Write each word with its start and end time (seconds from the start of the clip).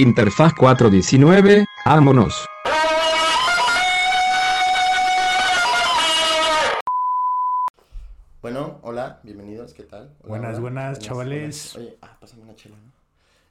Interfaz 0.00 0.54
419, 0.54 1.66
vámonos. 1.84 2.46
Bueno, 8.40 8.78
hola, 8.82 9.20
bienvenidos, 9.22 9.74
¿qué 9.74 9.82
tal? 9.82 10.04
Hola, 10.20 10.28
Buenas, 10.28 10.50
hola. 10.52 10.60
buenas, 10.60 10.98
chavales. 11.00 11.76
Oye, 11.76 11.98
ah, 12.00 12.16
pásame 12.18 12.44
una 12.44 12.56
chela, 12.56 12.76
¿no? 12.76 12.90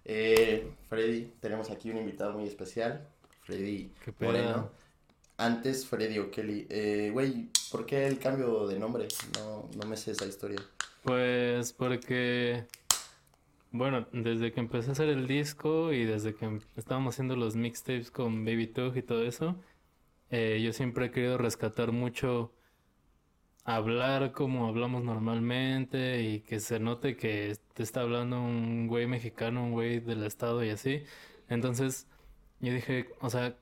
Eh, 0.06 0.72
Freddy, 0.90 1.32
tenemos 1.40 1.70
aquí 1.70 1.92
un 1.92 1.98
invitado 1.98 2.34
muy 2.34 2.48
especial, 2.48 3.08
Freddy 3.44 3.92
Qué. 4.04 4.14
Moreno. 4.26 4.72
Antes 5.38 5.86
Freddy 5.86 6.18
O'Kelly. 6.18 6.66
Eh, 6.68 7.12
güey, 7.14 7.48
¿por 7.72 7.86
qué 7.86 8.08
el 8.08 8.18
cambio 8.18 8.68
de 8.68 8.80
nombre? 8.80 9.08
No, 9.38 9.70
no 9.80 9.88
me 9.88 9.96
sé 9.96 10.12
esa 10.12 10.26
historia. 10.26 10.60
Pues 11.04 11.74
porque, 11.74 12.66
bueno, 13.72 14.08
desde 14.12 14.52
que 14.52 14.60
empecé 14.60 14.90
a 14.90 14.92
hacer 14.94 15.10
el 15.10 15.28
disco 15.28 15.94
y 15.94 16.06
desde 16.06 16.34
que 16.36 16.60
estábamos 16.76 17.16
haciendo 17.16 17.36
los 17.36 17.56
mixtapes 17.56 18.12
con 18.12 18.46
Baby 18.46 18.68
Tug 18.68 18.98
y 18.98 19.04
todo 19.04 19.24
eso, 19.24 19.56
eh, 20.32 20.62
yo 20.64 20.74
siempre 20.74 21.08
he 21.08 21.12
querido 21.12 21.38
rescatar 21.38 21.92
mucho 21.92 22.54
hablar 23.66 24.32
como 24.32 24.68
hablamos 24.68 25.04
normalmente 25.04 26.24
y 26.24 26.42
que 26.42 26.60
se 26.60 26.80
note 26.80 27.16
que 27.16 27.58
te 27.74 27.84
está 27.84 28.02
hablando 28.02 28.42
un 28.42 28.88
güey 28.88 29.06
mexicano, 29.08 29.64
un 29.64 29.72
güey 29.72 30.00
del 30.00 30.24
estado 30.24 30.64
y 30.64 30.70
así. 30.70 31.04
Entonces, 31.50 32.08
yo 32.60 32.74
dije, 32.74 33.10
o 33.22 33.30
sea, 33.30 33.56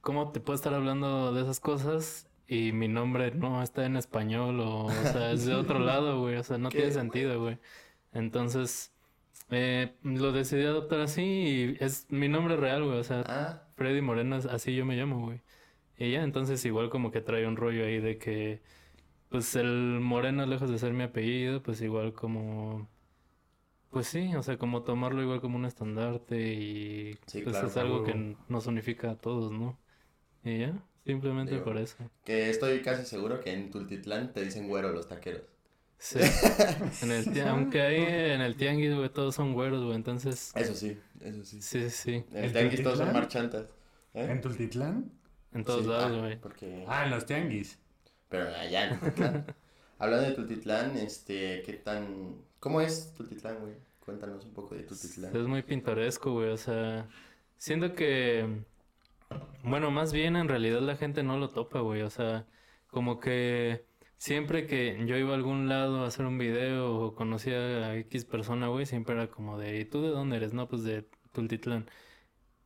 ¿cómo 0.00 0.32
te 0.32 0.40
puedo 0.40 0.56
estar 0.56 0.74
hablando 0.74 1.32
de 1.32 1.42
esas 1.42 1.60
cosas 1.60 2.28
y 2.46 2.72
mi 2.72 2.88
nombre 2.88 3.30
no 3.32 3.62
está 3.62 3.86
en 3.86 3.96
español 3.96 4.60
o, 4.60 4.86
o 4.86 4.90
sea, 4.90 5.32
es 5.32 5.46
de 5.46 5.54
otro 5.54 5.78
lado, 5.78 6.20
güey? 6.20 6.36
O 6.36 6.42
sea, 6.42 6.58
no 6.58 6.68
¿Qué, 6.68 6.78
tiene 6.78 6.92
sentido, 6.92 7.40
güey. 7.40 7.58
Entonces, 8.12 8.92
eh, 9.52 9.96
lo 10.04 10.32
decidí 10.32 10.64
adoptar 10.64 11.00
así 11.02 11.22
y 11.22 11.84
es 11.84 12.06
mi 12.10 12.28
nombre 12.28 12.56
real, 12.56 12.84
güey. 12.84 12.98
O 13.00 13.04
sea, 13.04 13.26
Ah, 13.26 13.62
Freddy 13.76 14.02
Moreno, 14.02 14.36
así 14.36 14.76
yo 14.76 14.86
me 14.86 14.96
llamo, 14.96 15.20
güey. 15.26 15.42
Y 15.98 16.12
ya, 16.12 16.24
entonces 16.24 16.64
igual 16.66 16.90
como 16.90 17.10
que 17.12 17.22
trae 17.22 17.46
un 17.48 17.56
rollo 17.56 17.84
ahí 17.86 18.00
de 18.00 18.18
que, 18.18 18.62
pues 19.30 19.56
el 19.56 20.00
Moreno, 20.00 20.46
lejos 20.46 20.70
de 20.70 20.78
ser 20.78 20.92
mi 20.94 21.04
apellido, 21.04 21.62
pues 21.62 21.80
igual 21.82 22.14
como, 22.14 22.88
pues 23.90 24.06
sí, 24.08 24.34
o 24.36 24.42
sea, 24.42 24.58
como 24.58 24.82
tomarlo 24.84 25.22
igual 25.22 25.40
como 25.40 25.56
un 25.56 25.66
estandarte 25.66 26.54
y 26.54 27.18
Sí, 27.26 27.42
pues 27.44 27.52
claro, 27.52 27.68
es 27.68 27.76
algo 27.76 28.04
que 28.04 28.36
nos 28.48 28.66
unifica 28.66 29.12
a 29.12 29.16
todos, 29.18 29.52
¿no? 29.52 29.78
Y 30.44 30.60
ya, 30.60 30.84
simplemente 31.06 31.54
Digo, 31.54 31.64
por 31.64 31.78
eso. 31.78 31.98
que 32.24 32.50
estoy 32.50 32.82
casi 32.82 33.04
seguro 33.06 33.40
que 33.40 33.52
en 33.52 33.70
Tultitlán 33.70 34.32
te 34.32 34.42
dicen 34.44 34.68
güero 34.68 34.90
los 34.92 35.06
taqueros. 35.08 35.42
Sí. 36.02 36.18
En 37.02 37.12
el 37.12 37.48
aunque 37.48 37.80
ahí 37.80 38.02
en 38.02 38.40
el 38.40 38.56
tianguis, 38.56 38.92
güey, 38.92 39.08
todos 39.08 39.36
son 39.36 39.52
güeros, 39.54 39.84
güey, 39.84 39.94
entonces, 39.94 40.50
Eso 40.56 40.74
sí, 40.74 40.98
eso 41.20 41.44
sí. 41.44 41.62
sí, 41.62 41.90
sí, 41.90 42.24
En 42.32 42.38
el 42.38 42.44
¿En 42.46 42.52
tianguis 42.52 42.82
todos 42.82 42.98
son 42.98 43.12
marchantas. 43.12 43.66
¿eh? 44.14 44.26
¿En 44.30 44.40
Tultitlán? 44.40 45.12
en 45.54 45.64
todos 45.64 45.82
Sí, 45.82 45.88
lados, 45.88 46.12
ah, 46.16 46.18
güey. 46.20 46.40
porque... 46.40 46.84
Ah, 46.88 47.04
en 47.04 47.10
los 47.10 47.24
tianguis. 47.24 47.78
Pero 48.28 48.48
allá 48.48 48.88
en 48.88 48.98
Tultitlán. 48.98 49.46
Hablando 49.98 50.28
de 50.28 50.34
Tultitlán, 50.34 50.96
este, 50.96 51.62
¿qué 51.64 51.74
tan... 51.74 52.36
¿Cómo 52.58 52.80
es 52.80 53.12
Tultitlán, 53.14 53.60
güey? 53.60 53.74
Cuéntanos 54.04 54.44
un 54.44 54.52
poco 54.54 54.74
de 54.74 54.82
Tultitlán. 54.82 55.36
Es 55.36 55.42
muy 55.46 55.62
pintoresco, 55.62 56.32
güey. 56.32 56.48
O 56.50 56.56
sea, 56.56 57.06
siento 57.58 57.94
que, 57.94 58.64
bueno, 59.62 59.90
más 59.92 60.12
bien 60.12 60.34
en 60.36 60.48
realidad 60.48 60.80
la 60.80 60.96
gente 60.96 61.22
no 61.22 61.38
lo 61.38 61.48
topa, 61.50 61.78
güey. 61.80 62.02
O 62.02 62.10
sea, 62.10 62.44
como 62.88 63.20
que 63.20 63.84
siempre 64.22 64.68
que 64.68 65.04
yo 65.04 65.16
iba 65.16 65.32
a 65.32 65.34
algún 65.34 65.68
lado 65.68 66.04
a 66.04 66.06
hacer 66.06 66.26
un 66.26 66.38
video 66.38 66.94
o 66.94 67.14
conocía 67.16 67.56
a 67.56 67.96
X 67.96 68.24
persona, 68.24 68.68
güey, 68.68 68.86
siempre 68.86 69.16
era 69.16 69.26
como 69.26 69.58
de, 69.58 69.80
¿y 69.80 69.84
tú 69.84 70.00
de 70.00 70.10
dónde 70.10 70.36
eres? 70.36 70.52
No, 70.52 70.68
pues 70.68 70.84
de 70.84 71.08
Tultitlán. 71.32 71.90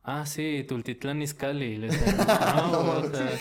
Ah, 0.03 0.27
sí, 0.27 0.63
Tultitlán 0.67 1.23
Izcalli. 1.23 1.65
Y 1.65 1.77
le 1.77 1.87
decía, 1.87 2.13
no, 2.71 2.83
güey, 2.83 2.97
o 2.99 3.09
sea, 3.09 3.31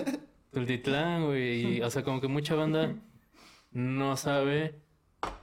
Tultitlán, 0.52 1.26
güey. 1.26 1.76
Y, 1.76 1.82
o 1.82 1.90
sea, 1.90 2.02
como 2.02 2.22
que 2.22 2.28
mucha 2.28 2.54
banda 2.54 2.94
no 3.72 4.16
sabe 4.16 4.80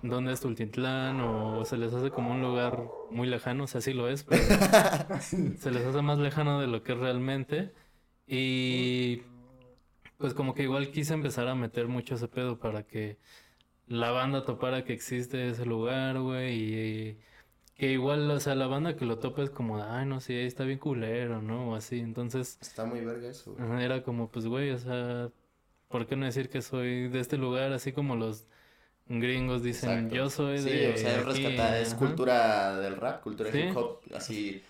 dónde 0.01 0.33
es 0.33 0.41
Tultitlán 0.41 1.21
o 1.21 1.63
se 1.65 1.77
les 1.77 1.93
hace 1.93 2.09
como 2.09 2.31
un 2.31 2.41
lugar 2.41 2.83
muy 3.11 3.27
lejano, 3.27 3.65
o 3.65 3.67
sea, 3.67 3.79
sí 3.79 3.93
lo 3.93 4.09
es, 4.09 4.23
pero 4.23 4.41
se 5.21 5.69
les 5.69 5.85
hace 5.85 6.01
más 6.01 6.17
lejano 6.17 6.59
de 6.59 6.65
lo 6.65 6.81
que 6.81 6.93
es 6.93 6.97
realmente. 6.97 7.73
Y 8.25 9.21
pues 10.23 10.33
como 10.33 10.53
que 10.53 10.63
igual 10.63 10.89
quise 10.89 11.13
empezar 11.13 11.49
a 11.49 11.53
meter 11.53 11.89
mucho 11.89 12.15
ese 12.15 12.29
pedo 12.29 12.57
para 12.57 12.83
que 12.83 13.17
la 13.87 14.11
banda 14.11 14.45
topara 14.45 14.85
que 14.85 14.93
existe 14.93 15.49
ese 15.49 15.65
lugar, 15.65 16.17
güey, 16.17 16.53
y 16.63 17.17
que 17.75 17.91
igual, 17.91 18.31
o 18.31 18.39
sea, 18.39 18.55
la 18.55 18.67
banda 18.67 18.95
que 18.95 19.03
lo 19.03 19.19
topa 19.19 19.41
es 19.43 19.49
como, 19.49 19.83
ay, 19.83 20.05
no 20.05 20.21
sé, 20.21 20.37
ahí 20.37 20.45
está 20.45 20.63
bien 20.63 20.79
culero, 20.79 21.41
¿no? 21.41 21.71
O 21.71 21.75
así, 21.75 21.99
entonces... 21.99 22.57
Está 22.61 22.85
muy 22.85 23.01
verga 23.01 23.27
eso, 23.27 23.53
güey. 23.53 23.83
Era 23.83 24.01
como, 24.01 24.29
pues, 24.31 24.45
güey, 24.47 24.71
o 24.71 24.77
sea, 24.79 25.29
¿por 25.89 26.07
qué 26.07 26.15
no 26.15 26.25
decir 26.25 26.47
que 26.49 26.61
soy 26.61 27.09
de 27.09 27.19
este 27.19 27.35
lugar? 27.35 27.73
Así 27.73 27.91
como 27.91 28.15
los 28.15 28.47
gringos 29.07 29.61
dicen, 29.61 29.91
Exacto. 29.91 30.15
yo 30.15 30.29
soy 30.29 30.59
Sí, 30.59 30.69
de 30.69 30.93
o 30.93 30.95
sea, 30.95 31.19
es 31.19 31.27
aquí", 31.27 31.43
rescatar, 31.43 31.75
es 31.81 31.93
cultura 31.95 32.79
del 32.79 32.95
rap, 32.95 33.21
cultura 33.23 33.51
Sí. 33.51 33.59
hip 33.59 33.75
hop, 33.75 33.99
así. 34.15 34.63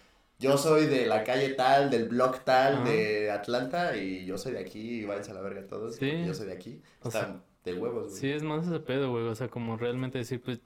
Yo 0.43 0.57
soy 0.57 0.87
de 0.87 1.05
la 1.05 1.23
calle 1.23 1.49
tal, 1.53 1.89
del 1.89 2.09
blog 2.09 2.39
tal, 2.43 2.73
Ajá. 2.75 2.83
de 2.83 3.31
Atlanta, 3.31 3.95
y 3.95 4.25
yo 4.25 4.37
soy 4.37 4.51
de 4.51 4.59
aquí, 4.59 4.99
y 4.99 5.05
váyanse 5.05 5.31
a 5.31 5.35
la 5.35 5.41
verga 5.41 5.65
todos, 5.65 5.95
Sí. 5.95 6.11
yo 6.25 6.33
soy 6.33 6.47
de 6.47 6.53
aquí. 6.53 6.81
O 7.01 7.07
Están 7.07 7.43
de 7.63 7.73
huevos, 7.75 8.09
güey. 8.09 8.15
Sí, 8.19 8.29
es 8.29 8.43
más 8.43 8.67
ese 8.67 8.79
pedo, 8.81 9.09
güey, 9.11 9.23
o 9.25 9.35
sea, 9.35 9.47
como 9.47 9.77
realmente 9.77 10.17
decir, 10.17 10.41
pues, 10.41 10.59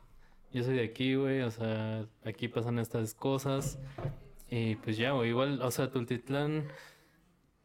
yo 0.51 0.63
soy 0.63 0.77
de 0.77 0.83
aquí, 0.83 1.13
güey, 1.13 1.41
o 1.41 1.51
sea, 1.51 2.05
aquí 2.25 2.47
pasan 2.47 2.79
estas 2.79 3.13
cosas, 3.13 3.77
y 4.49 4.75
pues 4.77 4.97
ya, 4.97 5.11
güey, 5.11 5.29
igual, 5.29 5.61
o 5.61 5.69
sea, 5.69 5.91
Tultitlán 5.91 6.65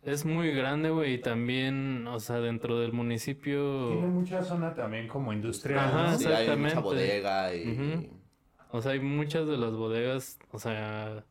es 0.03 0.27
muy 0.27 0.51
grande, 0.53 0.91
güey, 0.91 1.15
y 1.15 1.19
también, 1.19 2.07
o 2.09 2.21
sea, 2.21 2.41
dentro 2.41 2.75
del 2.79 2.91
Tiene 2.91 3.05
municipio, 3.05 3.63
mucha 3.95 4.43
zona 4.43 4.75
también 4.75 5.09
como 5.09 5.33
industrial. 5.33 5.79
Ajá, 5.79 6.11
¿no? 6.13 6.19
Sí, 6.19 6.27
hay 6.27 6.57
mucha 6.59 6.81
bodega 6.81 7.55
y... 7.55 8.11
O 8.75 8.81
sea, 8.83 8.93
hay 8.93 9.01
muchas 9.01 9.47
de 9.47 9.57
las 9.59 9.73
bodegas, 9.73 10.39
o 10.51 10.59
sea, 10.59 11.25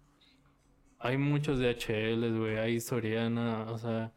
hay 1.01 1.17
muchos 1.17 1.59
DHLs, 1.59 2.38
güey, 2.38 2.57
hay 2.57 2.79
Soriana, 2.79 3.66
o 3.72 3.78
sea, 3.78 4.12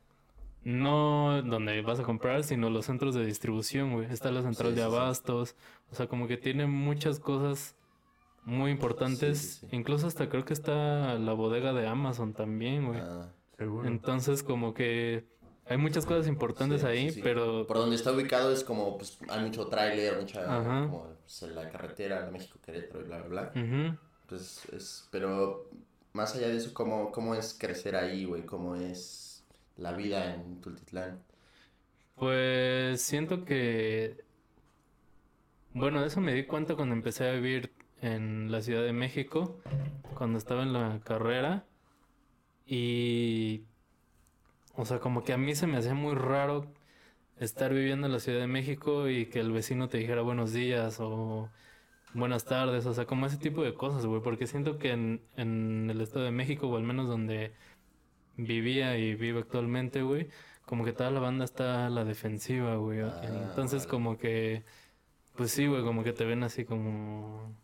no 0.63 1.43
donde 1.43 1.81
vas 1.83 2.01
a 2.01 2.05
comprar, 2.05 2.43
sino 2.45 2.71
los 2.71 2.87
centros 2.87 3.15
de 3.15 3.25
distribución, 3.27 3.93
güey. 3.93 4.11
Está 4.11 4.31
la 4.31 4.43
central 4.43 4.71
Sí, 4.71 4.77
de 4.77 4.83
sí, 4.83 4.89
sí. 4.91 4.95
abastos, 4.95 5.57
o 5.91 5.95
sea, 5.95 6.07
como 6.07 6.27
que 6.27 6.37
tiene 6.37 6.67
muchas 6.67 7.21
cosas 7.21 7.77
muy 8.45 8.71
importantes. 8.71 9.39
Sí, 9.39 9.49
sí, 9.61 9.67
sí. 9.71 9.77
Incluso 9.77 10.07
hasta 10.07 10.29
creo 10.29 10.45
que 10.45 10.53
está 10.55 11.19
la 11.19 11.33
bodega 11.33 11.73
de 11.73 11.87
Amazon 11.87 12.33
también, 12.33 12.87
güey. 12.87 13.01
Ah, 13.01 13.33
Seguro. 13.57 13.87
Entonces, 13.87 14.43
como 14.43 14.75
que 14.75 15.25
hay 15.67 15.77
muchas 15.77 16.05
cosas 16.05 16.27
importantes 16.27 16.81
sí, 16.81 16.87
ahí, 16.87 17.09
sí, 17.11 17.17
sí. 17.17 17.21
pero 17.23 17.67
Por 17.67 17.79
donde 17.79 17.97
está 17.97 18.13
ubicado 18.13 18.53
es 18.53 18.65
como, 18.65 18.99
pues, 18.99 19.19
hay 19.29 19.43
mucho 19.45 19.67
tráiler, 19.69 20.19
mucha, 20.21 20.41
Ajá. 20.61 20.87
como, 20.89 21.15
pues, 21.23 21.43
en 21.43 21.55
la 21.55 21.71
carretera 21.71 22.29
México-Querétaro 22.31 23.01
y 23.03 23.05
bla, 23.05 23.23
bla, 23.23 23.51
bla. 23.53 23.63
Ujú. 23.63 23.97
Pues 24.27 24.65
es, 24.73 25.09
pero 25.11 25.71
más 26.15 26.35
allá 26.35 26.49
de 26.49 26.57
eso, 26.57 26.73
¿cómo, 26.73 27.11
cómo 27.13 27.35
es 27.35 27.57
crecer 27.59 27.97
ahí, 27.97 28.25
güey? 28.25 28.47
¿Cómo 28.47 28.77
es 28.77 29.45
la 29.77 29.93
vida 29.93 30.35
en 30.35 30.61
Tultitlán? 30.61 31.21
Pues 32.15 33.03
siento 33.03 33.45
que, 33.45 34.25
bueno, 35.73 36.01
de 36.01 36.07
eso 36.07 36.21
me 36.21 36.33
di 36.33 36.47
cuenta 36.47 36.77
cuando 36.77 36.95
empecé 36.95 37.29
a 37.29 37.33
vivir 37.33 37.73
en 38.01 38.53
la 38.53 38.63
Ciudad 38.63 38.85
de 38.85 38.93
México, 38.93 39.59
cuando 40.17 40.39
estaba 40.39 40.63
en 40.63 40.73
la 40.73 41.01
carrera. 41.05 41.67
Y, 42.67 43.65
o 44.77 44.85
sea, 44.85 45.01
como 45.01 45.25
que 45.25 45.33
a 45.33 45.39
mí 45.39 45.55
se 45.57 45.67
me 45.67 45.79
hacía 45.79 45.95
muy 45.95 46.15
raro 46.15 46.73
estar 47.39 47.75
viviendo 47.75 48.07
en 48.07 48.13
la 48.13 48.21
Ciudad 48.21 48.41
de 48.41 48.47
México 48.47 49.09
y 49.09 49.27
que 49.27 49.41
el 49.41 49.53
vecino 49.53 49.89
te 49.89 49.99
dijera 49.99 50.23
buenos 50.23 50.53
días 50.53 50.99
o 51.01 51.51
buenas 52.15 52.45
tardes, 52.45 52.87
o 52.87 52.95
sea, 52.95 53.07
como 53.07 53.27
ese 53.27 53.37
tipo 53.39 53.63
de 53.63 53.75
cosas, 53.75 54.07
güey, 54.07 54.23
porque 54.23 54.47
siento 54.47 54.79
que 54.79 54.93
en, 54.93 55.23
en 55.37 55.89
el 55.91 56.01
Estado 56.01 56.25
de 56.25 56.31
México, 56.31 56.69
o 56.69 56.77
al 56.77 56.83
menos 56.85 57.09
donde 57.09 57.53
vivía 58.37 58.97
y 58.99 59.15
vivo 59.15 59.41
actualmente, 59.41 60.03
güey, 60.03 60.29
como 60.65 60.85
que 60.85 60.93
toda 60.93 61.11
la 61.11 61.21
banda 61.21 61.45
está 61.45 61.87
a 61.87 61.91
la 61.91 62.05
defensiva, 62.05 62.77
güey. 62.77 63.01
Ah, 63.01 63.21
Entonces, 63.25 63.83
vale. 63.83 63.91
como 63.91 64.19
que, 64.19 64.65
pues 65.37 65.51
sí, 65.51 65.67
güey, 65.67 65.83
como 65.83 66.03
que 66.05 66.13
te 66.13 66.25
ven 66.25 66.43
así 66.43 66.65
como... 66.65 67.55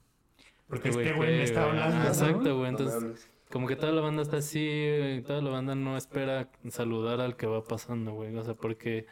Porque 0.69 0.91
"Este 0.91 1.03
este 1.03 1.15
güey 1.17 1.31
me 1.39 1.43
está 1.43 1.65
güey?". 1.67 1.79
hablando, 1.81 1.99
¿no? 2.03 2.09
Exacto, 2.09 2.59
güey. 2.59 2.69
Entonces, 2.71 3.31
como 3.51 3.67
que 3.67 3.77
toda 3.77 3.93
la 3.93 4.01
banda 4.03 4.23
está 4.23 4.37
así, 4.39 4.59
güey, 4.99 5.23
toda 5.23 5.43
la 5.43 5.51
banda 5.51 5.75
no 5.75 5.97
espera 5.97 6.49
saludar 6.69 7.21
al 7.21 7.37
que 7.37 7.47
va 7.47 7.65
pasando, 7.65 8.13
güey. 8.13 8.37
O 8.37 8.45
sea, 8.45 8.55
porque 8.55 9.07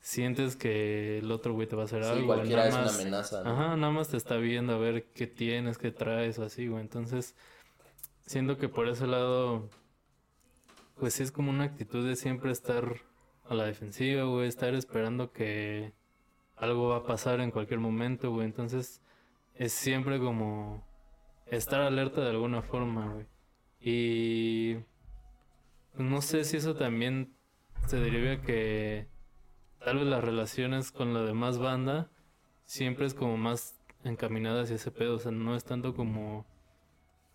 sientes 0.00 0.56
que 0.56 1.18
el 1.18 1.30
otro 1.32 1.52
güey 1.54 1.66
te 1.66 1.76
va 1.76 1.82
a 1.82 1.84
hacer 1.86 2.04
Sí, 2.04 2.10
algo. 2.10 2.26
cualquiera 2.26 2.68
nada 2.68 2.68
es 2.68 2.74
una 2.74 2.84
más- 2.84 3.00
amenaza, 3.00 3.42
¿no? 3.44 3.50
Ajá, 3.50 3.76
nada 3.76 3.92
más 3.92 4.08
te 4.08 4.16
está 4.16 4.36
viendo 4.36 4.74
a 4.74 4.78
ver 4.78 5.06
qué 5.12 5.26
tienes, 5.26 5.76
qué 5.78 5.90
traes 5.90 6.38
o 6.38 6.44
así, 6.44 6.66
güey. 6.68 6.80
Entonces, 6.82 7.34
siento 8.26 8.56
que 8.58 8.68
por 8.68 8.88
ese 8.88 9.06
lado, 9.06 9.68
pues 10.98 11.14
sí 11.14 11.22
es 11.22 11.32
como 11.32 11.50
una 11.50 11.64
actitud 11.64 12.06
de 12.06 12.16
siempre 12.16 12.50
estar 12.52 12.96
a 13.48 13.54
la 13.54 13.64
defensiva, 13.64 14.24
güey, 14.24 14.48
estar 14.48 14.74
esperando 14.74 15.32
que 15.32 15.92
algo 16.56 16.88
va 16.88 16.98
a 16.98 17.04
pasar 17.06 17.40
en 17.40 17.50
cualquier 17.50 17.80
momento, 17.80 18.30
güey. 18.30 18.46
Entonces, 18.46 19.00
es 19.54 19.72
siempre 19.72 20.18
como 20.18 20.84
estar 21.46 21.80
alerta 21.80 22.20
de 22.22 22.30
alguna 22.30 22.62
forma, 22.62 23.12
güey. 23.14 23.26
Y 23.80 24.76
no 25.94 26.20
sé 26.22 26.44
si 26.44 26.56
eso 26.56 26.74
también 26.74 27.32
se 27.86 27.96
derive 27.98 28.32
a 28.32 28.42
que 28.42 29.06
tal 29.84 29.98
vez 29.98 30.06
las 30.06 30.22
relaciones 30.24 30.92
con 30.92 31.14
la 31.14 31.22
demás 31.22 31.58
banda 31.58 32.08
siempre 32.66 33.06
es 33.06 33.14
como 33.14 33.36
más 33.36 33.74
encaminada 34.04 34.62
hacia 34.62 34.76
ese 34.76 34.90
pedo. 34.90 35.16
O 35.16 35.18
sea, 35.18 35.32
no 35.32 35.56
es 35.56 35.64
tanto 35.64 35.94
como 35.94 36.44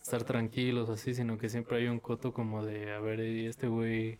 estar 0.01 0.23
tranquilos 0.23 0.89
así, 0.89 1.13
sino 1.13 1.37
que 1.37 1.49
siempre 1.49 1.77
hay 1.77 1.87
un 1.87 1.99
coto 1.99 2.33
como 2.33 2.65
de, 2.65 2.93
a 2.93 2.99
ver, 2.99 3.19
¿y 3.21 3.45
este 3.45 3.67
güey 3.67 4.19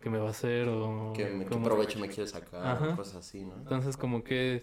qué 0.00 0.10
me 0.10 0.18
va 0.18 0.28
a 0.28 0.30
hacer? 0.30 0.68
O 0.68 1.12
¿Qué, 1.14 1.26
me- 1.26 1.46
qué 1.46 1.56
provecho 1.56 1.98
me 1.98 2.08
quiere 2.08 2.26
sacar? 2.28 2.66
Ajá. 2.66 2.96
Cosas 2.96 3.16
así, 3.16 3.44
¿no? 3.44 3.54
Entonces 3.56 3.96
como 3.96 4.22
que 4.22 4.62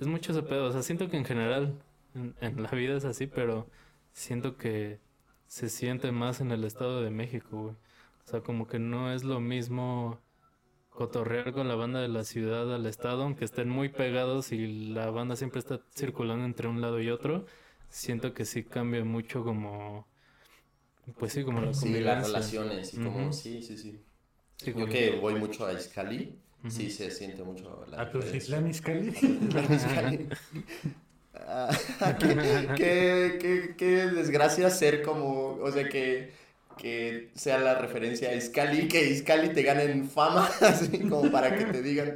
es 0.00 0.06
mucho 0.06 0.32
ese 0.32 0.42
pedo. 0.42 0.66
O 0.66 0.72
sea, 0.72 0.82
siento 0.82 1.08
que 1.08 1.16
en 1.16 1.24
general 1.24 1.80
en, 2.14 2.34
en 2.40 2.62
la 2.62 2.70
vida 2.70 2.96
es 2.96 3.04
así, 3.04 3.26
pero 3.26 3.66
siento 4.12 4.56
que 4.56 4.98
se 5.46 5.68
siente 5.68 6.10
más 6.12 6.40
en 6.40 6.50
el 6.50 6.64
Estado 6.64 7.02
de 7.02 7.10
México, 7.10 7.62
güey. 7.62 7.74
O 8.24 8.28
sea, 8.30 8.40
como 8.40 8.66
que 8.66 8.78
no 8.78 9.12
es 9.12 9.24
lo 9.24 9.40
mismo 9.40 10.18
cotorrear 10.94 11.52
con 11.52 11.68
la 11.68 11.74
banda 11.74 12.00
de 12.00 12.08
la 12.08 12.24
ciudad 12.24 12.74
al 12.74 12.86
estado, 12.86 13.22
aunque 13.24 13.44
estén 13.44 13.68
muy 13.68 13.88
pegados 13.88 14.52
y 14.52 14.66
la 14.92 15.10
banda 15.10 15.36
siempre 15.36 15.60
está 15.60 15.80
circulando 15.94 16.44
entre 16.44 16.68
un 16.68 16.80
lado 16.80 17.00
y 17.00 17.10
otro. 17.10 17.46
Siento 17.88 18.34
que 18.34 18.44
sí 18.44 18.64
cambia 18.64 19.04
mucho 19.04 19.44
como... 19.44 20.06
Pues 21.18 21.32
sí, 21.32 21.44
como 21.44 21.60
la 21.60 21.72
Sí, 21.72 22.00
las 22.00 22.22
relaciones 22.22 22.94
y 22.94 22.98
como, 22.98 23.28
Ujú. 23.28 23.32
sí, 23.32 23.62
sí, 23.62 23.76
sí. 23.76 24.00
Sí, 24.56 24.72
Yo 24.76 24.88
que 24.88 25.10
voy 25.20 25.34
mucho 25.34 25.66
a 25.66 25.72
Iscali, 25.72 26.38
sí 26.68 26.90
se 26.90 27.10
siente 27.10 27.42
mucho 27.42 27.84
la 27.88 28.02
A 28.02 28.10
tu 28.10 28.18
Izcalli. 28.18 29.10
Iscali. 29.74 30.28
Ah, 31.34 31.70
qué, 32.20 32.36
qué, 32.76 33.38
qué- 33.40 33.74
qué 33.76 33.86
desgracia 34.06 34.68
ser 34.70 35.02
como, 35.02 35.54
o 35.62 35.70
sea, 35.72 35.88
que, 35.88 36.32
que 36.76 37.30
sea 37.34 37.58
la 37.58 37.74
referencia 37.74 38.30
a 38.30 38.34
Iscali, 38.34 38.88
que 38.88 39.10
Iscali 39.10 39.52
te 39.52 39.62
ganen 39.62 40.08
fama, 40.08 40.48
así 40.60 41.00
como 41.08 41.30
para 41.30 41.56
que 41.56 41.64
te 41.66 41.82
digan. 41.82 42.14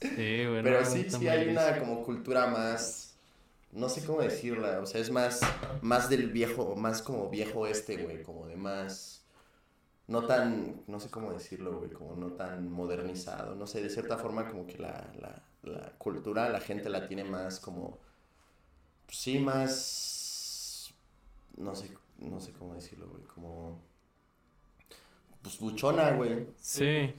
Sí, 0.00 0.46
güey, 0.46 0.62
Pero 0.62 0.84
sí, 0.84 1.06
sí 1.08 1.28
hay 1.28 1.48
una 1.48 1.78
como 1.78 2.02
cultura 2.04 2.46
más, 2.46 3.16
no 3.72 3.88
sé 3.88 4.04
cómo 4.04 4.20
decirla, 4.20 4.80
o 4.80 4.86
sea, 4.86 5.00
es 5.00 5.10
más, 5.10 5.40
más 5.80 6.08
del 6.10 6.30
viejo, 6.30 6.76
más 6.76 7.02
como 7.02 7.30
viejo 7.30 7.66
este, 7.66 7.96
güey, 7.96 8.22
como 8.22 8.46
de 8.46 8.56
más, 8.56 9.24
no 10.06 10.26
tan, 10.26 10.82
no 10.86 11.00
sé 11.00 11.10
cómo 11.10 11.32
decirlo, 11.32 11.78
güey, 11.78 11.90
como 11.90 12.16
no 12.16 12.32
tan 12.32 12.70
modernizado, 12.70 13.54
no 13.54 13.66
sé, 13.66 13.82
de 13.82 13.90
cierta 13.90 14.18
forma 14.18 14.48
como 14.48 14.66
que 14.66 14.78
la, 14.78 15.10
la, 15.20 15.42
la 15.62 15.92
cultura, 15.98 16.48
la 16.50 16.60
gente 16.60 16.90
la 16.90 17.06
tiene 17.08 17.24
más 17.24 17.60
como, 17.60 17.98
pues 19.06 19.18
sí, 19.18 19.38
más, 19.38 20.92
no 21.56 21.74
sé, 21.74 21.90
no 22.18 22.40
sé 22.40 22.52
cómo 22.52 22.74
decirlo, 22.74 23.08
güey, 23.08 23.24
como, 23.24 23.80
pues 25.42 25.58
buchona, 25.58 26.12
güey. 26.12 26.46
Sí, 26.56 27.14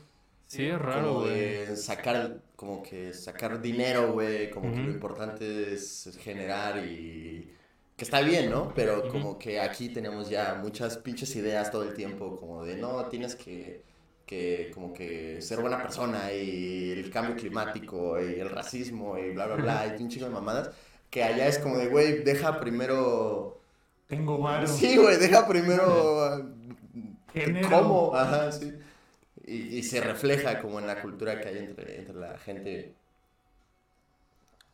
sí, 0.45 0.65
es 0.65 0.79
raro, 0.79 1.07
como 1.07 1.19
güey. 1.21 1.75
sacar, 1.77 2.41
como 2.55 2.83
que 2.83 3.13
sacar 3.13 3.61
dinero, 3.61 4.13
güey, 4.13 4.49
como 4.49 4.73
que 4.73 4.81
lo 4.81 4.91
importante 4.91 5.73
es 5.73 6.17
generar 6.21 6.85
y 6.85 7.51
que 7.95 8.03
está 8.03 8.21
bien, 8.21 8.49
¿no? 8.49 8.73
Pero 8.75 9.07
como 9.09 9.39
que 9.39 9.59
aquí 9.59 9.89
tenemos 9.89 10.29
ya 10.29 10.55
muchas 10.61 10.97
pinches 10.97 11.35
ideas 11.35 11.71
todo 11.71 11.83
el 11.83 11.93
tiempo, 11.93 12.35
como 12.35 12.65
de 12.65 12.75
no, 12.75 13.05
tienes 13.05 13.35
que, 13.35 13.83
que 14.25 14.71
como 14.73 14.93
que 14.93 15.41
ser 15.41 15.61
buena 15.61 15.81
persona 15.81 16.33
y 16.33 16.91
el 16.91 17.09
cambio 17.09 17.35
climático 17.35 18.19
y 18.21 18.39
el 18.39 18.49
racismo 18.49 19.17
y 19.17 19.31
bla, 19.31 19.47
bla, 19.47 19.55
bla, 19.55 19.97
y 19.97 20.01
un 20.03 20.09
chingo 20.09 20.25
de 20.27 20.33
mamadas, 20.33 20.71
que 21.09 21.23
allá 21.23 21.47
es 21.47 21.59
como 21.59 21.77
de, 21.77 21.87
güey, 21.87 22.23
deja 22.23 22.59
primero... 22.59 23.61
Tengo 24.07 24.37
varo. 24.37 24.67
Sí, 24.67 24.97
güey, 24.97 25.17
deja 25.17 25.47
primero... 25.47 26.51
Género. 27.33 27.69
¿Cómo? 27.69 28.15
Ajá, 28.15 28.51
sí. 28.51 28.73
Y, 29.45 29.77
y 29.77 29.83
se 29.83 29.99
refleja 29.99 30.61
como 30.61 30.79
en 30.79 30.87
la 30.87 31.01
cultura 31.01 31.39
que 31.41 31.49
hay 31.49 31.57
entre, 31.57 31.97
entre 31.99 32.15
la 32.15 32.37
gente. 32.37 32.95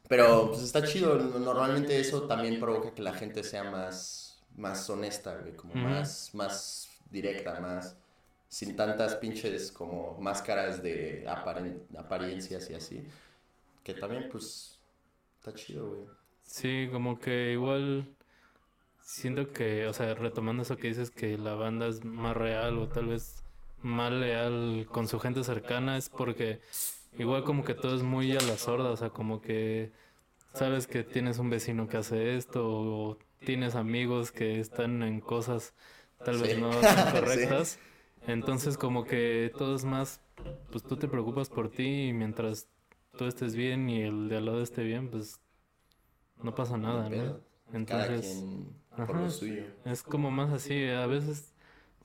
Pero 0.07 0.49
pues 0.49 0.61
está 0.61 0.83
chido. 0.83 1.15
Normalmente 1.15 1.99
eso 1.99 2.23
también 2.27 2.59
provoca 2.59 2.93
que 2.93 3.01
la 3.01 3.13
gente 3.13 3.43
sea 3.43 3.63
más, 3.63 4.41
más 4.57 4.89
honesta, 4.89 5.37
güey, 5.37 5.55
como 5.55 5.73
Ujú. 5.73 5.83
más, 5.83 6.31
más 6.33 6.89
directa, 7.09 7.59
más 7.59 7.95
sin 8.47 8.75
tantas 8.75 9.15
pinches 9.15 9.71
como 9.71 10.17
máscaras 10.19 10.83
de 10.83 11.25
aparen- 11.27 11.81
apariencias 11.97 12.69
y 12.69 12.75
así. 12.75 13.03
Que 13.83 13.93
también 13.93 14.27
pues 14.29 14.77
está 15.39 15.53
chido, 15.53 15.89
güey. 15.89 16.01
Sí, 16.43 16.89
como 16.91 17.17
que 17.17 17.53
igual 17.53 18.05
siento 19.01 19.51
que, 19.51 19.87
o 19.87 19.93
sea, 19.93 20.13
retomando 20.15 20.63
eso 20.63 20.77
que 20.77 20.87
dices 20.89 21.11
que 21.11 21.37
la 21.37 21.55
banda 21.55 21.87
es 21.87 22.03
más 22.05 22.35
real 22.35 22.77
o 22.77 22.87
tal 22.87 23.07
vez 23.07 23.43
más 23.81 24.11
leal 24.11 24.87
con 24.91 25.07
su 25.07 25.19
gente 25.19 25.43
cercana 25.43 25.97
es 25.97 26.09
porque 26.09 26.61
igual 27.17 27.43
como 27.43 27.63
que 27.63 27.73
todo 27.75 27.95
es 27.95 28.03
muy 28.03 28.31
a 28.35 28.41
la 28.41 28.57
sorda, 28.57 28.91
o 28.91 28.97
sea, 28.97 29.09
como 29.09 29.41
que 29.41 29.91
sabes 30.53 30.87
que 30.87 31.03
tienes 31.03 31.39
un 31.39 31.49
vecino 31.49 31.87
que 31.87 31.97
hace 31.97 32.35
esto 32.37 32.67
o 32.67 33.17
tienes 33.45 33.75
amigos 33.75 34.31
que 34.31 34.59
están 34.59 35.03
en 35.03 35.19
cosas 35.19 35.73
tal 36.23 36.37
vez 36.39 36.51
Sí. 36.51 36.61
no 36.61 36.69
tan 36.69 36.81
Sí. 37.07 37.11
correctas. 37.11 37.79
Entonces 38.27 38.77
como 38.77 39.05
que 39.05 39.51
todo 39.57 39.75
es 39.75 39.83
más, 39.85 40.21
pues 40.71 40.83
tú 40.83 40.95
te 40.97 41.07
preocupas 41.07 41.49
por 41.49 41.69
ti 41.69 42.09
y 42.09 42.13
mientras 42.13 42.67
tú 43.17 43.25
estés 43.25 43.55
bien 43.55 43.89
y 43.89 44.03
el 44.03 44.29
de 44.29 44.37
al 44.37 44.45
lado 44.45 44.61
esté 44.61 44.83
bien, 44.83 45.09
pues 45.09 45.39
no 46.43 46.53
pasa 46.55 46.77
nada, 46.77 47.09
¿no? 47.09 47.39
Cada 47.85 48.05
Entonces 48.07 48.43
quien 48.95 49.07
por 49.07 49.15
ajá. 49.15 49.25
lo 49.25 49.31
suyo. 49.31 49.63
es 49.85 50.03
como 50.03 50.31
más 50.31 50.51
así, 50.51 50.87
a 50.89 51.05
veces 51.07 51.53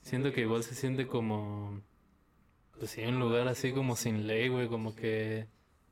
siento 0.03 0.33
que 0.33 0.43
igual 0.43 0.63
se 0.63 0.75
siente 0.75 1.07
como, 1.07 1.81
pues 2.79 2.91
sí, 2.93 3.03
un 3.05 3.19
lugar 3.19 3.49
así 3.49 3.73
como 3.73 3.97
sin 3.97 4.27
ley, 4.27 4.49
güey, 4.49 4.69
como 4.69 4.95
que 4.95 5.47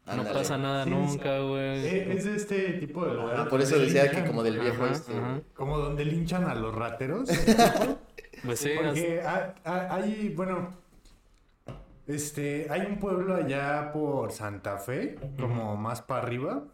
no 0.06 0.22
pasa 0.24 0.58
nada 0.58 0.84
Sí, 0.84 0.90
nunca, 0.90 1.36
Eh, 1.38 1.42
güey. 1.48 2.16
Es 2.18 2.24
de 2.24 2.36
este 2.36 2.72
tipo 2.74 3.06
de 3.06 3.14
lugar. 3.14 3.36
Ah, 3.40 3.48
por 3.48 3.60
eso 3.62 3.78
decía 3.78 4.10
que 4.10 4.24
como 4.26 4.42
del 4.42 4.58
viejo 4.58 4.84
Ajá, 4.84 4.92
este. 4.92 5.16
ajá. 5.16 5.40
Como 5.54 5.78
donde 5.78 6.04
linchan 6.04 6.44
a 6.44 6.54
los 6.54 6.74
rateros. 6.74 7.28
Pues 8.44 8.58
sí, 8.60 8.72
Porque 8.76 9.22
ha- 9.22 9.54
ha- 9.64 9.94
hay, 9.94 10.28
bueno, 10.36 10.74
este, 12.06 12.66
hay 12.70 12.82
un 12.82 12.98
pueblo 12.98 13.34
allá 13.34 13.90
por 13.92 14.32
Santa 14.32 14.76
Fe, 14.78 15.16
como 15.38 15.76
más 15.76 16.02
para 16.02 16.22
arriba, 16.22 16.64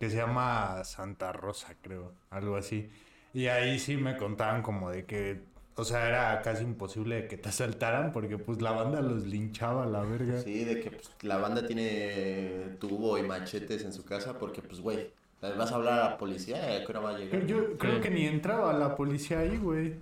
que 0.00 0.10
se 0.10 0.16
llama 0.16 0.82
Santa 0.82 1.32
Rosa, 1.32 1.76
creo, 1.80 2.12
algo 2.30 2.56
así. 2.56 2.90
Y 3.32 3.46
ahí 3.46 3.78
sí 3.78 3.96
me 3.96 4.16
contaban 4.16 4.62
como 4.62 4.90
de 4.90 5.04
que, 5.06 5.40
o 5.76 5.84
sea, 5.84 6.08
era 6.08 6.42
casi 6.42 6.64
imposible 6.64 7.28
que 7.28 7.36
te 7.36 7.48
asaltaran 7.48 8.12
porque 8.12 8.38
pues 8.38 8.60
la 8.60 8.72
banda 8.72 9.00
los 9.00 9.26
linchaba 9.26 9.84
a 9.84 9.86
la 9.86 10.02
verga. 10.02 10.40
Sí, 10.40 10.64
de 10.64 10.80
que 10.80 10.90
pues, 10.90 11.10
la 11.22 11.36
banda 11.38 11.66
tiene 11.66 12.76
tubo 12.80 13.18
y 13.18 13.22
machetes 13.22 13.84
en 13.84 13.92
su 13.92 14.04
casa 14.04 14.38
porque, 14.38 14.62
pues, 14.62 14.80
güey, 14.80 15.12
vas 15.40 15.70
a 15.72 15.76
hablar 15.76 16.00
a 16.00 16.10
la 16.10 16.18
policía, 16.18 16.56
¿a 16.76 16.80
qué 16.80 16.86
hora 16.88 17.00
va 17.00 17.10
a 17.10 17.18
llegar? 17.18 17.46
Yo 17.46 17.78
creo 17.78 17.96
Sí. 17.96 18.00
que 18.02 18.10
ni 18.10 18.26
entraba 18.26 18.72
la 18.72 18.96
policía 18.96 19.40
ahí, 19.40 19.56
güey. 19.58 19.94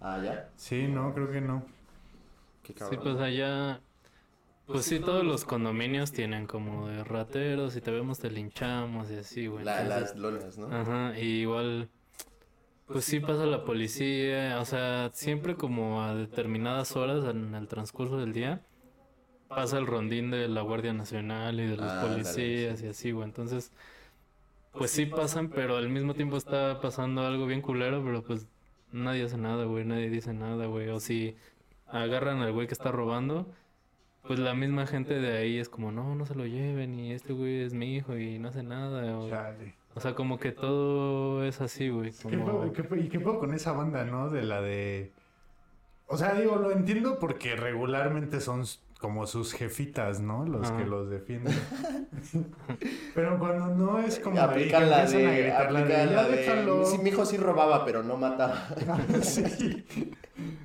Ah, 0.00 0.20
¿ya? 0.24 0.48
Sí, 0.56 0.86
no, 0.86 1.12
creo 1.12 1.30
que 1.30 1.40
no. 1.40 1.64
Qué 2.62 2.72
sí, 2.72 2.78
cabrón. 2.78 3.00
pues 3.02 3.16
allá, 3.18 3.80
pues 4.66 4.84
sí, 4.84 5.00
todos 5.00 5.24
los 5.24 5.44
condominios 5.44 6.12
tienen 6.12 6.46
como 6.46 6.88
de 6.88 7.02
rateros, 7.02 7.74
y 7.76 7.80
te 7.80 7.90
vemos 7.90 8.18
te 8.18 8.30
linchamos 8.30 9.10
y 9.10 9.16
así, 9.16 9.46
güey. 9.46 9.64
La- 9.64 9.82
Entonces, 9.82 10.10
las 10.10 10.16
lonas, 10.16 10.58
¿no? 10.58 10.66
Ajá, 10.74 11.18
y 11.18 11.40
igual, 11.40 11.88
pues 12.88 13.04
sí 13.04 13.20
pasa 13.20 13.46
la 13.46 13.64
policía, 13.64 14.58
o 14.60 14.64
sea, 14.64 15.10
siempre 15.12 15.56
como 15.56 16.02
a 16.02 16.14
determinadas 16.14 16.96
horas 16.96 17.24
en 17.26 17.54
el 17.54 17.68
transcurso 17.68 18.18
del 18.18 18.32
día, 18.32 18.62
pasa 19.48 19.78
el 19.78 19.86
rondín 19.86 20.30
de 20.30 20.48
la 20.48 20.62
Guardia 20.62 20.92
Nacional 20.92 21.60
y 21.60 21.66
de 21.66 21.76
los 21.76 21.90
Ah, 21.90 22.02
policías 22.02 22.80
sí. 22.80 22.86
y 22.86 22.88
así, 22.88 23.10
güey. 23.12 23.26
Entonces, 23.26 23.72
pues 24.72 24.90
sí 24.90 25.06
pasan, 25.06 25.50
pero 25.50 25.76
al 25.76 25.88
mismo 25.88 26.14
tiempo 26.14 26.36
está 26.36 26.80
pasando 26.80 27.22
algo 27.26 27.46
bien 27.46 27.62
culero, 27.62 28.02
pero 28.04 28.22
pues 28.22 28.46
nadie 28.92 29.24
hace 29.24 29.36
nada, 29.38 29.64
güey, 29.64 29.84
nadie 29.84 30.10
dice 30.10 30.32
nada, 30.34 30.66
güey. 30.66 30.88
O 30.88 31.00
si 31.00 31.36
agarran 31.86 32.40
al 32.42 32.52
güey 32.52 32.66
que 32.66 32.74
está 32.74 32.92
robando, 32.92 33.46
pues 34.22 34.38
la 34.38 34.54
misma 34.54 34.86
gente 34.86 35.14
de 35.20 35.38
ahí 35.38 35.58
es 35.58 35.68
como, 35.68 35.92
no, 35.92 36.14
no 36.14 36.26
se 36.26 36.34
lo 36.34 36.46
lleven 36.46 36.98
y 37.00 37.12
este 37.12 37.32
güey 37.32 37.62
es 37.62 37.74
mi 37.74 37.96
hijo 37.96 38.16
y 38.18 38.38
no 38.38 38.48
hace 38.48 38.62
nada. 38.62 39.18
O, 39.18 39.28
Chale. 39.30 39.77
O 39.98 40.00
sea, 40.00 40.14
como 40.14 40.38
que 40.38 40.52
todo 40.52 41.44
es 41.44 41.60
así, 41.60 41.88
güey. 41.88 42.12
¿Qué 42.12 42.38
Como... 42.38 42.72
qué 42.72 42.86
¿Y 43.00 43.08
qué 43.08 43.18
puedo 43.18 43.40
con 43.40 43.52
esa 43.52 43.72
banda, 43.72 44.04
no? 44.04 44.30
De 44.30 44.44
la 44.44 44.60
de... 44.60 45.12
O 46.06 46.16
sea, 46.16 46.34
digo, 46.34 46.54
lo 46.54 46.70
entiendo 46.70 47.18
porque 47.18 47.56
regularmente 47.56 48.40
son 48.40 48.62
como 49.00 49.26
sus 49.26 49.52
jefitas, 49.54 50.20
¿no? 50.20 50.46
Los 50.46 50.70
que 50.70 50.84
los 50.84 51.10
defienden. 51.10 51.52
Pero 53.16 53.40
cuando 53.40 53.74
no 53.74 53.98
es 53.98 54.20
como 54.20 54.36
de 54.36 54.42
ahí 54.42 54.46
que 54.46 54.52
Aplican 54.76 54.88
la 54.88 55.02
empiezan 55.02 55.26
a 55.26 55.30
de, 55.32 55.42
gritar 55.42 55.72
la 55.72 55.82
de, 55.82 55.96
aplican 55.96 56.08
"Ya 56.10 56.22
la 56.22 56.28
de, 56.28 56.36
déjalo". 56.36 56.84
sí, 56.84 56.98
mi 56.98 57.10
hijo 57.10 57.26
sí 57.26 57.36
robaba, 57.36 57.84
pero 57.84 58.04
no 58.04 58.16
mataba. 58.16 58.68
sí. 59.22 59.84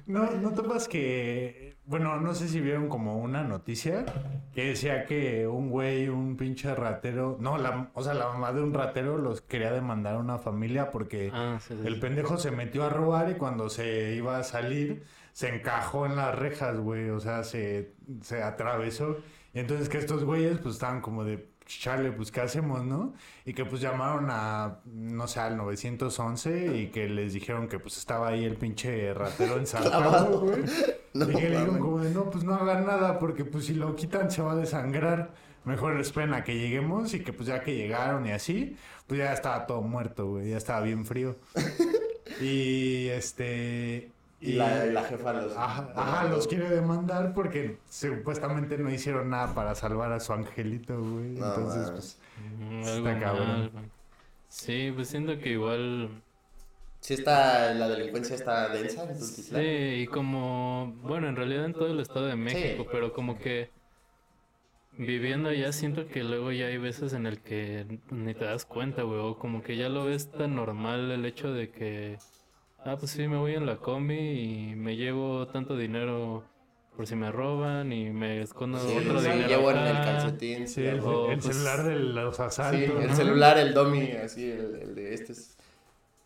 No, 0.06 0.30
no 0.30 0.52
topas 0.54 0.88
que 0.88 1.62
bueno, 1.86 2.20
no 2.20 2.34
sé 2.34 2.48
si 2.48 2.62
vieron 2.62 2.88
como 2.88 3.18
una 3.18 3.44
noticia 3.44 4.06
que 4.54 4.66
decía 4.70 5.06
que 5.06 5.48
un 5.48 5.70
güey, 5.70 6.08
un 6.08 6.38
pinche 6.38 6.74
ratero, 6.75 7.38
no, 7.40 7.58
la, 7.58 7.90
o 7.94 8.02
sea, 8.04 8.13
la 8.13 8.28
mamá 8.30 8.54
de 8.54 8.62
un 8.62 8.74
ratero 8.74 9.18
los 9.18 9.42
quería 9.42 9.72
demandar 9.72 10.16
a 10.16 10.20
una 10.20 10.38
familia 10.38 10.92
porque 10.92 11.30
Ah, 11.34 11.58
sí, 11.60 11.74
sí. 11.80 11.88
el 11.88 12.00
pendejo 12.00 12.38
se 12.38 12.52
metió 12.52 12.84
a 12.86 12.90
robar 12.90 13.30
y 13.32 13.36
cuando 13.36 13.70
se 13.70 14.13
iba 14.16 14.38
a 14.38 14.44
salir 14.44 15.04
se 15.34 15.54
encajó 15.56 16.06
en 16.06 16.16
las 16.16 16.34
rejas, 16.38 16.78
güey, 16.80 17.10
o 17.10 17.20
sea, 17.20 17.44
se, 17.44 17.94
se 18.22 18.42
atravesó. 18.44 19.18
Y 19.54 19.60
entonces 19.60 19.90
que 19.90 19.98
estos 19.98 20.24
güeyes 20.24 20.60
pues 20.60 20.75
estaban 20.75 21.02
como 21.02 21.24
de, 21.24 21.53
chale, 21.65 22.12
pues 22.12 22.32
¿qué 22.32 22.41
hacemos, 22.41 22.84
no? 22.84 23.13
Y 23.46 23.53
que 23.53 23.65
pues 23.65 23.82
llamaron 23.82 24.27
a, 24.29 24.79
no 24.86 25.27
sé, 25.27 25.39
al 25.39 25.58
911 25.58 26.77
y 26.77 26.88
que 26.88 27.08
les 27.10 27.34
dijeron 27.34 27.67
que 27.67 27.79
pues 27.79 27.98
estaba 27.98 28.29
ahí 28.29 28.46
el 28.46 28.55
pinche 28.55 29.13
ratero 29.13 29.58
ensartado, 29.58 30.41
güey. 30.41 30.63
No, 31.13 31.29
y 31.29 31.36
que 31.36 31.41
le 31.41 31.50
dijeron 31.51 31.77
como 31.77 32.00
de, 32.00 32.10
no, 32.10 32.32
pues 32.32 32.43
no 32.43 32.55
hagan 32.55 32.88
nada 32.88 33.20
porque 33.20 33.46
pues 33.46 33.65
si 33.65 33.75
lo 33.75 33.96
quitan 33.96 34.32
se 34.32 34.41
va 34.41 34.53
a 34.53 34.55
desangrar. 34.55 35.36
Mejor 35.63 36.00
esperen 36.00 36.34
a 36.34 36.43
que 36.43 36.58
lleguemos 36.58 37.13
y 37.13 37.20
que 37.20 37.32
pues 37.32 37.48
ya 37.48 37.62
que 37.62 37.75
llegaron 37.75 38.25
y 38.25 38.32
así, 38.32 38.75
pues 39.05 39.20
ya 39.20 39.32
estaba 39.32 39.67
todo 39.67 39.82
muerto, 39.82 40.25
güey, 40.27 40.50
ya 40.50 40.58
estaba 40.58 40.82
bien 40.82 41.05
frío. 41.05 41.36
y 42.41 43.10
este... 43.10 44.12
Y 44.46 44.54
la, 44.54 44.86
la 44.88 45.04
jefa 45.04 45.32
los. 45.34 45.56
Ajá, 45.56 45.94
ajá, 45.96 46.28
los 46.28 46.48
quiere 46.48 46.70
demandar 46.70 47.34
porque 47.34 47.78
supuestamente 47.90 48.78
no 48.78 48.92
hicieron 48.92 49.30
nada 49.30 49.54
para 49.56 49.74
salvar 49.74 50.12
a 50.12 50.20
su 50.20 50.34
angelito, 50.34 51.00
güey. 51.00 51.32
No, 51.32 51.48
Entonces, 51.48 51.92
pues, 51.92 52.20
Mm, 52.60 52.80
Está 52.82 53.02
mal, 53.02 53.20
cabrón. 53.22 53.72
Sí, 54.50 54.92
pues 54.94 55.08
siento 55.08 55.38
que 55.40 55.50
igual 55.52 56.10
Sí 57.00 57.14
está, 57.14 57.74
la 57.74 57.88
delincuencia 57.88 58.36
está 58.36 58.70
densa 58.70 59.04
en 59.10 59.20
Sí, 59.22 60.02
y 60.04 60.08
como, 60.08 60.94
bueno, 61.04 61.28
en 61.30 61.36
realidad 61.36 61.66
en 61.66 61.74
todo 61.74 61.88
el 61.88 62.00
Estado 62.00 62.26
de 62.28 62.36
México, 62.36 62.84
Sí. 62.84 62.90
pero 62.92 63.14
como 63.14 63.38
que 63.38 63.70
viviendo 64.98 65.50
allá 65.50 65.72
siento 65.72 66.08
que 66.08 66.24
luego 66.24 66.52
ya 66.52 66.68
hay 66.68 66.78
veces 66.78 67.14
en 67.14 67.26
el 67.26 67.40
que 67.42 68.00
ni 68.12 68.34
te 68.34 68.46
das 68.46 68.66
cuenta, 68.66 69.02
güey, 69.04 69.20
o 69.20 69.38
como 69.38 69.64
que 69.64 69.76
ya 69.76 69.90
lo 69.90 70.06
ves 70.06 70.30
tan 70.32 70.56
normal 70.56 71.12
el 71.12 71.26
hecho 71.26 71.52
de 71.54 71.70
que, 71.72 72.18
ah, 72.86 72.96
pues 73.00 73.12
sí, 73.12 73.28
me 73.28 73.38
voy 73.38 73.54
en 73.56 73.66
la 73.66 73.78
combi 73.78 74.16
y 74.72 74.75
me 74.75 74.96
llevo 74.96 75.48
tanto 75.48 75.75
dinero 75.78 76.44
por 76.96 77.08
si 77.08 77.16
me 77.16 77.32
roban 77.32 77.92
y 77.92 78.12
me 78.12 78.42
escondo 78.42 78.78
Sí, 78.80 78.96
otro 78.98 79.20
sí, 79.20 79.30
dinero 79.30 79.48
llevo 79.48 79.72
en 79.72 79.78
el 79.80 79.96
calcetín. 79.96 80.68
sí, 80.68 80.86
el, 80.86 81.00
o, 81.00 81.32
el 81.32 81.40
pues, 81.40 81.56
celular 81.56 81.84
de 81.84 81.96
los 81.96 82.36
Sí, 82.36 82.42
asaltos. 82.44 83.02
el 83.04 83.08
¿no? 83.10 83.16
celular, 83.16 83.58
el 83.58 83.74
dummy, 83.74 84.12
así, 84.12 84.50
el, 84.52 84.75
el 84.75 84.96
de 84.96 85.13
este. 85.13 85.32
es- 85.32 85.58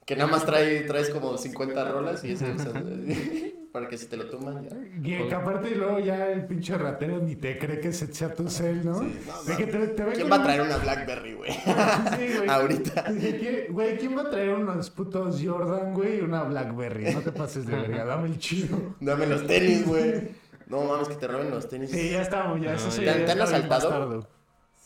Que 0.06 0.16
nada 0.16 0.30
más 0.32 0.46
trae, 0.46 0.82
traes 0.82 1.10
como 1.10 1.38
50 1.38 1.92
rolas 1.92 2.24
y 2.24 2.32
ese 2.32 2.52
usas, 2.52 2.74
para 3.72 3.88
que 3.88 3.98
si 3.98 4.08
te 4.08 4.18
lo 4.18 4.26
toman 4.30 4.68
ya. 4.68 4.76
Y 5.04 5.28
que 5.28 5.36
aparte 5.36 5.72
luego 5.76 6.00
ya 6.00 6.32
el 6.32 6.46
pinche 6.46 6.78
ratero 6.78 7.20
ni 7.20 7.36
te 7.36 7.58
cree 7.60 7.80
que 7.80 7.94
se 7.94 8.12
sea 8.14 8.34
tu 8.34 8.50
cel, 8.50 8.84
¿no? 8.86 9.00
Sí, 9.00 9.20
no, 9.28 9.44
De 9.44 9.56
que 9.58 9.68
te- 9.68 9.88
te 9.90 10.04
¿Quién 10.06 10.22
con 10.30 10.32
va 10.32 10.36
a 10.42 10.44
traer 10.44 10.62
una 10.62 10.78
Blackberry, 10.78 11.34
güey? 11.34 11.52
Sí, 11.52 12.38
güey. 12.38 12.48
Ahorita. 12.50 13.04
Dije, 13.12 13.38
¿quién- 13.38 13.74
Güey, 13.74 13.98
¿quién 13.98 14.18
va 14.18 14.22
a 14.24 14.30
traer 14.30 14.50
unos 14.56 14.90
putos 14.90 15.40
Jordan, 15.44 15.94
güey, 15.94 16.18
y 16.18 16.22
una 16.22 16.44
Blackberry? 16.44 17.14
No 17.14 17.22
te 17.22 17.32
pases 17.32 17.66
de 17.68 17.76
verga, 17.76 18.06
dame 18.06 18.28
el 18.30 18.38
chido. 18.40 18.78
Dame 19.00 19.26
los 19.28 19.46
tenis, 19.46 19.86
güey. 19.86 20.30
No 20.68 20.84
mames, 20.84 21.08
que 21.08 21.16
te 21.16 21.28
roben 21.28 21.50
los 21.52 21.68
tenis. 21.70 21.90
Sí, 21.92 22.10
ya 22.12 22.22
estamos, 22.24 22.60
ya 22.62 22.72
No, 22.72 22.76
eso 22.78 22.92
sí. 22.92 23.04
ya. 23.06 23.18
ya 23.18 23.26
¿Te 23.26 23.32
han 23.32 23.42
asaltado? 23.42 24.28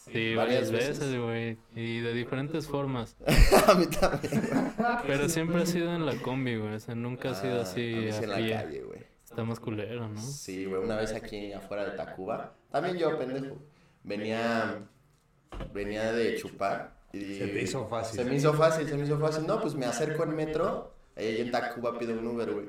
Sí, 0.06 0.34
Varias 0.36 0.72
varias 0.72 1.00
veces. 1.00 1.20
güey, 1.20 1.58
y 1.76 2.00
de 2.00 2.14
diferentes 2.14 2.68
formas. 2.68 3.16
a 3.68 3.74
mí 3.76 3.86
también. 3.88 4.42
Pero 5.06 5.30
siempre 5.30 5.62
ha 5.62 5.66
sido 5.66 5.94
en 5.96 6.06
la 6.06 6.16
combi, 6.16 6.58
güey, 6.58 6.74
o 6.74 6.80
sea, 6.80 6.96
nunca 6.96 7.32
ha 7.32 7.36
sido 7.36 7.60
Ah, 7.60 7.64
así 7.64 7.94
a 8.10 8.18
en 8.18 8.30
la 8.30 8.36
calle, 8.64 8.82
güey. 8.84 9.00
Está 9.24 9.44
más 9.44 9.60
culero, 9.60 10.10
¿no? 10.10 10.20
Sí, 10.22 10.66
güey, 10.66 10.82
una 10.84 10.96
vez 10.98 11.14
aquí 11.14 11.54
afuera 11.54 11.86
de 11.86 11.92
Tacuba. 11.92 12.54
También 12.72 12.98
yo, 12.98 13.18
pendejo. 13.18 13.58
Venía, 14.04 14.80
venía 15.74 16.12
de 16.12 16.36
chupar. 16.36 17.00
Y 17.14 17.36
Se 17.36 17.48
te 17.48 17.62
hizo 17.62 17.88
fácil. 17.88 18.20
Se 18.20 18.26
me 18.26 18.36
hizo 18.36 18.54
fácil, 18.54 18.88
se 18.88 18.98
me 18.98 19.04
hizo 19.06 19.20
fácil. 19.20 19.46
No, 19.46 19.62
pues 19.62 19.76
me 19.76 19.86
acerco 19.86 20.24
en 20.24 20.36
metro. 20.36 20.96
Ahí 21.16 21.42
en 21.42 21.52
Tacuba 21.52 21.98
pido 22.00 22.14
un 22.14 22.26
Uber, 22.26 22.52
güey. 22.52 22.66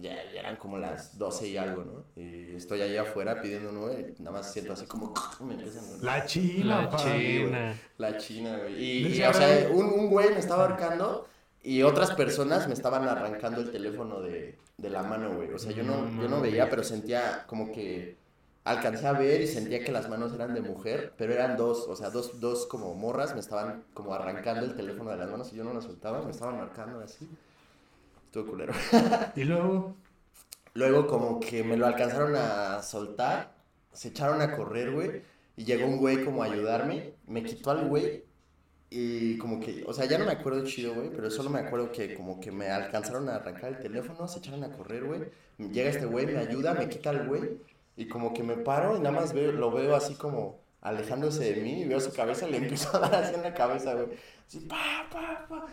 Ya, 0.00 0.14
ya 0.32 0.40
eran 0.40 0.56
como 0.56 0.78
las 0.78 1.18
12 1.18 1.48
y 1.48 1.56
algo, 1.56 1.84
¿no? 1.84 2.04
Y 2.22 2.54
estoy 2.54 2.82
ahí 2.82 2.96
afuera 2.96 3.40
pidiendo 3.42 3.70
un 3.70 3.78
Uber 3.78 4.14
nada 4.20 4.30
más 4.38 4.52
siento 4.52 4.72
así 4.72 4.86
como... 4.86 5.12
Me 5.40 5.54
empiezan 5.54 5.84
a- 5.84 6.04
La 6.04 6.24
china, 6.24 6.82
La 6.90 6.96
china. 6.96 7.74
La 7.98 8.16
china, 8.18 8.58
güey. 8.58 9.16
Y, 9.18 9.22
o 9.24 9.32
sea, 9.34 9.68
un, 9.72 9.86
un 9.86 10.08
güey 10.08 10.30
me 10.30 10.38
estaba 10.38 10.64
ahorcando 10.66 11.26
y 11.62 11.82
otras 11.82 12.12
personas 12.12 12.68
me 12.68 12.74
estaban 12.74 13.08
arrancando 13.08 13.60
el 13.60 13.70
teléfono 13.72 14.20
de, 14.20 14.56
de 14.76 14.90
la 14.90 15.02
mano, 15.02 15.34
güey. 15.34 15.52
O 15.52 15.58
sea, 15.58 15.72
yo 15.72 15.82
no, 15.82 16.08
yo 16.22 16.28
no 16.28 16.40
veía, 16.40 16.70
pero 16.70 16.84
sentía 16.84 17.44
como 17.48 17.72
que 17.72 18.16
alcancé 18.64 19.06
a 19.06 19.12
ver 19.12 19.40
y 19.40 19.46
sentía 19.48 19.82
que 19.82 19.90
las 19.90 20.08
manos 20.08 20.32
eran 20.32 20.54
de 20.54 20.60
mujer, 20.60 21.12
pero 21.16 21.32
eran 21.32 21.56
dos, 21.56 21.86
o 21.88 21.96
sea, 21.96 22.10
dos, 22.10 22.38
dos 22.40 22.66
como 22.66 22.94
morras 22.94 23.34
me 23.34 23.40
estaban 23.40 23.82
como 23.94 24.14
arrancando 24.14 24.64
el 24.64 24.76
teléfono 24.76 25.10
de 25.10 25.16
las 25.16 25.30
manos 25.30 25.52
y 25.52 25.56
yo 25.56 25.64
no 25.64 25.72
lo 25.74 25.80
soltaba, 25.82 26.22
me 26.22 26.30
estaban 26.30 26.56
marcando 26.58 27.00
así. 27.00 27.28
Estuvo 28.28 28.50
culero. 28.50 28.72
Y 29.36 29.44
luego, 29.44 29.96
Luego 30.78 31.08
como 31.08 31.40
que 31.40 31.64
me 31.64 31.76
lo 31.76 31.86
alcanzaron 31.86 32.36
a 32.36 32.82
soltar, 32.84 33.52
se 33.92 34.10
echaron 34.10 34.40
a 34.40 34.54
correr, 34.56 34.92
güey, 34.92 35.22
y 35.56 35.64
llegó 35.64 35.86
un 35.86 35.98
güey 35.98 36.24
como 36.24 36.42
a 36.42 36.46
ayudarme, 36.46 37.14
me 37.26 37.42
quitó 37.42 37.72
al 37.72 37.88
güey 37.88 38.22
y 38.88 39.36
como 39.38 39.58
que, 39.58 39.82
o 39.88 39.92
sea, 39.92 40.04
ya 40.04 40.18
no 40.18 40.24
me 40.24 40.30
acuerdo 40.30 40.64
chido, 40.64 40.94
güey, 40.94 41.10
pero 41.10 41.32
solo 41.32 41.50
me 41.50 41.58
acuerdo 41.58 41.90
que 41.90 42.14
como 42.14 42.38
que 42.38 42.52
me 42.52 42.68
alcanzaron 42.68 43.28
a 43.28 43.34
arrancar 43.34 43.70
el 43.70 43.80
teléfono, 43.80 44.28
se 44.28 44.38
echaron 44.38 44.62
a 44.62 44.70
correr, 44.70 45.02
güey, 45.02 45.22
llega 45.72 45.90
este 45.90 46.06
güey, 46.06 46.26
me 46.26 46.38
ayuda, 46.38 46.74
me 46.74 46.88
quita 46.88 47.10
al 47.10 47.26
güey 47.26 47.58
y 47.96 48.06
como 48.06 48.32
que 48.32 48.44
me 48.44 48.54
paro 48.54 48.96
y 48.96 49.00
nada 49.00 49.20
más 49.20 49.32
veo, 49.32 49.50
lo 49.50 49.72
veo 49.72 49.96
así 49.96 50.14
como 50.14 50.60
alejándose 50.80 51.54
de 51.54 51.60
mí 51.60 51.82
y 51.82 51.88
veo 51.88 51.98
su 51.98 52.12
cabeza, 52.12 52.46
le 52.46 52.58
empiezo 52.58 52.96
a 52.96 53.00
dar 53.00 53.16
así 53.16 53.34
en 53.34 53.42
la 53.42 53.52
cabeza, 53.52 53.94
güey, 53.94 54.16
así, 54.46 54.60
pa, 54.60 55.08
pa, 55.10 55.44
pa. 55.48 55.66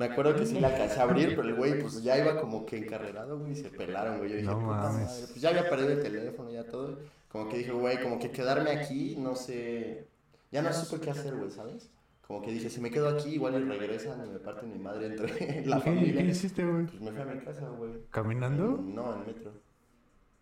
Me 0.00 0.06
acuerdo 0.06 0.34
que 0.36 0.46
sí 0.46 0.58
la 0.58 0.68
alcancé 0.68 0.98
a 0.98 1.02
abrir, 1.08 1.36
pero 1.36 1.48
el 1.48 1.54
güey 1.54 1.80
pues 1.80 2.02
ya 2.02 2.16
iba 2.18 2.40
como 2.40 2.64
que 2.66 2.78
encarrerado, 2.78 3.38
güey, 3.38 3.52
y 3.52 3.56
se 3.56 3.68
pelaron, 3.80 4.18
güey. 4.18 4.30
Yo 4.30 4.36
dije, 4.36 4.48
No 4.48 4.58
puta 4.58 4.76
mames. 4.76 5.06
madre, 5.06 5.22
pues 5.28 5.40
ya 5.40 5.48
había 5.50 5.68
perdido 5.68 5.90
el 5.92 6.02
teléfono, 6.02 6.50
ya 6.50 6.64
todo. 6.64 6.98
Como 7.30 7.48
que 7.48 7.58
dije, 7.58 7.70
güey, 7.72 8.02
como 8.02 8.18
que 8.18 8.30
quedarme 8.30 8.70
aquí, 8.70 9.16
no 9.16 9.36
sé, 9.36 10.06
ya 10.50 10.62
no 10.62 10.72
supe 10.72 11.00
qué 11.04 11.10
hacer, 11.10 11.36
güey, 11.36 11.50
¿sabes? 11.50 11.90
Como 12.26 12.42
que 12.42 12.52
dije, 12.52 12.70
si 12.70 12.80
me 12.80 12.90
quedo 12.90 13.08
aquí, 13.08 13.30
igual 13.34 13.60
y 13.60 13.64
regresan 13.68 14.24
y 14.26 14.30
me 14.30 14.38
parten 14.38 14.72
mi 14.72 14.78
madre 14.78 15.06
entre 15.06 15.28
la 15.66 15.76
¿qué, 15.78 15.84
qué 15.84 15.90
familia. 15.90 16.22
hiciste, 16.22 16.64
güey? 16.64 16.86
Pues 16.86 17.00
me 17.00 17.10
fui 17.12 17.20
a 17.20 17.24
mi 17.26 17.40
casa, 17.40 17.68
güey. 17.68 17.90
¿Caminando? 18.10 18.78
No, 18.82 19.14
en 19.14 19.26
metro. 19.26 19.52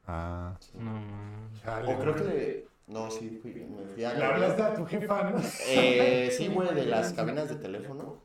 Ah. 0.06 0.56
sí. 0.60 0.72
No, 0.78 0.92
mames. 0.92 1.62
Chale, 1.62 1.94
O 1.94 1.98
creo 1.98 2.12
güey. 2.14 2.24
que 2.24 2.30
de... 2.30 2.68
No, 2.86 3.10
sí, 3.10 3.38
fui, 3.42 3.52
me 3.54 3.84
fui 3.86 4.04
a... 4.04 4.14
Le 4.14 4.24
hablaste 4.24 4.62
a 4.62 4.74
tu 4.74 4.86
jefa, 4.86 5.30
¿no? 5.30 5.38
Eh, 5.68 6.30
sí, 6.36 6.48
güey, 6.48 6.74
de 6.74 6.86
las 6.86 7.12
cabinas 7.12 7.48
de 7.50 7.56
teléfono. 7.56 8.22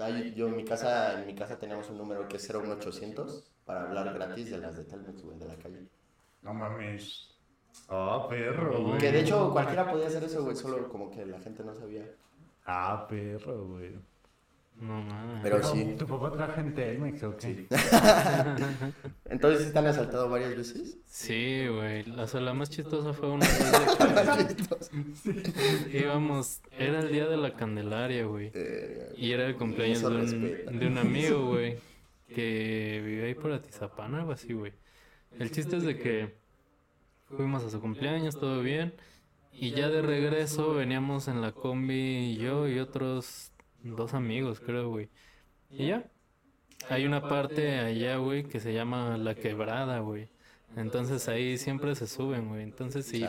Ahí, 0.00 0.34
Yo 0.34 0.48
en 0.48 0.56
mi 0.56 0.64
casa, 0.64 1.20
en 1.20 1.26
mi 1.26 1.34
casa 1.34 1.58
teníamos 1.58 1.88
un 1.90 1.98
número 1.98 2.28
que 2.28 2.36
es 2.36 2.48
01800 2.54 3.44
para 3.64 3.82
hablar 3.82 4.12
gratis 4.14 4.50
de 4.50 4.58
las 4.58 4.76
de 4.76 4.84
Telmex, 4.84 5.22
güey, 5.22 5.38
de 5.38 5.46
la 5.46 5.56
calle. 5.56 5.86
No 6.42 6.54
mames. 6.54 7.28
Ah, 7.88 8.26
perro, 8.28 8.82
güey. 8.82 8.98
Que 8.98 9.12
de 9.12 9.20
hecho 9.20 9.50
cualquiera 9.52 9.90
podía 9.90 10.06
hacer 10.06 10.24
eso, 10.24 10.42
güey, 10.42 10.56
solo 10.56 10.88
como 10.88 11.10
que 11.10 11.24
la 11.26 11.40
gente 11.40 11.62
no 11.64 11.74
sabía. 11.74 12.04
Ah, 12.64 13.06
perro, 13.08 13.66
güey. 13.66 13.96
No 14.80 15.02
mames. 15.02 15.40
Pero 15.42 15.60
¿Tu- 15.60 15.68
sí. 15.68 15.94
¿Tu 15.98 16.06
papá 16.06 16.32
trabaja 16.32 16.60
en 16.62 16.74
Telmex 16.74 17.22
o 17.24 17.36
qué? 17.36 17.66
Entonces, 19.26 19.66
¿sí 19.66 19.72
te 19.72 19.78
han 19.78 19.86
asaltado 19.86 20.28
varias 20.28 20.56
veces? 20.56 20.98
Sí, 21.06 21.66
güey. 21.68 22.10
O 22.18 22.26
sea, 22.26 22.40
la 22.40 22.54
más 22.54 22.70
chistosa 22.70 23.12
fue 23.12 23.30
una 23.30 23.46
vez 23.46 23.72
de 23.72 24.54
que 25.90 25.98
íbamos. 26.04 26.60
Era 26.78 27.00
el 27.00 27.12
día 27.12 27.26
de 27.28 27.36
la 27.36 27.54
Candelaria, 27.54 28.24
güey. 28.24 28.50
Eh, 28.54 29.12
Y 29.16 29.32
era 29.32 29.46
el 29.46 29.56
cumpleaños 29.56 30.00
de 30.02 30.06
un, 30.08 30.78
de 30.78 30.86
un 30.86 30.98
amigo, 30.98 31.46
güey. 31.46 31.76
Que 32.28 33.02
vive 33.04 33.26
ahí 33.26 33.34
por 33.34 33.52
Atizapán, 33.52 34.14
algo 34.14 34.32
así, 34.32 34.52
güey. 34.52 34.72
El 35.38 35.50
chiste 35.50 35.76
es 35.76 35.82
de 35.84 35.98
que 35.98 36.34
fuimos 37.36 37.64
a 37.64 37.70
su 37.70 37.80
cumpleaños, 37.80 38.38
todo 38.38 38.62
bien. 38.62 38.94
Y 39.52 39.72
ya 39.72 39.88
de 39.88 40.00
regreso 40.00 40.74
veníamos 40.74 41.28
en 41.28 41.40
la 41.42 41.52
combi 41.52 42.36
yo 42.36 42.66
y 42.68 42.78
otros 42.78 43.49
dos 43.82 44.14
amigos, 44.14 44.60
creo, 44.60 44.88
güey. 44.88 45.08
Y 45.70 45.88
ya. 45.88 46.04
Hay 46.88 47.04
una 47.06 47.28
parte 47.28 47.78
allá, 47.78 48.16
güey, 48.16 48.44
que 48.44 48.58
se 48.58 48.72
llama 48.72 49.18
La 49.18 49.34
Quebrada, 49.34 49.98
güey. 50.00 50.28
Entonces 50.76 51.28
ahí 51.28 51.58
siempre 51.58 51.94
se 51.94 52.06
suben, 52.06 52.48
güey. 52.48 52.62
Entonces 52.62 53.06
si 53.06 53.24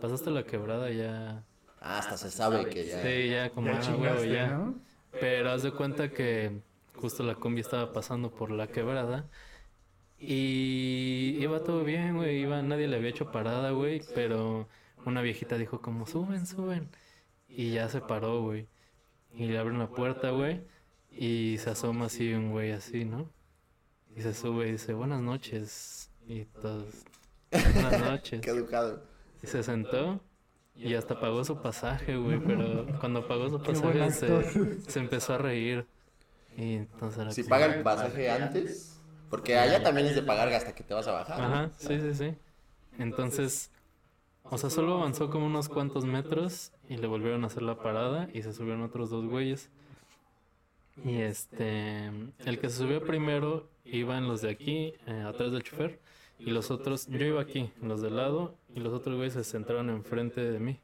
pasaste 0.00 0.30
la 0.30 0.44
quebrada 0.44 0.90
ya... 0.90 1.44
Ah, 1.80 1.98
hasta 1.98 2.16
se 2.16 2.30
sabe 2.30 2.68
que 2.68 2.86
ya. 2.86 3.02
Sí, 3.02 3.28
ya 3.28 3.50
como, 3.50 3.68
Ya 3.68 3.78
ah, 3.78 4.24
ya. 4.24 4.46
¿no? 4.48 4.74
Pero 5.20 5.50
haz 5.50 5.62
de 5.62 5.70
cuenta 5.70 6.10
que 6.10 6.60
justo 6.94 7.22
la 7.22 7.34
combi 7.36 7.60
estaba 7.60 7.92
pasando 7.92 8.30
por 8.30 8.50
la 8.50 8.66
quebrada. 8.66 9.28
Y 10.18 11.36
iba 11.38 11.62
todo 11.62 11.84
bien, 11.84 12.16
güey. 12.16 12.40
Iba, 12.40 12.62
nadie 12.62 12.88
le 12.88 12.96
había 12.96 13.10
hecho 13.10 13.30
parada, 13.30 13.70
güey. 13.70 14.02
Pero 14.14 14.68
una 15.04 15.22
viejita 15.22 15.56
dijo 15.56 15.80
como, 15.80 16.06
suben, 16.06 16.46
suben. 16.46 16.88
Y 17.48 17.72
ya 17.72 17.88
se 17.88 18.00
paró, 18.00 18.42
güey. 18.42 18.66
Y 19.34 19.46
le 19.46 19.58
abren 19.58 19.78
la 19.78 19.88
puerta, 19.88 20.30
güey. 20.30 20.62
Y 21.10 21.56
se 21.58 21.70
asoma 21.70 22.06
así 22.06 22.32
un 22.32 22.50
güey 22.50 22.72
así, 22.72 23.04
¿no? 23.04 23.30
Y 24.16 24.22
se 24.22 24.34
sube 24.34 24.68
y 24.68 24.72
dice, 24.72 24.94
buenas 24.94 25.20
noches. 25.20 26.10
Y 26.26 26.44
todos, 26.44 27.04
Buenas 27.50 28.00
noches. 28.10 28.40
Qué 28.40 28.50
educado. 28.50 29.02
Y 29.42 29.46
se 29.46 29.62
sentó 29.62 30.20
y 30.74 30.94
hasta 30.94 31.18
pagó 31.18 31.44
su 31.44 31.60
pasaje, 31.60 32.16
güey. 32.16 32.38
Pero 32.40 32.86
cuando 33.00 33.26
pagó 33.26 33.48
su 33.48 33.62
pasaje 33.62 34.10
se, 34.12 34.80
se 34.82 34.98
empezó 35.00 35.34
a 35.34 35.38
reír. 35.38 35.86
Y 36.56 36.74
entonces 36.74 37.20
era 37.20 37.32
Si 37.32 37.44
paga 37.44 37.66
el 37.66 37.82
pasaje 37.82 38.30
antes, 38.30 39.00
porque 39.30 39.56
allá 39.58 39.82
también 39.82 40.08
es 40.08 40.14
de 40.14 40.22
pagar 40.22 40.48
hasta 40.48 40.74
que 40.74 40.82
te 40.82 40.94
vas 40.94 41.06
a 41.06 41.12
bajar. 41.12 41.38
¿no? 41.38 41.44
Ajá, 41.44 41.70
sí, 41.78 42.00
sí, 42.00 42.14
sí. 42.14 42.34
Entonces, 42.98 43.70
o 44.42 44.58
sea, 44.58 44.70
solo 44.70 44.98
avanzó 44.98 45.30
como 45.30 45.46
unos 45.46 45.68
cuantos 45.68 46.04
metros 46.04 46.72
y 46.88 46.96
le 46.96 47.06
volvieron 47.06 47.44
a 47.44 47.48
hacer 47.48 47.62
la 47.62 47.78
parada 47.78 48.28
y 48.32 48.42
se 48.42 48.52
subieron 48.52 48.82
otros 48.82 49.10
dos 49.10 49.26
güeyes. 49.26 49.70
Y 51.04 51.18
este, 51.18 52.06
el 52.44 52.58
que 52.58 52.70
se 52.70 52.78
subió 52.78 53.04
primero 53.04 53.68
iba 53.84 54.18
en 54.18 54.26
los 54.26 54.42
de 54.42 54.50
aquí, 54.50 54.94
eh, 55.06 55.24
atrás 55.26 55.52
del 55.52 55.62
chofer, 55.62 56.00
y 56.38 56.50
los 56.50 56.70
otros, 56.70 57.06
yo 57.08 57.24
iba 57.24 57.40
aquí, 57.40 57.70
en 57.80 57.88
los 57.88 58.00
de 58.00 58.10
lado, 58.10 58.56
y 58.74 58.80
los 58.80 58.92
otros 58.92 59.16
güeyes 59.16 59.34
se 59.34 59.44
sentaron 59.44 59.90
enfrente 59.90 60.40
de 60.40 60.58
mí. 60.58 60.80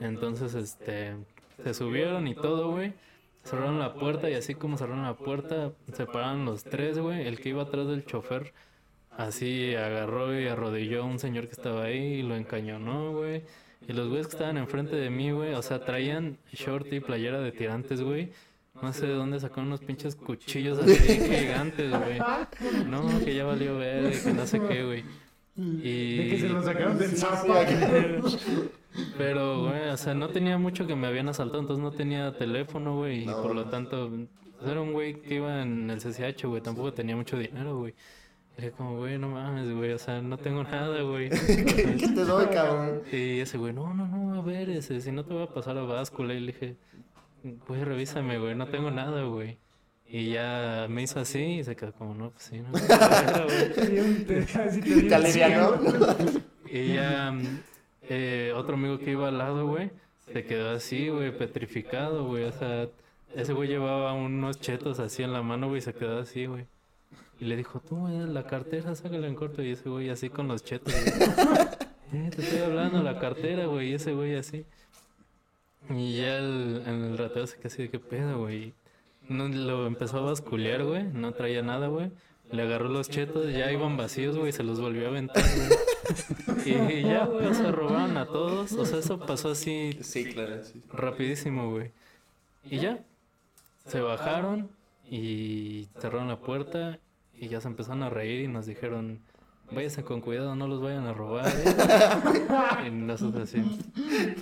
Entonces, 0.00 0.54
este, 0.54 1.16
se 1.62 1.74
subieron 1.74 2.26
y 2.28 2.34
todo, 2.34 2.70
güey. 2.70 2.92
Cerraron 3.44 3.78
la 3.78 3.94
puerta 3.94 4.28
y 4.28 4.34
así 4.34 4.54
como 4.54 4.76
cerraron 4.76 5.02
la 5.02 5.16
puerta, 5.16 5.72
se 5.92 6.06
pararon 6.06 6.44
los 6.44 6.62
tres, 6.64 6.98
güey. 6.98 7.26
El 7.26 7.40
que 7.40 7.50
iba 7.50 7.62
atrás 7.62 7.86
del 7.86 8.04
chofer, 8.04 8.52
así 9.10 9.74
agarró 9.74 10.38
y 10.38 10.46
arrodilló 10.46 11.02
a 11.02 11.06
un 11.06 11.18
señor 11.18 11.46
que 11.46 11.52
estaba 11.52 11.84
ahí 11.84 11.98
y 11.98 12.22
lo 12.22 12.36
encañonó, 12.36 13.12
güey. 13.12 13.44
Y 13.88 13.92
los 13.92 14.08
güeyes 14.08 14.26
que 14.26 14.34
estaban 14.34 14.58
enfrente 14.58 14.94
de 14.96 15.10
mí, 15.10 15.30
güey, 15.30 15.54
o 15.54 15.62
sea, 15.62 15.84
traían 15.84 16.38
short 16.52 16.92
y 16.92 17.00
playera 17.00 17.40
de 17.40 17.52
tirantes, 17.52 18.02
güey. 18.02 18.30
No 18.80 18.92
sé 18.92 19.06
de 19.06 19.14
dónde 19.14 19.40
sacaron 19.40 19.66
unos 19.66 19.80
pinches 19.80 20.14
cuchillos 20.16 20.78
así 20.78 20.96
gigantes, 20.96 21.90
güey. 21.90 22.18
No, 22.86 23.06
que 23.24 23.34
ya 23.34 23.44
valió 23.44 23.78
ver, 23.78 24.12
que 24.22 24.32
no 24.32 24.46
sé 24.46 24.60
qué, 24.60 24.84
güey. 24.84 25.04
Y... 25.56 26.16
De 26.16 26.28
que 26.30 26.40
se 26.40 26.48
lo 26.48 26.62
sacaron 26.62 26.98
del. 26.98 27.10
Pero, 29.18 29.68
güey, 29.68 29.88
o 29.88 29.96
sea, 29.96 30.14
no 30.14 30.28
tenía 30.28 30.58
mucho 30.58 30.86
que 30.86 30.96
me 30.96 31.06
habían 31.06 31.28
asaltado, 31.28 31.60
entonces 31.60 31.82
no 31.82 31.92
tenía 31.92 32.36
teléfono, 32.36 32.96
güey, 32.96 33.24
y 33.24 33.26
por 33.26 33.54
lo 33.54 33.66
tanto, 33.66 34.10
pues, 34.58 34.70
era 34.70 34.80
un 34.80 34.92
güey 34.92 35.20
que 35.20 35.36
iba 35.36 35.62
en 35.62 35.90
el 35.90 35.98
CCH, 36.00 36.44
güey, 36.44 36.60
tampoco 36.60 36.92
tenía 36.92 37.16
mucho 37.16 37.38
dinero, 37.38 37.78
güey. 37.78 37.94
Y 38.58 38.62
Era 38.64 38.76
como, 38.76 38.96
güey, 38.98 39.18
no 39.18 39.28
mames, 39.28 39.70
güey, 39.74 39.92
o 39.92 39.98
sea, 39.98 40.20
no 40.20 40.36
tengo 40.36 40.62
nada, 40.64 41.00
güey. 41.02 41.30
¿Qué, 41.46 41.96
qué 41.98 42.08
te 42.08 42.24
doy, 42.24 42.46
cabrón? 42.52 43.02
Y 43.10 43.40
ese 43.40 43.56
güey, 43.58 43.72
no, 43.72 43.94
no, 43.94 44.06
no, 44.06 44.34
a 44.34 44.42
ver, 44.42 44.68
ese, 44.70 45.00
si 45.00 45.12
no 45.12 45.24
te 45.24 45.32
voy 45.34 45.44
a 45.44 45.46
pasar 45.54 45.78
a 45.78 45.82
báscula. 45.82 46.34
Y 46.34 46.40
le 46.40 46.52
dije, 46.52 46.76
güey, 47.68 47.84
revísame, 47.84 48.38
güey, 48.38 48.54
no 48.54 48.66
tengo 48.68 48.90
nada, 48.90 49.22
güey. 49.24 49.58
Y 50.12 50.32
ya 50.32 50.86
me 50.90 51.02
hizo 51.02 51.20
así 51.20 51.38
y 51.40 51.64
se 51.64 51.76
quedó 51.76 51.92
como, 51.92 52.14
no, 52.14 52.30
pues 52.32 52.42
sí, 52.44 52.58
no. 52.60 52.72
Te 52.72 53.86
dio 53.88 54.02
un- 54.04 54.24
te- 54.26 54.38
así 54.60 54.80
te 54.80 54.88
dio 54.88 55.00
¿Te 55.02 55.06
un 55.06 55.14
alivianó? 55.14 55.74
Y 56.68 56.94
ya 56.94 57.32
eh, 58.08 58.52
otro 58.56 58.74
amigo 58.74 58.98
que 58.98 59.12
iba 59.12 59.28
al 59.28 59.38
lado, 59.38 59.66
güey, 59.68 59.90
se 60.32 60.44
quedó 60.44 60.70
así, 60.70 61.08
güey, 61.08 61.36
petrificado, 61.36 62.26
güey. 62.26 62.44
O 62.44 62.52
sea, 62.52 62.88
ese 63.36 63.52
güey 63.52 63.68
llevaba 63.68 64.12
unos 64.12 64.58
chetos 64.60 64.98
así 64.98 65.22
en 65.22 65.32
la 65.32 65.42
mano, 65.42 65.68
güey, 65.68 65.78
y 65.78 65.82
se 65.82 65.94
quedó 65.94 66.18
así, 66.18 66.46
güey. 66.46 66.66
Y 67.40 67.46
le 67.46 67.56
dijo, 67.56 67.80
tú, 67.80 67.96
güey, 67.96 68.18
la 68.28 68.46
cartera, 68.46 68.94
sácala 68.94 69.26
en 69.26 69.34
corto. 69.34 69.62
Y 69.62 69.70
ese 69.70 69.88
güey 69.88 70.10
así 70.10 70.28
con 70.30 70.48
los 70.48 70.62
chetos. 70.64 70.94
Eh, 72.12 72.28
te 72.34 72.42
estoy 72.42 72.58
hablando, 72.58 73.00
la 73.04 73.20
cartera, 73.20 73.66
güey, 73.66 73.90
y 73.90 73.94
ese 73.94 74.12
güey 74.12 74.34
así. 74.34 74.64
Y 75.90 76.16
ya 76.16 76.38
el, 76.38 76.82
el 76.84 77.16
ratero 77.16 77.46
se 77.46 77.56
quedó 77.56 77.68
así 77.68 77.82
de 77.82 77.88
qué 77.88 78.00
pedo, 78.00 78.38
güey. 78.38 78.74
No, 79.28 79.46
lo 79.46 79.86
empezó 79.86 80.18
a 80.18 80.22
basculear, 80.22 80.82
güey, 80.82 81.04
no 81.04 81.30
traía 81.34 81.62
nada, 81.62 81.86
güey. 81.86 82.10
Le 82.50 82.62
agarró 82.62 82.88
los 82.88 83.08
chetos, 83.08 83.52
ya 83.52 83.70
iban 83.70 83.96
vacíos, 83.96 84.36
güey, 84.36 84.50
se 84.50 84.64
los 84.64 84.80
volvió 84.80 85.06
a 85.06 85.10
aventar, 85.10 85.44
güey. 85.44 86.98
Y 86.98 87.02
ya, 87.04 87.26
güey, 87.26 87.46
o 87.46 87.54
sea, 87.54 87.70
robaron 87.70 88.16
a 88.16 88.26
todos. 88.26 88.72
O 88.72 88.84
sea, 88.84 88.98
eso 88.98 89.20
pasó 89.20 89.50
así 89.50 89.96
Sí, 90.02 90.24
claro, 90.32 90.64
sí. 90.64 90.82
rapidísimo, 90.92 91.70
güey. 91.70 91.92
Y 92.68 92.78
ya, 92.80 93.04
se 93.86 94.00
bajaron 94.00 94.68
y 95.08 95.86
cerraron 96.00 96.26
la 96.26 96.40
puerta 96.40 96.98
y 97.40 97.48
ya 97.48 97.60
se 97.60 97.68
empezaron 97.68 98.02
a 98.02 98.10
reír 98.10 98.42
y 98.42 98.48
nos 98.48 98.66
dijeron, 98.66 99.22
váyanse 99.72 100.04
con 100.04 100.20
cuidado, 100.20 100.54
no 100.56 100.68
los 100.68 100.82
vayan 100.82 101.06
a 101.06 101.14
robar. 101.14 101.48
¿eh?". 101.48 102.86
Y 102.86 102.90
nosotros 102.90 103.48
así. 103.48 103.62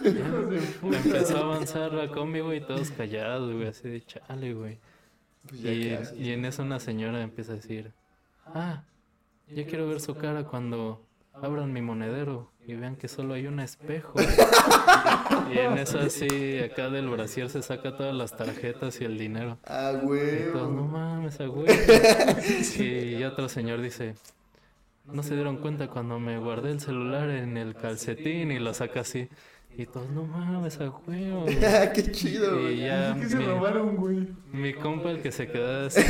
ya, 0.02 0.26
empezó 0.82 1.38
a 1.38 1.40
avanzar 1.42 1.92
la 1.92 2.08
combi, 2.08 2.40
güey, 2.40 2.61
todos 2.61 2.90
callados, 2.90 3.54
güey, 3.54 3.68
así 3.68 3.88
de 3.88 4.04
chale, 4.04 4.52
güey. 4.52 4.78
Pues 5.48 5.62
ya 5.62 5.72
Y, 5.72 6.32
en 6.32 6.44
eso 6.44 6.64
una 6.64 6.80
señora 6.80 7.22
empieza 7.22 7.52
a 7.52 7.56
decir, 7.56 7.92
ah, 8.46 8.82
yo 9.46 9.64
quiero 9.66 9.87
ver 9.87 10.00
su 10.00 10.16
cara 10.16 10.42
cuando 10.42 11.06
abran 11.32 11.72
mi 11.72 11.82
monedero 11.82 12.50
y 12.66 12.74
vean 12.74 12.96
que 12.96 13.06
solo 13.06 13.34
hay 13.34 13.46
un 13.46 13.61
espejo. 13.61 14.14
y 15.53 15.59
en 15.59 15.79
eso 15.79 15.98
así, 16.01 16.59
acá 16.59 16.88
del 16.90 17.09
brasier 17.09 17.48
se 17.51 17.62
saca 17.62 17.96
todas 17.96 18.14
las 18.14 18.37
tarjetas 18.37 19.01
y 19.01 19.05
el 19.05 19.18
dinero. 19.18 19.59
Ah, 19.66 19.92
Y 19.94 20.05
güey. 20.07 20.53
todos, 20.53 20.70
no 20.72 20.85
mames, 20.85 21.40
a 21.40 21.46
güey. 21.46 21.66
Y 22.79 23.22
otro 23.24 23.48
señor 23.48 23.81
dice, 23.81 24.14
no 25.07 25.22
se 25.22 25.35
dieron 25.35 25.57
cuenta 25.59 25.88
cuando 25.88 26.18
me 26.20 26.38
guardé 26.38 26.70
el 26.70 26.81
celular 26.81 27.31
en 27.31 27.57
el 27.57 27.74
calcetín 27.74 28.51
y 28.53 28.59
lo 28.59 28.74
saca 28.74 29.01
así. 29.01 29.29
Y 29.77 29.87
todos, 29.87 30.09
no 30.11 30.24
mames, 30.24 30.81
a 30.81 30.90
huevo. 30.90 31.46
qué 31.94 32.11
chido, 32.11 32.68
Y 32.70 32.79
ya 32.81 33.14
¿Qué 33.20 33.29
se 33.29 33.37
mi- 33.37 33.44
robaron, 33.44 33.96
güey? 33.96 34.29
mi 34.53 34.72
compa, 34.74 35.11
el 35.11 35.22
que 35.22 35.31
se 35.31 35.46
quedó 35.48 35.87
así, 35.87 36.03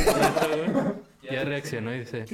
ya 1.29 1.43
reaccionó 1.43 1.93
y 1.93 1.99
dice, 1.99 2.25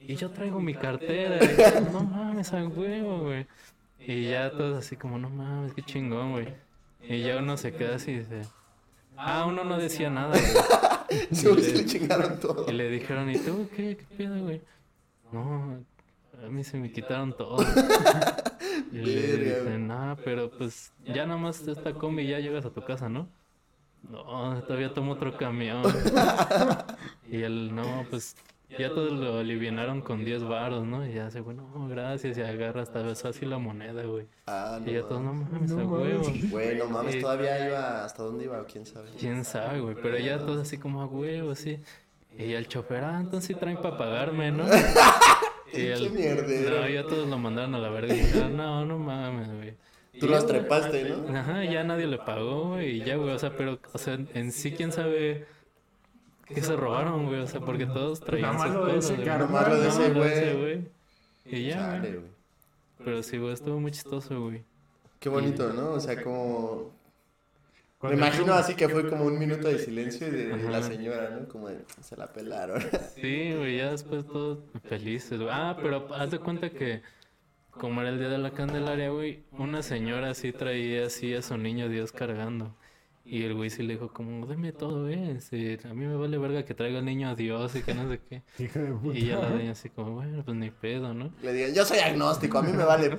y 0.00 0.16
yo 0.16 0.30
traigo 0.30 0.60
mi 0.60 0.74
cartera. 0.74 1.38
Y 1.44 1.48
yo, 1.56 1.90
no 1.92 2.02
mames, 2.04 2.52
a 2.54 2.64
huevo, 2.66 3.20
güey. 3.24 3.46
Y 4.06 4.28
ya 4.28 4.50
todos 4.50 4.78
así 4.78 4.96
como, 4.96 5.18
no 5.18 5.30
mames, 5.30 5.72
qué 5.72 5.82
chingón, 5.82 6.32
güey. 6.32 6.54
Y 7.02 7.22
ya 7.22 7.38
uno 7.38 7.56
se 7.56 7.72
queda 7.72 7.96
así 7.96 8.12
y 8.12 8.18
dice, 8.18 8.42
ah, 9.16 9.44
uno 9.46 9.64
no 9.64 9.78
decía 9.78 10.10
nada, 10.10 10.36
güey. 10.38 11.24
Se 11.32 11.54
le 11.54 11.84
chingaron 11.84 12.40
todo. 12.40 12.66
Y 12.68 12.72
le 12.72 12.88
dijeron, 12.88 13.30
¿y 13.30 13.38
tú 13.38 13.68
qué? 13.74 13.96
¿Qué 13.96 14.04
pedo, 14.16 14.42
güey? 14.42 14.62
No, 15.32 15.84
a 16.42 16.48
mí 16.48 16.64
se 16.64 16.78
me 16.78 16.90
quitaron 16.90 17.36
todo. 17.36 17.64
Y 18.92 18.96
le 18.98 19.36
dicen, 19.36 19.90
ah, 19.90 20.16
pero 20.24 20.50
pues 20.50 20.92
ya 21.04 21.26
nada 21.26 21.38
más 21.38 21.66
esta 21.66 21.92
combi 21.94 22.22
y 22.22 22.28
ya 22.28 22.38
llegas 22.38 22.64
a 22.64 22.70
tu 22.70 22.82
casa, 22.84 23.08
¿no? 23.08 23.28
No, 24.08 24.62
todavía 24.62 24.92
tomo 24.92 25.12
otro 25.12 25.36
camión. 25.36 25.82
Y 27.30 27.42
él, 27.42 27.74
no, 27.74 28.06
pues 28.10 28.36
ya 28.70 28.88
todos 28.88 29.12
lo 29.12 29.38
alivianaron 29.38 30.00
con 30.00 30.24
10 30.24 30.44
varos, 30.44 30.84
¿no? 30.84 31.06
Y 31.06 31.12
ya 31.14 31.30
se, 31.30 31.40
güey, 31.40 31.56
no, 31.56 31.88
gracias, 31.88 32.36
y 32.38 32.40
agarra 32.42 32.82
hasta 32.82 33.02
besó 33.02 33.28
así 33.28 33.46
la 33.46 33.58
moneda, 33.58 34.02
güey. 34.04 34.26
Ah, 34.46 34.78
no. 34.80 34.90
Y 34.90 34.94
ya 34.94 35.02
todos, 35.02 35.22
no 35.22 35.32
mames. 35.34 35.70
No 35.70 35.86
huevo. 35.86 36.24
Güey, 36.50 36.76
no 36.76 36.86
mames, 36.86 37.14
Sí. 37.14 37.20
todavía 37.20 37.66
iba. 37.68 38.04
¿Hasta 38.04 38.22
dónde 38.22 38.44
iba? 38.44 38.64
¿Quién 38.66 38.86
sabe? 38.86 39.08
Quién 39.18 39.44
sabe, 39.44 39.80
güey, 39.80 39.94
pero 40.00 40.18
ya 40.18 40.38
todos 40.38 40.60
así 40.60 40.78
como 40.78 41.02
a 41.02 41.06
huevo, 41.06 41.52
así. 41.52 41.78
Y 42.36 42.52
el 42.52 42.66
chofer, 42.66 43.04
ah, 43.04 43.20
entonces 43.20 43.46
sí 43.46 43.54
traen 43.54 43.76
para 43.76 43.96
pagarme, 43.96 44.50
¿no? 44.50 44.64
Y 45.72 45.86
Pinche 45.92 46.10
mierdero. 46.10 46.82
No, 46.82 46.88
ya 46.88 47.02
todos 47.02 47.28
lo 47.28 47.36
mandaron 47.36 47.74
a 47.74 47.78
la 47.78 47.88
verga 47.88 48.14
y 48.14 48.18
dijeron, 48.20 48.56
no, 48.56 48.84
no 48.84 48.96
mames, 48.96 49.52
güey. 49.52 49.74
Tú 50.20 50.28
ya, 50.28 50.46
trepaste, 50.46 51.08
¿no? 51.10 51.36
Ajá, 51.36 51.64
ya 51.64 51.82
nadie 51.82 52.06
le 52.06 52.18
pagó, 52.18 52.68
güey, 52.74 52.98
y 52.98 53.04
ya, 53.04 53.16
güey, 53.16 53.30
o 53.30 53.38
sea, 53.40 53.56
pero, 53.56 53.80
o 53.92 53.98
sea, 53.98 54.16
en 54.34 54.52
sí, 54.52 54.70
quién 54.70 54.92
sabe 54.92 55.46
qué 56.46 56.60
se 56.62 56.76
robaron, 56.76 57.26
güey, 57.26 57.40
o 57.40 57.46
sea, 57.46 57.60
porque 57.60 57.86
todos 57.86 58.20
traían 58.20 58.58
sus 58.58 58.70
de 58.70 58.78
cosas, 58.78 59.18
de 59.18 59.24
Nada 59.24 59.44
ese 59.44 59.52
más 59.52 59.68
lo 59.68 60.24
de 60.24 60.32
ese 60.32 60.54
güey. 60.54 60.88
Y 61.46 61.68
ya, 61.68 61.76
Chale, 61.76 62.16
güey. 62.16 62.30
Pero 63.04 63.22
sí, 63.22 63.38
güey, 63.38 63.52
estuvo 63.52 63.78
muy 63.80 63.90
chistoso, 63.90 64.40
güey. 64.40 64.62
Qué 65.20 65.28
bonito, 65.28 65.72
¿no? 65.72 65.92
O 65.92 66.00
sea, 66.00 66.22
como. 66.22 66.92
Me 68.02 68.14
imagino 68.14 68.52
así 68.52 68.74
que 68.74 68.88
fue 68.88 69.08
como 69.08 69.24
un 69.24 69.38
minuto 69.38 69.66
de 69.66 69.78
silencio 69.78 70.28
y 70.28 70.30
de 70.30 70.52
Ajá. 70.52 70.70
la 70.70 70.82
señora, 70.82 71.30
¿no? 71.30 71.48
Como 71.48 71.68
de, 71.68 71.78
se 72.02 72.16
la 72.16 72.30
pelaron. 72.30 72.82
Sí, 73.14 73.54
güey, 73.56 73.78
ya 73.78 73.90
después 73.90 74.26
todos 74.26 74.58
felices, 74.84 75.38
güey. 75.38 75.50
Ah, 75.50 75.78
pero 75.80 76.14
haz 76.14 76.30
de 76.30 76.38
cuenta 76.38 76.68
que 76.68 77.00
como 77.70 78.02
era 78.02 78.10
el 78.10 78.18
día 78.18 78.28
de 78.28 78.38
la 78.38 78.50
Candelaria, 78.50 79.08
güey, 79.08 79.44
una 79.52 79.82
señora 79.82 80.30
así 80.30 80.52
traía 80.52 81.06
así 81.06 81.34
a 81.34 81.42
su 81.42 81.56
niño 81.56 81.88
Dios 81.88 82.12
cargando. 82.12 82.74
Y 83.26 83.44
el 83.44 83.54
güey 83.54 83.70
sí 83.70 83.82
le 83.82 83.94
dijo 83.94 84.12
como, 84.12 84.46
deme 84.46 84.72
todo, 84.72 85.08
eh. 85.08 85.38
a 85.84 85.94
mí 85.94 86.06
me 86.06 86.14
vale 86.14 86.36
verga 86.36 86.64
que 86.64 86.74
traiga 86.74 86.98
el 86.98 87.06
niño 87.06 87.30
a 87.30 87.34
Dios 87.34 87.74
y 87.74 87.82
que 87.82 87.94
no 87.94 88.06
sé 88.08 88.20
qué. 88.28 88.42
Hijo 88.62 88.78
de 88.80 88.92
puta. 88.92 89.18
Y 89.18 89.26
ya 89.26 89.38
la 89.38 89.48
doña 89.48 89.72
así 89.72 89.88
como, 89.88 90.12
bueno, 90.12 90.42
pues 90.44 90.56
ni 90.56 90.70
pedo, 90.70 91.14
¿no? 91.14 91.32
Le 91.42 91.52
digan, 91.54 91.74
yo 91.74 91.84
soy 91.86 91.98
agnóstico, 92.00 92.58
a 92.58 92.62
mí 92.62 92.72
me 92.72 92.84
vale. 92.84 93.18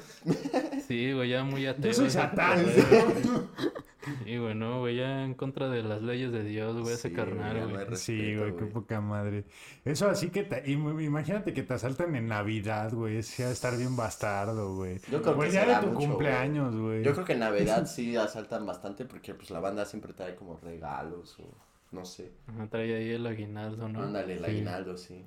Sí, 0.88 1.12
güey, 1.14 1.30
ya 1.32 1.44
muy 1.44 1.66
ateo. 1.66 1.92
Yo 1.92 1.94
soy 1.94 2.12
satán. 2.12 2.64
pedo. 4.20 4.26
Sí, 4.26 4.38
güey, 4.38 4.96
ya 4.98 5.24
en 5.24 5.34
contra 5.34 5.70
de 5.70 5.84
las 5.84 6.02
leyes 6.02 6.32
de 6.32 6.44
Dios, 6.44 6.78
güey, 6.82 6.94
ese 6.96 7.10
Sí, 7.10 7.16
carnal, 7.16 7.56
ya 7.56 7.66
no 7.66 7.70
güey. 7.70 7.96
Sí, 7.98 8.36
güey, 8.36 8.56
qué 8.56 8.66
poca 8.66 9.02
madre. 9.02 9.46
Eso 9.84 10.08
así 10.10 10.30
que 10.30 10.44
te, 10.44 10.64
im- 10.66 11.02
imagínate 11.04 11.54
que 11.54 11.64
te 11.64 11.74
asaltan 11.74 12.16
en 12.16 12.28
Navidad, 12.28 12.94
güey. 12.94 13.22
Sí, 13.24 13.44
va 13.44 13.50
a 13.50 13.52
estar 13.52 13.78
bien 13.78 13.96
bastardo, 13.96 14.76
güey. 14.76 15.00
Yo 15.12 15.22
creo 15.22 15.40
que 15.40 15.52
da 15.52 15.82
de 15.82 15.88
tu 15.88 15.94
mucho, 15.94 16.08
cumpleaños, 16.08 16.76
güey. 16.76 17.04
Yo 17.04 17.14
creo 17.14 17.26
que 17.26 17.34
en 17.34 17.40
Navidad 17.40 17.86
sí 17.88 18.16
asaltan 18.16 18.66
bastante 18.66 19.06
porque 19.06 19.34
pues 19.34 19.50
la 19.52 19.60
banda 19.60 19.86
siempre 19.86 20.14
trae 20.14 20.36
como 20.36 20.58
regalos 20.58 21.38
o 21.40 21.44
no 21.92 22.06
sé. 22.06 22.32
Ajá, 22.48 22.68
trae 22.70 22.96
ahí 22.96 23.12
el 23.12 23.26
aguinaldo, 23.26 23.88
¿no? 23.90 24.04
Ándale, 24.04 24.34
el 24.34 24.40
Sí. 24.40 24.46
aguinaldo, 24.46 24.98
sí. 24.98 25.26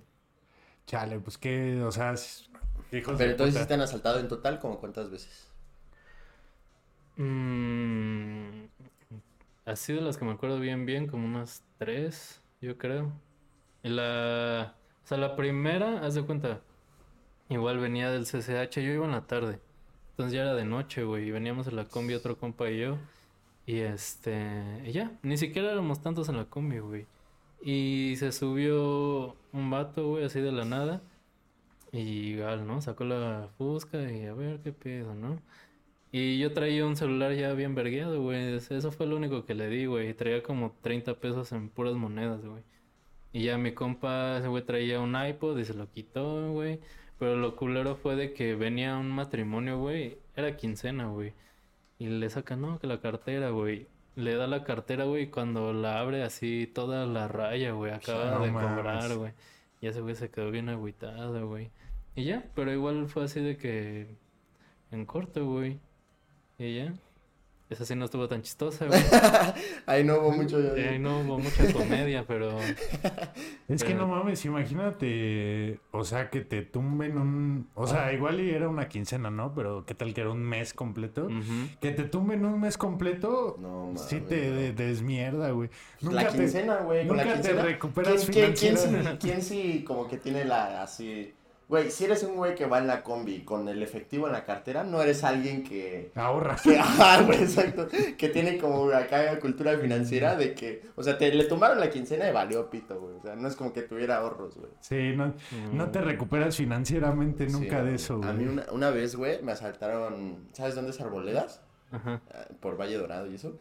Chale, 0.87 1.21
pues 1.21 1.37
que, 1.38 1.83
o 1.83 1.93
sea, 1.93 2.14
Hijos 2.91 3.17
Pero 3.19 3.19
de 3.19 3.31
entonces 3.33 3.55
puta. 3.55 3.62
sí 3.64 3.69
te 3.69 3.75
han 3.75 3.81
asaltado 3.83 4.19
en 4.19 4.29
total, 4.29 4.59
¿como 4.61 4.79
cuántas 4.79 5.11
veces? 5.11 5.48
Mm, 7.19 8.69
así 9.67 9.93
de 9.93 10.01
las 10.01 10.17
que 10.17 10.25
me 10.25 10.33
acuerdo 10.33 10.61
bien, 10.61 10.87
bien, 10.87 11.09
como 11.09 11.27
unas 11.27 11.65
tres, 11.79 12.41
yo 12.61 12.79
creo. 12.79 13.13
La, 13.83 14.75
o 15.05 15.07
sea, 15.07 15.19
la 15.19 15.37
primera, 15.37 16.07
haz 16.07 16.15
de 16.15 16.25
cuenta, 16.25 16.61
igual 17.49 17.79
venía 17.79 18.11
del 18.11 18.27
CCH, 18.27 18.77
yo 18.77 18.93
iba 18.93 19.05
en 19.07 19.13
la 19.13 19.27
tarde. 19.27 19.61
Entonces 20.11 20.35
ya 20.35 20.43
era 20.43 20.55
de 20.55 20.65
noche, 20.65 21.05
güey, 21.05 21.29
y 21.29 21.31
veníamos 21.33 21.67
en 21.69 21.77
la 21.77 21.87
combi 21.87 22.15
otro 22.15 22.39
compa 22.39 22.71
y 22.71 22.81
yo. 22.81 22.99
Y 23.67 23.79
este, 23.81 24.83
y 24.87 24.93
ya, 24.93 25.13
ni 25.23 25.37
siquiera 25.39 25.73
éramos 25.73 26.03
tantos 26.03 26.29
en 26.29 26.37
la 26.37 26.47
combi, 26.47 26.79
güey. 26.81 27.07
Y 27.63 28.17
se 28.19 28.33
subió 28.33 29.37
un 29.53 29.71
vato, 29.71 30.09
güey, 30.11 30.25
así 30.25 30.41
de 30.41 30.53
la 30.53 30.65
nada. 30.65 31.03
Y 31.93 32.01
igual, 32.35 32.67
¿no? 32.67 32.81
Sacó 32.83 33.05
la 33.05 33.49
fusca 33.59 34.11
y 34.13 34.27
a 34.27 34.35
ver 34.35 34.61
qué 34.63 34.73
pedo, 34.73 35.15
¿no? 35.15 35.41
Y 36.11 36.38
yo 36.38 36.53
traía 36.53 36.87
un 36.87 36.97
celular 36.97 37.35
ya 37.35 37.53
bien 37.53 37.75
vergueado, 37.75 38.23
güey. 38.23 38.55
Eso 38.57 38.90
fue 38.92 39.07
lo 39.07 39.16
único 39.16 39.44
que 39.44 39.55
le 39.55 39.68
di, 39.68 39.87
güey. 39.87 40.14
Traía 40.14 40.42
como 40.42 40.75
30 40.81 41.14
pesos 41.21 41.53
en 41.53 41.68
puras 41.68 41.94
monedas, 41.94 42.44
güey. 42.44 42.62
Y 43.33 43.44
ya 43.44 43.59
mi 43.59 43.73
compa, 43.73 44.38
ese 44.38 44.49
güey 44.49 44.62
traía 44.64 45.01
un 45.01 45.14
iPod 45.14 45.59
y 45.59 45.64
se 45.64 45.75
lo 45.75 45.90
quitó, 45.90 46.51
güey. 46.53 46.81
Pero 47.18 47.37
lo 47.37 47.57
culero 47.57 47.94
fue 47.97 48.16
de 48.16 48.33
que 48.33 48.55
venía 48.55 48.97
un 48.97 49.11
matrimonio, 49.11 49.79
güey. 49.79 50.16
Era 50.35 50.57
quincena, 50.57 51.09
güey. 51.09 51.35
Y 51.99 52.07
le 52.07 52.31
saca, 52.31 52.57
no, 52.57 52.79
que 52.79 52.87
la 52.87 53.01
cartera, 53.01 53.51
güey. 53.51 53.87
Le 54.16 54.35
da 54.35 54.47
la 54.47 54.64
cartera, 54.64 55.05
güey, 55.05 55.25
y 55.25 55.27
cuando 55.29 55.73
la 55.73 56.01
abre 56.01 56.23
así 56.23 56.66
toda 56.73 57.07
la 57.07 57.29
raya, 57.29 57.73
güey. 57.73 57.92
Acaba 57.92 58.31
No 58.33 58.44
de 58.44 58.51
mames. 58.51 58.71
cobrar, 58.77 59.14
güey. 59.16 59.33
Y 59.81 59.88
ese 59.88 60.01
güey 60.01 60.14
se 60.14 60.31
quedó 60.31 60.51
bien 60.51 60.68
agüitado, 60.71 61.47
güey. 61.49 61.71
Y 62.16 62.25
ya, 62.25 62.44
pero 62.55 62.73
igual 62.73 63.09
fue 63.09 63.25
así 63.25 63.40
de 63.40 63.57
que 63.59 64.07
en 64.90 65.05
corto, 65.05 65.44
güey. 65.47 65.79
Y 66.59 66.77
ya. 66.77 66.92
Esa 67.71 67.85
sí 67.85 67.94
no 67.94 68.07
estuvo 68.07 68.27
tan 68.29 68.40
chistosa, 68.40 68.87
güey. 68.87 68.99
Ahí 69.87 70.03
no 70.03 70.16
hubo 70.21 70.31
mucho. 70.33 70.59
Y 70.75 70.81
ahí 70.81 70.99
no 70.99 71.21
hubo 71.21 71.38
mucha 71.38 71.71
comedia, 71.71 72.25
pero 72.27 72.59
Es 73.68 73.85
que 73.85 73.92
no 73.94 74.07
mames, 74.09 74.42
imagínate, 74.47 75.79
o 75.90 76.03
sea, 76.03 76.31
que 76.31 76.40
te 76.40 76.62
tumben 76.62 77.18
un... 77.18 77.68
O 77.75 77.87
sea, 77.87 78.11
igual 78.14 78.40
y 78.40 78.49
era 78.51 78.71
una 78.71 78.88
quincena, 78.88 79.31
¿no? 79.31 79.55
Pero 79.55 79.85
¿qué 79.85 79.94
tal 79.94 80.14
que 80.14 80.23
era 80.23 80.31
un 80.31 80.42
mes 80.42 80.73
completo? 80.73 81.29
Que 81.83 81.90
te 81.90 82.05
tumben 82.05 82.47
un 82.47 82.59
mes 82.59 82.79
completo, 82.79 83.57
No, 83.61 83.87
mames. 83.88 84.01
sí 84.03 84.21
te 84.23 84.51
de- 84.51 84.73
desmierda, 84.73 85.51
güey. 85.51 85.68
La 86.01 86.11
Nunca 86.11 86.29
te- 86.31 86.38
quincena, 86.38 86.77
güey. 86.79 87.07
Con 87.07 87.18
la 87.18 87.25
nunca 87.25 87.37
te 87.37 87.42
quincena. 87.49 87.62
recuperas 87.64 88.25
¿Quién, 88.25 88.33
quién, 88.33 88.55
quién, 88.55 88.77
sí, 88.79 88.87
financiera- 88.88 89.18
quién 89.18 89.42
sí 89.42 89.85
como 89.87 90.09
que 90.09 90.16
tiene 90.16 90.47
la 90.47 90.83
así? 90.83 91.35
Güey, 91.69 91.91
si 91.91 92.05
eres 92.05 92.23
un 92.23 92.35
güey 92.37 92.55
que 92.55 92.65
va 92.65 92.79
en 92.79 92.87
la 92.87 93.03
combi 93.03 93.43
con 93.45 93.69
el 93.69 93.83
efectivo 93.83 94.27
en 94.27 94.33
la 94.33 94.45
cartera, 94.47 94.85
no 94.85 95.03
eres 95.03 95.23
alguien 95.23 95.63
que. 95.63 96.11
Ahorra. 96.15 96.57
que 96.57 96.81
güey, 97.27 97.43
exacto. 97.43 97.89
Que 98.17 98.29
tiene 98.31 98.57
como 98.57 98.91
acá 98.91 99.39
cultura 99.39 99.77
financiera 99.77 100.35
de 100.35 100.55
que. 100.55 100.83
O 100.97 101.03
sea, 101.03 101.19
te 101.19 101.31
le 101.31 101.45
tumbaron 101.45 101.79
la 101.79 101.91
quincena 101.91 102.27
y 102.29 102.33
valió 102.33 102.71
pito, 102.71 102.99
güey. 102.99 103.17
O 103.17 103.21
sea, 103.21 103.37
no 103.37 103.49
es 103.49 103.55
como 103.55 103.73
que 103.75 103.83
tuviera 103.83 104.17
ahorros, 104.17 104.57
güey. 104.57 104.71
Sí, 104.81 105.15
no, 105.15 105.35
no 105.73 105.91
te 105.91 106.01
recuperas 106.01 106.57
financieramente 106.57 107.47
nunca 107.49 107.81
Sí, 107.81 107.87
de 107.87 107.95
eso, 107.97 108.15
A 108.15 108.33
güey. 108.33 108.35
mí 108.37 108.45
una, 108.47 108.65
una 108.73 108.91
vez, 108.91 109.15
güey, 109.15 109.43
me 109.43 109.53
asaltaron. 109.53 110.49
¿Sabes 110.55 110.75
dónde 110.75 110.93
es 110.93 111.01
Arboledas? 111.03 111.61
Ajá. 111.91 112.23
Ah, 112.33 112.47
Por 112.61 112.81
Valle 112.81 112.97
Dorado 112.97 113.31
y 113.31 113.35
eso. 113.35 113.59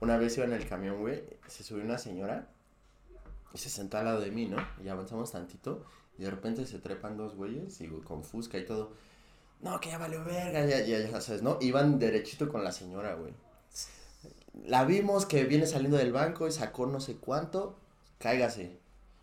Una 0.00 0.16
vez 0.16 0.34
iba 0.38 0.46
en 0.46 0.54
el 0.54 0.66
camión, 0.66 1.00
güey, 1.00 1.22
se 1.46 1.62
subió 1.62 1.84
una 1.84 1.98
señora 1.98 2.46
y 3.52 3.58
se 3.58 3.68
sentó 3.68 3.98
al 3.98 4.06
lado 4.06 4.20
de 4.20 4.30
mí, 4.30 4.46
¿no? 4.46 4.56
Y 4.82 4.88
avanzamos 4.88 5.30
tantito 5.32 5.84
y 6.20 6.24
de 6.24 6.30
repente 6.30 6.66
se 6.66 6.78
trepan 6.78 7.16
dos 7.16 7.34
güeyes 7.34 7.80
y 7.80 7.88
con 7.88 8.22
fusca 8.24 8.58
y 8.58 8.66
todo. 8.66 8.92
No, 9.62 9.80
que 9.80 9.88
ya 9.88 9.96
valió 9.96 10.22
verga, 10.22 10.66
ya, 10.66 10.80
ya, 10.84 10.98
ya 10.98 11.20
sabes, 11.22 11.42
¿no? 11.42 11.56
Iban 11.62 11.98
derechito 11.98 12.50
con 12.50 12.62
la 12.62 12.72
señora, 12.72 13.14
güey. 13.14 13.32
La 14.66 14.84
vimos 14.84 15.24
que 15.24 15.44
viene 15.44 15.66
saliendo 15.66 15.96
del 15.96 16.12
banco 16.12 16.46
y 16.46 16.52
sacó 16.52 16.86
no 16.86 17.00
sé 17.00 17.16
cuánto, 17.16 17.78
cáigase. 18.18 18.78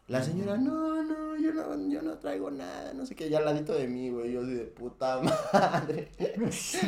La 0.07 0.23
señora, 0.23 0.57
no, 0.57 1.03
no, 1.03 1.37
yo 1.37 1.53
no, 1.53 1.87
yo 1.87 2.01
no 2.01 2.17
traigo 2.17 2.49
nada, 2.49 2.93
no 2.93 3.05
sé 3.05 3.13
qué, 3.13 3.29
ya 3.29 3.39
al 3.39 3.45
ladito 3.45 3.73
de 3.73 3.87
mí, 3.87 4.09
güey, 4.09 4.31
yo 4.31 4.41
así 4.41 4.55
de 4.55 4.65
puta 4.65 5.21
madre. 5.53 6.09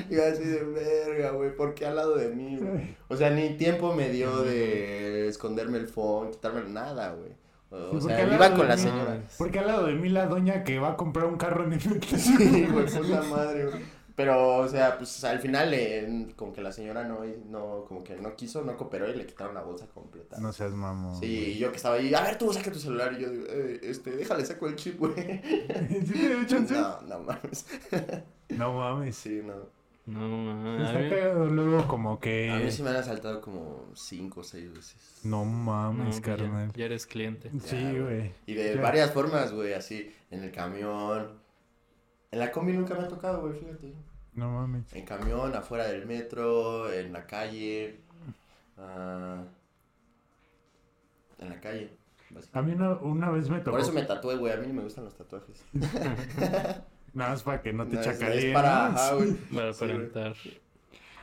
Yo 0.09 0.25
así 0.25 0.43
de 0.43 0.63
verga, 0.63 1.31
güey, 1.31 1.55
¿por 1.55 1.75
qué 1.75 1.85
al 1.85 1.97
lado 1.97 2.15
de 2.15 2.29
mí, 2.29 2.57
güey? 2.57 2.95
O 3.09 3.15
sea, 3.15 3.29
ni 3.29 3.57
tiempo 3.57 3.93
me 3.93 4.09
dio 4.09 4.41
de 4.41 5.27
esconderme 5.27 5.77
el 5.77 5.87
phone, 5.87 6.31
quitarme 6.31 6.67
nada, 6.67 7.13
güey. 7.13 7.31
O, 7.71 7.91
Sí, 7.91 7.97
o 7.97 8.01
sea, 8.01 8.17
al 8.17 8.27
iba 8.33 8.37
lado 8.37 8.51
con 8.57 8.61
de 8.63 8.67
la 8.69 8.75
mí- 8.75 8.81
señora. 8.81 9.23
Porque 9.37 9.59
al 9.59 9.67
lado 9.67 9.85
de 9.87 9.95
mí 9.95 10.09
la 10.09 10.25
doña 10.25 10.63
que 10.63 10.79
va 10.79 10.89
a 10.91 10.97
comprar 10.97 11.25
un 11.27 11.37
carro 11.37 11.63
en 11.65 11.73
efectivo. 11.73 12.17
Sí, 12.17 12.65
güey, 12.71 12.85
puta 12.85 13.21
madre, 13.23 13.65
güey. 13.67 13.99
Pero, 14.15 14.57
o 14.57 14.67
sea, 14.67 14.97
pues 14.97 15.23
al 15.23 15.39
final, 15.39 15.73
eh, 15.73 16.27
como 16.35 16.51
que 16.51 16.61
la 16.61 16.73
señora 16.73 17.05
no, 17.05 17.19
no, 17.49 17.85
como 17.87 18.03
que 18.03 18.17
no 18.17 18.35
quiso, 18.35 18.63
no 18.63 18.75
cooperó 18.75 19.07
y 19.09 19.15
le 19.15 19.25
quitaron 19.25 19.55
la 19.55 19.61
bolsa 19.61 19.85
completa. 19.93 20.37
No 20.39 20.51
seas 20.51 20.73
mamón. 20.73 21.17
Sí, 21.17 21.53
y 21.55 21.57
yo 21.57 21.69
que 21.71 21.77
estaba 21.77 21.95
ahí, 21.95 22.13
a 22.13 22.21
ver, 22.21 22.37
tú 22.37 22.51
saca 22.51 22.69
tu 22.69 22.79
celular. 22.79 23.13
Y 23.13 23.21
yo 23.21 23.29
digo, 23.29 23.45
eh, 23.47 23.79
este, 23.83 24.11
déjale, 24.11 24.43
saco 24.45 24.67
el 24.67 24.75
chip, 24.75 24.99
güey. 24.99 25.13
¿Sí? 26.05 26.65
No, 26.71 27.01
no 27.03 27.19
mames. 27.19 27.65
No 28.49 28.73
mames. 28.73 29.15
Sí, 29.15 29.41
no. 29.45 29.53
No, 30.09 30.27
mames. 30.27 30.87
Está 30.89 31.09
cagado 31.09 31.45
luego 31.45 31.87
como 31.87 32.19
que... 32.19 32.49
A 32.49 32.57
mí 32.57 32.71
sí 32.71 32.81
me 32.83 32.89
han 32.89 32.95
asaltado 32.95 33.41
como 33.41 33.85
cinco 33.93 34.39
o 34.39 34.43
seis 34.43 34.73
veces. 34.73 35.21
No 35.23 35.45
no, 35.45 35.45
mames, 35.45 36.05
pues 36.05 36.15
ya- 36.17 36.21
carnal. 36.37 36.71
ya 36.73 36.85
eres 36.85 37.05
cliente. 37.05 37.51
Sí, 37.63 37.77
güey. 37.99 38.33
Y 38.47 38.53
de 38.55 38.75
Ya. 38.75 38.81
varias 38.81 39.11
formas, 39.11 39.51
güey, 39.53 39.73
así, 39.73 40.11
en 40.31 40.43
el 40.43 40.51
camión. 40.51 41.39
En 42.31 42.39
la 42.39 42.51
combi 42.51 42.73
nunca 42.73 42.95
me 42.95 43.01
ha 43.01 43.07
tocado, 43.07 43.41
güey, 43.41 43.53
fíjate. 43.59 43.93
No 44.33 44.49
mames. 44.51 44.91
En 44.93 45.05
camión, 45.05 45.53
afuera 45.55 45.87
del 45.87 46.05
metro, 46.05 46.91
en 46.91 47.13
la 47.13 47.25
calle. 47.27 47.99
ah, 48.77 49.43
en 51.39 51.49
la 51.49 51.59
calle, 51.61 51.97
A 52.53 52.61
mí 52.61 52.73
una, 52.73 52.93
una 52.97 53.29
vez 53.29 53.49
me 53.49 53.59
tocó... 53.59 53.71
Por 53.71 53.79
eso 53.81 53.93
me 53.93 54.03
tatué, 54.03 54.35
güey, 54.37 54.53
a 54.53 54.57
mí 54.57 54.67
no 54.67 54.73
me 54.73 54.83
gustan 54.83 55.05
los 55.05 55.15
tatuajes. 55.15 55.63
Nada 57.13 57.31
más 57.31 57.43
para 57.43 57.61
que 57.61 57.73
no 57.73 57.87
te 57.87 57.95
No, 57.97 58.01
chacalíen. 58.03 58.53
para. 58.53 58.93
Para 59.53 59.69
aparentar. 59.69 60.35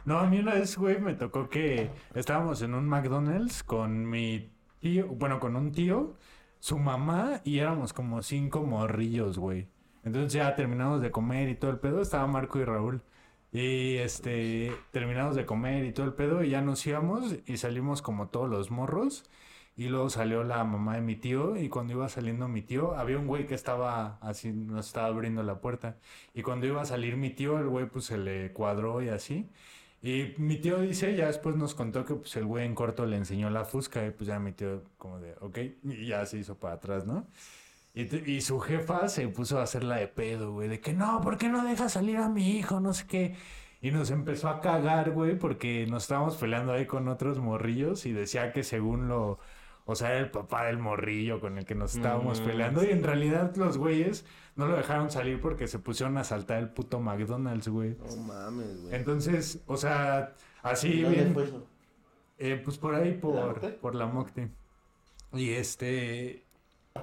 No, 0.05 0.19
a 0.19 0.27
mí 0.27 0.39
una 0.39 0.55
vez, 0.55 0.77
güey, 0.79 1.01
me 1.01 1.15
tocó 1.15 1.49
que 1.49 1.91
estábamos 2.15 2.63
en 2.63 2.75
un 2.75 2.87
McDonald's 2.89 3.63
con 3.65 4.09
mi 4.09 4.51
tío, 4.81 5.09
bueno, 5.09 5.41
con 5.41 5.57
un 5.57 5.73
tío, 5.73 6.15
su 6.61 6.79
mamá 6.79 7.41
y 7.45 7.59
éramos 7.59 7.93
como 7.93 8.23
cinco 8.23 8.63
morrillos, 8.65 9.39
güey. 9.39 9.67
Entonces 10.05 10.33
ya 10.33 10.55
terminamos 10.55 11.01
de 11.01 11.11
comer 11.11 11.49
y 11.49 11.57
todo 11.57 11.73
el 11.73 11.79
pedo, 11.79 12.01
estaba 12.01 12.27
Marco 12.29 12.61
y 12.61 12.65
Raúl. 12.65 13.03
Y 13.53 13.97
este, 13.97 14.73
terminamos 14.93 15.35
de 15.35 15.45
comer 15.47 15.85
y 15.85 15.93
todo 15.93 16.07
el 16.07 16.13
pedo 16.13 16.45
y 16.45 16.51
ya 16.51 16.61
nos 16.61 16.87
íbamos 16.87 17.37
y 17.47 17.57
salimos 17.57 18.01
como 18.03 18.29
todos 18.29 18.49
los 18.49 18.71
morros. 18.71 19.25
Y 19.77 19.89
luego 19.89 20.09
salió 20.09 20.43
la 20.43 20.65
mamá 20.65 20.95
de 20.95 21.03
mi 21.03 21.17
tío 21.17 21.57
y 21.57 21.69
cuando 21.69 21.93
iba 21.93 22.09
saliendo 22.09 22.49
mi 22.49 22.63
tío, 22.63 22.97
había 22.97 23.19
un 23.19 23.27
güey 23.27 23.47
que 23.47 23.55
estaba 23.55 24.19
así, 24.23 24.51
nos 24.53 24.87
estaba 24.87 25.09
abriendo 25.09 25.43
la 25.43 25.61
puerta. 25.61 25.99
Y 26.33 26.43
cuando 26.43 26.67
iba 26.67 26.81
a 26.81 26.87
salir 26.87 27.17
mi 27.19 27.31
tío, 27.31 27.59
el 27.59 27.69
güey 27.69 27.87
pues 27.87 28.07
se 28.07 28.17
le 28.17 28.53
cuadró 28.55 29.03
y 29.03 29.11
así. 29.11 29.51
Y 30.03 30.35
mi 30.39 30.57
tío 30.59 30.81
dice, 30.81 31.15
ya 31.17 31.27
después 31.27 31.57
nos 31.57 31.75
contó 31.75 32.05
que 32.05 32.15
pues 32.15 32.37
el 32.37 32.47
güey 32.47 32.65
en 32.67 32.75
corto 32.75 33.07
le 33.07 33.17
enseñó 33.17 33.51
la 33.51 33.65
fusca 33.65 34.07
y 34.07 34.11
pues 34.13 34.29
ya 34.29 34.39
mi 34.39 34.53
tío 34.53 34.83
como 34.99 35.19
de, 35.21 35.35
ok, 35.41 35.59
y 35.85 36.07
ya 36.07 36.25
se 36.27 36.39
hizo 36.39 36.59
para 36.59 36.75
atrás, 36.75 37.07
¿no? 37.07 37.27
Y, 37.95 38.33
y 38.33 38.41
su 38.43 38.61
jefa 38.61 39.09
se 39.09 39.29
puso 39.29 39.59
a 39.59 39.63
hacerla 39.65 39.97
de 39.97 40.09
pedo, 40.09 40.53
güey, 40.53 40.69
de 40.69 40.81
que 40.81 40.93
no, 40.93 41.21
¿por 41.23 41.39
qué 41.39 41.49
no 41.49 41.65
deja 41.65 41.89
salir 41.89 42.19
a 42.19 42.29
mi 42.29 42.51
hijo? 42.59 42.81
No 42.81 42.93
sé 42.95 43.07
qué. 43.07 43.37
Y 43.81 43.91
nos 43.91 44.11
empezó 44.11 44.49
a 44.49 44.61
cagar, 44.61 45.11
güey, 45.13 45.39
porque 45.39 45.87
nos 45.87 46.05
estábamos 46.05 46.37
peleando 46.37 46.73
ahí 46.73 46.87
con 46.87 47.09
otros 47.09 47.39
morrillos 47.39 48.07
y 48.07 48.13
decía 48.13 48.53
que 48.53 48.63
según 48.65 49.09
lo, 49.09 49.39
o 49.87 49.95
sea, 49.97 50.11
era 50.11 50.19
el 50.21 50.31
papá 50.31 50.67
del 50.67 50.79
morrillo 50.79 51.41
con 51.41 51.59
el 51.59 51.65
que 51.65 51.75
nos 51.77 51.95
No 51.95 52.03
estábamos 52.03 52.41
mames. 52.41 52.41
peleando 52.41 52.85
y 52.85 52.91
en 52.91 53.03
realidad 53.05 53.57
los 53.57 53.79
güeyes 53.79 54.27
no 54.57 54.67
lo 54.69 54.77
dejaron 54.77 55.11
salir 55.11 55.41
porque 55.41 55.69
se 55.69 55.79
pusieron 55.79 56.19
a 56.19 56.25
saltar 56.25 56.59
el 56.59 56.71
puto 56.71 57.01
McDonald's, 57.01 57.69
güey. 57.69 57.97
No 57.99 58.17
mames, 58.17 58.83
güey. 58.83 58.95
Entonces, 58.95 59.63
o 59.67 59.77
sea, 59.79 60.35
así 60.63 61.03
¿Dónde 61.03 61.09
bien, 61.09 61.35
fue 61.35 61.45
eso? 61.45 61.71
eh, 62.39 62.61
pues 62.65 62.79
por 62.79 62.95
ahí, 62.95 63.15
¿La 63.15 63.21
por, 63.21 63.35
Mocte? 63.47 63.81
por 63.81 63.95
la 63.95 64.07
Mocte. 64.07 64.51
Y 65.33 65.51
este, 65.51 66.47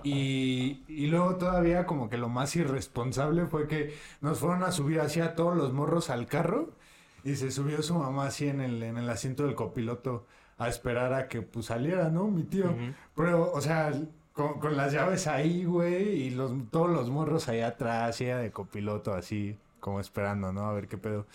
y, 0.03 0.83
y 0.87 1.07
luego 1.07 1.37
todavía 1.37 1.85
como 1.85 2.09
que 2.09 2.17
lo 2.17 2.29
más 2.29 2.55
irresponsable 2.55 3.47
fue 3.47 3.67
que 3.67 3.93
nos 4.21 4.39
fueron 4.39 4.63
a 4.63 4.71
subir 4.71 4.99
así 5.01 5.19
a 5.21 5.35
todos 5.35 5.55
los 5.55 5.73
morros 5.73 6.09
al 6.09 6.27
carro 6.27 6.75
y 7.23 7.35
se 7.35 7.51
subió 7.51 7.81
su 7.83 7.95
mamá 7.95 8.27
así 8.27 8.47
en 8.47 8.61
el, 8.61 8.83
en 8.83 8.97
el 8.97 9.09
asiento 9.09 9.45
del 9.45 9.55
copiloto 9.55 10.25
a 10.57 10.67
esperar 10.69 11.13
a 11.13 11.27
que 11.27 11.41
pues 11.41 11.67
saliera, 11.67 12.09
¿no? 12.09 12.27
Mi 12.27 12.43
tío. 12.43 12.75
Pero, 13.15 13.51
o 13.51 13.61
sea, 13.61 13.91
con, 14.33 14.59
con 14.59 14.77
las 14.77 14.93
llaves 14.93 15.27
ahí, 15.27 15.65
güey, 15.65 16.23
y 16.23 16.29
los, 16.31 16.51
todos 16.71 16.89
los 16.89 17.09
morros 17.09 17.47
ahí 17.49 17.61
atrás, 17.61 18.19
ella 18.21 18.37
de 18.37 18.51
copiloto, 18.51 19.13
así, 19.13 19.57
como 19.79 19.99
esperando, 19.99 20.53
¿no? 20.53 20.65
A 20.69 20.73
ver 20.73 20.87
qué 20.87 20.97
pedo. 20.97 21.27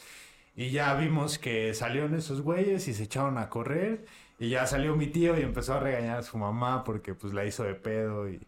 Y 0.57 0.70
ya 0.70 0.94
vimos 0.94 1.38
que 1.38 1.74
salieron 1.74 2.14
esos 2.14 2.42
güeyes 2.42 2.88
y 2.88 2.94
se 2.94 3.04
echaron 3.04 3.38
a 3.38 3.48
correr. 3.48 4.07
Y 4.38 4.50
ya 4.50 4.66
salió 4.66 4.96
mi 4.96 5.09
tío 5.09 5.38
y 5.38 5.42
empezó 5.42 5.74
a 5.74 5.81
regañar 5.81 6.18
a 6.18 6.22
su 6.22 6.38
mamá 6.38 6.85
porque 6.85 7.14
pues 7.14 7.33
la 7.35 7.44
hizo 7.44 7.64
de 7.64 7.74
pedo 7.74 8.28
y, 8.28 8.46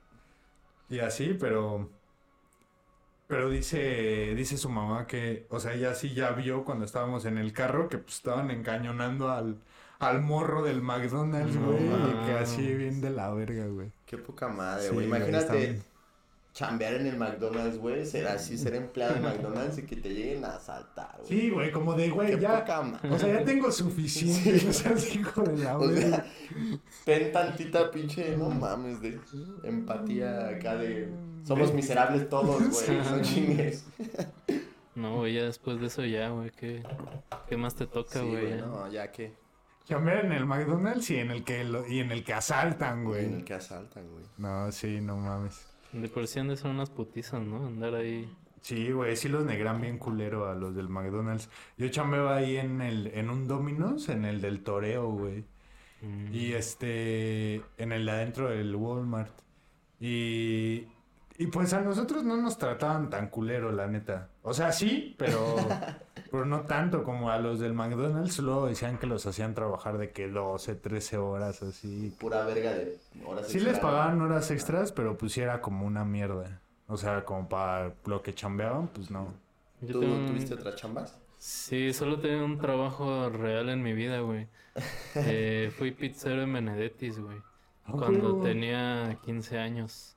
y 0.88 1.00
así, 1.00 1.34
pero... 1.38 1.90
Pero 3.26 3.48
dice, 3.48 4.34
dice 4.34 4.56
su 4.58 4.68
mamá 4.70 5.06
que, 5.06 5.46
o 5.50 5.60
sea, 5.60 5.74
ella 5.74 5.94
sí 5.94 6.14
ya 6.14 6.32
vio 6.32 6.64
cuando 6.64 6.84
estábamos 6.84 7.24
en 7.26 7.38
el 7.38 7.52
carro 7.52 7.88
que 7.88 7.98
pues 7.98 8.16
estaban 8.16 8.50
encañonando 8.50 9.30
al, 9.30 9.62
al 10.00 10.20
morro 10.22 10.62
del 10.62 10.82
McDonald's, 10.82 11.54
No 11.54 11.66
güey. 11.72 11.84
y 11.84 12.26
que 12.26 12.32
así 12.32 12.74
bien 12.74 13.00
de 13.00 13.10
la 13.10 13.30
verga, 13.32 13.66
güey. 13.66 13.92
Qué 14.06 14.18
poca 14.18 14.48
madre, 14.48 14.88
Sí, 14.88 14.94
güey. 14.94 15.06
güey, 15.08 15.20
Imagínate 15.20 15.82
chambear 16.52 16.94
en 16.94 17.06
el 17.06 17.16
McDonald's, 17.16 17.78
güey. 17.78 18.04
Ser 18.04 18.26
así, 18.26 18.58
ser 18.58 18.74
empleado 18.74 19.14
de 19.14 19.20
McDonald's 19.20 19.78
y 19.78 19.82
que 19.84 19.94
te 19.96 20.08
lleguen 20.08 20.44
a 20.44 20.56
asaltar, 20.56 21.16
güey. 21.18 21.28
Sí, 21.28 21.50
güey, 21.50 21.70
como 21.70 21.94
de, 21.94 22.04
Qué 22.06 22.10
güey, 22.10 22.40
ya. 22.40 22.60
poca 22.60 22.82
madre. 22.82 23.10
O 23.10 23.18
sea, 23.18 23.38
ya 23.38 23.44
tengo 23.44 23.70
suficiente. 23.70 24.58
Sí. 24.58 24.66
O 24.68 24.72
sea, 24.72 24.92
hijo 25.20 25.42
de 25.42 25.58
la 25.58 25.78
O 25.78 25.86
verga. 25.86 26.00
sea, 26.10 26.26
ten 27.04 27.32
tantita 27.32 27.90
pinche, 27.90 28.36
no 28.36 28.50
mames, 28.50 29.00
de 29.00 29.18
empatía 29.62 30.48
acá 30.48 30.74
de... 30.76 31.08
Somos 31.44 31.72
miserables 31.72 32.28
todos, 32.28 32.58
güey, 32.84 32.98
no 32.98 33.22
chingues. 33.22 33.84
No, 34.94 35.18
güey, 35.18 35.34
ya 35.34 35.44
después 35.44 35.80
de 35.80 35.86
eso 35.86 36.04
ya, 36.04 36.28
güey, 36.30 36.50
¿qué, 36.50 36.82
qué 37.48 37.56
más 37.56 37.74
te 37.76 37.86
toca, 37.86 38.20
Sí, 38.20 38.26
güey? 38.26 38.40
güey, 38.46 38.56
ya? 38.58 38.66
no, 38.66 38.90
ya 38.90 39.10
que... 39.12 39.32
Chambear 39.84 40.24
en 40.24 40.32
el 40.32 40.46
McDonald's 40.46 41.10
y 41.10 41.16
en 41.16 41.30
el 41.30 41.42
que, 41.44 41.64
lo- 41.64 41.86
y 41.86 41.98
en 42.00 42.12
el 42.12 42.22
que 42.22 42.32
asaltan, 42.34 42.98
En 43.00 43.04
güey. 43.04 43.24
el 43.34 43.44
que 43.44 43.54
asaltan, 43.54 44.08
güey. 44.10 44.24
No, 44.38 44.70
sí, 44.70 45.00
no 45.00 45.16
mames. 45.16 45.66
De 45.92 46.08
por 46.08 46.26
sí 46.28 46.38
han 46.38 46.48
de 46.48 46.56
ser 46.56 46.70
unas 46.70 46.90
putizas, 46.90 47.42
¿no? 47.42 47.66
Andar 47.66 47.94
ahí. 47.96 48.32
Sí, 48.60 48.92
güey, 48.92 49.16
sí 49.16 49.28
los 49.28 49.44
negran 49.44 49.80
bien 49.80 49.98
culero 49.98 50.48
a 50.48 50.54
los 50.54 50.74
del 50.76 50.88
McDonald's. 50.88 51.48
Yo 51.78 51.88
chambeaba 51.88 52.36
ahí 52.36 52.58
en 52.58 52.80
el, 52.82 53.08
en 53.08 53.30
un 53.30 53.48
Domino's, 53.48 54.08
en 54.10 54.24
el 54.24 54.40
del 54.40 54.62
Toreo, 54.62 55.10
güey. 55.10 55.44
mm, 56.02 56.32
Y 56.34 56.52
este, 56.52 57.56
en 57.78 57.92
el 57.92 58.04
de 58.06 58.12
adentro 58.12 58.48
del 58.50 58.76
Walmart. 58.76 59.32
Y, 59.98 60.86
y 61.42 61.46
pues 61.46 61.72
a 61.72 61.80
nosotros 61.80 62.22
no 62.22 62.36
nos 62.36 62.58
trataban 62.58 63.08
tan 63.08 63.28
culero, 63.28 63.72
la 63.72 63.86
neta. 63.86 64.28
O 64.42 64.52
sea, 64.52 64.72
sí, 64.72 65.14
pero, 65.18 65.56
pero 66.30 66.44
no 66.44 66.60
tanto 66.62 67.02
como 67.02 67.30
a 67.30 67.38
los 67.38 67.58
del 67.60 67.72
McDonald's. 67.72 68.38
Luego 68.40 68.66
decían 68.66 68.98
que 68.98 69.06
los 69.06 69.24
hacían 69.26 69.54
trabajar 69.54 69.96
de 69.96 70.10
que 70.10 70.28
12, 70.28 70.74
13 70.74 71.16
horas 71.16 71.62
así. 71.62 72.14
Pura 72.20 72.44
verga 72.44 72.72
de 72.74 72.98
horas 73.24 73.46
Sí 73.48 73.54
extra. 73.56 73.72
les 73.72 73.80
pagaban 73.80 74.20
horas 74.20 74.50
extras, 74.50 74.92
pero 74.92 75.16
pues 75.16 75.32
sí 75.32 75.40
era 75.40 75.60
como 75.62 75.86
una 75.86 76.04
mierda. 76.04 76.60
O 76.88 76.96
sea, 76.98 77.24
como 77.24 77.48
para 77.48 77.94
lo 78.04 78.20
que 78.22 78.34
chambeaban, 78.34 78.88
pues 78.88 79.10
no. 79.10 79.32
yo 79.80 79.94
¿Tú 80.00 80.00
un- 80.04 80.26
tuviste 80.26 80.54
otras 80.54 80.76
chambas? 80.76 81.18
Sí, 81.38 81.94
solo 81.94 82.20
tenía 82.20 82.44
un 82.44 82.58
trabajo 82.58 83.30
real 83.30 83.70
en 83.70 83.82
mi 83.82 83.94
vida, 83.94 84.20
güey. 84.20 84.46
Eh, 85.14 85.72
fui 85.78 85.90
pizzero 85.92 86.42
en 86.42 86.52
Benedettis, 86.52 87.18
güey. 87.18 87.38
Cuando 87.90 88.40
tenía 88.42 89.16
15 89.24 89.58
años. 89.58 90.16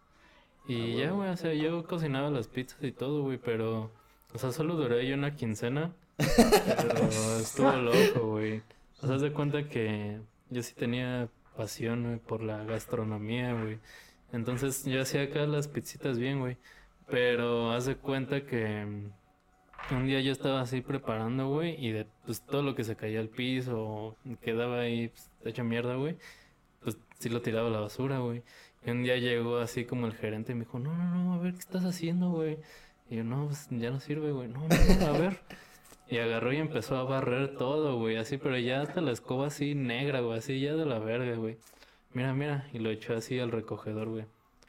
Y 0.67 0.95
ya, 0.95 1.11
güey, 1.11 1.29
o 1.29 1.37
sea, 1.37 1.53
yo 1.53 1.85
cocinaba 1.85 2.29
las 2.29 2.47
pizzas 2.47 2.81
y 2.83 2.91
todo, 2.91 3.23
güey, 3.23 3.37
pero... 3.37 3.91
O 4.33 4.37
sea, 4.39 4.51
solo 4.51 4.75
duré 4.75 5.01
ahí 5.01 5.13
una 5.13 5.35
quincena. 5.35 5.93
Pero 6.17 7.07
estuvo 7.39 7.71
loco, 7.71 8.27
güey. 8.31 8.61
O 9.01 9.07
sea, 9.07 9.17
de 9.17 9.31
cuenta 9.31 9.67
que 9.67 10.19
yo 10.49 10.63
sí 10.63 10.73
tenía 10.73 11.29
pasión, 11.55 12.03
güey, 12.03 12.17
por 12.17 12.41
la 12.41 12.63
gastronomía, 12.63 13.53
güey. 13.53 13.79
Entonces 14.31 14.85
yo 14.85 15.01
hacía 15.01 15.23
acá 15.23 15.45
las 15.45 15.67
pizzitas 15.67 16.17
bien, 16.17 16.39
güey. 16.39 16.57
Pero 17.07 17.71
haz 17.71 17.85
de 17.85 17.95
cuenta 17.95 18.45
que 18.45 19.11
un 19.91 20.05
día 20.05 20.21
yo 20.21 20.31
estaba 20.31 20.61
así 20.61 20.81
preparando, 20.81 21.49
güey, 21.49 21.75
y 21.83 21.91
de 21.91 22.07
pues, 22.25 22.41
todo 22.41 22.63
lo 22.63 22.75
que 22.75 22.83
se 22.83 22.95
caía 22.95 23.19
al 23.19 23.29
piso 23.29 24.15
quedaba 24.41 24.79
ahí 24.79 25.09
pues, 25.09 25.29
hecho 25.43 25.63
mierda, 25.63 25.95
güey, 25.95 26.17
pues 26.81 26.97
sí 27.19 27.29
lo 27.29 27.41
tiraba 27.41 27.67
a 27.67 27.71
la 27.71 27.79
basura, 27.81 28.19
güey. 28.19 28.43
Y 28.85 28.91
un 28.91 29.03
día 29.03 29.17
llegó 29.17 29.57
así 29.57 29.85
como 29.85 30.07
el 30.07 30.13
gerente 30.13 30.51
y 30.51 30.55
me 30.55 30.65
dijo, 30.65 30.79
no, 30.79 30.95
no, 30.95 31.05
no, 31.15 31.33
a 31.33 31.37
ver, 31.37 31.53
¿qué 31.53 31.59
estás 31.59 31.85
haciendo, 31.85 32.31
güey? 32.31 32.57
Y 33.09 33.17
yo, 33.17 33.23
no, 33.23 33.47
pues 33.47 33.67
ya 33.69 33.91
no 33.91 33.99
sirve, 33.99 34.31
güey. 34.31 34.47
No, 34.49 34.67
no, 34.67 35.05
a 35.05 35.17
ver. 35.17 35.39
Y 36.09 36.17
agarró 36.17 36.51
y 36.51 36.57
empezó 36.57 36.97
a 36.97 37.03
barrer 37.03 37.55
todo, 37.55 37.97
güey, 37.97 38.17
así, 38.17 38.37
pero 38.37 38.57
ya 38.57 38.81
hasta 38.81 39.01
la 39.01 39.11
escoba 39.11 39.47
así 39.47 39.73
negra, 39.73 40.19
güey, 40.19 40.37
así 40.37 40.59
ya 40.59 40.75
de 40.75 40.85
la 40.85 40.99
verga, 40.99 41.35
güey. 41.37 41.57
Mira, 42.13 42.33
mira, 42.33 42.67
y 42.73 42.79
lo 42.79 42.91
echó 42.91 43.15
así 43.15 43.39
al 43.39 43.51
recogedor, 43.51 44.09
güey. 44.09 44.25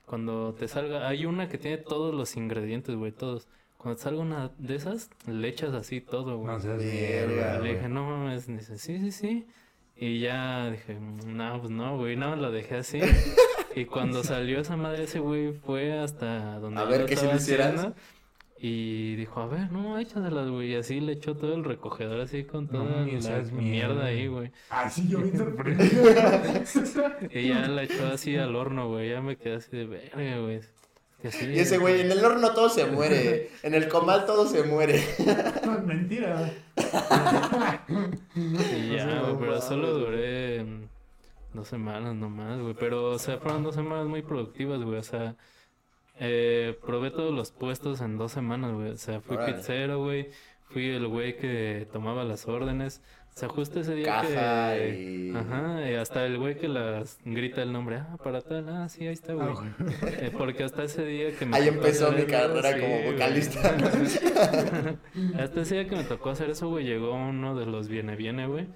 Cuando 0.06 0.54
te 0.54 0.68
salga, 0.68 1.08
hay 1.08 1.26
una 1.26 1.48
que 1.48 1.58
tiene 1.58 1.78
todos 1.78 2.14
los 2.14 2.36
ingredientes, 2.36 2.94
güey, 2.94 3.12
todos. 3.12 3.48
Cuando 3.76 3.96
te 3.96 4.02
salga 4.04 4.22
una 4.22 4.52
de 4.58 4.76
esas, 4.76 5.10
le 5.26 5.48
echas 5.48 5.74
así 5.74 6.00
todo, 6.00 6.38
güey. 6.38 6.54
No 6.54 6.60
seas 6.60 6.82
mierda, 6.82 7.58
Le 7.60 7.74
dije, 7.74 7.88
no 7.88 8.04
mames, 8.08 8.46
dice, 8.46 8.78
sí, 8.78 8.98
sí, 8.98 9.10
sí. 9.10 9.46
Y 9.96 10.20
ya 10.20 10.70
dije, 10.70 10.98
no, 11.26 11.60
pues 11.60 11.70
no, 11.70 11.98
güey, 11.98 12.16
no, 12.16 12.36
lo 12.36 12.50
dejé 12.50 12.76
así. 12.76 13.00
Y 13.74 13.84
cuando 13.86 14.22
salió 14.22 14.60
esa 14.60 14.76
madre, 14.76 15.04
ese 15.04 15.18
güey 15.20 15.52
fue 15.52 15.98
hasta 15.98 16.58
donde 16.60 16.80
A 16.80 16.84
ver 16.84 17.00
lo 17.02 17.06
hicieras. 17.36 17.72
haciendo, 17.74 17.94
Y 18.58 19.16
dijo, 19.16 19.40
a 19.40 19.46
ver, 19.46 19.70
no, 19.72 19.98
échaselas, 19.98 20.48
güey. 20.48 20.72
Y 20.72 20.74
así 20.76 21.00
le 21.00 21.12
echó 21.12 21.36
todo 21.36 21.54
el 21.54 21.64
recogedor 21.64 22.20
así 22.20 22.44
con 22.44 22.68
toda 22.68 23.04
ni 23.04 23.20
la 23.20 23.30
mierda 23.40 23.52
mierda. 23.52 24.04
ahí, 24.06 24.26
güey. 24.28 24.50
Ah, 24.70 24.88
sí, 24.88 25.08
yo 25.08 25.18
bien 25.20 25.36
sorprendido. 25.36 26.02
Y 27.30 27.48
ya 27.48 27.66
la 27.68 27.82
echó 27.82 28.06
así 28.06 28.36
al 28.36 28.54
horno, 28.56 28.88
güey. 28.88 29.10
Ya 29.10 29.20
me 29.20 29.36
quedé 29.36 29.56
así 29.56 29.76
de 29.76 29.86
verga, 29.86 30.38
güey. 30.40 30.60
Sí, 31.30 31.46
Y 31.54 31.58
ese 31.58 31.78
güey, 31.78 32.02
en 32.02 32.12
el 32.12 32.22
horno 32.22 32.52
todo 32.52 32.68
se 32.68 32.84
muere. 32.86 33.50
En 33.62 33.74
el 33.74 33.88
comal 33.88 34.26
todo 34.26 34.46
se 34.46 34.62
muere. 34.62 35.02
No, 35.64 35.78
es 35.78 35.84
mentira. 35.84 36.50
Y 38.36 38.94
ya, 38.96 39.06
No 39.06 39.22
güey, 39.34 39.36
pero 39.40 39.60
solo 39.60 39.98
duré 39.98 40.62
mm, 40.64 40.82
dos 41.54 41.68
semanas 41.68 42.14
nomás, 42.14 42.60
güey. 42.60 42.74
Pero, 42.74 43.10
o 43.10 43.18
sea, 43.18 43.38
fueron 43.38 43.62
dos 43.62 43.74
semanas 43.74 44.06
muy 44.06 44.22
productivas, 44.22 44.82
güey. 44.82 44.98
O 44.98 45.02
sea, 45.02 45.36
eh, 46.18 46.78
probé 46.84 47.10
todos 47.10 47.32
los 47.32 47.50
puestos 47.50 48.00
en 48.00 48.18
dos 48.18 48.32
semanas, 48.32 48.72
güey. 48.72 48.90
O 48.90 48.96
sea, 48.96 49.20
fui 49.20 49.36
Órale. 49.36 49.54
pizzero, 49.54 49.98
güey. 49.98 50.30
Fui 50.64 50.90
el 50.90 51.06
güey 51.06 51.36
que 51.36 51.88
tomaba 51.92 52.24
las 52.24 52.46
órdenes. 52.48 53.02
O 53.34 53.36
sea, 53.36 53.48
justo 53.48 53.80
ese 53.80 53.96
día 53.96 54.06
Caja 54.06 54.76
que... 54.76 54.96
y... 54.96 55.36
Ajá, 55.36 55.90
y 55.90 55.94
hasta 55.94 56.24
el 56.24 56.38
güey 56.38 56.56
que 56.56 56.68
las 56.68 57.18
grita 57.24 57.62
el 57.62 57.72
nombre, 57.72 57.96
ah, 57.96 58.16
para 58.22 58.40
tal, 58.40 58.68
ah, 58.68 58.88
sí, 58.88 59.08
ahí 59.08 59.12
está, 59.12 59.32
güey. 59.32 59.48
Eh, 60.02 60.30
porque 60.38 60.62
hasta 60.62 60.84
ese 60.84 61.04
día 61.04 61.36
que 61.36 61.44
me 61.44 61.56
Ahí 61.56 61.66
empezó 61.66 62.12
mi 62.12 62.26
carrera 62.26 62.78
como 62.78 63.10
vocalista. 63.10 63.60
Hasta 65.40 65.60
ese 65.60 65.74
día 65.74 65.88
que 65.88 65.96
me 65.96 66.04
tocó 66.04 66.30
hacer 66.30 66.50
eso, 66.50 66.68
güey, 66.68 66.84
llegó 66.84 67.12
uno 67.12 67.56
de 67.56 67.66
los 67.66 67.88
viene 67.88 68.14
viene, 68.14 68.46
güey. 68.46 68.68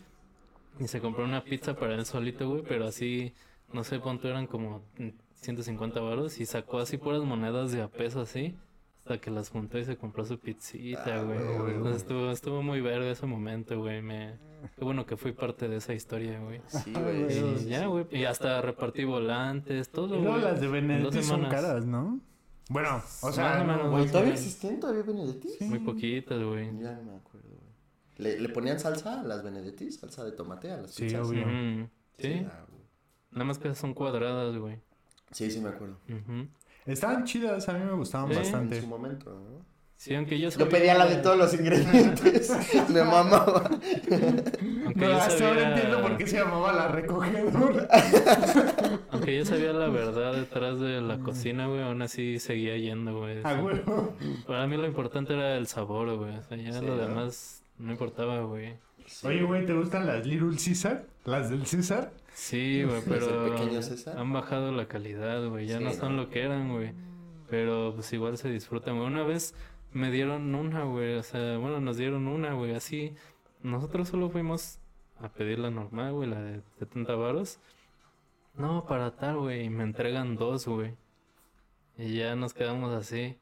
Y 0.81 0.87
se 0.89 1.01
compró 1.01 1.25
una 1.25 1.43
pizza 1.45 1.75
para 1.75 1.95
él 1.95 2.05
solito, 2.07 2.49
güey, 2.49 2.63
pero 2.63 2.87
así, 2.87 3.33
no 3.73 3.83
sé 3.85 3.99
cuánto 4.01 4.29
eran 4.29 4.47
como 4.47 4.83
mm, 4.99 5.09
150 5.35 6.01
baros 6.01 6.39
y 6.41 6.47
sacó 6.47 6.79
así 6.79 6.97
puras 6.99 7.23
monedas 7.23 7.73
de 7.73 7.83
a 7.83 7.89
peso 7.89 8.21
así. 8.21 8.55
Hasta 9.01 9.21
que 9.23 9.31
las 9.31 9.49
juntó 9.49 9.79
y 9.79 9.85
se 9.85 9.97
compró 9.97 10.25
su 10.27 10.39
pizzita, 10.39 11.21
Ah, 11.21 11.23
güey. 11.23 11.95
estuvo, 11.97 12.31
estuvo 12.31 12.63
muy 12.63 12.81
verga 12.83 13.11
ese 13.11 13.25
momento, 13.27 13.79
güey. 13.79 14.03
Me... 14.03 14.35
Qué 14.77 14.85
bueno 14.85 15.07
que 15.07 15.17
fui 15.17 15.33
parte 15.33 15.67
de 15.69 15.77
esa 15.77 15.95
historia, 15.95 16.39
güey. 16.41 16.61
Sí, 16.67 16.93
güey. 16.93 17.31
sí, 17.31 17.39
Y 17.55 17.59
sí, 17.59 17.69
ya, 17.71 17.81
sí. 17.81 17.87
güey. 17.87 18.07
Y 18.11 18.25
hasta 18.25 18.61
repartí 18.61 19.05
volantes, 19.05 19.89
todo, 19.91 20.21
güey. 20.21 20.43
las 20.43 20.61
de 20.61 20.67
Benedetti 20.69 21.23
son 21.23 21.43
caras, 21.49 21.87
¿no? 21.87 22.21
Bueno, 22.69 23.01
o 23.23 23.33
sea, 23.33 23.65
no, 23.65 23.79
¿todavía 24.07 24.37
Sí. 24.37 24.43
existen? 24.43 24.79
¿Todavía 24.79 25.03
Benedettis? 25.05 25.59
Muy 25.63 25.79
poquitas, 25.79 26.43
güey. 26.43 26.67
Ya 26.79 26.93
no 26.97 27.13
me 27.13 27.17
acuerdo. 27.17 27.48
¿Le, 28.19 28.39
¿Le 28.41 28.49
ponían 28.51 28.79
salsa 28.79 29.21
a 29.21 29.25
las 29.25 29.43
Benedettis? 29.43 30.01
¿Salsa 30.01 30.25
de 30.25 30.33
tomate 30.33 30.71
a 30.71 30.77
las 30.79 30.91
Sí, 30.91 31.05
pizzas? 31.05 31.27
obvio. 31.27 31.45
Sí, 32.19 32.45
ah, 32.47 32.65
güey. 32.69 32.83
nada 33.33 33.45
más 33.45 33.59
que 33.59 33.75
son 33.75 33.95
cuadradas, 33.95 34.57
güey. 34.57 34.77
Sí, 35.31 35.51
sí 35.51 35.61
me 35.61 35.69
acuerdo. 35.71 35.99
Estaban 36.87 37.25
chidas, 37.25 37.69
a 37.69 37.75
mí 37.75 37.85
me 37.85 37.93
gustaban 37.93 38.29
Sí. 38.31 38.37
En 38.37 38.43
bastante. 38.43 38.81
su 38.81 38.87
momento, 38.87 39.31
¿no? 39.31 39.67
Sí, 39.97 40.15
aunque 40.15 40.39
yo 40.39 40.45
Yo 40.49 40.53
sabía... 40.53 40.69
pedía 40.69 40.95
la 40.95 41.07
de 41.07 41.17
todos 41.17 41.37
los 41.37 41.53
ingredientes. 41.55 42.51
me 42.89 43.03
mamaba. 43.03 43.65
Aunque 43.69 44.95
No, 45.01 45.09
yo 45.11 45.17
hasta 45.17 45.49
ahora 45.49 45.61
sabía... 45.61 45.69
entiendo 45.75 46.03
por 46.03 46.17
qué 46.17 46.27
se 46.29 46.39
llamaba 46.39 46.73
la 46.73 46.89
recogedora. 46.89 47.89
Aunque 49.11 49.37
yo 49.37 49.45
sabía 49.45 49.73
la 49.73 49.89
verdad 49.89 50.35
detrás 50.35 50.79
de 50.81 51.01
la 51.01 51.19
cocina, 51.19 51.67
güey, 51.67 51.83
aún 51.83 52.01
así 52.03 52.39
seguía 52.39 52.77
yendo, 52.77 53.19
güey. 53.19 53.41
A 53.45 53.61
huevo. 53.61 54.15
Para 54.47 54.67
mí 54.69 54.77
lo 54.77 54.87
importante 54.87 55.35
era 55.35 55.57
el 55.57 55.67
sabor, 55.67 56.17
güey. 56.17 56.37
O 56.37 56.43
sea, 56.45 56.57
ya 56.57 56.73
Sí, 56.73 56.87
lo 56.87 56.97
¿no? 56.97 57.03
demás 57.03 57.63
no 57.79 57.93
importaba, 57.93 58.41
güey. 58.43 58.77
Oye, 59.25 59.43
güey, 59.43 59.65
¿te 59.65 59.73
gustan 59.73 60.07
las 60.07 60.27
Little 60.27 60.57
Caesar? 60.57 61.07
¿Las 61.25 61.49
del 61.51 61.65
César? 61.67 62.13
Sí, 62.35 62.83
güey, 62.85 62.99
¿Es 62.99 63.07
el 63.07 63.13
pero 63.13 63.51
pequeño 63.55 63.83
César? 63.83 64.19
han 64.19 64.33
bajado 64.33 64.71
la 64.73 64.87
calidad, 64.87 65.49
güey. 65.49 65.67
Ya 65.67 65.79
Sí, 65.79 65.85
no 65.85 65.93
son 65.93 66.17
¿no? 66.17 66.23
lo 66.25 66.31
que 66.31 66.43
eran, 66.43 66.73
güey. 66.73 66.93
Pero 67.49 67.93
pues 67.95 68.13
igual 68.13 68.37
se 68.37 68.51
disfrutan, 68.51 68.97
güey. 68.97 69.07
Una 69.07 69.23
vez 69.23 69.55
me 69.93 70.11
dieron 70.11 70.55
una, 70.55 70.85
güey. 70.85 71.15
O 71.17 71.23
sea, 71.23 71.57
bueno, 71.59 71.81
nos 71.81 71.97
dieron 71.97 72.29
una, 72.29 72.53
güey. 72.53 72.75
Así, 72.75 73.15
nosotros 73.63 74.09
solo 74.09 74.29
fuimos 74.29 74.79
a 75.21 75.31
pedir 75.31 75.59
la 75.59 75.71
normal, 75.71 76.13
güey, 76.13 76.29
la 76.29 76.41
de 76.43 76.61
70 76.79 77.15
varos. 77.15 77.59
No, 78.55 78.85
para 78.87 79.17
tal, 79.17 79.39
güey. 79.39 79.65
Y 79.65 79.71
me 79.71 79.85
entregan 79.85 80.37
dos, 80.37 80.67
güey. 80.67 80.95
Y 81.97 82.17
ya 82.17 82.37
nos 82.37 82.53
quedamos 82.55 82.93
así. 82.95 83.39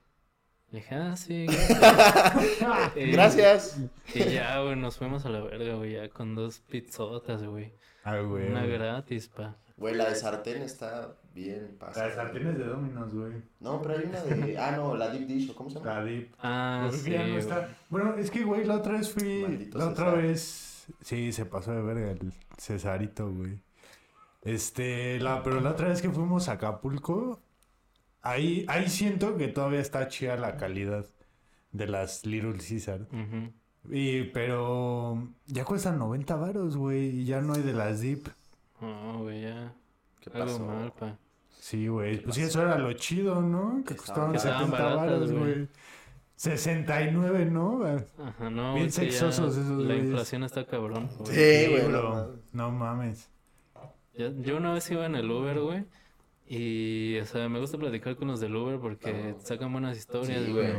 Le 0.73 0.81
dije, 0.81 0.95
ah, 0.97 1.17
sí, 1.17 1.47
gracias. 1.81 2.97
Y- 2.97 3.11
Gracias. 3.13 3.79
Y 4.15 4.25
ya, 4.35 4.61
güey, 4.63 4.77
nos 4.77 4.97
fuimos 4.99 5.25
a 5.25 5.29
la 5.31 5.41
verga, 5.41 5.75
güey, 5.75 5.93
ya 5.95 6.09
con 6.09 6.35
dos 6.35 6.59
pizzotas, 6.61 7.43
güey. 7.45 7.73
Ah, 8.05 8.19
güey. 8.21 8.51
Una 8.51 8.67
gratis, 8.67 9.29
pa. 9.29 9.57
Güey, 9.77 9.95
la 9.95 10.09
de 10.09 10.15
sartén 10.17 10.63
está 10.63 11.15
bien 11.35 11.77
pasada. 11.79 12.07
Las 12.07 12.17
sartenes 12.17 12.57
de 12.59 12.65
Dominos, 12.65 13.13
güey. 13.15 13.33
No, 13.61 13.81
pero 13.83 13.99
hay 13.99 14.05
una 14.07 14.23
de. 14.23 14.59
Ah, 14.59 14.73
no, 14.73 14.97
la 14.97 15.09
deep 15.11 15.27
dish, 15.27 15.51
¿o 15.51 15.55
¿cómo 15.55 15.69
se 15.71 15.79
llama? 15.79 15.95
La 16.01 16.05
dip. 16.05 16.33
Ah, 16.41 16.87
Porque 16.87 16.99
sí, 17.03 17.11
ya 17.11 17.19
no 17.23 17.29
güey. 17.29 17.39
está. 17.39 17.77
Bueno, 17.91 18.15
es 18.17 18.31
que, 18.31 18.43
güey, 18.45 18.65
la 18.65 18.77
otra 18.77 18.93
vez 18.95 19.13
fui. 19.13 19.43
Maldito 19.43 19.79
la 19.79 19.89
otra 19.89 20.13
vez. 20.15 20.87
Sí, 21.03 21.33
se 21.33 21.45
pasó 21.47 21.73
de 21.73 21.83
verga 21.83 22.11
el 22.13 22.33
Cesarito, 22.59 23.31
güey. 23.31 23.59
Este, 24.43 25.19
la, 25.21 25.43
pero 25.43 25.61
la 25.61 25.71
otra 25.71 25.89
vez 25.89 26.01
que 26.01 26.09
fuimos 26.11 26.49
a 26.49 26.53
Acapulco, 26.53 27.41
ahí, 28.31 28.65
ahí 28.69 28.89
siento 28.89 29.37
que 29.37 29.49
todavía 29.49 29.81
está 29.81 30.09
chida 30.09 30.37
la 30.37 30.57
calidad 30.57 31.07
de 31.73 31.87
las 31.89 32.25
Little 32.27 32.55
Caesar. 32.59 33.07
Y, 33.91 34.25
pero 34.25 35.29
ya 35.47 35.65
cuestan 35.65 35.99
90 35.99 36.35
varos, 36.37 36.77
güey, 36.77 37.21
y 37.21 37.25
ya 37.25 37.41
no 37.41 37.55
hay 37.55 37.63
de 37.63 37.73
las 37.73 38.01
dip. 38.01 38.29
No, 38.81 39.23
güey, 39.23 39.43
ya. 39.43 39.73
¿Qué 40.21 40.31
Algo 40.35 40.45
pasó? 40.47 40.67
mal, 40.67 40.93
pa. 40.93 41.19
Sí, 41.61 41.87
güey. 41.89 42.21
Pues 42.23 42.35
sí, 42.37 42.43
eso 42.43 42.63
era 42.63 42.79
lo 42.79 42.93
chido, 42.95 43.41
¿no? 43.43 43.83
Que 43.87 43.97
costaban 43.97 44.35
estaban- 44.35 44.59
70 44.67 44.77
que 44.77 44.83
estaban 44.83 44.97
varos, 44.97 45.33
güey. 45.33 45.55
güey. 45.55 45.69
69, 46.37 47.47
¿no? 47.47 47.81
Ajá, 47.85 48.51
no, 48.51 48.75
Bien 48.75 48.93
sexosos 48.93 49.57
esos 49.57 49.71
La 49.79 49.87
güeyes. 49.87 50.05
inflación 50.05 50.45
está 50.45 50.67
cabrón, 50.67 51.09
güey. 51.19 51.35
Sí, 51.35 51.71
güey. 51.71 51.89
no. 51.89 52.29
No 52.53 52.71
mames. 52.71 53.31
Yo 54.17 54.57
una 54.57 54.73
vez 54.75 54.91
iba 54.91 55.07
en 55.07 55.15
el 55.15 55.31
Uber, 55.31 55.61
güey. 55.61 55.85
Y, 56.49 57.19
o 57.19 57.27
sea, 57.27 57.49
me 57.49 57.59
gusta 57.59 57.77
platicar 57.79 58.17
con 58.17 58.29
los 58.29 58.41
del 58.41 58.55
Uber 58.55 58.79
porque 58.79 59.35
sacan 59.41 59.73
buenas 59.73 59.97
historias, 59.99 60.45
Sí, 60.45 60.53
güey. 60.53 60.73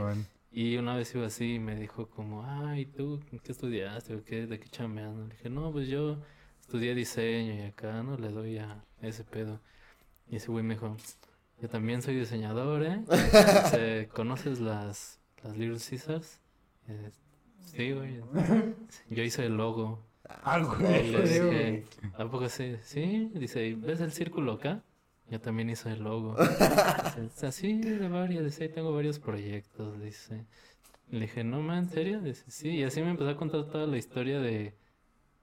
Y 0.51 0.77
una 0.77 0.95
vez 0.95 1.13
iba 1.13 1.27
así 1.27 1.56
y 1.56 1.60
me 1.60 1.75
dijo 1.75 2.10
como, 2.10 2.43
ay, 2.45 2.86
¿tú 2.86 3.19
qué 3.43 3.51
estudiaste 3.51 4.15
o 4.15 4.23
qué? 4.23 4.47
¿De 4.47 4.60
qué 4.60 4.69
chambeas? 4.69 5.13
no? 5.13 5.27
Le 5.27 5.36
dije, 5.36 5.49
no, 5.49 5.71
pues 5.71 5.88
yo 5.89 6.17
estudié 6.62 6.95
diseño 6.95 7.53
y 7.53 7.62
acá, 7.62 8.01
¿no? 8.01 8.17
Le 8.17 8.30
doy 8.30 8.58
a 8.58 8.84
ese 9.01 9.23
pedo. 9.23 9.60
Y 10.30 10.38
ese 10.38 10.49
güey 10.49 10.63
me 10.63 10.75
dijo, 10.75 10.95
yo 11.62 11.69
también 11.69 12.01
soy 12.01 12.15
diseñador, 12.15 12.84
¿eh? 12.84 13.03
Dice, 13.10 14.08
¿Conoces 14.13 14.60
las, 14.60 15.19
las 15.43 15.58
Little 15.58 15.80
Caesars? 15.80 16.39
Eh, 16.88 17.12
sí, 17.60 17.91
güey. 17.91 18.21
Yo 19.10 19.23
hice 19.23 19.45
el 19.45 19.58
logo. 19.58 20.01
Ah, 20.43 20.60
Y 20.60 20.63
güey. 20.63 21.12
le 21.12 21.21
dije, 21.23 21.86
¿a 22.17 22.25
poco 22.30 22.47
sí? 22.49 22.75
Sí, 22.84 23.32
dice, 23.36 23.75
¿ves 23.75 23.99
el 24.01 24.12
círculo 24.12 24.53
acá? 24.53 24.82
Yo 25.29 25.41
también 25.41 25.69
hice 25.69 25.89
el 25.89 26.03
logo. 26.03 26.35
Dice, 27.21 27.47
así 27.47 27.81
de 27.81 28.07
varias, 28.07 28.45
dice, 28.45 28.63
ahí 28.63 28.69
tengo 28.69 28.93
varios 28.93 29.19
proyectos, 29.19 30.01
dice. 30.01 30.45
Le 31.09 31.21
dije, 31.21 31.43
no, 31.43 31.61
man, 31.61 31.79
¿en 31.79 31.89
serio? 31.89 32.21
Dice, 32.21 32.43
sí, 32.47 32.69
y 32.69 32.83
así 32.83 33.01
me 33.01 33.09
empezó 33.09 33.29
a 33.29 33.35
contar 33.37 33.65
toda 33.65 33.87
la 33.87 33.97
historia 33.97 34.39
de 34.39 34.73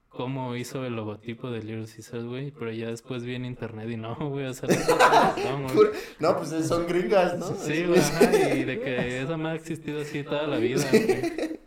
cómo 0.09 0.55
hizo 0.55 0.85
el 0.85 0.95
logotipo 0.95 1.51
de 1.51 1.61
Little 1.61 1.85
Caesars, 1.85 2.23
güey, 2.25 2.51
pero 2.51 2.71
ya 2.71 2.87
después 2.87 3.23
vi 3.23 3.35
en 3.35 3.45
internet 3.45 3.89
y 3.89 3.97
no, 3.97 4.15
güey, 4.15 4.45
o 4.45 4.53
sea, 4.53 4.69
no, 4.69 5.73
güey. 5.73 5.89
No, 6.19 6.37
pues 6.37 6.49
son 6.67 6.87
gringas, 6.87 7.37
¿no? 7.37 7.53
Sí, 7.55 7.83
güey, 7.85 7.99
ajá, 7.99 8.55
y 8.55 8.63
de 8.63 8.79
que 8.79 9.21
esa 9.21 9.37
me 9.37 9.49
ha 9.49 9.55
existido 9.55 10.01
así 10.01 10.23
toda 10.23 10.47
la 10.47 10.57
vida, 10.57 10.83
güey. 10.89 11.05
Dije. 11.05 11.59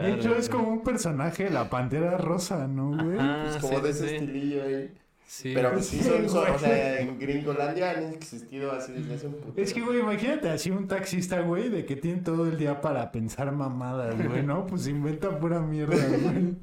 De 0.00 0.12
hecho, 0.12 0.34
es 0.34 0.48
güey". 0.48 0.60
como 0.60 0.72
un 0.72 0.82
personaje 0.82 1.44
de 1.44 1.50
la 1.50 1.70
pantera 1.70 2.16
rosa, 2.18 2.66
¿no, 2.66 2.90
güey? 2.90 3.16
Pues 3.16 3.56
como 3.60 3.76
sí, 3.76 3.84
de 3.84 3.90
ese 3.90 4.08
sí. 4.08 4.14
estilillo 4.16 4.62
ahí. 4.64 4.90
Sí, 5.26 5.52
Pero 5.54 5.82
sí 5.82 6.00
son, 6.02 6.28
son- 6.28 6.50
o 6.50 6.58
sea, 6.58 7.00
en 7.00 7.18
Gringolandia 7.18 7.90
han 7.92 8.12
existido 8.12 8.70
así 8.72 8.92
desde 8.92 9.14
hace 9.14 9.26
un 9.26 9.34
puto. 9.34 9.60
Es 9.60 9.72
que, 9.72 9.80
güey, 9.80 10.00
imagínate 10.00 10.48
así 10.50 10.70
un 10.70 10.86
taxista, 10.86 11.40
güey, 11.40 11.70
de 11.70 11.84
que 11.86 11.96
tiene 11.96 12.20
todo 12.20 12.46
el 12.46 12.56
día 12.58 12.80
para 12.80 13.10
pensar 13.10 13.50
mamadas, 13.50 14.14
güey, 14.22 14.42
¿no? 14.42 14.66
Pues 14.66 14.86
inventa 14.86 15.38
pura 15.40 15.60
mierda, 15.60 15.96
güey. 15.96 16.56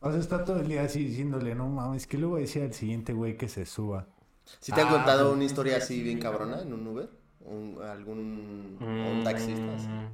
O 0.00 0.10
sea, 0.10 0.20
está 0.20 0.44
todo 0.44 0.60
el 0.60 0.68
día 0.68 0.82
así 0.82 1.04
diciéndole, 1.04 1.54
no 1.54 1.68
mames, 1.68 2.06
¿qué 2.06 2.16
le 2.18 2.26
voy 2.26 2.38
a 2.38 2.40
decir 2.42 2.62
al 2.62 2.72
siguiente 2.72 3.12
güey 3.12 3.36
que 3.36 3.48
se 3.48 3.66
suba? 3.66 4.06
¿Sí 4.60 4.72
te 4.72 4.80
han 4.80 4.88
Ah, 4.88 4.92
contado 4.92 5.32
una 5.32 5.44
historia 5.44 5.76
así 5.78 6.02
bien 6.02 6.18
cabrona 6.18 6.62
en 6.62 6.72
un 6.72 6.86
Uber? 6.86 7.08
Un, 7.40 7.78
algún 7.82 8.76
un 8.80 9.22
taxista 9.24 9.74
así? 9.74 9.86
Mm, 9.88 10.08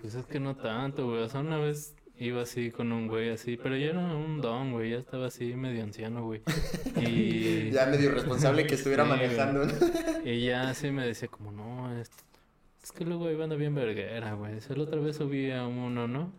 Pues 0.00 0.14
es 0.14 0.26
que 0.26 0.40
no 0.40 0.56
tanto, 0.56 1.06
güey. 1.08 1.22
O 1.22 1.28
sea, 1.28 1.40
una 1.40 1.58
vez 1.58 1.94
iba 2.26 2.42
así 2.42 2.70
con 2.70 2.92
un 2.92 3.08
güey 3.08 3.30
así, 3.30 3.56
pero 3.56 3.76
ya 3.76 3.86
era 3.86 4.00
un 4.00 4.40
don, 4.40 4.72
güey. 4.72 4.90
Ya 4.90 4.98
estaba 4.98 5.26
así 5.26 5.54
medio 5.54 5.82
anciano, 5.82 6.24
güey. 6.24 6.42
Y, 7.00 7.70
Ya 7.70 7.86
medio 7.86 8.12
responsable 8.12 8.66
que 8.66 8.74
estuviera 8.74 9.04
Sí, 9.04 9.10
manejando. 9.10 9.66
y 10.24 10.44
ya 10.44 10.68
así 10.70 10.90
me 10.90 11.06
decía 11.06 11.28
como, 11.28 11.52
no, 11.52 12.00
es, 12.00 12.10
es 12.82 12.92
que 12.92 13.04
luego 13.04 13.30
iba 13.30 13.44
anda 13.44 13.56
bien 13.56 13.74
verguera, 13.74 14.34
güey. 14.34 14.54
La 14.68 14.82
otra 14.82 15.00
vez 15.00 15.16
subí 15.16 15.50
a 15.50 15.66
uno, 15.66 16.06
¿no? 16.06 16.32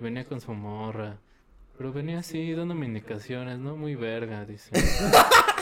Venía 0.00 0.24
con 0.24 0.40
su 0.40 0.52
morra. 0.52 1.18
Pero 1.78 1.92
venía 1.92 2.18
así 2.18 2.52
dándome 2.52 2.86
indicaciones, 2.86 3.58
¿no? 3.58 3.76
Muy 3.76 3.94
verga, 3.94 4.44
dice. 4.44 4.70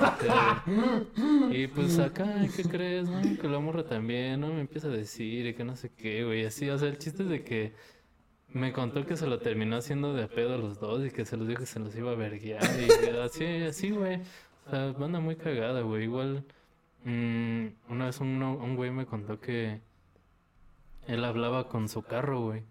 Este, 0.00 1.58
y 1.62 1.66
pues 1.66 1.98
acá, 1.98 2.26
¿qué 2.56 2.62
crees, 2.64 3.06
no? 3.06 3.20
Que 3.38 3.48
la 3.48 3.58
morra 3.58 3.84
también, 3.84 4.40
¿no? 4.40 4.48
Me 4.48 4.62
empieza 4.62 4.88
a 4.88 4.90
decir 4.90 5.46
y 5.46 5.52
que 5.52 5.62
no 5.62 5.76
sé 5.76 5.90
qué, 5.94 6.24
güey. 6.24 6.46
Así, 6.46 6.70
o 6.70 6.78
sea, 6.78 6.88
el 6.88 6.96
chiste 6.96 7.22
es 7.22 7.28
de 7.28 7.44
que 7.44 7.74
me 8.52 8.72
contó 8.72 9.06
que 9.06 9.16
se 9.16 9.26
lo 9.26 9.38
terminó 9.38 9.76
haciendo 9.76 10.14
de 10.14 10.26
pedo 10.26 10.54
a 10.54 10.58
los 10.58 10.80
dos 10.80 11.04
y 11.06 11.10
que 11.10 11.24
se 11.24 11.36
los 11.36 11.46
dijo 11.46 11.60
que 11.60 11.66
se 11.66 11.78
los 11.78 11.94
iba 11.96 12.12
a 12.12 12.16
verguear. 12.16 12.62
Y 12.80 13.08
así, 13.18 13.44
así, 13.62 13.90
güey. 13.90 14.20
O 14.66 14.70
sea, 14.70 14.92
banda 14.92 15.20
muy 15.20 15.36
cagada, 15.36 15.82
güey. 15.82 16.04
Igual, 16.04 16.44
mm, 17.04 17.66
una 17.88 18.06
vez 18.06 18.20
un, 18.20 18.42
un 18.42 18.76
güey 18.76 18.90
me 18.90 19.06
contó 19.06 19.40
que 19.40 19.80
él 21.06 21.24
hablaba 21.24 21.68
con 21.68 21.88
su 21.88 22.02
carro, 22.02 22.40
güey. 22.40 22.62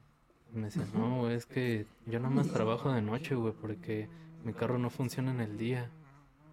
Me 0.53 0.65
decía, 0.65 0.85
no, 0.93 1.19
güey, 1.19 1.35
es 1.35 1.45
que 1.45 1.85
yo 2.07 2.19
nada 2.19 2.33
más 2.33 2.47
trabajo 2.49 2.91
de 2.91 3.01
noche, 3.01 3.35
güey, 3.35 3.53
porque 3.53 4.09
mi 4.43 4.53
carro 4.53 4.77
no 4.79 4.89
funciona 4.89 5.31
en 5.31 5.41
el 5.41 5.57
día. 5.57 5.89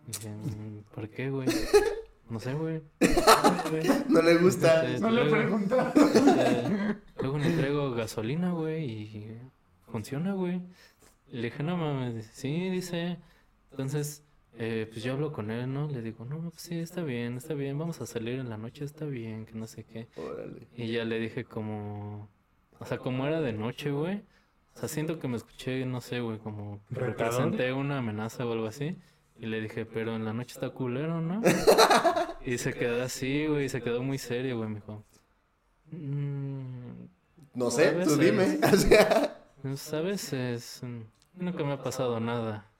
Y 0.07 0.13
dije, 0.13 0.29
"Mm, 0.31 0.95
¿por 0.95 1.09
qué, 1.09 1.31
güey? 1.31 1.49
No 2.29 2.41
sé, 2.41 2.55
güey. 2.55 2.83
No 4.09 4.23
le 4.23 4.39
gusta. 4.39 4.85
No 5.01 5.11
le 5.11 5.23
eh, 5.23 6.97
luego 7.21 7.39
le 7.39 7.51
traigo 7.51 7.91
gasolina, 7.93 8.53
güey, 8.53 8.85
y 8.85 9.39
funciona, 9.91 10.33
güey. 10.33 10.61
Le 11.31 11.43
dije, 11.43 11.63
no 11.63 11.77
mames, 11.77 12.27
sí, 12.33 12.71
dice. 12.71 13.19
Entonces, 13.71 14.25
eh, 14.59 14.89
pues 14.91 15.03
yo 15.03 15.13
hablo 15.13 15.33
con 15.33 15.51
él, 15.51 15.73
¿no? 15.73 15.89
Le 15.89 16.03
digo, 16.03 16.25
no, 16.25 16.41
pues 16.51 16.63
sí, 16.63 16.79
está 16.79 17.03
bien, 17.03 17.37
está 17.37 17.55
bien, 17.55 17.79
vamos 17.79 18.01
a 18.01 18.07
salir 18.07 18.39
en 18.39 18.49
la 18.49 18.57
noche, 18.57 18.85
está 18.85 19.05
bien, 19.05 19.45
que 19.45 19.55
no 19.55 19.67
sé 19.67 19.85
qué. 19.85 20.09
Órale. 20.17 20.67
Y 20.77 20.93
ya 20.93 21.05
le 21.05 21.19
dije 21.19 21.45
como, 21.45 22.29
o 22.79 22.87
sea, 22.87 22.99
como 22.99 23.27
era 23.27 23.41
de 23.41 23.53
noche, 23.53 23.91
güey. 23.91 24.23
O 24.75 24.79
sea, 24.79 24.89
siento 24.89 25.19
que 25.19 25.29
me 25.29 25.37
escuché, 25.37 25.85
no 25.87 26.01
sé, 26.01 26.21
güey, 26.21 26.39
como 26.39 26.81
representé 26.91 27.73
una 27.73 27.99
amenaza 27.99 28.47
o 28.47 28.53
algo 28.53 28.67
así. 28.67 28.97
Y 29.39 29.47
le 29.47 29.61
dije, 29.61 29.85
pero 29.85 30.17
en 30.17 30.25
la 30.25 30.33
noche 30.33 30.55
está 30.55 30.71
culero, 30.71 31.21
¿no? 31.21 31.43
Y 32.45 32.59
se 32.59 32.73
quedó 32.73 33.03
así, 33.03 33.47
güey, 33.47 33.67
y 33.67 33.69
se 33.69 33.83
quedó 33.83 34.03
muy 34.03 34.19
serio, 34.19 34.57
güey, 34.59 34.69
me 34.71 34.75
dijo. 34.77 35.05
"Mm, 35.91 37.07
No 37.55 37.71
sé, 37.71 37.93
tú 38.05 38.17
dime. 38.17 38.59
Pues 39.63 39.93
a 39.93 40.01
veces 40.01 40.81
mm, 40.83 41.01
nunca 41.45 41.65
me 41.65 41.73
ha 41.73 41.83
pasado 41.83 42.21
nada. 42.21 42.71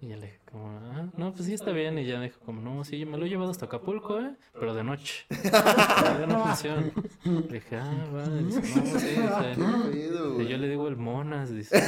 Y 0.00 0.08
ya 0.08 0.16
le 0.16 0.26
dije 0.26 0.40
como, 0.50 0.68
ah, 0.92 1.06
no, 1.16 1.32
pues 1.32 1.46
sí 1.46 1.54
está 1.54 1.70
bien. 1.70 1.96
Y 1.98 2.04
ya 2.04 2.20
dijo 2.20 2.40
como, 2.40 2.60
no, 2.60 2.84
sí, 2.84 2.98
yo 2.98 3.06
me 3.06 3.16
lo 3.16 3.24
he 3.24 3.28
llevado 3.28 3.50
hasta 3.50 3.66
Acapulco, 3.66 4.18
¿eh? 4.20 4.34
Pero 4.52 4.74
de 4.74 4.84
noche. 4.84 5.24
Ya 5.52 6.26
no 6.26 6.44
funciona. 6.44 6.90
Le 7.24 7.42
dije, 7.58 7.76
ah, 7.76 8.06
vale. 8.12 8.42
Dice, 8.42 8.60
no, 8.60 8.64
sí, 8.64 8.80
dice, 9.06 9.16
qué 9.16 9.54
pedo, 9.92 10.42
y 10.42 10.46
yo 10.48 10.58
le 10.58 10.68
digo 10.68 10.88
el 10.88 10.96
monas, 10.96 11.50
dice, 11.50 11.80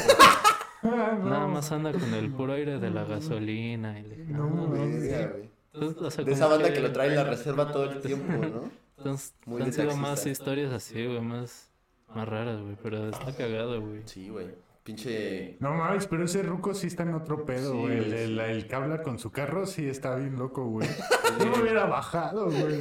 nada 0.86 1.46
más 1.46 1.70
anda 1.72 1.92
con 1.92 2.14
el 2.14 2.30
puro 2.30 2.52
aire 2.54 2.78
de 2.78 2.90
la 2.90 3.04
gasolina. 3.04 3.98
Y 3.98 4.02
le 4.04 4.16
No, 4.26 4.44
"Ah, 4.44 4.66
güey. 4.68 5.00
Verga, 5.00 5.32
güey. 5.32 5.50
Entonces, 5.74 6.02
o 6.02 6.10
sea, 6.10 6.24
De 6.24 6.32
esa 6.32 6.46
banda 6.46 6.72
que 6.72 6.80
lo 6.80 6.92
trae 6.92 7.08
en 7.08 7.16
la 7.16 7.24
reserva 7.24 7.70
todo 7.70 7.90
el 7.90 8.00
tiempo, 8.00 8.32
¿no? 8.32 8.70
Entonces, 8.98 9.34
Muy 9.44 9.62
han 9.62 9.72
sido 9.72 9.96
más 9.96 10.24
historias 10.26 10.72
así, 10.72 11.04
güey, 11.04 11.20
más, 11.20 11.70
más 12.14 12.26
raras, 12.28 12.60
güey. 12.62 12.76
Pero 12.82 13.08
está 13.10 13.34
cagado, 13.36 13.80
güey. 13.80 14.00
Sí, 14.06 14.28
güey. 14.30 14.46
Pinche. 14.84 15.56
No 15.60 15.74
mames, 15.74 16.06
pero 16.06 16.24
ese 16.24 16.42
ruco 16.42 16.72
sí 16.72 16.86
está 16.86 17.02
en 17.02 17.14
otro 17.14 17.44
pedo, 17.44 17.72
Sí, 17.72 17.78
güey. 17.78 17.98
el, 17.98 18.12
el- 18.14 18.38
el 18.40 18.66
que 18.68 18.74
habla 18.76 19.02
con 19.02 19.18
su 19.18 19.30
carro 19.32 19.66
sí 19.66 19.86
está 19.88 20.14
bien 20.14 20.36
loco, 20.38 20.64
güey. 20.64 20.88
Yo 21.40 21.46
me 21.46 21.62
hubiera 21.62 21.86
bajado, 21.86 22.46
güey. 22.46 22.78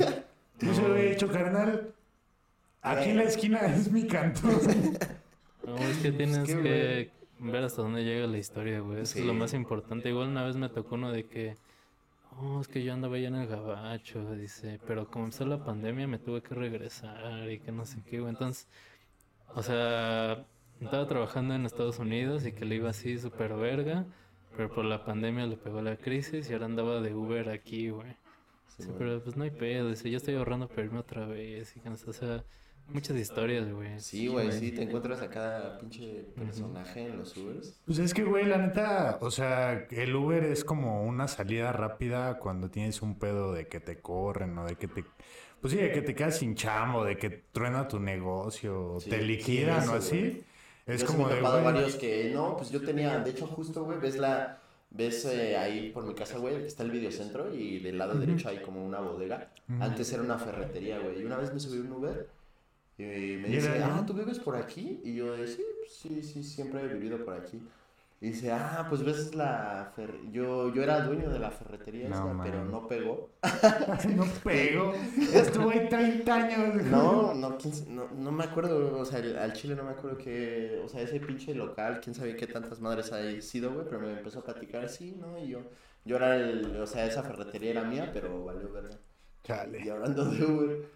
Yo 0.60 0.74
se 0.74 0.82
lo 0.84 0.94
hubiera 0.94 1.10
dicho, 1.10 1.28
carnal. 1.28 1.94
Aquí 2.82 3.10
en 3.10 3.18
la 3.18 3.24
esquina 3.24 3.60
es 3.66 3.92
mi 3.92 4.06
cantón. 4.06 4.52
No, 5.66 5.76
es 5.80 5.98
que 5.98 6.12
tienes 6.12 6.38
que, 6.48 6.54
que 6.62 7.12
ver 7.40 7.64
hasta 7.64 7.82
dónde 7.82 8.04
llega 8.04 8.28
la 8.28 8.38
historia, 8.38 8.80
güey. 8.80 9.02
Eso 9.02 9.20
es 9.20 9.26
lo 9.26 9.34
más 9.34 9.54
importante. 9.54 10.10
Igual 10.10 10.30
una 10.30 10.44
vez 10.44 10.56
me 10.56 10.70
tocó 10.70 10.96
uno 10.96 11.12
de 11.12 11.26
que, 11.26 11.56
oh, 12.38 12.62
es 12.62 12.68
que 12.68 12.84
yo 12.84 12.94
andaba 12.94 13.16
allá 13.16 13.28
en 13.28 13.36
el 13.36 13.48
gabacho, 13.48 14.36
dice, 14.36 14.80
pero 14.88 15.10
como 15.10 15.26
empezó 15.26 15.46
la 15.46 15.64
pandemia 15.64 16.08
me 16.08 16.20
tuve 16.20 16.42
que 16.42 16.56
regresar 16.56 17.50
y 17.52 17.60
que 17.60 17.72
no 17.72 17.86
sé 17.86 18.02
qué, 18.10 18.20
güey. 18.20 18.32
Entonces, 18.32 18.68
o 19.54 19.64
sea, 19.64 20.46
estaba 20.82 21.08
trabajando 21.08 21.54
en 21.56 21.66
Estados 21.66 22.00
Unidos 22.00 22.46
y 22.46 22.52
que 22.52 22.66
le 22.66 22.76
iba 22.76 22.90
así 22.90 23.18
súper 23.18 23.54
verga, 23.56 24.06
pero 24.56 24.70
por 24.74 24.86
la 24.86 25.06
pandemia 25.06 25.46
le 25.46 25.58
pegó 25.58 25.82
la 25.82 25.98
crisis 25.98 26.50
y 26.50 26.54
ahora 26.54 26.66
andaba 26.66 27.02
de 27.02 27.14
Uber 27.14 27.50
aquí, 27.50 27.90
güey. 27.90 28.16
Sí, 28.78 28.90
pero 28.98 29.24
pues 29.24 29.38
no 29.38 29.44
hay 29.46 29.52
pedo, 29.52 29.90
dice, 29.90 30.10
yo 30.12 30.18
estoy 30.18 30.36
ahorrando 30.36 30.68
para 30.68 30.84
irme 30.84 31.00
otra 31.00 31.26
vez 31.26 31.78
y 31.78 31.80
que 31.80 31.90
no 31.90 31.96
sé, 31.96 32.10
o 32.10 32.14
sea, 32.14 32.44
muchas 32.88 33.18
historias, 33.18 33.72
güey. 33.72 34.00
Sí, 34.00 34.28
güey, 34.28 34.52
sí, 34.52 34.72
te 34.72 34.84
encuentras 34.84 35.22
a 35.22 35.30
cada 35.30 35.78
pinche 35.78 36.26
personaje 36.36 37.08
en 37.08 37.18
los 37.18 37.36
Ubers. 37.38 37.80
Pues 37.86 38.00
es 38.00 38.14
que, 38.14 38.24
güey, 38.24 38.46
la 38.46 38.58
neta, 38.58 39.18
o 39.22 39.32
sea, 39.32 39.88
el 39.90 40.16
Uber 40.16 40.44
es 40.44 40.64
como 40.64 41.04
una 41.04 41.28
salida 41.28 41.72
rápida 41.72 42.38
cuando 42.38 42.70
tienes 42.70 43.02
un 43.02 43.18
pedo 43.18 43.54
de 43.54 43.68
que 43.68 43.80
te 43.80 44.00
corren 44.00 44.58
o 44.58 44.66
de 44.66 44.76
que 44.76 44.88
te... 44.88 45.04
Pues 45.62 45.74
sí, 45.74 45.80
de 45.80 45.92
que 45.92 46.02
te 46.02 46.14
quedas 46.14 46.38
sin 46.38 46.56
chamo, 46.56 47.04
de 47.04 47.18
que 47.18 47.30
truena 47.52 47.88
tu 47.88 48.00
negocio, 48.00 48.98
Sí, 49.00 49.10
te 49.10 49.20
sí, 49.20 49.26
liquidan 49.26 49.84
eso, 49.84 49.94
o 49.94 49.96
así. 49.96 50.44
Es 50.86 51.02
Yo 51.02 51.08
sí 51.08 51.14
como 51.14 51.28
me 51.28 51.34
he 51.34 51.36
de, 51.38 51.42
varios 51.42 51.96
que, 51.96 52.32
no, 52.32 52.56
pues 52.56 52.70
yo 52.70 52.82
tenía, 52.82 53.18
de 53.20 53.32
hecho, 53.32 53.48
justo, 53.48 53.84
güey, 53.84 53.98
ves 54.00 54.18
la, 54.18 54.60
ves 54.92 55.26
eh, 55.26 55.58
ahí 55.58 55.90
por 55.90 56.06
mi 56.06 56.14
casa, 56.14 56.38
güey, 56.38 56.64
está 56.66 56.84
el 56.84 56.92
videocentro 56.92 57.54
y 57.54 57.80
del 57.80 57.98
lado 57.98 58.14
derecho 58.14 58.50
hay 58.50 58.60
como 58.62 58.86
una 58.86 59.00
bodega. 59.00 59.50
Antes 59.80 60.14
era 60.14 60.22
una 60.22 60.38
ferretería, 60.38 61.00
güey, 61.00 61.22
y 61.22 61.26
una 61.26 61.38
vez 61.38 61.52
me 61.52 61.60
subí 61.60 61.80
un 61.80 61.92
Uber 61.92 62.30
y 62.98 63.04
me 63.04 63.50
¿Y 63.50 63.56
dice, 63.56 63.82
ah, 63.84 64.04
¿tú 64.08 64.14
vives 64.14 64.40
por 64.40 64.56
aquí? 64.56 65.02
Y 65.04 65.16
yo, 65.16 65.34
de, 65.36 65.48
sí, 65.48 65.64
pues, 65.80 65.94
sí, 65.94 66.24
sí, 66.24 66.44
siempre 66.44 66.82
he 66.82 66.88
vivido 66.88 67.24
por 67.26 67.34
aquí. 67.36 67.62
Y 68.22 68.28
dice, 68.30 68.52
ah, 68.52 68.86
pues 68.90 69.04
ves 69.04 69.36
la 69.36 69.92
fer... 69.96 70.10
yo, 70.32 70.74
yo 70.74 70.82
era 70.82 71.02
dueño 71.02 71.30
de 71.30 71.38
la 71.38 71.52
ferretería 71.52 72.10
No, 72.10 72.32
esa, 72.32 72.44
pero 72.44 72.64
no 72.66 72.88
pegó. 72.88 73.30
no 74.16 74.26
pego. 74.44 74.94
Estuvo 75.34 75.70
ahí 75.70 75.88
30 75.90 76.34
años. 76.36 76.74
güey. 76.74 76.86
No, 76.86 77.34
no, 77.34 77.58
quién 77.58 77.74
s- 77.74 77.86
no, 77.90 78.10
no 78.12 78.32
me 78.32 78.46
acuerdo, 78.46 78.98
o 78.98 79.06
sea, 79.06 79.20
el- 79.20 79.38
al 79.38 79.54
chile 79.54 79.76
no 79.76 79.84
me 79.84 79.92
acuerdo 79.92 80.18
que, 80.18 80.82
o 80.84 80.88
sea, 80.88 81.02
ese 81.02 81.20
pinche 81.20 81.54
local, 81.54 82.00
quién 82.02 82.16
sabe 82.16 82.36
qué 82.38 82.48
tantas 82.48 82.80
madres 82.80 83.12
ha 83.12 83.20
sido, 83.42 83.74
güey, 83.74 83.86
pero 83.86 84.00
me 84.00 84.14
empezó 84.14 84.40
a 84.40 84.44
platicar 84.44 84.86
así, 84.86 85.12
¿no? 85.20 85.38
Y 85.38 85.50
yo, 85.50 85.60
yo 86.06 86.16
era 86.16 86.38
el, 86.38 86.78
o 86.78 86.88
sea, 86.88 87.06
esa 87.06 87.22
ferretería 87.24 87.72
era 87.72 87.84
mía, 87.84 88.10
pero 88.14 88.44
valió 88.46 88.72
verga. 88.72 88.98
Y 89.44 89.48
Chale. 89.48 89.92
hablando 89.92 90.26
de 90.26 90.44
Uber, 90.46 90.90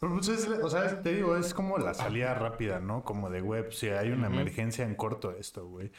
Pero 0.00 0.14
pues 0.14 0.28
es, 0.28 0.48
o 0.48 0.70
sea, 0.70 1.02
te 1.02 1.14
digo, 1.14 1.36
es 1.36 1.52
como 1.54 1.78
la 1.78 1.92
salida 1.94 2.34
rápida, 2.34 2.80
¿no? 2.80 3.04
Como 3.04 3.28
de 3.30 3.42
web, 3.42 3.70
si 3.72 3.88
hay 3.90 4.10
una 4.10 4.28
emergencia 4.28 4.84
en 4.84 4.94
corto 4.94 5.32
esto, 5.32 5.66
güey. 5.68 5.92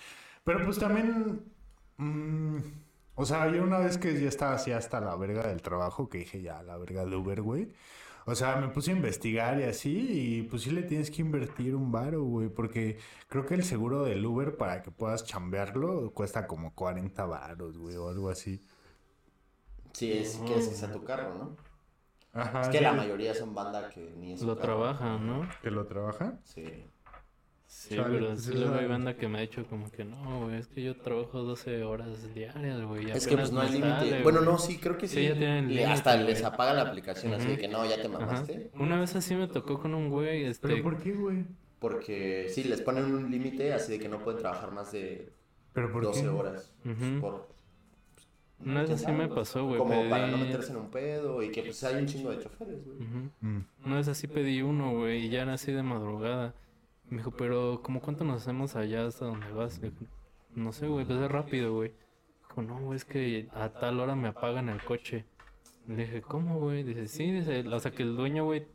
Pero 0.43 0.65
pues 0.65 0.79
también, 0.79 1.45
mm, 1.97 2.57
o 3.15 3.25
sea, 3.25 3.47
yo 3.51 3.63
una 3.63 3.77
vez 3.79 3.97
que 3.99 4.19
ya 4.19 4.27
estaba 4.29 4.55
así 4.55 4.71
hasta 4.71 4.99
la 5.01 5.15
verga 5.15 5.47
del 5.47 5.61
trabajo, 5.61 6.09
que 6.09 6.19
dije 6.19 6.41
ya, 6.41 6.63
la 6.63 6.77
verga 6.77 7.05
de 7.05 7.15
Uber, 7.15 7.41
güey. 7.43 7.71
O 8.25 8.35
sea, 8.35 8.55
me 8.57 8.69
puse 8.69 8.91
a 8.91 8.95
investigar 8.95 9.59
y 9.59 9.63
así, 9.63 10.39
y 10.39 10.41
pues 10.43 10.63
sí 10.63 10.71
le 10.71 10.83
tienes 10.83 11.11
que 11.11 11.21
invertir 11.21 11.75
un 11.75 11.91
varo, 11.91 12.23
güey, 12.23 12.49
porque 12.49 12.97
creo 13.27 13.45
que 13.45 13.55
el 13.55 13.63
seguro 13.63 14.03
del 14.03 14.25
Uber 14.25 14.57
para 14.57 14.81
que 14.83 14.91
puedas 14.91 15.25
chambearlo 15.25 16.11
cuesta 16.13 16.47
como 16.47 16.73
40 16.75 17.25
varos, 17.25 17.77
güey, 17.77 17.95
o 17.97 18.09
algo 18.09 18.29
así. 18.29 18.63
sí, 19.93 20.11
es, 20.13 20.37
quieres 20.45 20.67
que 20.69 20.75
sea 20.75 20.91
tu 20.91 21.03
carro, 21.03 21.35
¿no? 21.35 21.70
Ajá. 22.33 22.61
Es 22.61 22.69
que 22.69 22.81
la 22.81 22.93
mayoría 22.93 23.33
son 23.35 23.53
banda 23.53 23.89
que 23.89 24.13
ni 24.17 24.33
es 24.33 24.41
Lo 24.41 24.55
trabajan, 24.57 25.27
¿no? 25.27 25.47
¿Que 25.61 25.69
lo 25.71 25.85
trabaja? 25.85 26.39
Sí. 26.43 26.65
Sí, 27.65 27.95
Chale, 27.95 28.19
pero 28.19 28.35
sí 28.37 28.53
luego 28.53 28.75
hay 28.75 28.85
banda 28.87 29.15
que 29.15 29.29
me 29.29 29.37
ha 29.37 29.41
dicho 29.41 29.65
como 29.65 29.89
que 29.89 30.03
no, 30.03 30.41
güey, 30.43 30.57
es 30.57 30.67
que 30.67 30.83
yo 30.83 30.97
trabajo 30.97 31.39
12 31.41 31.83
horas 31.83 32.33
diarias, 32.33 32.81
güey. 32.81 33.09
Es 33.11 33.25
que 33.25 33.37
pues 33.37 33.51
no 33.53 33.61
hay 33.61 33.71
límite. 33.71 34.21
Bueno, 34.23 34.39
güey". 34.39 34.51
no, 34.51 34.57
sí, 34.57 34.77
creo 34.77 34.97
que 34.97 35.07
sí. 35.07 35.15
Sí, 35.15 35.23
ya 35.29 35.33
tienen 35.35 35.73
Le- 35.73 35.85
hasta 35.85 36.15
güey. 36.15 36.27
les 36.27 36.43
apaga 36.43 36.73
la 36.73 36.81
aplicación, 36.81 37.33
así 37.33 37.47
de 37.47 37.57
que 37.57 37.69
no, 37.69 37.85
ya 37.85 37.95
te 37.95 38.07
Ajá. 38.07 38.19
mamaste. 38.19 38.71
Una 38.77 38.99
vez 38.99 39.15
así 39.15 39.35
me 39.35 39.47
tocó 39.47 39.79
con 39.79 39.93
un 39.93 40.09
güey, 40.09 40.43
este... 40.45 40.67
¿Pero 40.67 40.83
por 40.83 40.97
qué, 41.01 41.13
güey? 41.13 41.45
Porque 41.79 42.47
sí, 42.49 42.65
les 42.65 42.81
ponen 42.81 43.05
un 43.05 43.31
límite, 43.31 43.73
así 43.73 43.93
de 43.93 43.99
que 43.99 44.09
no 44.09 44.19
pueden 44.19 44.41
trabajar 44.41 44.71
más 44.71 44.91
de 44.91 45.31
¿Pero 45.71 45.91
por 45.93 46.03
12 46.03 46.21
qué? 46.23 46.27
horas. 46.27 46.73
Por, 47.21 47.50
Vez 48.63 48.85
¿quién 48.85 48.91
así 48.93 49.11
me 49.11 49.27
pasó, 49.27 49.65
güey. 49.65 49.77
Como 49.79 50.09
para 50.09 50.27
no 50.27 50.37
pedí- 50.37 50.41
meterse 50.47 50.71
en 50.71 50.77
un 50.77 50.89
pedo 50.89 51.41
y 51.43 51.51
que 51.51 51.63
pues 51.63 51.83
hay 51.83 51.95
un 52.01 52.05
chingo 52.07 52.31
de 52.31 52.39
choferes, 52.43 52.85
güey. 52.85 52.99
Mm. 53.41 53.65
Una 53.85 53.95
vez 53.95 54.07
así 54.07 54.27
pedí 54.27 54.61
uno, 54.61 54.91
güey, 54.97 55.25
y 55.25 55.29
ya 55.29 55.41
era 55.43 55.53
así 55.53 55.71
de 55.71 55.83
madrugada. 55.83 56.53
Me 57.09 57.17
dijo, 57.17 57.31
pero 57.31 57.81
¿cómo 57.83 57.99
cuánto 58.01 58.23
nos 58.23 58.41
hacemos 58.41 58.75
allá 58.75 59.05
hasta 59.07 59.25
donde 59.25 59.51
vas? 59.51 59.79
Le 59.81 59.89
dije, 59.91 60.05
no 60.55 60.71
sé, 60.71 60.87
güey, 60.87 61.05
pues 61.05 61.19
es 61.19 61.29
rápido, 61.31 61.73
güey. 61.73 61.91
Dijo, 62.47 62.61
no, 62.61 62.79
güey, 62.81 62.95
es 62.97 63.05
que 63.05 63.47
a 63.53 63.69
tal 63.69 63.99
hora 63.99 64.15
me 64.15 64.27
apagan 64.29 64.69
el 64.69 64.81
coche. 64.83 65.25
Le 65.87 65.95
dije, 65.95 66.21
¿cómo, 66.21 66.59
güey? 66.59 66.83
Dice, 66.83 67.07
sí, 67.07 67.31
dice, 67.31 67.67
o 67.67 67.79
sea 67.79 67.91
que 67.91 68.03
el 68.03 68.15
dueño, 68.15 68.45
güey, 68.45 68.65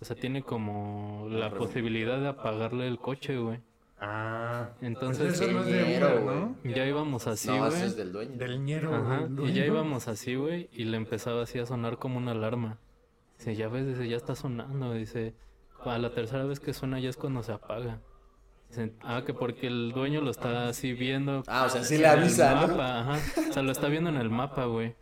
o 0.00 0.04
sea, 0.04 0.16
tiene 0.16 0.42
como 0.42 1.26
la 1.30 1.50
posibilidad 1.50 2.20
de 2.20 2.28
apagarle 2.28 2.86
el 2.88 2.98
coche, 2.98 3.38
güey. 3.38 3.60
Ah. 4.00 4.70
Entonces, 4.80 5.34
eso 5.34 5.52
no 5.52 5.60
es 5.60 5.66
de 5.66 5.82
Ñero, 5.84 6.06
Uber, 6.06 6.22
güey. 6.22 6.36
¿no? 6.36 6.56
ya 6.64 6.86
íbamos 6.86 7.26
así, 7.26 7.48
no, 7.48 7.66
güey. 7.66 7.82
es 7.82 7.96
del 7.96 8.12
dueño. 8.12 8.36
Del 8.36 8.64
ñero. 8.64 8.94
Ajá, 8.94 9.28
y 9.44 9.52
ya 9.52 9.66
íbamos 9.66 10.06
así, 10.08 10.36
güey, 10.36 10.68
y 10.72 10.84
le 10.84 10.96
empezaba 10.96 11.42
así 11.42 11.58
a 11.58 11.66
sonar 11.66 11.98
como 11.98 12.18
una 12.18 12.32
alarma. 12.32 12.78
Dice, 13.38 13.56
ya 13.56 13.68
ves, 13.68 13.86
dice, 13.86 14.08
ya 14.08 14.16
está 14.16 14.34
sonando. 14.34 14.92
Dice, 14.92 15.34
a 15.84 15.98
la 15.98 16.12
tercera 16.12 16.44
vez 16.44 16.60
que 16.60 16.72
suena 16.72 17.00
ya 17.00 17.08
es 17.08 17.16
cuando 17.16 17.42
se 17.42 17.52
apaga. 17.52 18.00
Dice, 18.68 18.92
ah, 19.02 19.22
que 19.24 19.34
porque 19.34 19.66
el 19.66 19.92
dueño 19.92 20.20
lo 20.20 20.30
está 20.30 20.68
así 20.68 20.92
viendo. 20.92 21.42
Ah, 21.46 21.64
o 21.66 21.68
sea, 21.68 21.82
sí 21.82 21.96
le 21.96 22.04
el 22.04 22.18
avisa, 22.18 22.54
¿no? 22.54 22.68
mapa, 22.68 23.00
ajá. 23.00 23.18
O 23.48 23.52
sea, 23.52 23.62
lo 23.62 23.72
está 23.72 23.88
viendo 23.88 24.10
en 24.10 24.16
el 24.16 24.30
mapa, 24.30 24.66
güey. 24.66 24.94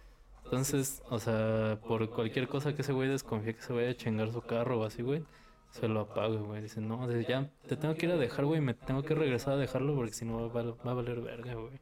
Entonces, 0.45 1.03
o 1.11 1.19
sea, 1.19 1.81
por 1.87 2.09
cualquier 2.11 2.47
cosa 2.47 2.75
que 2.75 2.83
ese 2.83 2.93
güey 2.93 3.09
desconfíe 3.09 3.55
que 3.55 3.63
se 3.63 3.73
vaya 3.73 3.91
a 3.91 3.95
chingar 3.95 4.31
su 4.31 4.41
carro 4.43 4.81
o 4.81 4.85
así, 4.85 5.03
güey, 5.03 5.25
se 5.71 5.89
lo 5.89 6.01
apaga, 6.01 6.37
güey. 6.41 6.63
Dice, 6.63 6.81
no, 6.81 7.07
dice, 7.09 7.29
ya 7.29 7.51
te 7.69 7.77
tengo 7.77 7.95
que 7.95 8.07
ir 8.07 8.13
a 8.13 8.17
dejar, 8.17 8.45
güey, 8.45 8.61
me 8.61 8.75
tengo 8.75 9.03
que 9.03 9.15
regresar 9.15 9.55
a 9.55 9.57
dejarlo 9.57 9.95
porque 9.95 10.13
si 10.13 10.25
no 10.25 10.37
va, 10.41 10.45
a 10.47 10.49
val- 10.65 10.77
va 10.87 10.91
a 10.93 10.95
valer 10.95 11.21
verga, 11.21 11.55
güey. 11.55 11.81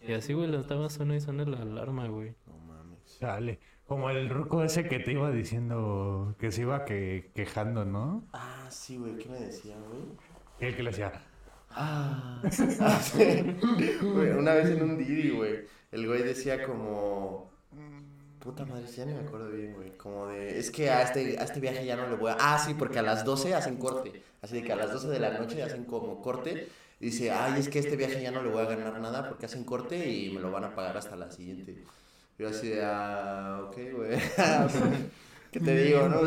Y 0.00 0.12
así, 0.12 0.32
güey, 0.32 0.48
le 0.48 0.58
estaba 0.60 0.88
sonando 0.90 1.14
y 1.16 1.20
sonando 1.20 1.52
la 1.56 1.62
alarma, 1.62 2.06
güey. 2.08 2.34
No 2.46 2.56
mames. 2.58 3.18
Chale. 3.18 3.58
Como 3.86 4.10
el 4.10 4.28
ruco 4.28 4.62
ese 4.62 4.86
que 4.88 4.98
te 5.00 5.12
iba 5.12 5.30
diciendo 5.30 6.34
que 6.38 6.52
se 6.52 6.62
iba 6.62 6.84
que, 6.84 7.30
quejando, 7.34 7.84
¿no? 7.84 8.24
Ah, 8.32 8.66
sí, 8.70 8.96
güey, 8.98 9.16
¿qué 9.16 9.28
me 9.30 9.40
decía, 9.40 9.76
güey? 9.78 10.02
El 10.60 10.76
que 10.76 10.82
le 10.82 10.90
decía, 10.90 11.12
Ah, 11.70 12.42
ah, 12.80 13.00
sí. 13.02 13.56
Una 14.38 14.54
vez 14.54 14.70
en 14.70 14.82
un 14.82 14.98
Didi, 14.98 15.30
güey, 15.30 15.60
el 15.92 16.06
güey 16.06 16.22
decía 16.22 16.64
como... 16.66 17.50
Puta 18.48 18.64
madre, 18.64 18.86
ya 18.86 19.04
no 19.04 19.14
me 19.14 19.28
acuerdo 19.28 19.50
bien, 19.50 19.74
güey. 19.74 19.90
Como 19.98 20.28
de... 20.28 20.58
Es 20.58 20.70
que 20.70 20.88
a 20.88 21.02
este, 21.02 21.38
a 21.38 21.44
este 21.44 21.60
viaje 21.60 21.84
ya 21.84 21.96
no 21.96 22.08
le 22.08 22.16
voy 22.16 22.30
a... 22.30 22.36
Ah, 22.40 22.58
sí, 22.58 22.72
porque 22.72 22.98
a 22.98 23.02
las 23.02 23.22
12 23.22 23.54
hacen 23.54 23.76
corte. 23.76 24.22
Así 24.40 24.54
de 24.54 24.62
que 24.62 24.72
a 24.72 24.76
las 24.76 24.90
12 24.90 25.08
de 25.08 25.20
la 25.20 25.36
noche 25.36 25.62
hacen 25.62 25.84
como 25.84 26.22
corte. 26.22 26.66
Y 26.98 27.10
dice, 27.10 27.30
ay, 27.30 27.60
es 27.60 27.68
que 27.68 27.78
este 27.78 27.94
viaje 27.94 28.22
ya 28.22 28.30
no 28.30 28.42
le 28.42 28.48
voy 28.48 28.62
a 28.62 28.64
ganar 28.64 28.98
nada 29.02 29.28
porque 29.28 29.44
hacen 29.44 29.64
corte 29.64 30.08
y 30.10 30.30
me 30.30 30.40
lo 30.40 30.50
van 30.50 30.64
a 30.64 30.74
pagar 30.74 30.96
hasta 30.96 31.14
la 31.14 31.30
siguiente. 31.30 31.84
Yo 32.38 32.48
así 32.48 32.68
de, 32.68 32.82
ah, 32.82 33.66
ok, 33.66 33.76
güey. 33.94 34.18
¿Qué 35.52 35.60
te 35.60 35.84
digo, 35.84 36.08
no? 36.08 36.20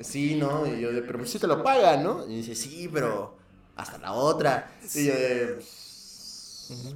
Sí, 0.00 0.36
¿no? 0.36 0.66
Y 0.66 0.80
yo 0.80 0.90
de, 0.90 1.02
pero 1.02 1.18
pues 1.18 1.28
sí 1.28 1.38
te 1.38 1.46
lo 1.46 1.62
pagan, 1.62 2.02
¿no? 2.02 2.26
Y 2.26 2.36
dice, 2.36 2.54
sí, 2.54 2.88
pero 2.90 3.36
hasta 3.76 3.98
la 3.98 4.14
otra. 4.14 4.72
Y 4.94 5.04
yo 5.04 5.12
de, 5.12 5.48
pues, 5.56 6.94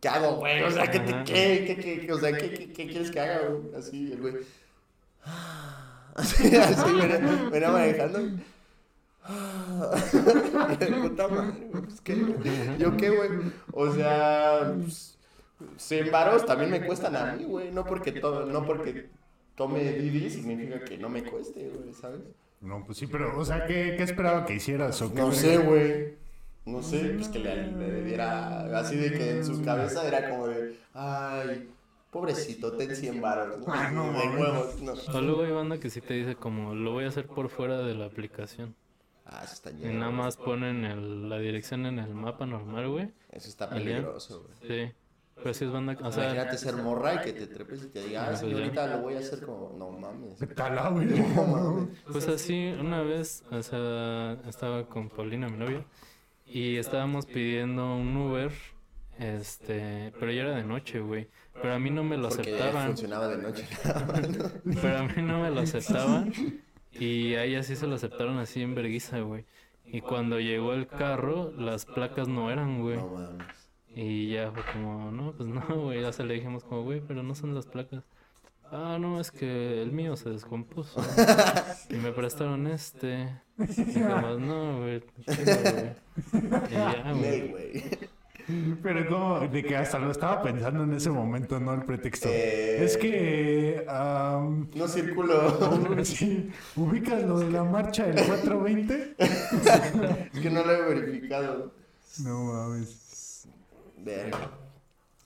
¿qué 0.00 0.08
hago, 0.08 0.36
güey? 0.36 0.62
O 0.62 0.70
sea, 0.70 0.90
¿qué, 0.90 1.00
te- 1.00 1.24
qué, 1.24 1.64
qué, 1.66 1.76
qué, 1.76 2.00
qué- 2.06 2.12
o 2.12 2.18
sea, 2.18 2.32
¿qué, 2.36 2.50
qué, 2.50 2.72
qué 2.72 2.86
quieres 2.86 3.10
que 3.10 3.20
haga, 3.20 3.48
güey? 3.48 3.74
Así, 3.76 4.12
el 4.12 4.20
güey. 4.20 4.34
Así, 6.14 6.56
así, 6.56 6.92
venía, 6.94 7.48
venía 7.52 7.70
manejando. 7.70 8.20
Puta 11.02 11.28
madre, 11.28 11.68
güey, 11.70 11.82
pues, 11.82 12.00
¿qué? 12.00 12.16
¿Yo 12.78 12.96
qué, 12.96 13.10
güey? 13.10 13.30
O 13.72 13.92
sea, 13.92 14.74
pues, 14.80 15.18
100 15.76 16.10
varos 16.10 16.46
también 16.46 16.70
me 16.70 16.86
cuestan 16.86 17.16
a 17.16 17.32
mí, 17.34 17.44
güey. 17.44 17.70
No 17.70 17.84
porque, 17.84 18.12
to- 18.12 18.46
no 18.46 18.64
porque 18.64 19.08
tome 19.56 19.82
Didi 19.92 20.30
significa 20.30 20.80
que 20.84 20.96
no 20.98 21.08
me 21.08 21.22
cueste, 21.24 21.68
güey, 21.68 21.92
¿sabes? 21.94 22.20
no, 22.62 22.82
pues 22.86 22.98
sí, 22.98 23.06
pero, 23.06 23.38
o 23.38 23.44
sea, 23.44 23.66
¿qué, 23.66 23.94
qué 23.96 24.02
esperaba 24.02 24.46
que 24.46 24.54
hicieras? 24.54 25.00
¿O 25.02 25.10
qué 25.12 25.20
No 25.20 25.32
sé, 25.32 25.58
güey. 25.58 26.14
No 26.66 26.82
sé, 26.82 27.10
pues 27.16 27.28
que 27.28 27.38
le, 27.38 27.68
le 27.72 28.02
diera 28.02 28.78
así 28.78 28.96
de 28.96 29.12
que 29.12 29.30
en 29.38 29.44
su 29.46 29.62
cabeza 29.62 30.06
era 30.06 30.28
como 30.30 30.48
de, 30.48 30.76
ay, 30.94 31.70
pobrecito, 32.10 32.72
ten 32.72 32.94
100 32.94 33.20
varos, 33.20 33.58
¿no? 33.60 33.66
Ah, 33.68 33.90
no, 33.92 34.12
de 34.12 34.28
huevos, 34.36 34.80
no. 34.82 34.92
O 35.16 35.20
luego 35.20 35.44
hay 35.44 35.52
banda 35.52 35.78
que 35.78 35.90
sí 35.90 36.00
te 36.00 36.14
dice 36.14 36.34
como, 36.34 36.74
lo 36.74 36.92
voy 36.92 37.04
a 37.04 37.08
hacer 37.08 37.26
por 37.26 37.48
fuera 37.50 37.78
de 37.78 37.94
la 37.94 38.06
aplicación. 38.06 38.74
Ah, 39.24 39.42
eso 39.44 39.54
está 39.54 39.70
Y 39.70 39.74
lleno. 39.74 40.00
nada 40.00 40.10
más 40.12 40.36
ponen 40.36 40.84
el- 40.84 41.28
la 41.28 41.38
dirección 41.38 41.86
en 41.86 41.98
el 42.00 42.14
mapa 42.14 42.46
normal, 42.46 42.88
güey. 42.88 43.10
Eso 43.30 43.48
está 43.48 43.66
¿Y 43.66 43.78
peligroso, 43.84 44.42
güey. 44.60 44.86
Sí. 44.88 44.92
Pero 45.36 45.52
sí 45.54 45.64
es 45.66 45.70
banda, 45.70 45.96
o 46.02 46.10
sea, 46.12 46.24
Imagínate 46.32 46.58
ser 46.58 46.76
morra 46.76 47.14
y 47.14 47.18
que 47.20 47.32
te 47.32 47.46
trepes 47.46 47.84
y 47.84 47.88
te 47.88 48.02
diga, 48.06 48.28
ah, 48.28 48.36
señorita, 48.36 48.86
lo 48.96 49.02
voy 49.02 49.14
a 49.14 49.18
hacer 49.18 49.44
como, 49.44 49.72
no 49.78 49.90
mames. 49.90 50.38
Cala, 50.56 50.88
güey. 50.90 51.06
No 51.06 51.44
mames. 51.46 51.88
Pues 52.10 52.26
así, 52.28 52.72
una 52.80 53.02
vez, 53.02 53.44
o 53.50 53.62
sea, 53.62 54.38
estaba 54.48 54.88
con 54.88 55.10
Paulina, 55.10 55.48
mi 55.48 55.58
novia, 55.58 55.84
y 56.46 56.76
estábamos 56.76 57.26
pidiendo 57.26 57.96
un 57.96 58.16
Uber, 58.16 58.52
este, 59.18 60.12
pero 60.18 60.32
ya 60.32 60.42
era 60.42 60.56
de 60.56 60.64
noche, 60.64 61.00
güey. 61.00 61.28
Pero 61.54 61.74
a 61.74 61.78
mí 61.78 61.90
no 61.90 62.04
me 62.04 62.16
lo 62.16 62.28
Porque 62.28 62.54
aceptaban, 62.54 62.86
funcionaba 62.88 63.28
de 63.28 63.38
noche. 63.38 63.66
pero 64.82 64.98
a 64.98 65.02
mí 65.04 65.22
no 65.22 65.42
me 65.42 65.50
lo 65.50 65.60
aceptaban, 65.60 66.32
y 66.92 67.34
a 67.34 67.44
ella 67.44 67.62
sí 67.62 67.76
se 67.76 67.86
lo 67.86 67.94
aceptaron 67.94 68.38
así 68.38 68.62
en 68.62 68.74
vergüenza, 68.74 69.20
güey. 69.20 69.44
Y 69.86 70.00
cuando 70.00 70.40
llegó 70.40 70.74
el 70.74 70.86
carro, 70.86 71.52
las 71.52 71.86
placas 71.86 72.28
no 72.28 72.50
eran, 72.50 72.82
güey. 72.82 72.96
No 72.96 73.08
mames. 73.08 73.70
Y 73.94 74.30
ya 74.30 74.50
fue 74.50 74.62
como, 74.72 75.10
no, 75.10 75.32
pues 75.32 75.48
no, 75.48 75.62
güey. 75.82 76.04
O 76.04 76.12
sea, 76.12 76.26
le 76.26 76.34
dijimos 76.34 76.64
como, 76.64 76.82
güey, 76.82 77.00
pero 77.00 77.22
no 77.22 77.34
son 77.34 77.54
las 77.54 77.66
placas. 77.66 78.04
Ah, 78.70 78.98
no, 79.00 79.20
es 79.20 79.30
que 79.30 79.82
el 79.82 79.92
mío 79.92 80.16
se 80.16 80.30
descompuso. 80.30 81.00
y 81.90 81.94
me 81.94 82.12
prestaron 82.12 82.66
este. 82.66 83.28
Y 83.58 83.92
jamás, 84.00 84.38
no, 84.38 84.80
güey. 84.80 85.02
chinga, 85.24 85.60
güey". 85.62 86.68
Y 86.68 86.72
ya, 86.72 87.12
güey. 87.12 87.84
Pero 88.82 89.08
como 89.08 89.40
de 89.48 89.64
que 89.64 89.76
hasta 89.76 89.98
lo 89.98 90.10
estaba 90.12 90.40
pensando 90.42 90.84
en 90.84 90.94
ese 90.94 91.10
momento, 91.10 91.58
no 91.58 91.74
el 91.74 91.82
pretexto. 91.82 92.28
Eh. 92.28 92.84
Es 92.84 92.96
que... 92.96 93.84
am, 93.88 94.68
No 94.74 94.86
circulo. 94.86 96.04
sí, 96.04 96.50
ubicas 96.76 97.24
lo 97.24 97.40
de 97.40 97.50
la 97.50 97.64
marcha 97.64 98.06
del 98.06 98.24
420. 98.24 99.16
Es 99.18 100.40
que 100.40 100.50
no 100.50 100.64
lo 100.64 100.72
he 100.72 100.94
verificado. 100.94 101.72
No 102.22 102.44
mames. 102.44 103.48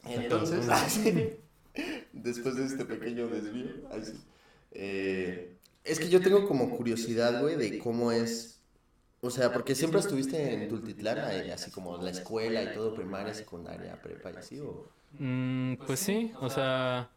Entonces. 0.04 0.66
después 2.12 2.56
de 2.56 2.66
este 2.66 2.84
pequeño 2.84 3.28
desvío, 3.28 3.88
ay, 3.90 4.04
sí. 4.04 4.12
Eh, 4.72 5.56
es 5.84 5.98
que 5.98 6.08
yo 6.08 6.20
tengo 6.20 6.46
como 6.46 6.76
curiosidad, 6.76 7.40
güey, 7.40 7.56
de 7.56 7.78
cómo 7.78 8.12
es. 8.12 8.60
O 9.22 9.30
sea, 9.30 9.52
porque 9.52 9.74
siempre 9.74 10.00
estuviste 10.00 10.54
en 10.54 10.68
Tultitlán, 10.68 11.18
así 11.50 11.70
como 11.70 11.98
la 11.98 12.10
escuela 12.10 12.62
y 12.62 12.72
todo, 12.72 12.94
primaria, 12.94 13.34
secundaria, 13.34 14.00
prepa 14.00 14.30
y 14.32 14.36
así, 14.36 14.60
o. 14.60 14.88
Mm, 15.18 15.74
pues 15.86 16.00
sí, 16.00 16.32
o 16.40 16.48
sea, 16.48 17.10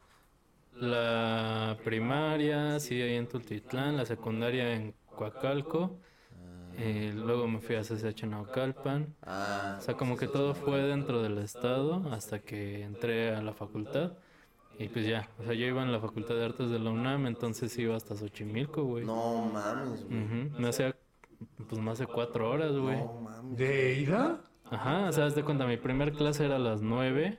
la 0.75 1.77
primaria, 1.83 2.79
sí, 2.79 3.01
ahí 3.01 3.15
en 3.15 3.27
Tultitlán, 3.27 3.97
la 3.97 4.05
secundaria 4.05 4.73
en 4.73 4.93
Coacalco, 5.15 5.99
eh, 6.77 7.13
luego 7.15 7.47
me 7.47 7.59
fui 7.59 7.75
a 7.75 7.83
CCH 7.83 8.23
Naucalpan, 8.25 9.15
Ah, 9.21 9.77
o 9.79 9.81
sea, 9.81 9.95
como 9.95 10.17
que 10.17 10.27
todo 10.27 10.55
fue 10.55 10.81
dentro 10.81 11.21
del 11.21 11.37
estado 11.37 12.11
hasta 12.11 12.39
que 12.39 12.81
entré 12.81 13.35
a 13.35 13.41
la 13.41 13.53
facultad. 13.53 14.13
Y 14.79 14.89
pues 14.89 15.05
ya, 15.05 15.29
o 15.39 15.43
sea, 15.43 15.53
yo 15.53 15.65
iba 15.65 15.83
en 15.83 15.91
la 15.91 15.99
Facultad 15.99 16.35
de 16.35 16.45
Artes 16.45 16.69
de 16.69 16.79
la 16.79 16.89
UNAM, 16.89 17.27
entonces 17.27 17.77
iba 17.77 17.95
hasta 17.95 18.15
Xochimilco, 18.15 18.83
güey. 18.83 19.05
no 19.05 19.45
mames, 19.53 20.03
güey. 20.05 20.23
Ujú, 20.23 20.59
Me 20.61 20.67
hacía 20.69 20.95
pues 21.69 21.81
más 21.81 21.99
de 21.99 22.07
cuatro 22.07 22.49
horas, 22.49 22.71
güey. 22.75 22.97
No 22.97 23.13
mames. 23.21 23.57
¿De 23.57 23.99
ida? 23.99 24.41
Ajá, 24.71 25.07
o 25.09 25.11
sea, 25.11 25.25
haz 25.25 25.35
de 25.35 25.43
cuenta, 25.43 25.67
mi 25.67 25.77
primer 25.77 26.13
clase 26.13 26.45
era 26.45 26.55
a 26.55 26.59
las 26.59 26.81
nueve, 26.81 27.37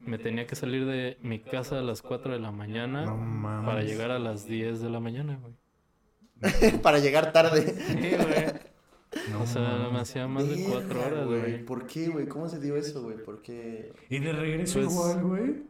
me 0.00 0.18
tenía 0.18 0.46
que 0.46 0.56
salir 0.56 0.84
de 0.86 1.16
mi 1.22 1.38
casa 1.38 1.78
a 1.78 1.82
las 1.82 2.02
4 2.02 2.32
de 2.32 2.40
la 2.40 2.50
mañana 2.50 3.04
No 3.04 3.16
mames. 3.16 3.66
para 3.70 3.82
llegar 3.84 4.10
a 4.10 4.18
las 4.18 4.46
10 4.46 4.80
de 4.80 4.90
la 4.90 4.98
mañana, 4.98 5.38
güey. 5.40 5.54
Para 6.82 6.98
llegar 6.98 7.32
tarde. 7.32 7.62
Sí, 7.62 7.94
güey. 8.16 9.30
No 9.30 9.42
O 9.42 9.46
sea, 9.46 9.62
mames. 9.62 9.92
me 9.92 9.98
hacía 10.00 10.26
más 10.26 10.48
de 10.48 10.64
4 10.68 10.88
Verga, 10.88 11.06
horas, 11.06 11.26
güey. 11.26 11.64
¿Por 11.64 11.86
qué, 11.86 12.08
güey? 12.08 12.26
¿Cómo 12.26 12.48
se 12.48 12.58
dio 12.58 12.74
eso, 12.76 13.00
güey? 13.02 13.18
¿Por 13.22 13.42
qué? 13.42 13.92
¿Y 14.10 14.18
de 14.18 14.32
regreso 14.32 14.80
Pues- 14.80 14.92
igual, 14.92 15.22
güey? 15.22 15.62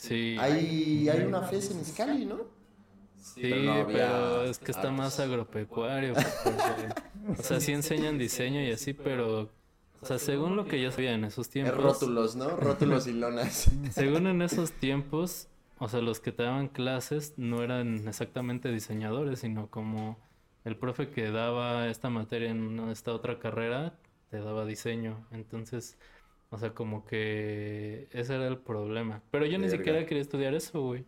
Sí. 0.00 0.36
Hay, 0.40 1.08
hay 1.08 1.22
una 1.24 1.42
FES 1.42 1.72
en 1.72 1.80
Iscali, 1.80 2.24
¿no? 2.24 2.38
Sí, 3.20 3.40
Pero 3.42 3.56
no 3.62 3.72
había 3.72 3.86
pero 3.86 4.44
es 4.44 4.58
que 4.58 4.70
está 4.70 4.90
más 4.90 5.20
agropecuario. 5.20 6.14
porque- 6.14 7.38
o 7.38 7.42
sea, 7.42 7.60
sí 7.60 7.72
enseñan 7.72 8.16
diseño 8.18 8.62
y 8.62 8.72
así, 8.72 8.94
pero... 8.94 9.50
O 10.02 10.06
sea, 10.06 10.18
según 10.18 10.56
lo 10.56 10.64
que 10.64 10.80
yo 10.80 10.90
sabía 10.90 11.12
en 11.12 11.24
esos 11.24 11.46
Es 11.48 11.52
tiempos... 11.52 11.76
rótulos, 11.76 12.34
¿no? 12.34 12.48
Rótulos 12.56 13.06
y 13.06 13.12
lonas. 13.12 13.70
Según 13.92 14.26
en 14.26 14.40
esos 14.40 14.72
tiempos, 14.72 15.48
o 15.78 15.88
sea, 15.90 16.00
los 16.00 16.20
que 16.20 16.32
te 16.32 16.42
daban 16.44 16.68
clases 16.68 17.34
no 17.36 17.62
eran 17.62 18.08
exactamente 18.08 18.72
diseñadores, 18.72 19.40
sino 19.40 19.68
como 19.68 20.18
el 20.64 20.76
profe 20.76 21.10
que 21.10 21.30
daba 21.30 21.88
esta 21.88 22.08
materia 22.08 22.50
en 22.50 22.80
esta 22.88 23.12
otra 23.12 23.38
carrera, 23.38 23.98
te 24.30 24.38
daba 24.38 24.64
diseño. 24.64 25.26
Entonces, 25.32 25.98
o 26.50 26.58
sea, 26.58 26.74
como 26.74 27.04
que 27.06 28.08
ese 28.12 28.34
era 28.36 28.48
el 28.48 28.58
problema. 28.58 29.22
Pero 29.30 29.46
yo 29.46 29.58
ni 29.58 29.68
Verga. 29.68 29.68
siquiera 29.68 30.06
quería 30.06 30.22
estudiar 30.22 30.54
eso, 30.54 30.80
güey. 30.82 31.04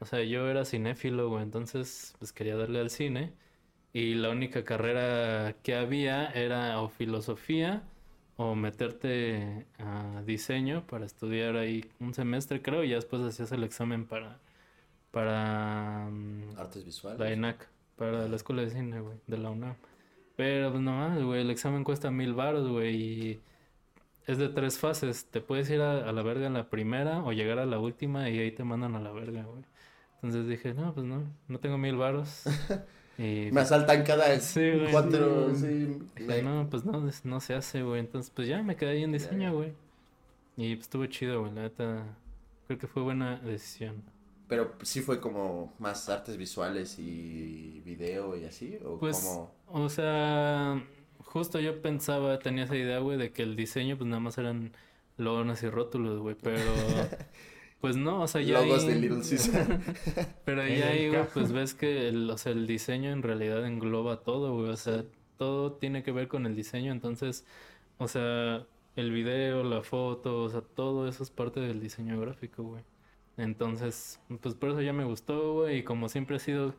O 0.00 0.06
sea, 0.06 0.22
yo 0.24 0.48
era 0.48 0.64
cinéfilo, 0.64 1.28
güey, 1.30 1.42
entonces 1.42 2.14
pues 2.18 2.32
quería 2.32 2.56
darle 2.56 2.80
al 2.80 2.90
cine. 2.90 3.32
Y 3.92 4.14
la 4.14 4.30
única 4.30 4.64
carrera 4.64 5.56
que 5.62 5.74
había 5.74 6.26
era 6.30 6.80
o 6.80 6.88
filosofía 6.88 7.84
o 8.36 8.54
meterte 8.54 9.66
a 9.78 10.22
diseño 10.26 10.86
para 10.86 11.06
estudiar 11.06 11.56
ahí 11.56 11.90
un 12.00 12.12
semestre, 12.14 12.62
creo, 12.62 12.84
y 12.84 12.90
ya 12.90 12.96
después 12.96 13.22
hacías 13.22 13.52
el 13.52 13.64
examen 13.64 14.06
para, 14.06 14.40
para 15.10 16.08
mm, 16.10 16.58
Artes 16.58 16.84
visuales. 16.84 17.20
la 17.20 17.30
ENAC, 17.32 17.68
para 17.96 18.28
la 18.28 18.36
escuela 18.36 18.62
de 18.62 18.70
cine, 18.70 19.00
güey, 19.00 19.18
de 19.26 19.38
la 19.38 19.50
UNAM. 19.50 19.76
Pero 20.36 20.70
pues 20.70 20.82
no 20.82 20.92
mames, 20.92 21.24
güey, 21.24 21.40
el 21.42 21.50
examen 21.50 21.84
cuesta 21.84 22.10
mil 22.10 22.34
baros, 22.34 22.68
güey, 22.68 22.94
y 22.96 23.40
es 24.26 24.38
de 24.38 24.48
tres 24.48 24.78
fases. 24.78 25.26
Te 25.30 25.40
puedes 25.40 25.68
ir 25.70 25.80
a, 25.80 26.08
a 26.08 26.12
la 26.12 26.22
verga 26.22 26.46
en 26.46 26.54
la 26.54 26.68
primera 26.70 27.22
o 27.24 27.32
llegar 27.32 27.58
a 27.58 27.66
la 27.66 27.78
última 27.78 28.28
y 28.30 28.38
ahí 28.38 28.52
te 28.52 28.64
mandan 28.64 28.94
a 28.96 29.00
la 29.00 29.12
verga, 29.12 29.44
güey. 29.44 29.64
Entonces 30.16 30.48
dije, 30.48 30.74
no, 30.74 30.92
pues 30.94 31.06
no, 31.06 31.22
no 31.48 31.60
tengo 31.60 31.78
mil 31.78 31.96
baros. 31.96 32.44
Y 33.18 33.48
Me 33.50 33.62
asaltan 33.62 34.04
cada 34.04 34.38
Sí, 34.40 34.60
güey. 34.72 34.92
cuatro, 34.92 35.54
sí. 35.54 35.98
Dije, 36.16 36.42
no, 36.42 36.68
pues 36.68 36.84
no, 36.84 37.08
no 37.24 37.40
se 37.40 37.54
hace, 37.54 37.82
güey. 37.82 38.00
Entonces, 38.00 38.30
pues 38.34 38.46
ya 38.46 38.62
me 38.62 38.76
quedé 38.76 38.90
ahí 38.90 39.04
en 39.04 39.12
diseño, 39.12 39.54
güey. 39.54 39.72
Y 40.58 40.74
pues 40.76 40.86
estuvo 40.86 41.06
chido, 41.06 41.40
güey. 41.40 41.52
La 41.54 41.62
neta, 41.62 42.04
creo 42.66 42.78
que 42.78 42.86
fue 42.86 43.02
buena 43.02 43.38
decisión. 43.38 44.02
Pero 44.48 44.74
sí 44.82 45.00
fue 45.00 45.18
como 45.18 45.72
más 45.78 46.08
artes 46.10 46.36
visuales 46.36 46.98
y 46.98 47.80
video 47.86 48.36
y 48.36 48.44
así, 48.44 48.78
o 48.84 48.98
Pues, 48.98 49.18
como... 49.18 49.50
o 49.68 49.88
sea, 49.88 50.80
justo 51.36 51.60
yo 51.60 51.82
pensaba, 51.82 52.38
tenía 52.38 52.64
esa 52.64 52.76
idea, 52.76 52.98
güey, 53.00 53.18
de 53.18 53.30
que 53.30 53.42
el 53.42 53.56
diseño, 53.56 53.98
pues 53.98 54.08
nada 54.08 54.20
más 54.20 54.38
eran 54.38 54.72
lonas 55.18 55.62
y 55.62 55.68
rótulos, 55.68 56.18
güey. 56.20 56.34
Pero, 56.40 56.58
pues 57.82 57.96
no, 57.96 58.22
o 58.22 58.26
sea, 58.26 58.40
ya 58.40 58.60
Logos 58.62 58.84
ahí- 58.84 58.88
de 58.88 58.94
Little 58.96 59.18
Caesar. 59.18 59.80
Pero 60.46 60.66
ya 60.66 60.88
ahí, 60.88 61.08
güey, 61.10 61.24
pues 61.34 61.52
ves 61.52 61.74
que 61.74 62.08
el, 62.08 62.30
o 62.30 62.38
sea, 62.38 62.52
el 62.52 62.66
diseño 62.66 63.10
en 63.10 63.22
realidad 63.22 63.66
engloba 63.66 64.20
todo, 64.22 64.54
güey. 64.54 64.70
O 64.70 64.76
sea, 64.76 65.04
todo 65.36 65.72
tiene 65.74 66.02
que 66.02 66.10
ver 66.10 66.26
con 66.28 66.46
el 66.46 66.56
diseño. 66.56 66.90
Entonces, 66.90 67.44
o 67.98 68.08
sea, 68.08 68.64
el 68.96 69.10
video, 69.12 69.62
la 69.62 69.82
foto, 69.82 70.42
o 70.44 70.48
sea, 70.48 70.62
todo 70.62 71.06
eso 71.06 71.22
es 71.22 71.30
parte 71.30 71.60
del 71.60 71.80
diseño 71.80 72.18
gráfico, 72.18 72.62
güey. 72.62 72.82
Entonces, 73.36 74.20
pues 74.40 74.54
por 74.54 74.70
eso 74.70 74.80
ya 74.80 74.94
me 74.94 75.04
gustó, 75.04 75.52
güey. 75.52 75.78
Y 75.78 75.82
como 75.82 76.08
siempre 76.08 76.36
he 76.36 76.40
sido 76.40 76.74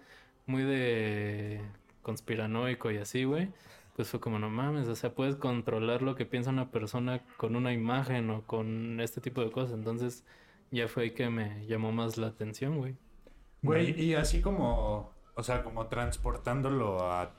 muy 0.48 0.64
de 0.64 1.62
conspiranoico 2.02 2.90
y 2.90 2.98
así, 2.98 3.24
güey. 3.26 3.50
Pues 3.98 4.10
fue 4.10 4.20
como, 4.20 4.38
no 4.38 4.52
mames, 4.52 4.88
o 4.90 4.96
sea, 4.96 5.16
puedes 5.16 5.38
controlar 5.38 6.04
lo 6.04 6.14
que 6.14 6.28
piensa 6.28 6.52
una 6.52 6.70
persona 6.70 7.24
con 7.36 7.56
una 7.56 7.74
imagen 7.74 8.30
o 8.30 8.44
con 8.44 9.00
este 9.00 9.22
tipo 9.22 9.42
de 9.42 9.50
cosas. 9.52 9.74
Entonces, 9.74 10.24
ya 10.70 10.88
fue 10.88 11.04
ahí 11.04 11.12
que 11.16 11.32
me 11.32 11.66
llamó 11.66 11.92
más 11.92 12.16
la 12.16 12.28
atención, 12.28 12.78
güey. 12.78 12.96
Güey, 13.64 14.00
y 14.00 14.14
así 14.14 14.40
como, 14.40 15.12
o 15.34 15.42
sea, 15.42 15.64
como 15.64 15.88
transportándolo 15.88 17.12
a... 17.12 17.34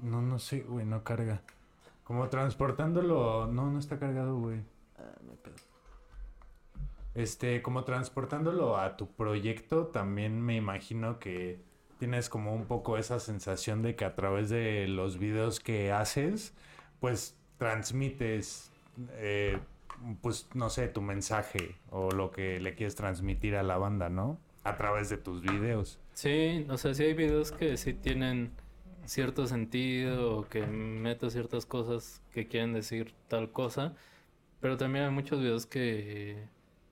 No, 0.00 0.20
no 0.20 0.40
sé, 0.40 0.62
güey, 0.62 0.84
no 0.84 1.04
carga. 1.04 1.42
Como 2.02 2.28
transportándolo... 2.28 3.46
No, 3.46 3.70
no 3.70 3.78
está 3.78 4.00
cargado, 4.00 4.36
güey. 4.36 4.64
Ah, 4.98 5.16
no 5.24 5.34
pedo. 5.34 5.54
Este, 7.14 7.62
como 7.62 7.84
transportándolo 7.84 8.76
a 8.76 8.96
tu 8.96 9.06
proyecto, 9.12 9.86
también 9.86 10.40
me 10.42 10.56
imagino 10.56 11.20
que 11.20 11.69
tienes 12.00 12.30
como 12.30 12.54
un 12.54 12.64
poco 12.64 12.96
esa 12.96 13.20
sensación 13.20 13.82
de 13.82 13.94
que 13.94 14.06
a 14.06 14.14
través 14.14 14.48
de 14.48 14.88
los 14.88 15.18
videos 15.18 15.60
que 15.60 15.92
haces, 15.92 16.54
pues 16.98 17.36
transmites, 17.58 18.72
eh, 19.12 19.58
pues 20.22 20.48
no 20.54 20.70
sé, 20.70 20.88
tu 20.88 21.02
mensaje 21.02 21.76
o 21.90 22.10
lo 22.10 22.30
que 22.30 22.58
le 22.58 22.74
quieres 22.74 22.94
transmitir 22.94 23.54
a 23.54 23.62
la 23.62 23.76
banda, 23.76 24.08
¿no? 24.08 24.38
A 24.64 24.78
través 24.78 25.10
de 25.10 25.18
tus 25.18 25.42
videos. 25.42 26.00
Sí, 26.14 26.66
o 26.70 26.78
sea, 26.78 26.94
sí 26.94 27.04
hay 27.04 27.12
videos 27.12 27.52
que 27.52 27.76
sí 27.76 27.92
tienen 27.92 28.52
cierto 29.04 29.46
sentido 29.46 30.38
o 30.38 30.48
que 30.48 30.66
meto 30.66 31.28
ciertas 31.28 31.66
cosas 31.66 32.22
que 32.32 32.48
quieren 32.48 32.72
decir 32.72 33.12
tal 33.28 33.52
cosa, 33.52 33.94
pero 34.60 34.78
también 34.78 35.04
hay 35.04 35.10
muchos 35.10 35.38
videos 35.38 35.66
que 35.66 36.46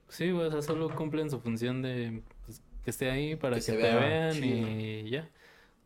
sí, 0.09 0.31
o 0.33 0.51
sea, 0.51 0.61
solo 0.61 0.95
cumplen 0.95 1.31
su 1.31 1.41
función 1.41 1.81
de 1.81 2.23
que 2.89 2.91
esté 2.91 3.11
ahí 3.11 3.36
para 3.36 3.57
Que 3.57 3.66
que, 3.66 3.72
te 3.72 3.76
vea 3.76 3.97
vean 3.97 4.32
chido. 4.32 4.68
y 4.70 5.11
ya. 5.11 5.28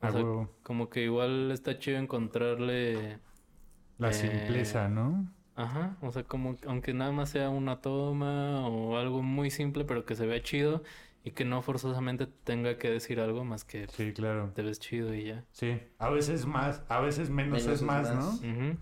O 0.00 0.10
sea, 0.12 0.22
como 0.62 0.88
que 0.88 1.02
igual 1.02 1.50
está 1.50 1.76
chido 1.80 1.98
encontrarle 1.98 3.18
La 3.98 4.10
Eh, 4.10 4.12
simpleza, 4.12 4.88
¿no? 4.88 5.26
Ajá, 5.56 5.96
o 6.00 6.12
sea, 6.12 6.22
como 6.22 6.56
aunque 6.66 6.94
nada 6.94 7.10
más 7.12 7.30
sea 7.30 7.50
una 7.50 7.80
toma 7.80 8.66
o 8.68 8.96
algo 8.98 9.22
muy 9.22 9.50
simple, 9.50 9.84
pero 9.84 10.04
que 10.06 10.14
se 10.14 10.26
vea 10.26 10.40
chido 10.42 10.82
y 11.24 11.32
que 11.32 11.44
no 11.44 11.60
forzosamente 11.62 12.26
tenga 12.26 12.78
que 12.78 12.88
decir 12.90 13.18
algo 13.20 13.44
más 13.44 13.64
que 13.64 13.86
Sí, 13.88 14.12
claro. 14.12 14.52
te 14.54 14.62
ves 14.62 14.78
chido 14.80 15.12
y 15.14 15.24
ya. 15.24 15.44
Sí, 15.50 15.80
a 15.98 16.08
veces 16.08 16.46
más, 16.46 16.82
a 16.88 17.00
veces 17.00 17.30
menos, 17.30 17.60
Menos 17.62 17.66
es 17.66 17.72
es 17.74 17.82
más, 17.82 18.14
más. 18.14 18.42
¿no? 18.42 18.76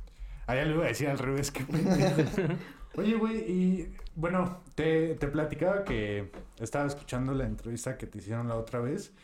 Ah, 0.47 0.55
ya 0.57 0.65
le 0.65 0.75
iba 0.75 0.85
a 0.85 0.89
decir 0.89 1.09
al 1.09 1.19
revés, 1.19 1.51
que 1.51 1.65
Oye, 2.97 3.15
güey, 3.17 3.39
y 3.51 3.95
bueno, 4.21 4.63
te, 4.75 5.15
te 5.15 5.29
platicaba 5.29 5.85
que 5.85 6.31
estaba 6.61 6.87
escuchando 6.87 7.33
la 7.35 7.47
entrevista 7.47 7.97
que 7.97 8.07
te 8.07 8.19
hicieron 8.19 8.49
la 8.49 8.57
otra 8.57 8.81
vez 8.81 9.15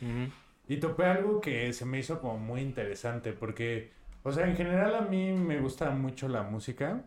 y 0.69 0.79
topé 0.79 1.05
algo 1.05 1.41
que 1.41 1.73
se 1.73 1.85
me 1.85 1.99
hizo 1.99 2.21
como 2.21 2.39
muy 2.39 2.63
interesante 2.63 3.33
porque, 3.33 3.93
o 4.23 4.33
sea, 4.33 4.49
en 4.49 4.57
general 4.57 4.95
a 4.95 5.03
mí 5.03 5.33
me 5.33 5.61
gusta 5.61 5.91
mucho 5.91 6.29
la 6.29 6.43
música, 6.43 7.05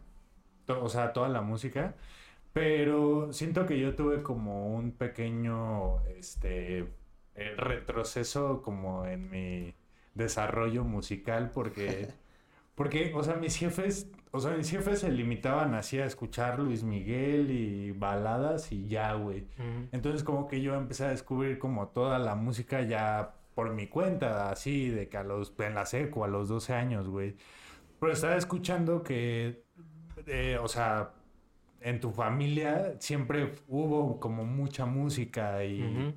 o 0.67 0.89
sea, 0.89 1.13
toda 1.13 1.29
la 1.29 1.41
música, 1.41 1.95
Pero 2.53 3.33
siento 3.33 3.65
que 3.65 3.79
yo 3.79 3.95
tuve 3.95 4.23
como 4.23 4.75
un 4.75 4.91
pequeño 4.93 6.01
este 6.07 6.79
eh, 7.35 7.55
retroceso 7.57 8.61
como 8.63 9.05
en 9.05 9.29
mi 9.29 9.75
desarrollo 10.15 10.83
musical 10.83 11.51
porque 11.53 12.09
porque 12.79 13.11
o 13.13 13.21
sea, 13.21 13.35
mis 13.35 13.57
jefes, 13.57 14.09
o 14.31 14.39
sea, 14.39 14.51
mis 14.51 14.71
jefes 14.71 14.99
se 14.99 15.11
limitaban 15.11 15.75
así 15.75 15.99
a 15.99 16.05
escuchar 16.05 16.59
Luis 16.59 16.81
Miguel 16.81 17.51
y 17.51 17.91
baladas 17.91 18.71
y 18.71 18.87
ya, 18.87 19.15
güey. 19.15 19.47
Entonces 19.91 20.23
como 20.23 20.47
que 20.47 20.61
yo 20.61 20.75
empecé 20.75 21.03
a 21.03 21.09
descubrir 21.09 21.59
como 21.59 21.89
toda 21.89 22.19
la 22.19 22.35
música 22.35 22.81
ya 22.83 23.35
por 23.53 23.73
mi 23.73 23.87
cuenta, 23.87 24.49
así 24.49 24.87
de 24.87 25.09
que 25.09 25.17
a 25.17 25.23
los, 25.23 25.53
en 25.59 25.75
la 25.75 25.85
seco, 25.85 26.23
a 26.23 26.29
los 26.29 26.47
12 26.47 26.73
años, 26.73 27.09
güey. 27.09 27.35
Pero 27.99 28.13
estaba 28.13 28.37
escuchando 28.37 29.03
que, 29.03 29.65
eh, 30.25 30.57
o 30.61 30.69
sea, 30.69 31.11
en 31.81 31.99
tu 31.99 32.11
familia 32.11 32.95
siempre 32.99 33.55
hubo 33.67 34.21
como 34.21 34.45
mucha 34.45 34.85
música 34.85 35.65
y. 35.65 36.15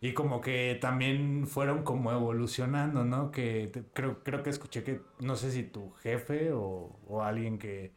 y 0.00 0.14
como 0.14 0.40
que 0.40 0.78
también 0.80 1.46
fueron 1.46 1.82
como 1.84 2.12
evolucionando, 2.12 3.04
¿no? 3.04 3.30
Que 3.30 3.70
creo, 3.94 4.22
creo 4.24 4.42
que 4.42 4.50
escuché 4.50 4.82
que, 4.84 5.02
no 5.20 5.36
sé 5.36 5.50
si 5.52 5.62
tu 5.64 5.90
jefe 5.92 6.52
o, 6.52 6.98
o 7.06 7.22
alguien 7.22 7.58
que, 7.58 7.94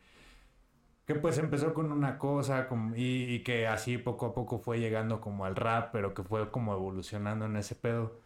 que 1.06 1.16
pues 1.16 1.38
empezó 1.38 1.74
con 1.74 1.91
una 1.91 2.18
cosa 2.18 2.68
como- 2.68 2.95
y, 2.95 3.26
y 3.36 3.43
que 3.43 3.68
así 3.68 3.97
poco 3.97 4.28
a 4.28 4.34
poco 4.34 4.60
fue 4.60 4.80
llegando 4.80 5.20
como 5.22 5.45
al 5.45 5.56
rap, 5.56 5.91
pero 5.91 6.14
que 6.14 6.24
fue 6.24 6.49
como 6.51 6.74
evolucionando 6.74 7.45
en 7.45 7.58
ese 7.58 7.76
pedo. 7.76 8.20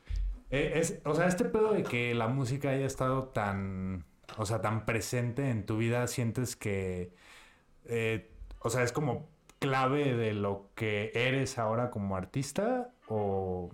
Eh, 0.51 0.73
es, 0.75 1.01
o 1.05 1.15
sea, 1.15 1.27
este 1.27 1.45
pedo 1.45 1.73
de 1.73 1.83
que 1.83 2.15
la 2.15 2.27
música 2.27 2.71
haya 2.71 2.85
estado 2.85 3.29
tan, 3.29 4.05
o 4.37 4.45
sea, 4.45 4.61
tan 4.61 4.85
presente 4.85 5.49
en 5.51 5.65
tu 5.65 5.77
vida, 5.77 6.07
sientes 6.07 6.55
que, 6.55 7.13
eh, 7.85 8.31
o 8.61 8.69
sea, 8.69 8.83
es 8.83 8.91
como 8.93 9.29
clave 9.59 10.15
de 10.15 10.33
lo 10.33 10.69
que 10.75 11.11
eres 11.15 11.57
ahora 11.59 11.91
como 11.91 12.15
artista 12.17 12.93
o, 13.07 13.69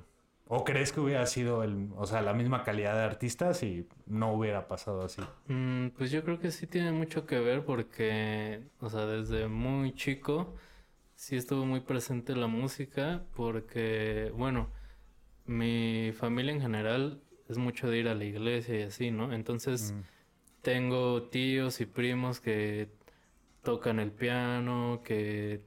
o 0.47 0.63
crees 0.63 0.91
que 0.91 0.99
hubiera 0.99 1.25
sido 1.25 1.63
el, 1.63 1.89
o 1.95 2.05
sea, 2.05 2.21
la 2.21 2.33
misma 2.33 2.63
calidad 2.63 2.95
de 2.95 3.03
artista 3.03 3.53
si 3.53 3.87
no 4.05 4.33
hubiera 4.33 4.67
pasado 4.67 5.03
así. 5.03 5.21
Mm, 5.47 5.89
pues 5.89 6.11
yo 6.11 6.23
creo 6.23 6.39
que 6.39 6.51
sí 6.51 6.67
tiene 6.67 6.91
mucho 6.91 7.25
que 7.25 7.39
ver 7.39 7.63
porque, 7.65 8.61
o 8.79 8.89
sea, 8.89 9.05
desde 9.05 9.47
muy 9.47 9.93
chico 9.93 10.53
sí 11.15 11.35
estuvo 11.35 11.65
muy 11.65 11.79
presente 11.81 12.35
la 12.35 12.47
música 12.47 13.23
porque, 13.35 14.31
bueno, 14.35 14.69
mi 15.45 16.11
familia 16.13 16.53
en 16.53 16.61
general 16.61 17.21
es 17.49 17.57
mucho 17.57 17.89
de 17.89 17.99
ir 17.99 18.07
a 18.07 18.15
la 18.15 18.23
iglesia 18.23 18.79
y 18.79 18.83
así, 18.83 19.11
¿no? 19.11 19.33
Entonces 19.33 19.93
Mm. 19.93 20.01
tengo 20.61 21.23
tíos 21.23 21.81
y 21.81 21.85
primos 21.85 22.39
que 22.39 22.89
tocan 23.63 23.99
el 23.99 24.11
piano, 24.11 25.01
que 25.03 25.61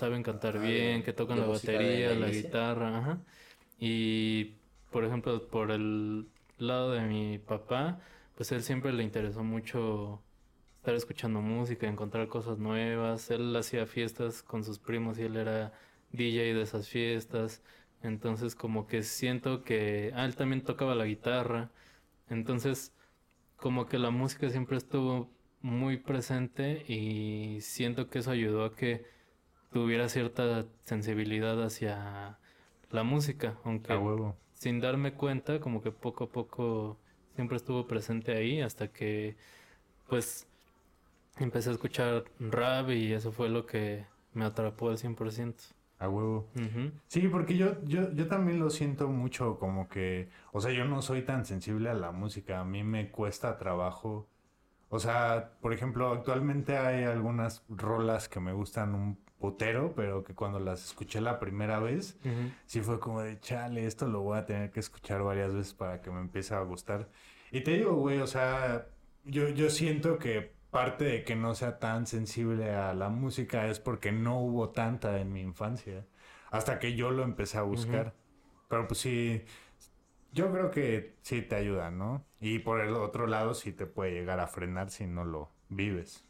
saben 0.00 0.22
cantar 0.22 0.56
Ah, 0.56 0.60
bien, 0.60 1.02
que 1.02 1.12
tocan 1.12 1.40
la 1.40 1.46
batería, 1.46 2.14
la 2.14 2.30
guitarra, 2.30 2.98
ajá. 2.98 3.20
Y 3.78 4.56
por 4.90 5.04
ejemplo, 5.04 5.48
por 5.48 5.70
el 5.70 6.28
lado 6.58 6.92
de 6.92 7.02
mi 7.02 7.38
papá, 7.38 8.00
pues 8.36 8.52
él 8.52 8.62
siempre 8.62 8.92
le 8.92 9.02
interesó 9.04 9.44
mucho 9.44 10.22
estar 10.78 10.94
escuchando 10.94 11.40
música, 11.40 11.86
encontrar 11.86 12.28
cosas 12.28 12.58
nuevas. 12.58 13.30
Él 13.30 13.54
hacía 13.56 13.86
fiestas 13.86 14.42
con 14.42 14.64
sus 14.64 14.78
primos 14.78 15.18
y 15.18 15.24
él 15.24 15.36
era 15.36 15.72
DJ 16.12 16.54
de 16.54 16.62
esas 16.62 16.88
fiestas. 16.88 17.62
Entonces 18.02 18.54
como 18.54 18.86
que 18.86 19.02
siento 19.02 19.62
que... 19.64 20.12
Ah, 20.14 20.24
él 20.24 20.36
también 20.36 20.62
tocaba 20.64 20.94
la 20.94 21.04
guitarra. 21.06 21.70
Entonces 22.28 22.94
como 23.56 23.86
que 23.86 23.98
la 23.98 24.10
música 24.10 24.48
siempre 24.50 24.78
estuvo 24.78 25.30
muy 25.62 25.98
presente 25.98 26.84
y 26.88 27.60
siento 27.60 28.08
que 28.10 28.20
eso 28.20 28.30
ayudó 28.30 28.64
a 28.64 28.74
que 28.76 29.04
tuviera 29.72 30.08
cierta 30.08 30.66
sensibilidad 30.84 31.62
hacia 31.62 32.38
la 32.90 33.02
música, 33.04 33.58
aunque 33.64 33.96
huevo. 33.96 34.36
sin 34.54 34.80
darme 34.80 35.14
cuenta, 35.14 35.60
como 35.60 35.82
que 35.82 35.92
poco 35.92 36.24
a 36.24 36.28
poco 36.28 36.98
siempre 37.34 37.56
estuvo 37.56 37.86
presente 37.86 38.32
ahí 38.36 38.60
hasta 38.60 38.88
que 38.88 39.36
pues 40.08 40.46
empecé 41.38 41.70
a 41.70 41.72
escuchar 41.72 42.24
rap 42.38 42.90
y 42.90 43.12
eso 43.12 43.32
fue 43.32 43.48
lo 43.48 43.64
que 43.66 44.04
me 44.34 44.44
atrapó 44.44 44.90
al 44.90 44.98
100%. 44.98 45.54
A 45.98 46.08
huevo. 46.08 46.48
Sí, 47.08 47.28
porque 47.28 47.58
yo, 47.58 47.84
yo, 47.84 48.10
yo 48.12 48.26
también 48.26 48.58
lo 48.58 48.70
siento 48.70 49.08
mucho 49.08 49.58
como 49.58 49.86
que, 49.86 50.30
o 50.50 50.60
sea, 50.60 50.72
yo 50.72 50.86
no 50.86 51.02
soy 51.02 51.22
tan 51.22 51.44
sensible 51.44 51.90
a 51.90 51.94
la 51.94 52.10
música, 52.10 52.60
a 52.60 52.64
mí 52.64 52.82
me 52.82 53.10
cuesta 53.10 53.58
trabajo. 53.58 54.26
O 54.88 54.98
sea, 54.98 55.52
por 55.60 55.74
ejemplo, 55.74 56.10
actualmente 56.10 56.78
hay 56.78 57.04
algunas 57.04 57.64
rolas 57.68 58.30
que 58.30 58.40
me 58.40 58.54
gustan 58.54 58.94
un 58.94 59.18
putero, 59.40 59.94
pero 59.96 60.22
que 60.22 60.34
cuando 60.34 60.60
las 60.60 60.84
escuché 60.84 61.20
la 61.20 61.40
primera 61.40 61.80
vez, 61.80 62.16
sí 62.66 62.80
fue 62.80 63.00
como 63.00 63.22
de, 63.22 63.40
chale, 63.40 63.86
esto 63.86 64.06
lo 64.06 64.20
voy 64.20 64.38
a 64.38 64.46
tener 64.46 64.70
que 64.70 64.78
escuchar 64.78 65.22
varias 65.22 65.52
veces 65.52 65.74
para 65.74 66.00
que 66.00 66.10
me 66.10 66.20
empiece 66.20 66.54
a 66.54 66.60
gustar. 66.60 67.08
Y 67.50 67.62
te 67.62 67.72
digo, 67.72 67.94
güey, 67.94 68.18
o 68.20 68.26
sea, 68.28 68.86
yo, 69.24 69.48
yo 69.48 69.70
siento 69.70 70.18
que 70.18 70.52
parte 70.70 71.04
de 71.04 71.24
que 71.24 71.34
no 71.34 71.54
sea 71.54 71.78
tan 71.80 72.06
sensible 72.06 72.70
a 72.70 72.94
la 72.94 73.08
música 73.08 73.66
es 73.66 73.80
porque 73.80 74.12
no 74.12 74.38
hubo 74.38 74.70
tanta 74.70 75.20
en 75.20 75.32
mi 75.32 75.40
infancia, 75.40 76.06
hasta 76.50 76.78
que 76.78 76.94
yo 76.94 77.10
lo 77.10 77.24
empecé 77.24 77.58
a 77.58 77.62
buscar. 77.62 78.14
Pero 78.68 78.86
pues 78.86 79.00
sí, 79.00 79.42
yo 80.32 80.52
creo 80.52 80.70
que 80.70 81.16
sí 81.22 81.42
te 81.42 81.56
ayuda, 81.56 81.90
¿no? 81.90 82.24
Y 82.40 82.60
por 82.60 82.80
el 82.80 82.94
otro 82.94 83.26
lado 83.26 83.54
sí 83.54 83.72
te 83.72 83.86
puede 83.86 84.12
llegar 84.12 84.38
a 84.38 84.46
frenar 84.46 84.90
si 84.90 85.06
no 85.06 85.24
lo 85.24 85.50
vives. 85.68 86.24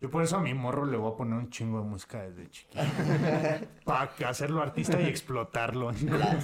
Yo 0.00 0.10
por 0.10 0.22
eso 0.22 0.36
a 0.36 0.40
mi 0.40 0.54
morro 0.54 0.86
le 0.86 0.96
voy 0.96 1.12
a 1.12 1.16
poner 1.16 1.38
un 1.38 1.50
chingo 1.50 1.80
de 1.82 1.88
música 1.88 2.22
desde 2.22 2.48
chiquito. 2.50 2.78
Para 3.84 4.10
hacerlo 4.28 4.62
artista 4.62 5.00
y 5.00 5.06
explotarlo. 5.06 5.90
La, 5.90 6.38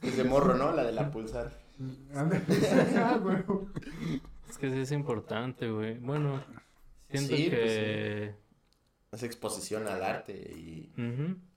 desde 0.00 0.24
morro, 0.24 0.54
¿no? 0.54 0.72
La 0.72 0.84
de 0.84 0.92
la 0.92 1.10
pulsar. 1.10 1.52
Ah. 2.14 2.30
Es 4.48 4.58
que 4.58 4.70
sí 4.70 4.78
es 4.78 4.92
importante, 4.92 5.68
güey. 5.68 5.98
Bueno, 5.98 6.40
siento 7.10 7.34
Sí, 7.34 7.48
pues 7.50 7.60
que... 7.60 8.34
Es 9.10 9.22
exposición 9.24 9.88
al 9.88 10.02
arte 10.04 10.32
y, 10.34 10.92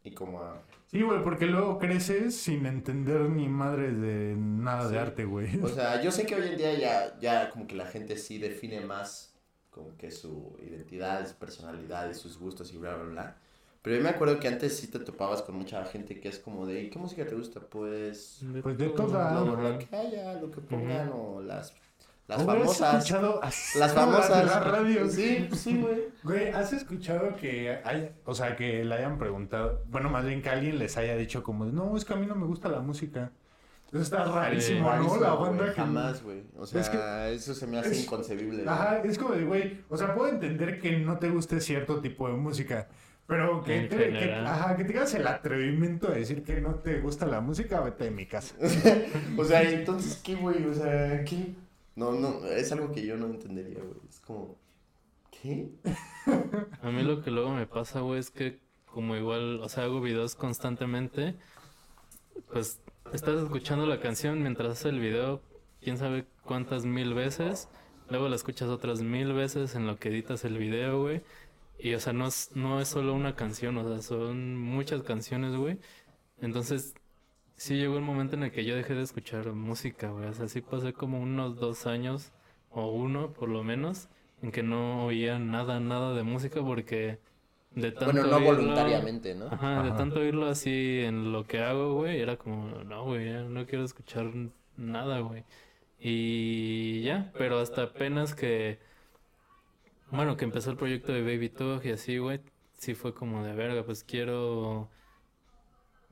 y 0.03 0.11
como 0.11 0.41
a... 0.41 0.63
Sí, 0.87 1.03
güey, 1.03 1.21
porque 1.21 1.45
luego 1.45 1.77
creces 1.77 2.35
sin 2.35 2.65
entender 2.65 3.21
ni 3.29 3.47
madre 3.47 3.91
de 3.91 4.35
nada 4.35 4.89
de 4.89 4.97
arte, 4.97 5.25
güey. 5.25 5.59
O 5.61 5.67
sea, 5.67 6.01
yo 6.01 6.11
sé 6.11 6.25
que 6.25 6.35
hoy 6.35 6.47
en 6.47 6.57
día 6.57 6.73
ya, 6.79 7.19
ya 7.19 7.49
como 7.51 7.67
que 7.67 7.75
la 7.75 7.85
gente 7.85 8.17
sí 8.17 8.39
define 8.39 8.81
más 8.81 9.36
como 9.77 9.95
que 9.97 10.11
su 10.11 10.57
identidad, 10.67 11.27
su 11.27 11.35
personalidad 11.35 12.09
y 12.09 12.13
sus 12.15 12.37
gustos 12.37 12.73
y 12.73 12.77
bla, 12.77 12.95
bla, 12.95 13.05
bla. 13.05 13.35
Pero 13.81 13.95
yo 13.97 14.03
me 14.03 14.09
acuerdo 14.09 14.39
que 14.39 14.47
antes 14.49 14.77
sí 14.77 14.87
te 14.87 14.99
topabas 14.99 15.41
con 15.43 15.55
mucha 15.55 15.85
gente 15.85 16.19
que 16.19 16.27
es 16.27 16.39
como 16.39 16.65
de, 16.65 16.83
"¿Y 16.83 16.89
¿qué 16.89 16.99
música 16.99 17.25
te 17.25 17.35
gusta? 17.35 17.61
Pues 17.61 18.41
Pues 18.61 18.77
de 18.77 18.89
todo. 18.89 19.07
toda. 19.07 19.31
lo, 19.45 19.77
que 19.79 19.95
haya, 19.95 20.33
lo 20.33 20.51
que 20.51 20.59
pongan 20.61 21.09
o 21.13 21.41
las, 21.41 21.73
las 22.27 22.39
¿Hubieras 22.43 22.57
famosas. 22.77 22.95
escuchado 22.97 23.39
Las 23.41 23.93
famosas. 23.93 24.39
de 24.39 24.45
la 24.45 24.59
radio? 24.59 25.07
Sí, 25.07 25.47
sí, 25.55 25.77
güey. 25.79 26.03
Güey, 26.23 26.49
¿has 26.49 26.73
escuchado 26.73 27.35
que 27.37 27.79
hay, 27.85 28.11
o 28.25 28.33
sea, 28.35 28.57
que 28.57 28.83
le 28.83 28.93
hayan 28.95 29.17
preguntado, 29.17 29.83
bueno, 29.89 30.09
más 30.09 30.25
bien 30.25 30.41
que 30.41 30.49
alguien 30.49 30.77
les 30.79 30.97
haya 30.97 31.15
dicho 31.15 31.41
como, 31.43 31.65
de, 31.65 31.71
no, 31.71 31.95
es 31.95 32.03
que 32.03 32.11
a 32.13 32.17
mí 32.17 32.25
no 32.25 32.35
me 32.35 32.45
gusta 32.45 32.67
la 32.67 32.79
música? 32.81 33.31
Eso 33.91 34.01
está 34.01 34.23
rarísimo, 34.25 34.81
¿no? 34.81 34.89
Rarísimo, 34.89 35.21
La 35.21 35.33
banda 35.35 35.65
que... 35.65 35.71
Jamás, 35.71 36.21
güey. 36.23 36.43
O 36.57 36.65
sea, 36.65 36.81
Es 36.81 36.89
que- 36.89 37.33
eso 37.35 37.53
se 37.53 37.67
me 37.67 37.79
hace 37.79 37.91
es- 37.91 38.03
inconcebible. 38.03 38.63
güey. 38.63 38.67
Ajá, 38.67 38.99
es 39.03 39.17
como 39.17 39.33
de, 39.33 39.45
güey, 39.45 39.81
o 39.89 39.97
sea, 39.97 40.13
puedo 40.13 40.27
entender 40.29 40.79
que 40.79 40.97
no 40.99 41.17
te 41.19 41.29
guste 41.29 41.61
cierto 41.61 42.01
tipo 42.01 42.27
de 42.27 42.33
música, 42.35 42.89
pero 43.27 43.63
que, 43.63 43.81
te, 43.83 44.33
ajá, 44.33 44.75
que 44.75 44.83
tengas 44.85 45.13
el 45.13 45.25
atrevimiento 45.27 46.07
de 46.09 46.19
decir 46.19 46.43
que 46.43 46.59
no 46.61 46.75
te 46.75 46.99
gusta 46.99 47.25
la 47.25 47.39
música, 47.41 47.79
vete 47.81 48.05
de 48.05 48.11
mi 48.11 48.25
casa. 48.25 48.55
O 49.37 49.43
sea, 49.45 49.61
entonces, 49.63 50.19
¿qué, 50.23 50.35
güey? 50.35 50.65
O 50.65 50.73
sea, 50.73 51.23
¿qué? 51.23 51.55
No, 51.95 52.11
no, 52.11 52.45
es 52.45 52.71
algo 52.71 52.91
que 52.91 53.05
yo 53.05 53.15
no 53.17 53.25
entendería, 53.27 53.79
güey. 53.79 53.99
Es 54.09 54.19
como, 54.19 54.57
¿qué? 55.31 55.69
A 56.83 56.89
mí 56.89 57.03
lo 57.03 57.21
que 57.23 57.31
luego 57.31 57.51
me 57.51 57.65
pasa, 57.67 58.01
güey, 58.01 58.19
es 58.19 58.29
que 58.31 58.59
como 58.85 59.15
igual, 59.15 59.61
o 59.61 59.69
sea, 59.69 59.85
hago 59.85 60.01
videos 60.01 60.35
constantemente, 60.35 61.35
pues 62.51 62.79
estás 63.13 63.41
escuchando 63.41 63.85
la 63.85 63.99
canción 63.99 64.41
mientras 64.41 64.71
haces 64.71 64.87
el 64.87 64.99
video, 64.99 65.41
quién 65.81 65.97
sabe 65.97 66.25
cuántas 66.43 66.85
mil 66.85 67.13
veces, 67.13 67.69
luego 68.09 68.29
la 68.29 68.35
escuchas 68.35 68.69
otras 68.69 69.01
mil 69.01 69.33
veces 69.33 69.75
en 69.75 69.87
lo 69.87 69.97
que 69.97 70.09
editas 70.09 70.45
el 70.45 70.57
video, 70.57 71.01
güey. 71.01 71.21
Y, 71.79 71.93
o 71.93 71.99
sea, 71.99 72.13
no 72.13 72.27
es, 72.27 72.51
no 72.55 72.81
es 72.81 72.87
solo 72.87 73.13
una 73.13 73.35
canción, 73.35 73.77
o 73.77 73.87
sea, 73.87 74.01
son 74.01 74.57
muchas 74.57 75.03
canciones, 75.03 75.55
güey. 75.55 75.77
Entonces, 76.41 76.95
sí 77.55 77.75
llegó 77.77 77.97
el 77.97 78.03
momento 78.03 78.35
en 78.35 78.43
el 78.43 78.51
que 78.51 78.65
yo 78.65 78.75
dejé 78.75 78.95
de 78.95 79.03
escuchar 79.03 79.51
música, 79.53 80.09
güey. 80.09 80.27
O 80.27 80.33
sea, 80.33 80.47
sí 80.47 80.61
pasé 80.61 80.93
como 80.93 81.19
unos 81.21 81.57
dos 81.59 81.85
años, 81.87 82.31
o 82.71 82.91
uno 82.91 83.33
por 83.33 83.49
lo 83.49 83.63
menos, 83.63 84.09
en 84.41 84.51
que 84.51 84.63
no 84.63 85.05
oía 85.05 85.39
nada, 85.39 85.79
nada 85.79 86.13
de 86.13 86.23
música 86.23 86.61
porque 86.63 87.19
de 87.81 87.91
tanto 87.91 88.05
Bueno, 88.13 88.27
no 88.27 88.37
oírlo- 88.37 88.55
voluntariamente, 88.55 89.35
¿no? 89.35 89.45
Ajá, 89.47 89.83
de 89.83 89.91
tanto 89.91 90.19
oírlo 90.19 90.47
así 90.47 91.01
en 91.03 91.31
lo 91.31 91.45
que 91.45 91.59
hago, 91.59 91.93
güey, 91.93 92.19
era 92.19 92.35
como, 92.37 92.67
no, 92.83 93.03
güey, 93.05 93.29
no 93.47 93.65
quiero 93.67 93.85
escuchar 93.85 94.31
nada, 94.77 95.19
güey. 95.19 95.43
Y 95.99 97.01
ya, 97.03 97.31
pero 97.37 97.59
hasta 97.59 97.83
apenas 97.83 98.33
que, 98.33 98.79
bueno, 100.11 100.37
que 100.37 100.45
empezó 100.45 100.71
el 100.71 100.77
proyecto 100.77 101.11
de 101.13 101.21
Baby 101.21 101.49
Talk 101.49 101.85
y 101.85 101.91
así, 101.91 102.17
güey, 102.17 102.39
sí 102.77 102.95
fue 102.95 103.13
como 103.13 103.43
de 103.43 103.53
verga, 103.53 103.83
pues 103.83 104.03
quiero 104.03 104.89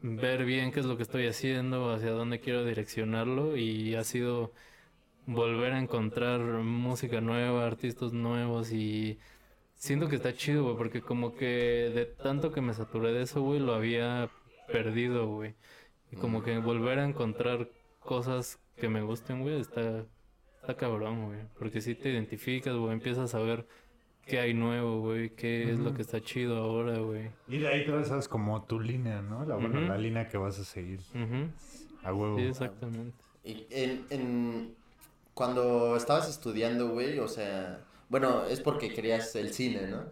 ver 0.02 0.46
bien 0.46 0.72
qué 0.72 0.82
es 0.82 0.86
lo 0.86 0.98
que 0.98 1.04
estoy 1.04 1.26
haciendo, 1.28 1.92
hacia 1.92 2.12
dónde 2.12 2.40
quiero 2.40 2.64
direccionarlo 2.64 3.58
y 3.58 3.96
ha 3.96 4.04
sido 4.04 4.54
volver 5.26 5.74
a 5.74 5.80
encontrar 5.80 6.40
música 6.42 7.22
nueva, 7.22 7.66
artistas 7.66 8.14
nuevos 8.14 8.72
y 8.72 9.18
siento 9.86 10.08
que 10.10 10.16
está 10.16 10.34
chido, 10.34 10.64
güey, 10.64 10.76
porque 10.78 11.02
como 11.02 11.36
que 11.36 11.92
de 11.94 12.06
tanto 12.06 12.52
que 12.52 12.62
me 12.62 12.74
saturé 12.74 13.12
de 13.14 13.22
eso, 13.24 13.42
güey, 13.42 13.60
lo 13.60 13.74
había 13.74 14.30
perdido, 14.72 15.28
güey. 15.28 15.54
Y 16.12 16.16
como 16.18 16.44
que 16.44 16.58
volver 16.60 17.00
a 17.00 17.06
encontrar 17.08 17.70
cosas 18.00 18.60
que 18.78 18.90
me 18.90 19.02
gusten, 19.02 19.42
güey, 19.42 19.60
está, 19.60 20.06
está 20.62 20.76
cabrón, 20.76 21.26
güey. 21.28 21.40
Porque 21.58 21.82
si 21.82 21.96
te 21.96 22.10
identificas, 22.10 22.76
güey, 22.76 22.94
empiezas 22.94 23.34
a 23.36 23.40
ver 23.40 23.66
qué 24.26 24.40
hay 24.40 24.54
nuevo, 24.54 25.02
güey, 25.02 25.30
qué 25.32 25.72
es 25.72 25.80
lo 25.80 25.94
que 25.94 26.02
está 26.02 26.20
chido 26.22 26.58
ahora, 26.58 26.98
güey. 27.00 27.30
Y 27.48 27.60
de 27.60 27.68
ahí 27.68 27.86
trazas 27.86 28.28
como 28.28 28.64
tu 28.64 28.80
línea, 28.80 29.22
¿no? 29.22 29.46
La, 29.46 29.56
bueno, 29.56 29.82
la 29.82 29.98
línea 29.98 30.28
que 30.28 30.38
vas 30.38 30.60
a 30.60 30.64
seguir. 30.64 31.00
Ujú. 31.14 31.50
A 32.04 32.14
huevo. 32.14 32.38
Sí, 32.38 32.46
exactamente. 32.46 33.16
Y 33.44 33.68
en, 33.70 34.06
en- 34.10 34.76
cuando 35.34 35.96
estabas 35.96 36.30
estudiando, 36.30 36.90
güey, 36.90 37.20
o 37.20 37.28
sea, 37.28 37.84
bueno, 38.16 38.46
es 38.46 38.62
porque 38.62 38.94
querías 38.94 39.36
el 39.36 39.52
cine, 39.52 39.88
¿no? 39.88 40.06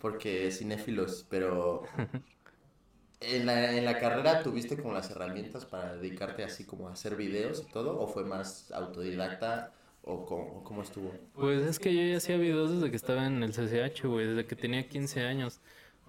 Porque 0.00 0.50
cinéfilos, 0.50 1.24
pero 1.30 1.84
en 3.20 3.46
la, 3.46 3.76
en 3.78 3.84
la 3.84 4.00
carrera 4.00 4.42
tuviste 4.42 4.76
como 4.76 4.92
las 4.92 5.08
herramientas 5.12 5.64
para 5.64 5.94
dedicarte 5.94 6.42
así 6.42 6.64
como 6.64 6.88
a 6.88 6.94
hacer 6.94 7.14
videos 7.14 7.62
y 7.64 7.72
todo, 7.72 8.00
o 8.00 8.08
fue 8.08 8.24
más 8.24 8.72
autodidacta, 8.72 9.72
o 10.02 10.26
cómo, 10.26 10.64
cómo 10.64 10.82
estuvo. 10.82 11.12
Pues 11.36 11.62
es 11.64 11.78
que 11.78 11.94
yo 11.94 12.02
ya 12.02 12.16
hacía 12.16 12.38
videos 12.38 12.72
desde 12.72 12.90
que 12.90 12.96
estaba 12.96 13.24
en 13.24 13.40
el 13.44 13.52
CCH, 13.52 14.04
güey, 14.04 14.26
desde 14.26 14.46
que 14.46 14.56
tenía 14.56 14.88
15 14.88 15.20
años. 15.20 15.60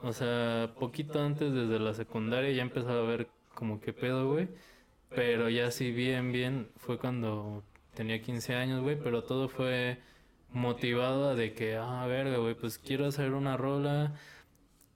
O 0.01 0.13
sea, 0.13 0.73
poquito 0.79 1.21
antes, 1.21 1.53
desde 1.53 1.77
la 1.77 1.93
secundaria, 1.93 2.49
ya 2.53 2.63
empezaba 2.63 3.01
a 3.01 3.03
ver 3.07 3.27
como 3.53 3.79
qué 3.79 3.93
pedo, 3.93 4.31
güey. 4.31 4.47
Pero 5.09 5.47
ya 5.47 5.69
sí, 5.69 5.91
bien, 5.91 6.31
bien, 6.31 6.69
fue 6.77 6.97
cuando 6.97 7.61
tenía 7.93 8.19
15 8.19 8.55
años, 8.55 8.81
güey, 8.81 8.97
pero 8.99 9.23
todo 9.23 9.47
fue 9.47 9.99
motivado 10.55 11.29
a 11.29 11.35
de 11.35 11.53
que, 11.53 11.75
ah, 11.77 12.05
verga, 12.07 12.37
güey, 12.37 12.55
pues 12.55 12.79
quiero 12.79 13.05
hacer 13.05 13.33
una 13.33 13.57
rola, 13.57 14.13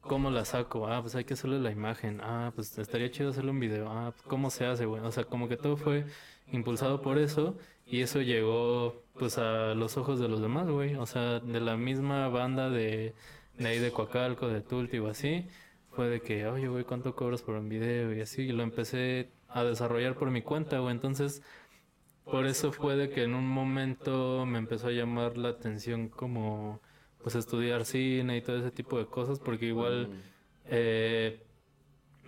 ¿cómo 0.02 0.32
la 0.32 0.46
saco? 0.46 0.88
Ah, 0.88 1.02
pues 1.02 1.16
hay 1.16 1.26
que 1.26 1.34
hacerle 1.36 1.60
la 1.60 1.72
imagen, 1.72 2.22
ah, 2.24 2.52
pues 2.56 2.78
estaría 2.78 3.12
chido 3.12 3.30
hacerle 3.30 3.52
un 3.52 3.60
video, 3.60 3.90
ah, 3.90 4.12
pues 4.12 4.24
cómo 4.28 4.50
se 4.50 4.66
hace, 4.66 4.86
güey. 4.86 5.02
O 5.04 5.12
sea, 5.12 5.26
como 5.26 5.48
que 5.50 5.58
todo 5.58 5.78
fue 5.78 6.06
impulsado 6.52 7.02
por 7.02 7.18
eso 7.20 7.58
y 7.86 8.02
eso 8.02 8.22
llegó, 8.22 9.04
pues, 9.16 9.38
a 9.38 9.74
los 9.76 9.98
ojos 9.98 10.20
de 10.20 10.30
los 10.30 10.42
demás, 10.42 10.68
güey. 10.70 10.96
O 10.96 11.06
sea, 11.06 11.40
de 11.40 11.60
la 11.60 11.78
misma 11.78 12.28
banda 12.30 12.70
de, 12.70 13.14
de 13.58 13.68
ahí 13.68 13.80
de 13.80 13.92
Coacalco, 13.92 14.48
de 14.48 14.62
Tulti 14.62 15.00
o 15.00 15.08
así, 15.10 15.48
fue 15.92 16.08
de 16.08 16.22
que, 16.22 16.48
oye, 16.48 16.68
güey, 16.68 16.84
¿cuánto 16.86 17.16
cobras 17.16 17.42
por 17.42 17.56
un 17.56 17.70
video? 17.70 18.14
Y 18.14 18.22
así, 18.22 18.44
y 18.44 18.52
lo 18.54 18.64
empecé 18.64 19.30
a 19.50 19.64
desarrollar 19.64 20.16
por 20.16 20.32
mi 20.32 20.42
cuenta, 20.42 20.80
güey. 20.80 20.92
Entonces, 20.94 21.42
por 22.32 22.46
eso 22.46 22.72
fue 22.72 22.96
de 22.96 23.10
que 23.10 23.24
en 23.24 23.34
un 23.34 23.48
momento 23.48 24.46
me 24.46 24.58
empezó 24.58 24.88
a 24.88 24.92
llamar 24.92 25.38
la 25.38 25.50
atención 25.50 26.10
como, 26.10 26.80
pues, 27.22 27.36
estudiar 27.36 27.86
cine 27.86 28.38
y 28.38 28.42
todo 28.42 28.58
ese 28.58 28.72
tipo 28.72 28.98
de 28.98 29.06
cosas, 29.06 29.40
porque 29.40 29.66
igual... 29.66 30.10
Eh, 30.66 31.44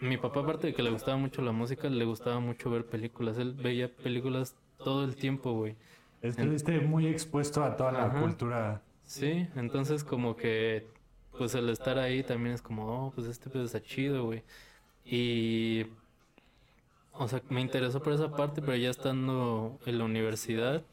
mi 0.02 0.18
papá, 0.18 0.40
aparte 0.40 0.68
de 0.68 0.74
que 0.74 0.82
le 0.82 0.90
gustaba 0.90 1.16
mucho 1.18 1.44
la 1.44 1.52
música, 1.52 1.88
le 1.88 2.06
gustaba 2.06 2.40
mucho 2.40 2.72
ver 2.72 2.86
películas. 2.88 3.38
Él 3.38 3.54
veía 3.54 3.96
películas 3.96 4.56
todo 4.78 5.04
el 5.04 5.16
tiempo, 5.16 5.54
güey. 5.54 5.76
Estuviste 6.22 6.80
muy 6.80 7.08
expuesto 7.08 7.64
a 7.64 7.76
toda 7.76 7.92
la 7.92 8.06
Ajá. 8.06 8.20
cultura. 8.20 8.82
Sí, 9.04 9.48
entonces 9.56 10.04
como 10.04 10.36
que, 10.36 10.88
pues 11.38 11.54
el 11.54 11.70
estar 11.70 12.00
ahí 12.00 12.24
también 12.24 12.56
es 12.56 12.62
como, 12.62 13.08
oh, 13.08 13.12
pues 13.12 13.28
este 13.28 13.50
pedo 13.50 13.64
está 13.64 13.82
chido, 13.82 14.26
güey. 14.26 14.44
Y, 15.06 15.86
o 17.14 17.28
sea, 17.28 17.42
me 17.50 17.62
interesó 17.62 18.02
por 18.02 18.14
esa 18.14 18.36
parte, 18.36 18.62
pero 18.62 18.76
ya 18.78 18.90
estando 18.90 19.80
en 19.86 19.98
la 20.00 20.06
universidad, 20.06 20.84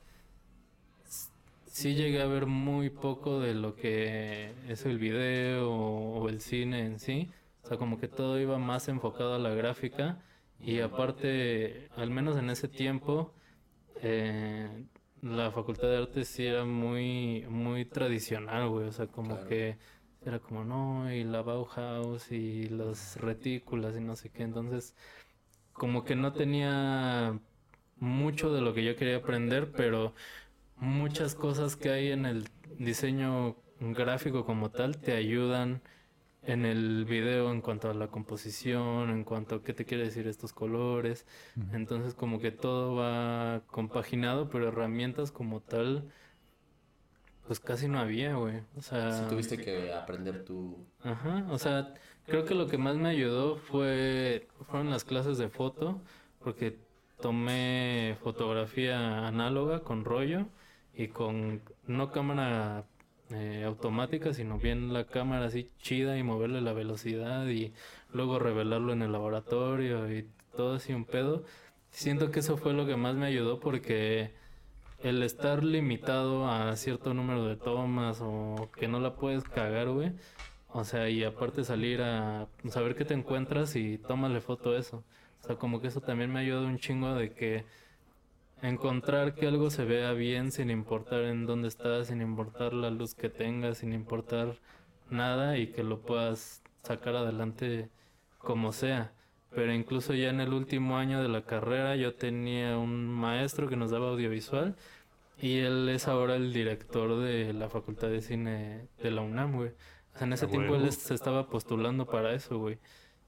sí 1.66 1.94
llegué 1.94 2.20
a 2.22 2.26
ver 2.26 2.46
muy 2.46 2.90
poco 2.90 3.40
de 3.40 3.54
lo 3.54 3.74
que 3.76 4.52
es 4.68 4.84
el 4.86 4.98
video 4.98 5.70
o 5.70 6.28
el 6.28 6.40
cine 6.40 6.84
en 6.86 6.98
sí. 6.98 7.30
O 7.64 7.68
sea, 7.68 7.76
como 7.78 7.98
que 7.98 8.08
todo 8.08 8.40
iba 8.40 8.58
más 8.58 8.88
enfocado 8.88 9.34
a 9.34 9.38
la 9.38 9.50
gráfica. 9.50 10.22
Y 10.60 10.80
aparte, 10.80 11.88
al 11.96 12.10
menos 12.10 12.36
en 12.36 12.50
ese 12.50 12.68
tiempo, 12.68 13.32
eh, 14.02 14.84
la 15.22 15.50
facultad 15.52 15.88
de 15.88 15.98
arte 15.98 16.24
sí 16.24 16.46
era 16.46 16.64
muy, 16.64 17.44
muy 17.48 17.84
tradicional, 17.84 18.68
güey. 18.68 18.86
O 18.88 18.92
sea, 18.92 19.06
como 19.08 19.34
Claro. 19.36 19.48
que 19.48 19.78
era 20.24 20.38
como, 20.40 20.64
no, 20.64 21.12
y 21.12 21.24
la 21.24 21.42
Bauhaus 21.42 22.32
y 22.32 22.68
las 22.68 23.16
retículas 23.20 23.96
y 23.96 24.00
no 24.00 24.16
sé 24.16 24.30
qué. 24.30 24.42
Entonces, 24.44 24.96
como 25.78 26.04
que 26.04 26.16
no 26.16 26.32
tenía 26.32 27.38
mucho 27.98 28.52
de 28.52 28.60
lo 28.60 28.74
que 28.74 28.84
yo 28.84 28.96
quería 28.96 29.16
aprender, 29.16 29.72
pero 29.72 30.14
muchas 30.76 31.34
cosas 31.34 31.76
que 31.76 31.90
hay 31.90 32.10
en 32.12 32.26
el 32.26 32.48
diseño 32.78 33.56
gráfico 33.80 34.44
como 34.44 34.70
tal 34.70 34.98
te 34.98 35.12
ayudan 35.12 35.80
en 36.42 36.64
el 36.64 37.04
video 37.04 37.50
en 37.50 37.60
cuanto 37.60 37.90
a 37.90 37.94
la 37.94 38.08
composición, 38.08 39.10
en 39.10 39.24
cuanto 39.24 39.56
a 39.56 39.62
qué 39.62 39.74
te 39.74 39.84
quiere 39.84 40.04
decir 40.04 40.26
estos 40.26 40.52
colores. 40.52 41.26
Entonces 41.72 42.14
como 42.14 42.40
que 42.40 42.50
todo 42.50 42.94
va 42.94 43.62
compaginado, 43.66 44.48
pero 44.48 44.68
herramientas 44.68 45.30
como 45.30 45.60
tal, 45.60 46.10
pues 47.46 47.60
casi 47.60 47.88
no 47.88 47.98
había, 47.98 48.34
güey. 48.34 48.62
O 48.76 48.82
sea, 48.82 49.12
Si 49.12 49.28
tuviste 49.28 49.58
que 49.58 49.92
aprender 49.92 50.44
tu... 50.44 50.86
Ajá, 51.02 51.46
o 51.50 51.58
sea, 51.58 51.94
creo 52.28 52.44
que 52.44 52.54
lo 52.54 52.68
que 52.68 52.78
más 52.78 52.96
me 52.96 53.08
ayudó 53.08 53.56
fue 53.56 54.46
fueron 54.70 54.90
las 54.90 55.04
clases 55.04 55.38
de 55.38 55.48
foto, 55.48 56.00
porque 56.44 56.76
tomé 57.20 58.16
fotografía 58.22 59.26
análoga 59.26 59.80
con 59.80 60.04
rollo 60.04 60.46
y 60.94 61.08
con 61.08 61.62
no 61.86 62.12
cámara 62.12 62.84
eh, 63.30 63.64
automática, 63.66 64.34
sino 64.34 64.58
bien 64.58 64.92
la 64.92 65.04
cámara 65.04 65.46
así 65.46 65.70
chida 65.78 66.18
y 66.18 66.22
moverle 66.22 66.60
la 66.60 66.72
velocidad 66.72 67.46
y 67.48 67.72
luego 68.12 68.38
revelarlo 68.38 68.92
en 68.92 69.02
el 69.02 69.12
laboratorio 69.12 70.12
y 70.12 70.28
todo 70.56 70.76
así 70.76 70.92
un 70.92 71.04
pedo. 71.04 71.44
Siento 71.90 72.30
que 72.30 72.40
eso 72.40 72.56
fue 72.56 72.74
lo 72.74 72.86
que 72.86 72.96
más 72.96 73.16
me 73.16 73.26
ayudó 73.26 73.60
porque 73.60 74.32
el 75.02 75.22
estar 75.22 75.64
limitado 75.64 76.48
a 76.48 76.74
cierto 76.76 77.14
número 77.14 77.46
de 77.46 77.56
tomas 77.56 78.20
o 78.20 78.70
que 78.76 78.88
no 78.88 79.00
la 79.00 79.14
puedes 79.14 79.44
cagar, 79.44 79.88
güey. 79.88 80.12
O 80.68 80.84
sea, 80.84 81.08
y 81.08 81.24
aparte 81.24 81.64
salir 81.64 82.02
a 82.02 82.48
saber 82.68 82.94
qué 82.94 83.04
te 83.04 83.14
encuentras 83.14 83.74
y 83.76 83.98
tómale 83.98 84.40
foto 84.40 84.72
a 84.72 84.78
eso. 84.78 85.04
O 85.42 85.46
sea, 85.46 85.56
como 85.56 85.80
que 85.80 85.88
eso 85.88 86.00
también 86.00 86.32
me 86.32 86.40
ayuda 86.40 86.66
un 86.66 86.78
chingo 86.78 87.14
de 87.14 87.32
que 87.32 87.64
encontrar 88.62 89.34
que 89.34 89.46
algo 89.46 89.70
se 89.70 89.84
vea 89.84 90.12
bien 90.12 90.52
sin 90.52 90.70
importar 90.70 91.22
en 91.22 91.46
dónde 91.46 91.68
estás, 91.68 92.08
sin 92.08 92.20
importar 92.22 92.74
la 92.74 92.90
luz 92.90 93.14
que 93.14 93.28
tengas, 93.28 93.78
sin 93.78 93.92
importar 93.92 94.56
nada 95.10 95.58
y 95.58 95.68
que 95.68 95.82
lo 95.84 96.00
puedas 96.02 96.62
sacar 96.82 97.16
adelante 97.16 97.88
como 98.38 98.72
sea. 98.72 99.12
Pero 99.50 99.72
incluso 99.72 100.14
ya 100.14 100.30
en 100.30 100.40
el 100.40 100.52
último 100.52 100.98
año 100.98 101.22
de 101.22 101.28
la 101.28 101.42
carrera 101.44 101.96
yo 101.96 102.14
tenía 102.14 102.76
un 102.78 103.06
maestro 103.06 103.68
que 103.68 103.76
nos 103.76 103.90
daba 103.90 104.10
audiovisual 104.10 104.76
y 105.40 105.58
él 105.60 105.88
es 105.88 106.08
ahora 106.08 106.36
el 106.36 106.52
director 106.52 107.18
de 107.20 107.52
la 107.54 107.68
Facultad 107.68 108.08
de 108.08 108.20
Cine 108.22 108.88
de 109.02 109.10
la 109.10 109.22
UNAM, 109.22 109.54
güey. 109.56 109.72
En 110.20 110.32
ese 110.32 110.46
A 110.46 110.48
tiempo 110.48 110.76
él 110.76 110.90
se 110.92 111.14
estaba 111.14 111.48
postulando 111.48 112.06
para 112.06 112.34
eso, 112.34 112.58
güey. 112.58 112.78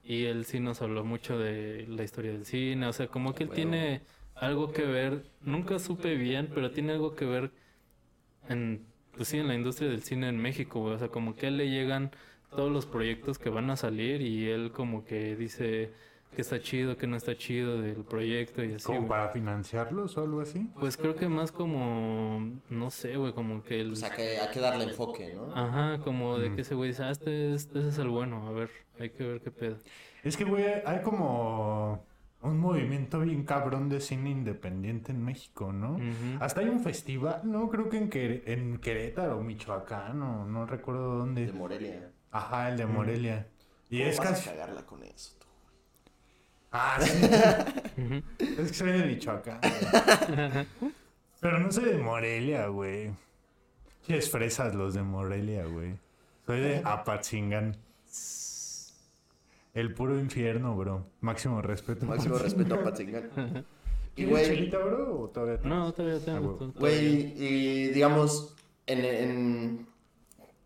Y 0.03 0.25
él 0.25 0.45
sí 0.45 0.61
nos 0.61 0.83
habló 0.83 1.05
mucho 1.05 1.39
de 1.39 1.87
la 1.89 2.03
historia 2.03 2.33
del 2.33 2.47
cine, 2.47 2.87
o 2.87 2.93
sea, 2.93 3.09
como 3.09 3.35
que 3.35 3.45
él 3.45 3.51
tiene 3.51 4.03
algo 4.35 4.73
que 4.73 4.87
ver, 4.87 5.25
nunca 5.43 5.79
supe 5.79 6.15
bien, 6.15 6.51
pero 6.55 6.71
tiene 6.71 6.93
algo 6.93 7.15
que 7.15 7.27
ver 7.27 7.51
en, 8.49 8.87
pues 9.15 9.29
sí, 9.29 9.39
en 9.39 9.49
la 9.49 9.55
industria 9.55 9.91
del 9.91 10.03
cine 10.03 10.29
en 10.29 10.39
México, 10.39 10.81
güey. 10.81 10.95
O 10.95 10.99
sea, 10.99 11.09
como 11.09 11.37
que 11.37 11.47
a 11.47 11.49
él 11.51 11.59
le 11.59 11.69
llegan 11.71 12.11
todos 12.51 12.73
los 12.73 12.87
proyectos 12.87 13.39
que 13.39 13.51
van 13.51 13.71
a 13.71 13.77
salir 13.77 14.23
y 14.23 14.49
él 14.49 14.73
como 14.73 15.05
que 15.05 15.37
dice 15.37 15.93
que 16.35 16.43
está 16.43 16.61
chido, 16.61 16.97
que 16.97 17.07
no 17.07 17.17
está 17.17 17.37
chido 17.37 17.81
del 17.83 18.05
proyecto 18.05 18.63
y 18.65 18.75
así, 18.75 18.85
¿Como 18.85 19.09
para 19.09 19.29
financiarlos 19.31 20.17
o 20.17 20.23
algo 20.23 20.41
así? 20.41 20.71
Pues 20.79 20.97
creo 20.97 21.17
que 21.17 21.29
más 21.29 21.51
como, 21.53 22.41
no 22.69 22.91
sé, 22.91 23.17
güey, 23.17 23.33
como 23.33 23.63
que 23.63 23.81
el... 23.81 23.93
O 23.93 23.97
sea, 23.97 24.11
que 24.11 24.39
hay 24.39 24.49
que 24.51 24.61
darle 24.61 24.85
enfoque, 24.85 25.35
¿no? 25.35 25.55
Ajá, 25.55 25.99
como 26.05 26.39
de 26.39 26.51
Mm. 26.51 26.55
que 26.57 26.63
ese 26.63 26.75
güey 26.75 26.91
dice, 26.91 27.03
ah, 27.03 27.11
este 27.11 27.53
es, 27.55 27.63
este 27.67 27.89
es 27.89 27.99
el 27.99 28.09
bueno, 28.09 28.47
a 28.47 28.53
ver, 28.53 28.71
hay 28.99 29.11
que 29.11 29.25
ver 29.27 29.41
qué 29.41 29.51
pedo. 29.51 29.77
Es 30.23 30.37
que, 30.37 30.45
güey, 30.45 30.65
hay 30.87 31.03
como 31.03 32.05
un 32.43 32.59
movimiento 32.59 33.21
bien 33.21 33.45
cabrón 33.45 33.89
de 33.89 34.01
cine 34.01 34.31
independiente 34.31 35.13
en 35.13 35.23
México, 35.25 35.73
¿no? 35.73 35.99
Hasta 36.41 36.61
hay 36.61 36.69
un 36.69 36.81
festival, 36.81 37.41
¿no? 37.45 37.69
Creo 37.69 37.89
que 37.89 37.99
en, 37.99 38.09
Quere- 38.11 38.43
en 38.47 38.79
Querétaro, 38.79 39.43
Michoacán, 39.43 40.23
o 40.23 40.47
no 40.47 40.65
recuerdo 40.65 41.13
De 41.13 41.19
dónde. 41.19 41.53
Morelia. 41.53 42.11
Ajá, 42.31 42.71
el 42.71 42.77
de 42.77 42.87
Morelia. 42.87 43.47
Y 43.91 43.99
¿Cómo 43.99 44.11
es 44.11 44.19
vas 44.19 44.27
a 44.27 44.31
casi... 44.31 44.49
cagarla 44.51 44.87
con 44.87 45.03
eso? 45.03 45.37
Ah, 46.73 46.99
sí. 47.01 47.13
Es 48.39 48.69
que 48.69 48.75
soy 48.75 48.93
de 48.93 49.05
Michoacán. 49.07 49.61
güey. 49.61 50.67
Pero 51.41 51.59
no 51.59 51.73
soy 51.73 51.85
de 51.87 51.99
Morelia, 51.99 52.67
güey. 52.69 53.11
Sí, 54.07 54.15
es 54.15 54.31
fresas 54.31 54.75
los 54.75 54.95
de 54.95 55.03
Morelia, 55.03 55.65
güey. 55.67 55.95
Soy 56.47 56.61
de 56.61 56.83
Apatzingán. 56.85 57.77
El 59.73 59.95
puro 59.95 60.19
infierno, 60.19 60.77
bro. 60.77 61.07
Máximo 61.21 61.63
respeto. 61.63 62.07
Máximo 62.07 62.39
respeto 62.39 62.75
a 62.75 62.83
Patzingán. 62.83 63.65
Y, 64.17 64.25
¿Quieres 64.27 64.31
güey, 64.33 64.45
chelita, 64.47 64.79
bro? 64.79 65.21
¿O 65.23 65.29
todavía 65.29 65.61
No, 65.65 65.93
todavía 65.95 66.19
Ah, 66.21 66.25
tengo. 66.25 66.55
to- 66.57 66.73
güey, 66.73 67.33
y 67.43 67.89
digamos, 67.91 68.57
en, 68.87 69.05
en- 69.05 69.87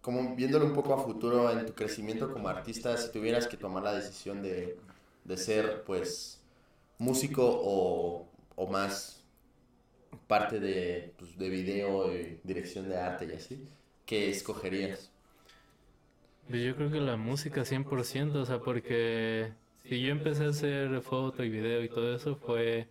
como 0.00 0.34
viéndolo 0.34 0.64
un 0.64 0.72
poco 0.72 0.94
a 0.94 0.98
futuro 1.04 1.50
en 1.50 1.66
tu 1.66 1.74
crecimiento 1.74 2.32
como 2.32 2.48
artista, 2.48 2.96
si 2.96 3.12
tuvieras 3.12 3.46
que 3.46 3.58
tomar 3.58 3.82
la 3.82 3.92
decisión 3.92 4.40
de, 4.42 4.78
de 5.24 5.36
ser, 5.36 5.84
pues, 5.84 6.40
músico 6.98 7.42
o, 7.44 8.28
o 8.56 8.66
más 8.66 9.24
parte 10.26 10.60
de, 10.60 11.12
pues, 11.18 11.36
de 11.38 11.48
video 11.48 12.14
y 12.14 12.40
dirección 12.44 12.88
de 12.88 12.96
arte 12.96 13.26
y 13.26 13.32
así, 13.32 13.68
¿qué 14.06 14.30
escogerías? 14.30 15.10
Pues 16.48 16.62
yo 16.62 16.76
creo 16.76 16.90
que 16.90 17.00
la 17.00 17.16
música 17.16 17.64
100%, 17.64 18.34
o 18.34 18.44
sea, 18.46 18.58
porque 18.60 19.52
si 19.84 20.00
yo 20.00 20.12
empecé 20.12 20.44
a 20.44 20.48
hacer 20.48 21.00
foto 21.00 21.42
y 21.42 21.48
video 21.48 21.82
y 21.82 21.88
todo 21.88 22.14
eso 22.14 22.36
fue 22.36 22.86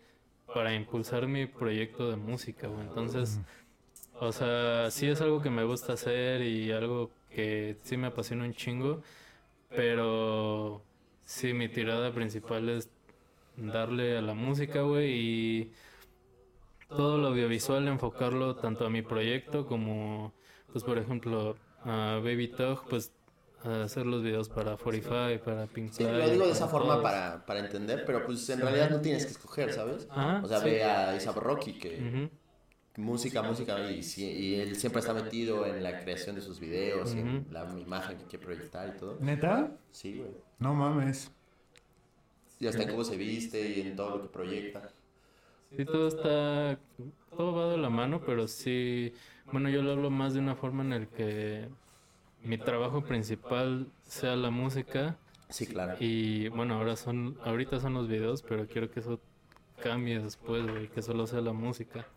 para 0.53 0.73
impulsar 0.73 1.27
mi 1.27 1.45
proyecto 1.45 2.09
de 2.09 2.15
música. 2.15 2.67
Entonces, 2.67 3.39
o 4.19 4.31
sea, 4.31 4.89
sí 4.91 5.07
es 5.07 5.21
algo 5.21 5.41
que 5.41 5.49
me 5.49 5.63
gusta 5.63 5.93
hacer 5.93 6.41
y 6.41 6.71
algo 6.71 7.11
que 7.29 7.77
sí 7.84 7.97
me 7.97 8.07
apasiona 8.07 8.45
un 8.45 8.53
chingo, 8.53 9.01
pero 9.69 10.81
sí 11.26 11.53
mi 11.53 11.69
tirada 11.69 12.11
principal 12.13 12.69
es 12.69 12.89
darle 13.57 14.17
a 14.17 14.21
la 14.21 14.34
música, 14.34 14.82
güey, 14.82 15.11
y 15.11 15.71
todo 16.89 17.17
lo 17.17 17.30
audiovisual 17.30 17.88
enfocarlo 17.88 18.55
tanto 18.55 18.86
a 18.86 18.89
mi 18.89 19.01
proyecto 19.01 19.65
como, 19.65 20.34
pues 20.71 20.84
por 20.84 20.97
ejemplo, 20.97 21.55
a 21.84 22.19
Baby 22.24 22.49
Talk, 22.49 22.88
pues 22.88 23.11
a 23.63 23.84
hacer 23.84 24.05
los 24.05 24.24
videos 24.24 24.49
para 24.49 24.76
45, 24.76 25.43
para 25.43 25.65
Pink 25.67 25.91
Sí, 25.91 26.03
lo 26.03 26.30
digo 26.30 26.45
de 26.45 26.51
esa 26.51 26.67
forma 26.67 27.01
para, 27.01 27.45
para 27.45 27.59
entender, 27.59 28.03
pero 28.05 28.26
pues 28.26 28.49
en 28.49 28.59
realidad 28.59 28.89
no 28.89 28.99
tienes 28.99 29.26
que 29.26 29.32
escoger, 29.32 29.71
¿sabes? 29.71 30.07
Ajá, 30.09 30.41
O 30.43 30.47
sea, 30.47 30.59
sí. 30.59 30.65
ve 30.65 30.84
a 30.84 31.15
Isaac 31.15 31.38
Rocky, 31.38 31.80
que. 31.80 32.30
Música, 32.97 33.41
música, 33.41 33.79
y, 33.91 34.55
él 34.55 34.75
siempre 34.75 34.99
está 34.99 35.13
metido 35.13 35.65
en 35.65 35.81
la 35.81 35.99
creación 35.99 36.35
de 36.35 36.41
sus 36.41 36.59
videos, 36.59 37.13
en 37.13 37.37
Ujú. 37.37 37.51
la 37.51 37.79
imagen 37.79 38.17
que 38.17 38.25
quiere 38.25 38.45
proyectar 38.45 38.93
y 38.95 38.99
todo. 38.99 39.17
¿Neta? 39.19 39.71
Sí, 39.91 40.17
güey. 40.17 40.31
No 40.59 40.73
mames. 40.73 41.31
Y 42.59 42.67
hasta 42.67 42.83
en 42.83 42.89
cómo 42.89 43.03
se 43.03 43.17
viste 43.17 43.77
y 43.77 43.81
en 43.81 43.95
todo 43.95 44.17
lo 44.17 44.21
que 44.21 44.29
proyecta. 44.29 44.89
Sí, 45.75 45.85
todo 45.85 46.07
está, 46.07 46.79
todo 47.35 47.53
va 47.53 47.71
de 47.71 47.77
la 47.77 47.89
mano, 47.89 48.21
pero 48.23 48.47
sí, 48.47 49.13
bueno, 49.51 49.69
yo 49.69 49.81
lo 49.81 49.93
hablo 49.93 50.11
más 50.11 50.33
de 50.33 50.39
una 50.39 50.55
forma 50.55 50.83
en 50.83 50.93
el 50.93 51.07
que 51.07 51.67
mi 52.43 52.57
trabajo 52.57 53.03
principal 53.03 53.87
sea 54.03 54.35
la 54.35 54.51
música 54.51 55.17
Sí, 55.49 55.65
claro. 55.65 55.95
y 55.99 56.47
bueno, 56.49 56.75
ahora 56.75 56.95
son, 56.95 57.37
ahorita 57.43 57.79
son 57.79 57.93
los 57.93 58.07
videos, 58.07 58.43
pero 58.43 58.67
quiero 58.67 58.91
que 58.91 58.99
eso 58.99 59.19
cambie 59.81 60.19
después, 60.19 60.65
güey, 60.65 60.89
que 60.89 61.01
solo 61.01 61.27
sea 61.27 61.41
la 61.41 61.53
música. 61.53 62.07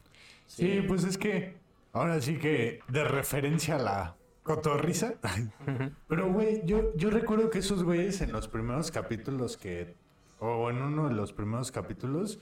Sí, 0.47 0.83
pues 0.87 1.05
es 1.05 1.19
que 1.19 1.57
ahora 1.93 2.21
sí 2.21 2.39
que 2.39 2.81
de 2.89 3.05
referencia 3.05 3.77
a 3.77 3.79
la 3.79 4.17
cotorriza. 4.43 5.15
Pero, 6.09 6.33
güey, 6.33 6.63
yo, 6.65 6.95
yo 6.97 7.11
recuerdo 7.11 7.51
que 7.51 7.59
esos 7.59 7.83
güeyes 7.83 8.21
en 8.21 8.33
los 8.33 8.49
primeros 8.49 8.91
capítulos 8.91 9.57
que, 9.57 9.95
o 10.39 10.71
en 10.71 10.81
uno 10.83 11.09
de 11.09 11.15
los 11.15 11.33
primeros 11.33 11.73
capítulos, 11.73 12.39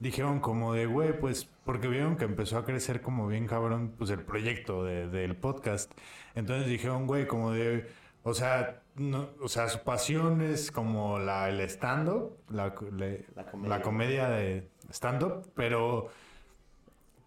dijeron 0.00 0.40
como 0.40 0.74
de, 0.74 0.86
güey, 0.86 1.18
pues 1.18 1.48
porque 1.64 1.86
vieron 1.88 2.16
que 2.16 2.24
empezó 2.24 2.58
a 2.58 2.64
crecer 2.64 3.00
como 3.00 3.28
bien 3.28 3.46
cabrón, 3.46 3.94
pues 3.96 4.10
el 4.10 4.22
proyecto 4.22 4.84
de- 4.84 5.08
del 5.08 5.36
podcast. 5.36 5.92
Entonces 6.34 6.66
dijeron, 6.68 7.06
güey, 7.06 7.26
como 7.28 7.52
de, 7.52 7.86
o 8.24 8.34
sea, 8.34 8.82
no, 8.96 9.28
o 9.40 9.48
sea, 9.48 9.68
su 9.68 9.78
pasión 9.84 10.40
es 10.42 10.72
como 10.72 11.18
la, 11.20 11.48
el 11.48 11.60
stand-up, 11.60 12.36
la, 12.50 12.74
comedia. 12.74 13.24
la 13.62 13.80
comedia 13.82 14.28
de 14.28 14.68
stand-up, 14.90 15.50
pero... 15.54 16.08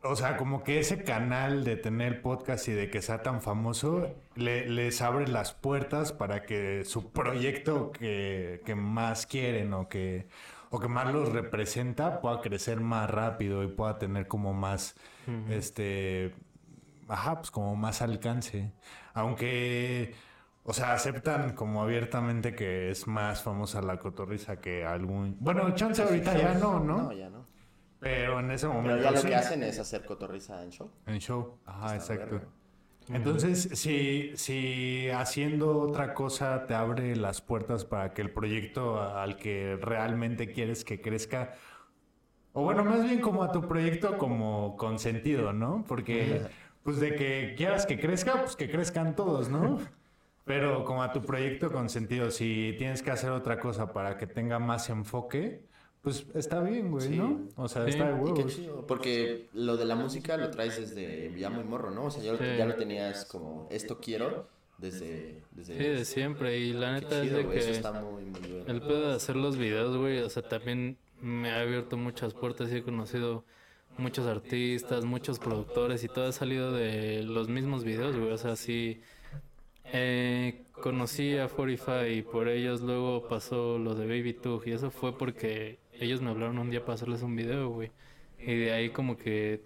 O 0.03 0.15
sea, 0.15 0.37
como 0.37 0.63
que 0.63 0.79
ese 0.79 1.03
canal 1.03 1.63
de 1.63 1.75
tener 1.75 2.21
podcast 2.21 2.67
y 2.67 2.71
de 2.71 2.89
que 2.89 3.01
sea 3.01 3.23
tan 3.23 3.41
famoso 3.41 4.15
le- 4.35 4.69
les 4.69 5.01
abre 5.01 5.27
las 5.27 5.53
puertas 5.53 6.13
para 6.13 6.43
que 6.45 6.85
su 6.85 7.11
proyecto 7.11 7.91
que, 7.91 8.61
que 8.63 8.75
más 8.75 9.25
quieren 9.25 9.73
o 9.73 9.89
que, 9.89 10.27
o 10.69 10.79
que 10.79 10.87
más 10.87 11.11
los 11.11 11.33
representa 11.33 12.21
pueda 12.21 12.41
crecer 12.41 12.79
más 12.79 13.09
rápido 13.09 13.63
y 13.63 13.67
pueda 13.67 13.97
tener 13.97 14.27
como 14.27 14.53
más, 14.53 14.95
este, 15.49 16.33
ajá, 17.07 17.37
pues 17.39 17.51
como 17.51 17.75
más 17.75 18.01
alcance. 18.01 18.71
Aunque, 19.13 20.13
o 20.63 20.73
sea, 20.73 20.93
aceptan 20.93 21.53
como 21.53 21.81
abiertamente 21.81 22.53
que 22.55 22.91
es 22.91 23.07
más 23.07 23.41
famosa 23.41 23.81
la 23.81 23.97
cotorriza 23.97 24.61
que 24.61 24.85
algún... 24.85 25.37
Bueno, 25.39 25.73
chance 25.73 26.01
ahorita 26.03 26.37
ya 26.37 26.53
no, 26.53 26.79
¿no? 26.79 26.97
No, 27.03 27.11
ya 27.13 27.29
no. 27.29 27.46
Pero 27.99 28.39
en 28.39 28.51
ese 28.51 28.67
momento 28.67 28.97
Pero 28.97 29.03
ya 29.03 29.11
lo 29.11 29.21
que 29.21 29.35
hacen 29.35 29.63
es 29.63 29.79
hacer 29.79 30.05
cotorriza 30.05 30.63
en 30.63 30.69
show. 30.69 30.89
En 31.05 31.19
show. 31.19 31.57
Ajá, 31.65 31.95
Está 31.95 32.13
exacto. 32.13 32.35
verga. 32.35 32.47
Entonces, 33.09 33.69
si, 33.73 34.31
si 34.35 35.09
haciendo 35.09 35.79
otra 35.79 36.13
cosa 36.13 36.65
te 36.67 36.73
abre 36.73 37.15
las 37.15 37.41
puertas 37.41 37.85
para 37.85 38.13
que 38.13 38.21
el 38.21 38.31
proyecto 38.31 39.01
al 39.01 39.37
que 39.37 39.77
realmente 39.81 40.51
quieres 40.51 40.83
que 40.83 40.99
crezca, 40.99 41.53
o 42.51 42.63
bueno, 42.63 42.83
más 42.83 43.03
bien 43.03 43.21
como 43.21 43.43
a 43.43 43.51
tu 43.51 43.65
proyecto 43.67 44.17
como 44.17 44.75
con 44.75 44.99
sentido, 44.99 45.53
¿no? 45.53 45.85
Porque, 45.87 46.41
pues 46.83 46.99
de 46.99 47.15
que 47.15 47.53
quieras 47.55 47.85
que 47.85 47.97
crezca, 47.97 48.41
pues 48.41 48.57
que 48.57 48.69
crezcan 48.69 49.15
todos, 49.15 49.47
¿no? 49.49 49.79
Pero 50.43 50.83
como 50.83 51.03
a 51.03 51.11
tu 51.11 51.21
proyecto 51.21 51.71
con 51.71 51.89
sentido, 51.89 52.29
si 52.31 52.75
tienes 52.77 53.01
que 53.01 53.11
hacer 53.11 53.31
otra 53.31 53.59
cosa 53.59 53.93
para 53.93 54.17
que 54.17 54.27
tenga 54.27 54.59
más 54.59 54.89
enfoque, 54.89 55.66
pues 56.07 56.25
está 56.35 56.61
bien, 56.61 56.89
güey, 56.91 57.07
Sí. 57.09 57.15
¿no? 57.17 57.41
O 57.57 57.67
sea, 57.67 57.83
Sí. 57.83 57.89
está 57.91 58.05
de 58.07 58.11
Y 58.13 58.15
qué 58.15 58.21
huevos. 58.31 58.55
chido, 58.55 58.87
porque 58.87 59.47
lo 59.53 59.75
de 59.77 59.85
la 59.85 59.95
música 59.95 60.37
lo 60.37 60.49
traes 60.51 60.77
desde 60.79 61.37
ya 61.37 61.49
muy 61.49 61.63
morro, 61.65 61.91
¿no? 61.91 62.05
O 62.05 62.11
sea, 62.11 62.23
ya 62.23 62.31
lo, 62.31 62.37
Sí. 62.37 62.45
ya 62.57 62.65
lo 62.65 62.75
tenías 62.75 63.25
como, 63.25 63.67
esto 63.71 63.99
quiero, 63.99 64.47
desde... 64.77 65.41
desde 65.51 65.77
Sí, 65.77 65.83
de 65.83 66.05
siempre, 66.05 66.57
y 66.59 66.71
la 66.73 66.93
neta 66.93 67.23
es 67.23 67.31
de 67.31 67.43
güey, 67.43 67.57
eso 67.57 67.67
que... 67.67 67.73
está 67.73 67.91
muy, 67.91 68.23
muy 68.23 68.39
bien. 68.39 68.63
El 68.67 68.79
pedo 68.81 69.09
de 69.09 69.15
hacer 69.15 69.35
los 69.35 69.57
videos, 69.57 69.97
güey, 69.97 70.19
o 70.19 70.29
sea, 70.29 70.43
también 70.47 70.97
me 71.21 71.49
ha 71.51 71.61
abierto 71.61 71.97
muchas 71.97 72.33
puertas 72.33 72.71
y 72.71 72.77
he 72.77 72.83
conocido 72.83 73.43
muchos 73.97 74.27
artistas, 74.27 75.03
muchos 75.05 75.39
productores 75.39 76.03
y 76.03 76.07
todo 76.07 76.27
ha 76.27 76.31
salido 76.31 76.71
de 76.71 77.23
los 77.23 77.49
mismos 77.49 77.83
videos, 77.83 78.15
güey, 78.15 78.31
o 78.31 78.37
sea, 78.37 78.55
sí. 78.55 79.01
eh, 79.93 80.63
conocí 80.73 81.37
a 81.37 81.47
45 81.47 82.05
y 82.07 82.21
por 82.21 82.47
ellos 82.49 82.81
luego 82.81 83.27
pasó 83.27 83.77
lo 83.79 83.95
de 83.95 84.05
Baby 84.05 84.33
Tug 84.33 84.67
y 84.67 84.71
eso 84.73 84.91
fue 84.91 85.17
porque 85.17 85.79
ellos 85.99 86.21
me 86.21 86.29
hablaron 86.29 86.59
un 86.59 86.69
día 86.69 86.81
para 86.81 86.93
hacerles 86.93 87.21
un 87.21 87.35
video, 87.35 87.69
güey. 87.69 87.91
Y 88.39 88.55
de 88.55 88.71
ahí 88.71 88.89
como 88.89 89.17
que 89.17 89.63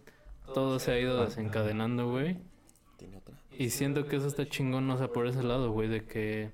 todo 0.53 0.79
se 0.79 0.91
ha 0.91 0.99
ido 0.99 1.23
desencadenando, 1.23 2.09
güey. 2.09 2.37
Tiene 2.97 3.17
otra. 3.17 3.35
Y 3.57 3.69
siento 3.69 4.07
que 4.07 4.15
eso 4.15 4.27
está 4.27 4.47
chingón, 4.47 4.89
o 4.89 4.97
sea, 4.97 5.09
por 5.09 5.27
ese 5.27 5.43
lado, 5.43 5.71
güey, 5.71 5.87
de 5.89 6.05
que 6.05 6.51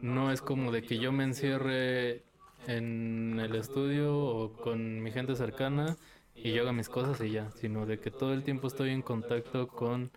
no 0.00 0.32
es 0.32 0.40
como 0.40 0.72
de 0.72 0.82
que 0.82 0.98
yo 0.98 1.12
me 1.12 1.24
encierre 1.24 2.24
en 2.66 3.38
el 3.40 3.54
estudio 3.54 4.16
o 4.16 4.52
con 4.52 5.02
mi 5.02 5.10
gente 5.10 5.34
cercana 5.34 5.96
y 6.34 6.52
yo 6.52 6.62
haga 6.62 6.72
mis 6.72 6.88
cosas 6.88 7.20
y 7.20 7.30
ya, 7.30 7.50
sino 7.52 7.86
de 7.86 7.98
que 7.98 8.10
todo 8.10 8.32
el 8.32 8.42
tiempo 8.42 8.68
estoy 8.68 8.90
en 8.90 9.02
contacto 9.02 9.68
con 9.68 10.10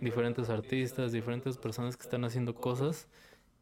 diferentes 0.00 0.48
artistas, 0.48 1.12
diferentes 1.12 1.58
personas 1.58 1.96
que 1.96 2.02
están 2.02 2.24
haciendo 2.24 2.54
cosas 2.54 3.08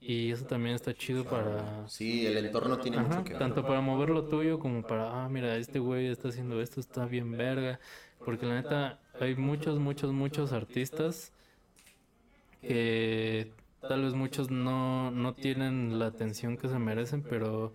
y 0.01 0.31
eso 0.33 0.47
también 0.47 0.75
está 0.75 0.95
chido 0.95 1.25
para... 1.27 1.89
Sí, 1.89 2.27
el 2.27 2.37
entorno 2.39 2.79
tiene 2.81 2.99
Ajá, 2.99 3.07
mucho 3.09 3.25
que 3.25 3.35
ver. 3.35 3.39
tanto 3.39 3.67
para 3.67 3.81
mover 3.81 4.11
lo 4.11 4.27
tuyo 4.29 4.59
como 4.59 4.87
para, 4.87 5.25
ah, 5.25 5.29
mira, 5.29 5.57
este 5.57 5.79
güey 5.79 6.07
está 6.09 6.29
haciendo 6.29 6.61
esto, 6.61 6.81
está 6.81 7.07
bien 7.07 7.33
verga. 7.37 7.81
Porque 8.25 8.47
la 8.47 8.55
neta, 8.57 9.01
hay 9.21 9.37
muchos, 9.37 9.79
muchos, 9.79 10.13
muchos 10.13 10.53
artistas 10.53 11.33
que 12.61 13.53
tal 13.87 14.03
vez 14.05 14.15
muchos 14.15 14.51
no, 14.51 15.11
no 15.11 15.35
tienen 15.35 15.99
la 15.99 16.07
atención 16.07 16.57
que 16.57 16.69
se 16.69 16.79
merecen, 16.79 17.23
pero 17.23 17.73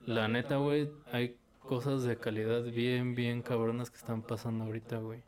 la 0.00 0.28
neta, 0.28 0.56
güey, 0.56 0.90
hay 1.12 1.36
cosas 1.60 2.02
de 2.04 2.18
calidad 2.18 2.62
bien, 2.64 3.14
bien 3.14 3.42
cabronas 3.42 3.90
que 3.90 3.96
están 3.98 4.22
pasando 4.22 4.64
ahorita, 4.64 4.98
güey. 4.98 5.22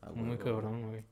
Ah, 0.00 0.10
Muy 0.14 0.38
cabrón, 0.38 0.88
güey. 0.88 1.04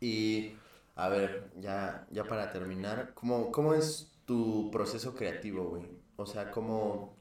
Y, 0.00 0.54
a 0.96 1.08
ver, 1.08 1.50
ya, 1.56 2.06
ya 2.10 2.26
para 2.26 2.50
terminar, 2.50 3.12
¿cómo, 3.14 3.50
¿cómo 3.52 3.74
es 3.74 4.12
tu 4.24 4.70
proceso 4.70 5.14
creativo, 5.14 5.64
güey? 5.70 5.86
O 6.16 6.26
sea, 6.26 6.50
¿cómo 6.50 7.16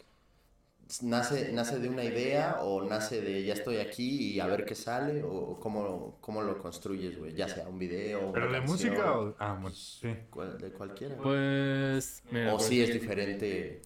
nace, 1.01 1.51
nace 1.51 1.79
de 1.79 1.89
una 1.89 2.03
idea 2.03 2.57
o 2.61 2.83
nace 2.83 3.21
de 3.21 3.43
ya 3.45 3.53
estoy 3.53 3.77
aquí 3.77 4.33
y 4.33 4.39
a 4.39 4.47
ver 4.47 4.65
qué 4.65 4.75
sale? 4.75 5.23
¿O 5.23 5.59
cómo, 5.59 6.17
cómo 6.21 6.41
lo 6.41 6.57
construyes, 6.59 7.17
güey? 7.17 7.33
Ya 7.33 7.47
sea 7.47 7.67
un 7.67 7.79
video, 7.79 8.31
¿Pero 8.31 8.47
una 8.47 8.57
de 8.57 8.59
canción, 8.59 8.93
música 8.93 9.19
o...? 9.19 9.35
Ah, 9.39 9.53
bueno, 9.59 9.75
sí. 9.75 10.15
cual- 10.29 10.57
de 10.57 10.71
cualquiera. 10.71 11.15
Pues, 11.21 12.23
mira, 12.31 12.53
o 12.53 12.57
por 12.57 12.61
sí 12.61 12.81
es 12.81 12.93
diferente. 12.93 13.81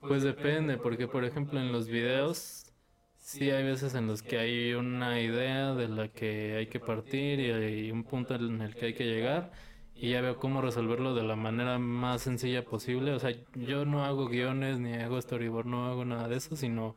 Pues 0.00 0.22
depende, 0.22 0.78
porque 0.78 1.06
por 1.08 1.24
ejemplo 1.24 1.60
en 1.60 1.72
los 1.72 1.86
videos 1.88 2.61
sí 3.22 3.50
hay 3.50 3.64
veces 3.64 3.94
en 3.94 4.06
los 4.08 4.22
que 4.22 4.38
hay 4.38 4.74
una 4.74 5.20
idea 5.20 5.74
de 5.74 5.88
la 5.88 6.08
que 6.08 6.56
hay 6.56 6.66
que 6.66 6.80
partir 6.80 7.40
y 7.40 7.50
hay 7.52 7.90
un 7.90 8.04
punto 8.04 8.34
en 8.34 8.60
el 8.60 8.74
que 8.74 8.86
hay 8.86 8.94
que 8.94 9.06
llegar 9.06 9.52
y 9.94 10.10
ya 10.10 10.20
veo 10.20 10.38
cómo 10.38 10.60
resolverlo 10.60 11.14
de 11.14 11.22
la 11.22 11.36
manera 11.36 11.78
más 11.78 12.22
sencilla 12.22 12.64
posible. 12.64 13.12
O 13.12 13.18
sea, 13.20 13.32
yo 13.54 13.84
no 13.86 14.04
hago 14.04 14.28
guiones 14.28 14.80
ni 14.80 14.94
hago 14.94 15.20
storyboard, 15.20 15.66
no 15.66 15.86
hago 15.86 16.04
nada 16.04 16.28
de 16.28 16.36
eso, 16.36 16.56
sino 16.56 16.96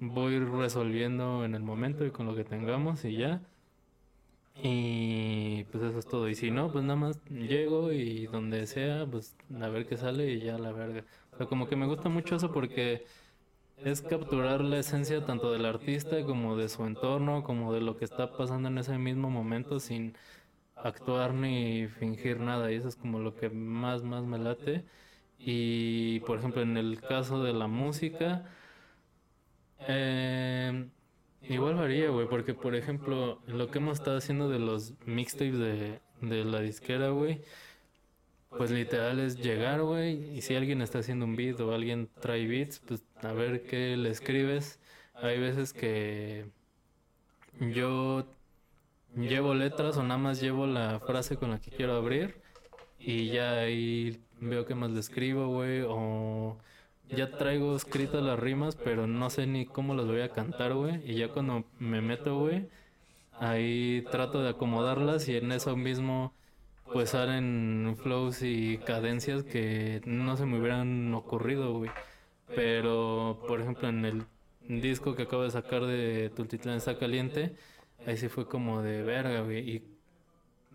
voy 0.00 0.38
resolviendo 0.38 1.44
en 1.44 1.54
el 1.54 1.62
momento 1.62 2.06
y 2.06 2.10
con 2.10 2.26
lo 2.26 2.36
que 2.36 2.44
tengamos 2.44 3.04
y 3.04 3.16
ya. 3.16 3.42
Y 4.62 5.64
pues 5.64 5.84
eso 5.84 5.98
es 5.98 6.06
todo. 6.06 6.28
Y 6.28 6.34
si 6.34 6.50
no, 6.50 6.70
pues 6.70 6.84
nada 6.84 6.96
más 6.96 7.24
llego 7.26 7.92
y 7.92 8.26
donde 8.26 8.66
sea, 8.66 9.06
pues 9.10 9.36
a 9.60 9.68
ver 9.68 9.86
qué 9.86 9.96
sale 9.96 10.30
y 10.32 10.40
ya 10.40 10.58
la 10.58 10.72
verga. 10.72 11.04
O 11.32 11.36
sea, 11.36 11.46
como 11.46 11.68
que 11.68 11.76
me 11.76 11.86
gusta 11.86 12.08
mucho 12.08 12.36
eso 12.36 12.52
porque 12.52 13.06
es 13.84 14.02
capturar 14.02 14.60
la 14.60 14.78
esencia 14.78 15.24
tanto 15.24 15.52
del 15.52 15.64
artista 15.64 16.24
como 16.24 16.56
de 16.56 16.68
su 16.68 16.84
entorno, 16.84 17.42
como 17.42 17.72
de 17.72 17.80
lo 17.80 17.96
que 17.96 18.04
está 18.04 18.36
pasando 18.36 18.68
en 18.68 18.78
ese 18.78 18.98
mismo 18.98 19.30
momento 19.30 19.80
sin 19.80 20.16
actuar 20.76 21.34
ni 21.34 21.88
fingir 21.88 22.40
nada. 22.40 22.72
Y 22.72 22.76
eso 22.76 22.88
es 22.88 22.96
como 22.96 23.18
lo 23.20 23.34
que 23.36 23.50
más, 23.50 24.02
más 24.02 24.24
me 24.24 24.38
late. 24.38 24.84
Y 25.38 26.20
por 26.20 26.38
ejemplo, 26.38 26.62
en 26.62 26.76
el 26.76 27.00
caso 27.00 27.42
de 27.42 27.52
la 27.52 27.66
música, 27.66 28.46
eh, 29.88 30.88
igual 31.42 31.76
varía, 31.76 32.10
güey, 32.10 32.28
porque 32.28 32.54
por 32.54 32.74
ejemplo, 32.74 33.40
lo 33.46 33.70
que 33.70 33.78
hemos 33.78 33.98
estado 33.98 34.18
haciendo 34.18 34.48
de 34.50 34.58
los 34.58 34.94
mixtapes 35.06 35.58
de, 35.58 36.00
de 36.20 36.44
la 36.44 36.60
disquera, 36.60 37.10
güey, 37.10 37.42
pues 38.50 38.70
literal 38.70 39.20
es 39.20 39.36
llegar, 39.40 39.82
güey, 39.82 40.36
y 40.36 40.42
si 40.42 40.54
alguien 40.54 40.82
está 40.82 40.98
haciendo 40.98 41.24
un 41.24 41.36
beat 41.36 41.60
o 41.60 41.72
alguien 41.72 42.08
trae 42.20 42.46
beats, 42.46 42.80
pues 42.80 43.02
a 43.22 43.32
ver 43.32 43.62
qué 43.62 43.96
le 43.96 44.10
escribes. 44.10 44.80
Hay 45.14 45.38
veces 45.38 45.72
que 45.72 46.46
yo 47.60 48.26
llevo 49.16 49.54
letras 49.54 49.96
o 49.96 50.02
nada 50.02 50.18
más 50.18 50.40
llevo 50.40 50.66
la 50.66 51.00
frase 51.00 51.36
con 51.36 51.50
la 51.50 51.60
que 51.60 51.70
quiero 51.70 51.94
abrir 51.94 52.40
y 52.98 53.28
ya 53.28 53.60
ahí 53.60 54.20
veo 54.40 54.66
qué 54.66 54.74
más 54.74 54.90
le 54.90 55.00
escribo, 55.00 55.48
güey, 55.48 55.82
o 55.86 56.56
ya 57.08 57.30
traigo 57.30 57.76
escritas 57.76 58.22
las 58.22 58.38
rimas, 58.38 58.76
pero 58.76 59.06
no 59.06 59.30
sé 59.30 59.46
ni 59.46 59.66
cómo 59.66 59.94
las 59.94 60.06
voy 60.06 60.20
a 60.20 60.30
cantar, 60.30 60.74
güey, 60.74 61.00
y 61.10 61.14
ya 61.16 61.28
cuando 61.28 61.64
me 61.78 62.00
meto, 62.00 62.38
güey, 62.38 62.68
ahí 63.38 64.04
trato 64.10 64.42
de 64.42 64.50
acomodarlas 64.50 65.28
y 65.28 65.36
en 65.36 65.52
eso 65.52 65.76
mismo 65.76 66.34
pues 66.92 67.10
salen 67.10 67.96
flows 68.02 68.42
y 68.42 68.78
cadencias 68.78 69.44
que 69.44 70.00
no 70.04 70.36
se 70.36 70.46
me 70.46 70.58
hubieran 70.58 71.12
ocurrido, 71.14 71.72
güey. 71.74 71.90
Pero, 72.54 73.42
por 73.46 73.60
ejemplo, 73.60 73.88
en 73.88 74.04
el 74.04 74.26
disco 74.68 75.14
que 75.14 75.22
acabo 75.22 75.42
de 75.44 75.50
sacar 75.50 75.84
de 75.86 76.30
Tultitlán 76.30 76.76
está 76.76 76.98
caliente, 76.98 77.54
ahí 78.06 78.16
sí 78.16 78.28
fue 78.28 78.48
como 78.48 78.82
de 78.82 79.02
verga, 79.02 79.42
güey. 79.42 79.76
¿Y 79.76 79.82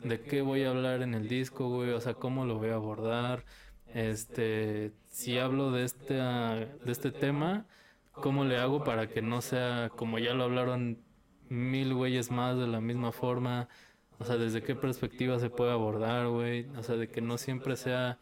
de 0.04 0.22
qué 0.22 0.42
voy 0.42 0.64
a 0.64 0.70
hablar 0.70 1.02
en 1.02 1.14
el 1.14 1.28
disco, 1.28 1.70
güey? 1.70 1.92
O 1.92 2.02
sea, 2.02 2.14
cómo 2.14 2.46
lo 2.46 2.58
voy 2.58 2.70
a 2.70 2.76
abordar. 2.76 3.46
Este, 3.94 4.92
si 5.10 5.38
hablo 5.38 5.72
de 5.72 5.86
este, 5.86 6.14
de 6.16 6.92
este 6.92 7.12
tema, 7.12 7.66
¿cómo 8.14 8.46
le 8.46 8.58
hago 8.58 8.84
para 8.84 9.08
que 9.08 9.22
no 9.22 9.42
sea 9.42 9.90
como 9.96 10.20
ya 10.20 10.34
lo 10.34 10.46
hablaron 10.46 11.00
mil 11.50 11.94
güeyes 11.94 12.32
más 12.32 12.58
de 12.58 12.68
la 12.68 12.82
misma 12.82 13.12
forma? 13.12 13.68
O 14.20 14.26
sea, 14.26 14.38
desde 14.38 14.64
qué 14.64 14.76
perspectiva 14.76 15.40
se 15.40 15.50
puede 15.50 15.72
abordar, 15.72 16.28
güey. 16.28 16.68
O 16.78 16.84
sea, 16.84 16.96
de 16.96 17.10
que 17.10 17.22
no 17.22 17.38
siempre 17.38 17.76
sea 17.76 18.18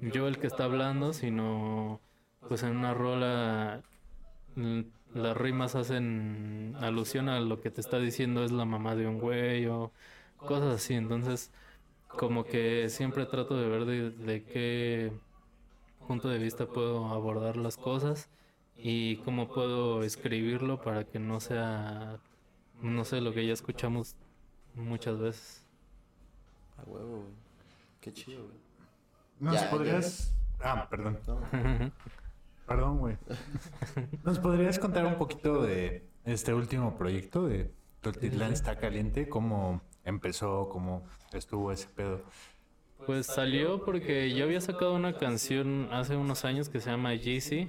yo 0.00 0.28
el 0.28 0.38
que 0.38 0.46
está 0.46 0.64
hablando, 0.64 1.12
sino 1.12 2.00
pues 2.48 2.62
en 2.62 2.76
una 2.76 2.94
rola 2.94 3.82
las 5.14 5.36
rimas 5.36 5.74
hacen 5.74 6.74
alusión 6.80 7.28
a 7.28 7.40
lo 7.40 7.60
que 7.60 7.70
te 7.70 7.80
está 7.80 7.98
diciendo 7.98 8.44
es 8.44 8.52
la 8.52 8.64
mamá 8.64 8.96
de 8.96 9.06
un 9.06 9.18
güey 9.18 9.66
o 9.66 9.92
cosas 10.36 10.74
así. 10.74 10.94
Entonces, 10.94 11.50
como 12.08 12.44
que 12.44 12.88
siempre 12.88 13.26
trato 13.26 13.56
de 13.56 13.68
ver 13.68 13.84
de, 13.86 14.44
qué 14.44 15.12
punto 16.06 16.28
de 16.28 16.38
vista 16.38 16.66
puedo 16.66 17.06
abordar 17.06 17.56
las 17.56 17.76
cosas 17.76 18.28
y 18.76 19.16
cómo 19.18 19.48
puedo 19.48 20.02
escribirlo 20.02 20.80
para 20.82 21.04
que 21.04 21.18
no 21.18 21.40
sea, 21.40 22.18
no 22.82 23.04
sé, 23.04 23.20
lo 23.20 23.32
que 23.32 23.46
ya 23.46 23.52
escuchamos 23.52 24.16
muchas 24.74 25.18
veces. 25.18 25.66
A 26.78 26.82
huevo, 26.88 27.18
güey. 27.18 27.34
Qué 28.00 28.12
chido, 28.12 28.44
güey. 28.44 28.56
¿Nos 29.40 29.54
Ya, 29.54 29.70
podrías... 29.70 30.34
Ah, 30.60 30.86
perdón. 30.88 31.18
No, 31.26 31.40
Perdón, 32.66 32.98
güey. 32.98 33.16
¿Nos 34.24 34.38
podrías 34.38 34.78
contar 34.78 35.04
un 35.06 35.16
poquito 35.16 35.62
de 35.62 36.06
este 36.24 36.54
último 36.54 36.96
proyecto 36.96 37.46
de 37.46 37.72
Toltitlán 38.00 38.52
está 38.52 38.78
caliente? 38.78 39.28
¿Cómo 39.28 39.82
empezó? 40.04 40.68
¿Cómo 40.68 41.04
estuvo 41.32 41.72
ese 41.72 41.88
pedo? 41.88 42.22
Pues 43.06 43.26
salió 43.26 43.84
porque 43.84 44.32
yo 44.32 44.44
había 44.44 44.60
sacado 44.60 44.94
una 44.94 45.18
canción 45.18 45.88
hace 45.90 46.16
unos 46.16 46.44
años 46.44 46.68
que 46.68 46.80
se 46.80 46.90
llama 46.90 47.14
Yeezy. 47.14 47.68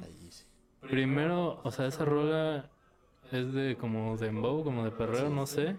Primero, 0.82 1.60
o 1.64 1.72
sea, 1.72 1.88
esa 1.88 2.06
rola 2.06 2.70
es 3.32 3.52
de 3.52 3.76
como 3.78 4.16
de 4.18 4.28
dembow, 4.28 4.64
como 4.64 4.84
de 4.84 4.92
perreo, 4.92 5.30
no 5.30 5.48
sé. 5.48 5.78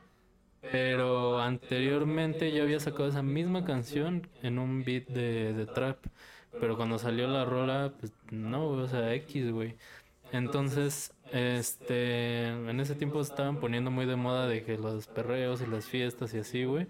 Pero 0.73 1.41
anteriormente 1.41 2.53
yo 2.53 2.63
había 2.63 2.81
sacado 2.81 3.09
esa 3.09 3.23
misma 3.23 3.65
canción 3.65 4.29
en 4.43 4.59
un 4.59 4.85
beat 4.85 5.07
de, 5.09 5.53
de 5.53 5.67
trap. 5.67 6.07
Pero 6.61 6.77
cuando 6.77 6.99
salió 6.99 7.27
la 7.29 7.45
rola, 7.45 7.93
pues 7.99 8.13
no, 8.31 8.69
o 8.69 8.89
sea, 8.89 9.15
X, 9.15 9.51
güey. 9.53 9.77
Entonces, 10.33 11.15
este, 11.33 12.49
en 12.49 12.81
ese 12.81 12.95
tiempo 12.95 13.21
estaban 13.21 13.61
poniendo 13.61 13.91
muy 13.91 14.07
de 14.07 14.17
moda 14.17 14.47
de 14.49 14.65
que 14.65 14.79
los 14.79 15.07
perreos 15.07 15.61
y 15.63 15.67
las 15.67 15.87
fiestas 15.87 16.35
y 16.35 16.39
así, 16.39 16.65
güey. 16.65 16.87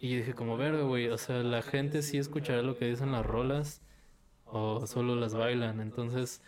Y 0.00 0.16
dije 0.16 0.34
como, 0.34 0.56
verga, 0.56 0.82
güey, 0.82 1.08
o 1.08 1.18
sea, 1.18 1.42
la 1.42 1.62
gente 1.62 2.02
sí 2.02 2.18
escuchará 2.18 2.62
lo 2.62 2.76
que 2.78 2.86
dicen 2.86 3.12
las 3.12 3.24
rolas 3.26 3.82
o 4.46 4.86
solo 4.86 5.16
las 5.16 5.34
bailan. 5.34 5.80
Entonces, 5.80 6.42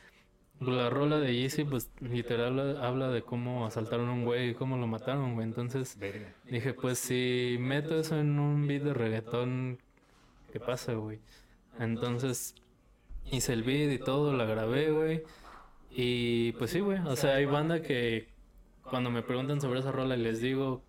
la 0.60 0.90
rola 0.90 1.18
de 1.18 1.34
Yeezy, 1.34 1.64
pues 1.64 1.90
literal 2.00 2.78
habla, 2.82 3.08
de 3.10 3.22
cómo 3.22 3.66
asaltaron 3.66 4.08
a 4.08 4.12
un 4.12 4.24
güey 4.24 4.50
y 4.50 4.54
cómo 4.54 4.76
lo 4.76 4.86
mataron, 4.86 5.34
güey. 5.34 5.46
Entonces 5.46 5.98
dije, 6.44 6.74
pues 6.74 6.98
si 6.98 7.56
meto 7.60 7.98
eso 7.98 8.18
en 8.18 8.38
un 8.38 8.66
beat 8.66 8.82
de 8.82 8.94
reggaetón, 8.94 9.78
¿qué 10.52 10.60
pasa, 10.60 10.94
güey? 10.94 11.20
Entonces 11.78 12.54
hice 13.30 13.52
el 13.52 13.62
beat 13.62 13.92
y 13.92 13.98
todo, 13.98 14.32
la 14.32 14.44
grabé, 14.44 14.90
güey. 14.90 15.22
Y 15.90 16.52
pues 16.52 16.70
sí, 16.70 16.80
güey. 16.80 16.98
O 17.06 17.16
sea, 17.16 17.34
hay 17.34 17.44
banda 17.44 17.82
que 17.82 18.28
cuando 18.82 19.10
me 19.10 19.22
preguntan 19.22 19.60
sobre 19.60 19.80
esa 19.80 19.92
rola 19.92 20.16
y 20.16 20.22
les 20.22 20.40
digo 20.40 20.82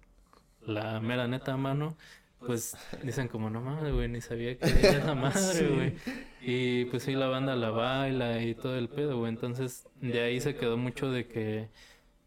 la 0.65 0.99
mera 0.99 1.28
neta 1.28 1.57
mano, 1.57 1.95
pues 2.39 2.75
dicen 3.03 3.27
como, 3.27 3.49
no 3.49 3.61
mames, 3.61 3.93
güey, 3.93 4.07
ni 4.07 4.21
sabía 4.21 4.57
que 4.57 4.65
era 4.79 4.99
esa 4.99 5.15
madre, 5.15 5.67
güey. 5.67 5.93
Y 6.41 6.85
pues 6.85 7.03
sí, 7.03 7.13
la 7.13 7.27
banda 7.27 7.55
la 7.55 7.71
baila 7.71 8.41
y 8.41 8.55
todo 8.55 8.77
el 8.77 8.89
pedo, 8.89 9.17
güey. 9.17 9.29
Entonces, 9.29 9.88
de 10.01 10.21
ahí 10.21 10.39
se 10.39 10.55
quedó 10.55 10.77
mucho 10.77 11.11
de 11.11 11.27
que, 11.27 11.69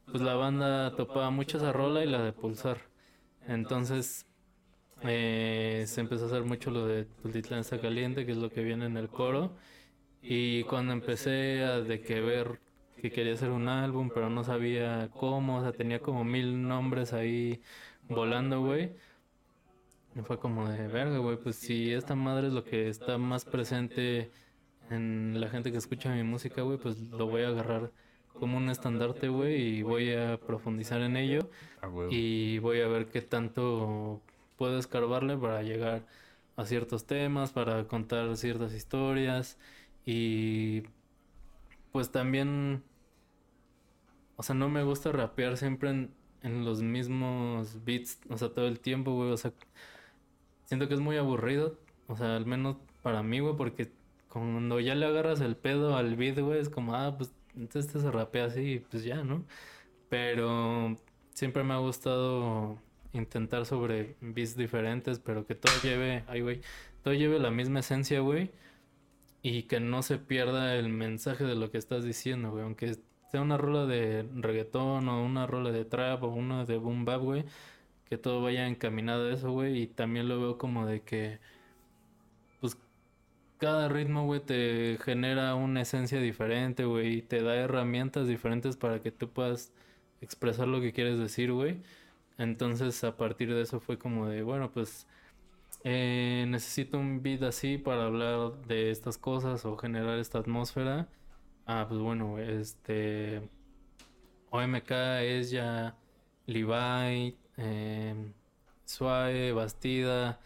pues 0.07 0.23
la 0.23 0.35
banda 0.35 0.95
topaba 0.97 1.31
mucho 1.31 1.59
esa 1.59 1.73
rola 1.73 2.05
y 2.05 2.09
la 2.09 2.23
de 2.23 2.33
Pulsar. 2.33 2.79
Entonces, 3.47 4.27
eh, 5.03 5.85
se 5.87 6.01
empezó 6.01 6.25
a 6.25 6.27
hacer 6.29 6.43
mucho 6.43 6.71
lo 6.71 6.87
de 6.87 7.05
Tultitlán 7.05 7.61
está 7.61 7.81
caliente, 7.81 8.27
que 8.27 8.33
es 8.33 8.39
lo 8.39 8.51
que 8.51 8.63
viene 8.63 8.87
en 8.87 8.97
el 8.97 9.09
coro. 9.09 9.57
Y 10.23 10.65
cuando 10.65 10.93
empecé 10.93 11.63
a 11.65 11.81
de 11.81 12.03
que 12.03 12.21
ver 12.21 12.61
que 13.01 13.11
quería 13.11 13.33
hacer 13.35 13.51
un 13.51 13.69
álbum, 13.69 14.11
pero 14.13 14.29
no 14.29 14.45
sabía 14.45 15.09
cómo, 15.13 15.59
o 15.59 15.63
sea, 15.63 15.73
tenía 15.73 16.01
como 16.01 16.25
mil 16.25 16.67
nombres 16.69 17.13
ahí 17.13 17.63
volando, 18.09 18.61
güey. 18.61 18.93
Y 20.17 20.21
fue 20.23 20.39
como 20.39 20.69
de 20.69 20.89
verga, 20.89 21.19
güey, 21.19 21.37
pues 21.37 21.57
si 21.57 21.93
esta 21.93 22.15
madre 22.17 22.49
es 22.49 22.53
lo 22.53 22.65
que 22.65 22.89
está 22.89 23.17
más 23.19 23.45
presente 23.45 24.31
en 24.91 25.41
la 25.41 25.49
gente 25.49 25.71
que 25.71 25.79
escucha 25.79 26.15
mi 26.15 26.25
música, 26.25 26.63
güey, 26.63 26.79
pues 26.79 27.01
lo 27.01 27.27
voy 27.29 27.43
a 27.43 27.49
agarrar 27.49 27.93
como 28.35 28.57
un 28.59 28.71
estandarte, 28.71 29.29
güey, 29.29 29.79
y 29.79 29.83
voy 29.83 30.13
a 30.15 30.39
profundizar 30.41 31.01
en 31.03 31.17
ello 31.17 31.51
Ah, 31.83 31.89
y 32.11 32.59
voy 32.59 32.81
a 32.81 32.89
ver 32.89 33.09
qué 33.09 33.23
tanto 33.23 34.21
puedo 34.57 34.79
escarbarle 34.79 35.37
para 35.37 35.63
llegar 35.63 36.07
a 36.57 36.67
ciertos 36.67 37.07
temas, 37.07 37.53
para 37.53 37.87
contar 37.87 38.37
ciertas 38.37 38.75
historias 38.75 39.59
y 40.05 40.83
pues 41.93 42.11
también, 42.11 42.83
o 44.37 44.43
sea, 44.43 44.55
no 44.55 44.69
me 44.69 44.83
gusta 44.83 45.13
rapear 45.13 45.57
siempre 45.57 45.91
en, 45.91 46.15
en 46.43 46.65
los 46.65 46.83
mismos 46.83 47.85
beats, 47.85 48.21
o 48.29 48.39
sea, 48.39 48.49
todo 48.51 48.67
el 48.69 48.81
tiempo, 48.81 49.15
güey, 49.15 49.31
o 49.31 49.37
sea, 49.37 49.53
siento 50.71 50.87
que 50.87 50.95
es 50.95 51.01
muy 51.01 51.17
aburrido, 51.17 51.77
o 52.07 52.17
sea, 52.17 52.37
al 52.37 52.47
menos 52.47 52.77
para 53.03 53.25
mí, 53.25 53.41
güey, 53.41 53.57
porque 53.57 53.91
cuando 54.29 54.79
ya 54.79 54.95
le 54.95 55.05
agarras 55.05 55.41
el 55.41 55.57
pedo 55.57 55.97
al 55.97 56.15
beat, 56.15 56.39
güey, 56.39 56.61
es 56.61 56.69
como, 56.69 56.95
ah, 56.95 57.17
pues 57.19 57.33
entonces 57.57 57.87
este 57.87 57.99
se 57.99 58.11
rapea 58.13 58.45
así 58.45 58.75
y 58.75 58.79
pues 58.79 59.03
ya, 59.03 59.25
¿no? 59.25 59.45
Pero 60.09 60.97
siempre 61.35 61.65
me 61.65 61.75
ha 61.75 61.79
gustado 61.79 62.79
intentar 63.13 63.67
sobre 63.67 64.15
beats 64.21 64.57
diferentes, 64.57 65.19
pero 65.19 65.45
que 65.45 65.57
todo 65.57 65.73
lleve, 65.83 66.23
ay, 66.29 66.41
güey, 66.43 66.61
todo 67.03 67.15
lleve 67.15 67.41
la 67.41 67.51
misma 67.51 67.81
esencia, 67.81 68.21
güey, 68.21 68.53
y 69.43 69.65
que 69.65 69.81
no 69.81 70.03
se 70.03 70.19
pierda 70.19 70.77
el 70.77 70.89
mensaje 70.89 71.43
de 71.43 71.57
lo 71.57 71.73
que 71.73 71.79
estás 71.79 72.05
diciendo, 72.05 72.53
güey, 72.53 72.63
aunque 72.63 72.97
sea 73.33 73.43
una 73.43 73.57
rola 73.57 73.87
de 73.87 74.25
reggaetón 74.37 75.09
o 75.09 75.25
una 75.25 75.49
rola 75.49 75.73
de 75.73 75.85
trap 75.85 76.23
o 76.23 76.29
una 76.29 76.65
de 76.65 76.77
boom 76.77 77.05
bap, 77.05 77.23
güey, 77.23 77.45
que 78.11 78.19
todo 78.19 78.43
vaya 78.43 78.67
encaminado 78.69 79.29
a 79.31 79.33
eso, 79.35 79.53
güey, 79.53 79.83
y 79.83 79.87
también 79.87 80.29
lo 80.29 80.41
veo 80.41 80.59
como 80.59 80.87
de 80.87 81.03
que 81.03 81.41
cada 83.61 83.89
ritmo, 83.89 84.25
güey, 84.25 84.41
te 84.41 84.99
genera 85.05 85.55
una 85.55 85.83
esencia 85.83 86.21
diferente, 86.21 86.85
güey, 86.87 87.19
y 87.19 87.23
te 87.23 87.43
da 87.43 87.55
herramientas 87.57 88.27
diferentes 88.27 88.77
para 88.77 89.03
que 89.03 89.13
tú 89.13 89.29
puedas 89.31 89.73
expresar 90.23 90.67
lo 90.69 90.81
que 90.81 90.93
quieres 90.93 91.19
decir, 91.19 91.53
güey. 91.53 91.83
Entonces, 92.39 93.05
a 93.05 93.17
partir 93.17 93.53
de 93.55 93.63
eso 93.63 93.81
fue 93.81 93.99
como 93.99 94.29
de, 94.29 94.43
bueno, 94.43 94.73
pues 94.73 95.07
eh, 95.85 96.47
necesito 96.49 96.99
un 96.99 97.23
beat 97.23 97.43
así 97.43 97.79
para 97.79 98.07
hablar 98.07 98.53
de 98.67 98.91
estas 98.91 99.19
cosas 99.19 99.65
o 99.67 99.77
generar 99.77 100.19
esta 100.19 100.39
atmósfera. 100.39 101.09
Ah, 101.67 101.87
pues 101.89 102.01
bueno, 102.01 102.39
este 102.39 103.43
OMK 104.51 104.91
es 105.23 105.51
ya 105.51 105.97
Levi, 106.47 107.37
eh, 107.57 108.33
Suave, 108.85 109.53
Bastida, 109.53 110.41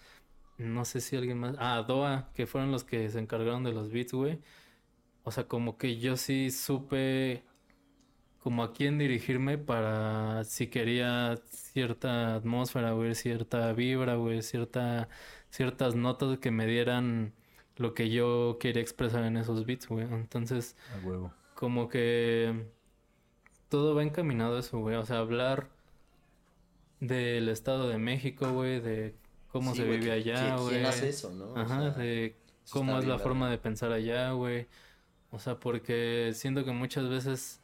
no 0.58 0.84
sé 0.84 1.00
si 1.00 1.16
alguien 1.16 1.38
más. 1.38 1.56
Ah, 1.58 1.84
Doa, 1.86 2.30
que 2.34 2.46
fueron 2.46 2.72
los 2.72 2.84
que 2.84 3.10
se 3.10 3.18
encargaron 3.20 3.64
de 3.64 3.72
los 3.72 3.90
beats, 3.92 4.12
güey. 4.12 4.40
O 5.24 5.30
sea, 5.32 5.48
como 5.48 5.78
que 5.78 5.98
yo 5.98 6.16
sí 6.16 6.50
supe 6.50 7.44
como 8.40 8.62
a 8.62 8.72
quién 8.74 8.98
dirigirme 8.98 9.56
para 9.58 10.44
si 10.44 10.66
quería 10.68 11.36
cierta 11.50 12.34
atmósfera, 12.36 12.92
güey, 12.92 13.14
cierta 13.14 13.72
vibra, 13.72 14.16
güey, 14.16 14.42
cierta, 14.42 15.08
ciertas 15.50 15.94
notas 15.96 16.38
que 16.38 16.50
me 16.50 16.66
dieran 16.66 17.32
lo 17.76 17.94
que 17.94 18.10
yo 18.10 18.58
quería 18.60 18.82
expresar 18.82 19.24
en 19.24 19.36
esos 19.38 19.64
beats, 19.66 19.88
güey. 19.88 20.04
Entonces, 20.12 20.76
A 20.94 20.98
huevo. 20.98 21.32
como 21.54 21.88
que 21.88 22.66
todo 23.68 23.94
va 23.94 24.02
encaminado 24.02 24.56
a 24.56 24.60
eso, 24.60 24.78
güey. 24.78 24.96
O 24.96 25.04
sea, 25.04 25.18
hablar 25.18 25.68
del 27.06 27.48
Estado 27.48 27.88
de 27.88 27.98
México, 27.98 28.52
güey, 28.52 28.80
de 28.80 29.14
cómo 29.48 29.72
Sí, 29.72 29.78
se 29.78 29.84
güey, 29.84 29.98
vive 29.98 30.12
allá, 30.12 30.56
güey. 30.56 30.74
¿Quién 30.74 30.86
hace 30.86 31.08
eso, 31.08 31.30
no? 31.32 31.46
O 31.52 31.58
Ajá, 31.58 31.90
sea, 31.90 31.90
de 31.92 32.36
cómo 32.70 32.98
es 32.98 33.06
la 33.06 33.18
forma 33.18 33.50
de 33.50 33.58
pensar 33.58 33.92
allá, 33.92 34.32
güey. 34.32 34.68
O 35.30 35.38
sea, 35.38 35.60
porque 35.60 36.32
siento 36.34 36.64
que 36.64 36.72
muchas 36.72 37.08
veces 37.08 37.60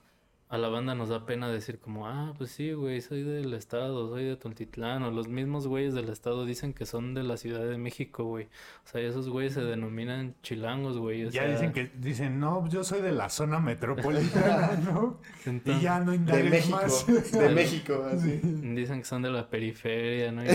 a 0.53 0.59
la 0.59 0.69
banda 0.69 0.97
nos 0.97 1.09
da 1.09 1.25
pena 1.27 1.49
decir 1.49 1.79
como, 1.79 2.09
ah, 2.09 2.35
pues 2.37 2.51
sí, 2.51 2.73
güey, 2.73 3.01
soy 3.01 3.23
del 3.23 3.55
estado, 3.55 4.09
soy 4.09 4.25
de 4.25 4.35
Tultitlán, 4.37 5.05
o 5.05 5.13
los 5.13 5.29
mismos 5.29 5.69
güeyes 5.69 5.95
del 5.95 6.09
estado 6.09 6.45
dicen 6.45 6.75
que 6.75 6.87
son 6.87 7.15
de 7.15 7.23
la 7.23 7.37
Ciudad 7.37 7.65
de 7.65 7.79
México, 7.79 8.25
güey. 8.25 8.47
O 8.85 8.89
sea, 8.89 9.01
esos 9.01 9.29
güeyes 9.29 9.55
se 9.55 9.61
denominan 9.63 10.35
chilangos, 10.43 10.99
güey. 10.99 11.25
o 11.27 11.31
Ya 11.31 11.43
sea, 11.43 11.53
dicen 11.53 11.73
que 11.73 11.93
dicen, 11.97 12.41
no, 12.41 12.69
yo 12.69 12.83
soy 12.83 13.01
de 13.01 13.13
la 13.13 13.29
zona 13.29 13.61
metropolitana, 13.61 14.73
¿no? 14.85 15.21
Y 15.65 15.81
ya 15.81 16.01
no 16.01 16.11
De 16.11 16.17
indagues 16.17 16.51
México, 16.51 16.77
más. 16.77 17.07
de 17.33 17.49
México, 17.51 18.05
así. 18.13 18.41
Dicen 18.43 18.99
que 18.99 19.05
son 19.05 19.23
de 19.23 19.31
la 19.31 19.49
periferia, 19.49 20.33
¿no? 20.33 20.43
Y- 20.45 20.49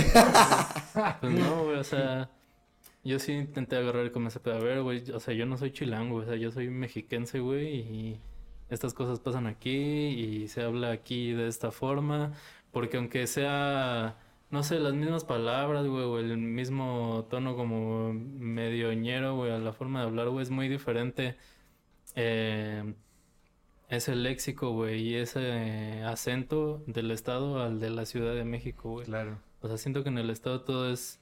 pues 1.21 1.33
no, 1.33 1.63
güey, 1.65 1.77
o 1.77 1.83
sea, 1.85 2.29
yo 3.03 3.17
sí 3.19 3.31
intenté 3.31 3.77
agarrar 3.77 4.11
como 4.11 4.27
ese 4.27 4.39
pedo. 4.41 4.55
A 4.55 4.59
ver, 4.59 4.81
güey, 4.81 5.09
o 5.11 5.19
sea, 5.21 5.33
yo 5.33 5.45
no 5.45 5.57
soy 5.57 5.71
chilango, 5.71 6.17
o 6.17 6.25
sea, 6.25 6.35
yo 6.35 6.51
soy 6.51 6.69
mexiquense, 6.69 7.39
güey, 7.39 7.75
y 7.79 8.19
estas 8.69 8.93
cosas 8.93 9.19
pasan 9.19 9.47
aquí 9.47 9.69
y 9.71 10.47
se 10.47 10.63
habla 10.63 10.91
aquí 10.91 11.31
de 11.33 11.47
esta 11.47 11.71
forma, 11.71 12.33
porque 12.71 12.97
aunque 12.97 13.27
sea, 13.27 14.17
no 14.51 14.63
sé, 14.63 14.79
las 14.79 14.93
mismas 14.93 15.23
palabras, 15.25 15.85
güey, 15.87 16.03
o 16.03 16.19
el 16.19 16.37
mismo 16.37 17.27
tono 17.29 17.55
como 17.55 18.13
medio 18.13 18.93
ñero, 18.93 19.35
güey, 19.35 19.51
a 19.51 19.59
la 19.59 19.73
forma 19.73 20.01
de 20.01 20.07
hablar, 20.07 20.29
güey, 20.29 20.43
es 20.43 20.49
muy 20.49 20.67
diferente. 20.69 21.37
Eh, 22.15 22.95
ese 23.89 24.15
léxico, 24.15 24.71
güey, 24.71 25.01
y 25.01 25.15
ese 25.15 26.03
acento 26.03 26.83
del 26.87 27.11
estado 27.11 27.61
al 27.61 27.79
de 27.79 27.89
la 27.89 28.05
Ciudad 28.05 28.33
de 28.33 28.45
México, 28.45 28.91
güey. 28.91 29.05
Claro. 29.05 29.39
O 29.61 29.67
sea, 29.67 29.77
siento 29.77 30.03
que 30.03 30.09
en 30.09 30.17
el 30.17 30.29
estado 30.29 30.61
todo 30.61 30.91
es 30.91 31.21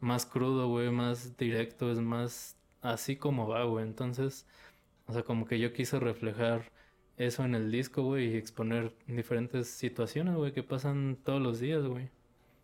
más 0.00 0.26
crudo, 0.26 0.68
güey, 0.68 0.90
más 0.90 1.36
directo, 1.36 1.90
es 1.90 1.98
más 2.00 2.56
así 2.82 3.16
como 3.16 3.48
va, 3.48 3.64
güey. 3.64 3.84
Entonces, 3.84 4.46
o 5.06 5.12
sea, 5.12 5.22
como 5.22 5.46
que 5.46 5.58
yo 5.58 5.72
quise 5.72 6.00
reflejar 6.00 6.72
eso 7.26 7.44
en 7.44 7.54
el 7.54 7.70
disco, 7.70 8.02
güey, 8.02 8.34
y 8.34 8.36
exponer 8.36 8.92
diferentes 9.06 9.68
situaciones, 9.68 10.34
güey, 10.36 10.52
que 10.52 10.62
pasan 10.62 11.18
todos 11.24 11.40
los 11.40 11.60
días, 11.60 11.84
güey. 11.84 12.08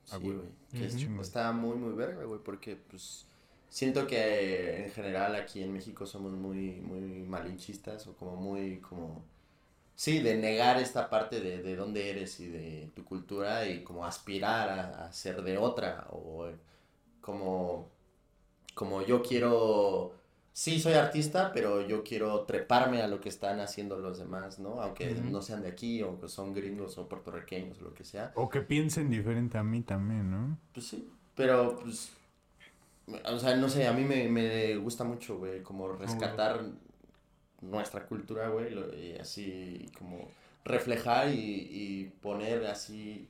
Sí, 0.05 0.15
güey. 0.37 0.49
es- 0.87 0.95
está 1.23 1.53
muy, 1.53 1.77
muy 1.77 1.93
verga, 1.95 2.25
güey, 2.25 2.41
porque, 2.43 2.77
pues, 2.77 3.27
siento 3.69 4.07
que 4.07 4.85
en 4.85 4.91
general 4.93 5.35
aquí 5.37 5.63
en 5.63 5.73
México 5.73 6.07
somos 6.07 6.33
muy, 6.33 6.81
muy 6.81 7.01
malinchistas 7.25 8.07
o 8.07 8.15
como 8.17 8.37
muy, 8.37 8.79
como, 8.81 9.25
sí, 9.95 10.21
de 10.21 10.37
negar 10.37 10.79
esta 10.81 11.11
parte 11.11 11.41
de, 11.41 11.63
de 11.63 11.77
dónde 11.77 12.11
eres 12.11 12.41
y 12.41 12.49
de 12.49 12.91
tu 12.95 13.05
cultura 13.05 13.69
y 13.69 13.83
como 13.85 14.07
aspirar 14.07 14.69
a, 14.71 15.07
a 15.07 15.13
ser 15.13 15.43
de 15.43 15.59
otra 15.59 16.07
o 16.11 16.47
eh, 16.49 16.57
como, 17.21 17.89
como 18.75 19.03
yo 19.03 19.23
quiero, 19.23 20.15
sí, 20.57 20.81
soy 20.81 20.95
artista, 20.95 21.53
pero 21.53 21.87
yo 21.87 22.03
quiero 22.03 22.41
treparme 22.45 23.03
a 23.03 23.09
lo 23.09 23.21
que 23.21 23.29
están 23.29 23.61
haciendo 23.61 23.99
los 23.99 24.19
demás, 24.19 24.59
¿no? 24.59 24.81
Aunque 24.81 25.11
no 25.11 25.43
sean 25.43 25.61
de 25.61 25.69
aquí 25.69 26.03
o 26.03 26.19
que 26.19 26.29
son 26.29 26.55
gringos 26.55 26.97
o 26.97 27.07
puertorriqueños 27.07 27.79
o 27.83 27.85
lo 27.85 27.93
que 27.93 28.05
sea. 28.05 28.33
O 28.35 28.49
que 28.49 28.63
piensen 28.63 29.11
diferente 29.11 29.59
a 29.59 29.63
mí 29.63 29.83
también, 29.83 30.31
¿no? 30.31 30.57
Pues 30.73 30.87
sí, 30.87 31.11
pero 31.35 31.79
pues, 31.79 32.11
o 33.27 33.39
sea, 33.39 33.55
no 33.57 33.69
sé, 33.69 33.87
a 33.87 33.93
mí 33.93 34.05
me, 34.05 34.31
me 34.31 34.77
gusta 34.77 35.05
mucho, 35.05 35.37
güey, 35.37 35.63
como 35.63 35.93
rescatar 35.93 36.65
nuestra 37.61 38.07
cultura, 38.07 38.49
güey, 38.49 38.73
y 38.99 39.19
así 39.19 39.91
como 39.99 40.27
reflejar 40.65 41.35
y, 41.35 41.69
y 41.71 42.13
poner 42.23 42.65
así, 42.65 43.29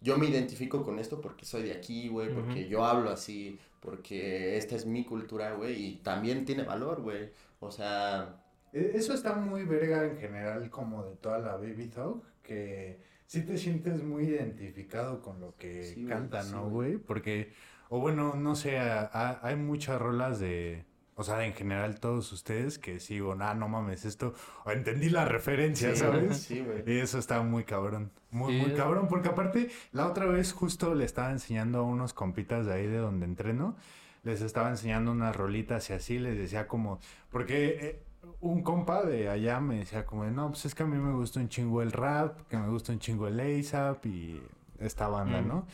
yo 0.00 0.16
me 0.16 0.26
identifico 0.26 0.82
con 0.82 0.98
esto 0.98 1.20
porque 1.20 1.44
soy 1.44 1.64
de 1.64 1.72
aquí, 1.72 2.08
güey, 2.08 2.32
porque 2.32 2.66
yo 2.66 2.82
hablo 2.86 3.10
así, 3.10 3.58
porque 3.82 4.56
esta 4.56 4.76
es 4.76 4.86
mi 4.86 5.04
cultura, 5.04 5.54
güey, 5.54 5.74
y 5.86 5.96
también 5.98 6.44
tiene 6.46 6.62
valor, 6.64 7.02
güey, 7.02 7.30
o 7.60 7.70
sea, 7.70 8.38
E- 8.72 8.92
Eso 8.94 9.12
está 9.14 9.34
muy 9.34 9.64
verga 9.64 10.06
en 10.06 10.16
general 10.18 10.70
como 10.70 11.04
de 11.04 11.16
toda 11.16 11.38
la 11.38 11.56
Baby 11.56 11.88
Talk, 11.88 12.24
que 12.42 13.00
sí 13.26 13.42
te 13.42 13.58
sientes 13.58 14.02
muy 14.02 14.24
identificado 14.24 15.20
con 15.20 15.40
lo 15.40 15.56
que 15.56 15.82
Sí, 15.84 16.06
sí, 16.06 16.54
¿no, 16.54 16.70
güey. 16.70 16.96
Porque, 16.96 17.52
o 17.90 18.00
bueno, 18.00 18.34
no 18.36 18.54
sé, 18.56 18.78
hay 18.78 19.56
muchas 19.56 20.00
rolas 20.00 20.40
de, 20.40 20.86
o 21.14 21.22
sea, 21.24 21.44
en 21.44 21.52
general 21.52 22.00
todos 22.00 22.32
ustedes 22.32 22.78
que 22.78 22.98
sí, 23.00 23.20
o 23.20 23.32
ah, 23.40 23.54
no 23.54 23.68
mames, 23.68 24.04
esto, 24.04 24.34
o 24.64 24.70
entendí 24.70 25.10
la 25.10 25.24
referencia, 25.24 25.90
sí, 25.92 25.96
¿sabes? 25.96 26.38
Sí, 26.38 26.60
güey. 26.60 26.82
Y 26.86 27.00
eso 27.00 27.18
está 27.18 27.42
muy 27.42 27.64
cabrón, 27.64 28.10
muy, 28.30 28.54
Sí, 28.54 28.60
muy 28.66 28.74
cabrón, 28.74 29.08
porque 29.08 29.28
aparte, 29.28 29.70
la 29.92 30.06
otra 30.06 30.26
vez 30.26 30.52
justo 30.52 30.94
le 30.94 31.04
estaba 31.04 31.30
enseñando 31.30 31.80
a 31.80 31.82
unos 31.82 32.14
compitas 32.14 32.66
de 32.66 32.72
ahí 32.74 32.86
de 32.86 32.98
donde 32.98 33.26
entreno, 33.26 33.76
les 34.24 34.40
estaba 34.40 34.70
enseñando 34.70 35.12
unas 35.12 35.34
rolitas 35.36 35.90
y 35.90 35.92
así 35.92 36.18
les 36.18 36.36
decía 36.38 36.66
como, 36.68 36.98
porque 37.30 37.78
eh, 37.80 38.02
un 38.40 38.62
compa 38.62 39.02
de 39.02 39.28
allá 39.28 39.60
me 39.60 39.78
decía 39.80 40.06
como, 40.06 40.24
no, 40.26 40.48
pues 40.48 40.64
es 40.64 40.74
que 40.74 40.84
a 40.84 40.86
mí 40.86 40.96
me 40.96 41.12
gusta 41.12 41.40
un 41.40 41.48
chingo 41.48 41.82
el 41.82 41.92
rap, 41.92 42.46
que 42.48 42.56
me 42.56 42.68
gusta 42.68 42.92
un 42.92 43.00
chingo 43.00 43.26
el 43.26 43.38
ASAP 43.40 44.06
y 44.06 44.40
esta 44.78 45.08
banda, 45.08 45.40
Mm. 45.42 45.48
¿no? 45.48 45.66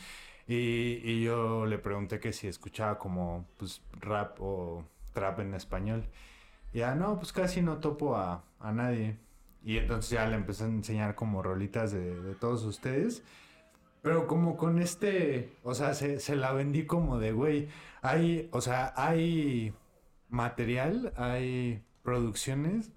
Y, 0.47 0.99
y 1.03 1.23
yo 1.23 1.67
le 1.67 1.77
pregunté 1.77 2.19
que 2.19 2.33
si 2.33 2.47
escuchaba 2.47 2.97
como, 2.97 3.45
pues, 3.57 3.83
rap 3.99 4.37
o 4.41 4.83
trap 5.13 5.39
en 5.39 5.53
español. 5.53 6.05
Y 6.73 6.79
ya, 6.79 6.95
no, 6.95 7.17
pues 7.17 7.33
casi 7.33 7.61
no 7.61 7.77
topo 7.77 8.15
a, 8.15 8.43
a 8.59 8.71
nadie. 8.71 9.17
Y 9.63 9.77
entonces 9.77 10.11
ya 10.11 10.27
le 10.27 10.35
empecé 10.35 10.63
a 10.63 10.67
enseñar 10.67 11.15
como 11.15 11.41
rolitas 11.41 11.91
de, 11.91 12.21
de 12.21 12.35
todos 12.35 12.63
ustedes. 12.63 13.23
Pero 14.01 14.27
como 14.27 14.55
con 14.55 14.79
este, 14.79 15.57
o 15.63 15.73
sea, 15.75 15.93
se, 15.93 16.19
se 16.19 16.35
la 16.35 16.53
vendí 16.53 16.85
como 16.85 17.19
de, 17.19 17.33
güey, 17.33 17.67
hay, 18.01 18.49
o 18.53 18.61
sea, 18.61 18.93
hay 18.95 19.73
material, 20.29 21.13
hay 21.17 21.83
producciones 22.03 22.91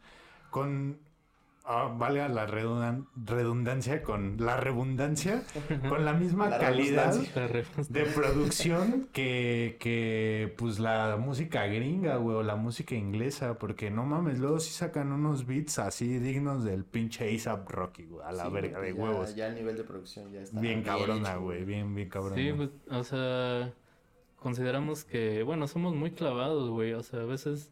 con, 0.50 0.98
ah, 1.64 1.94
valga 1.96 2.28
la 2.28 2.46
redundan- 2.46 3.06
redundancia, 3.16 4.02
con 4.02 4.36
la 4.38 4.56
redundancia, 4.58 5.42
con 5.88 6.04
la 6.04 6.12
misma 6.12 6.48
La 6.50 6.58
calidad 6.58 7.14
de 7.14 8.02
producción 8.04 9.08
que, 9.12 9.76
que 9.80 10.54
pues 10.58 10.78
la 10.78 11.16
música 11.16 11.66
gringa, 11.66 12.16
güey, 12.16 12.36
o 12.36 12.42
la 12.42 12.56
música 12.56 12.94
inglesa, 12.94 13.58
porque 13.58 13.90
no 13.90 14.04
mames, 14.04 14.38
luego 14.38 14.60
sí 14.60 14.72
sacan 14.72 15.12
unos 15.12 15.46
beats 15.46 15.78
así 15.78 16.18
dignos 16.18 16.64
del 16.64 16.84
pinche 16.84 17.34
ASAP 17.34 17.68
Rocky, 17.70 18.04
güey, 18.06 18.24
a 18.26 18.32
la 18.32 18.46
Sí, 18.46 18.52
verga 18.52 18.80
de 18.80 18.94
ya- 18.94 19.00
huevos. 19.00 19.34
Ya 19.34 19.46
el 19.48 19.54
nivel 19.54 19.76
de 19.76 19.84
producción 19.84 20.32
ya 20.32 20.40
está 20.40 20.60
bien 20.60 20.82
cabrona, 20.82 21.36
güey, 21.36 21.64
bien, 21.64 21.94
bien 21.94 22.08
cabrona. 22.08 22.36
Sí, 22.36 22.52
pues, 22.56 22.70
o 22.90 23.04
sea, 23.04 23.72
consideramos 24.36 25.04
que, 25.04 25.42
bueno, 25.42 25.68
somos 25.68 25.94
muy 25.94 26.10
clavados, 26.10 26.70
güey. 26.70 26.92
O 26.94 27.02
sea, 27.02 27.20
a 27.20 27.24
veces 27.24 27.70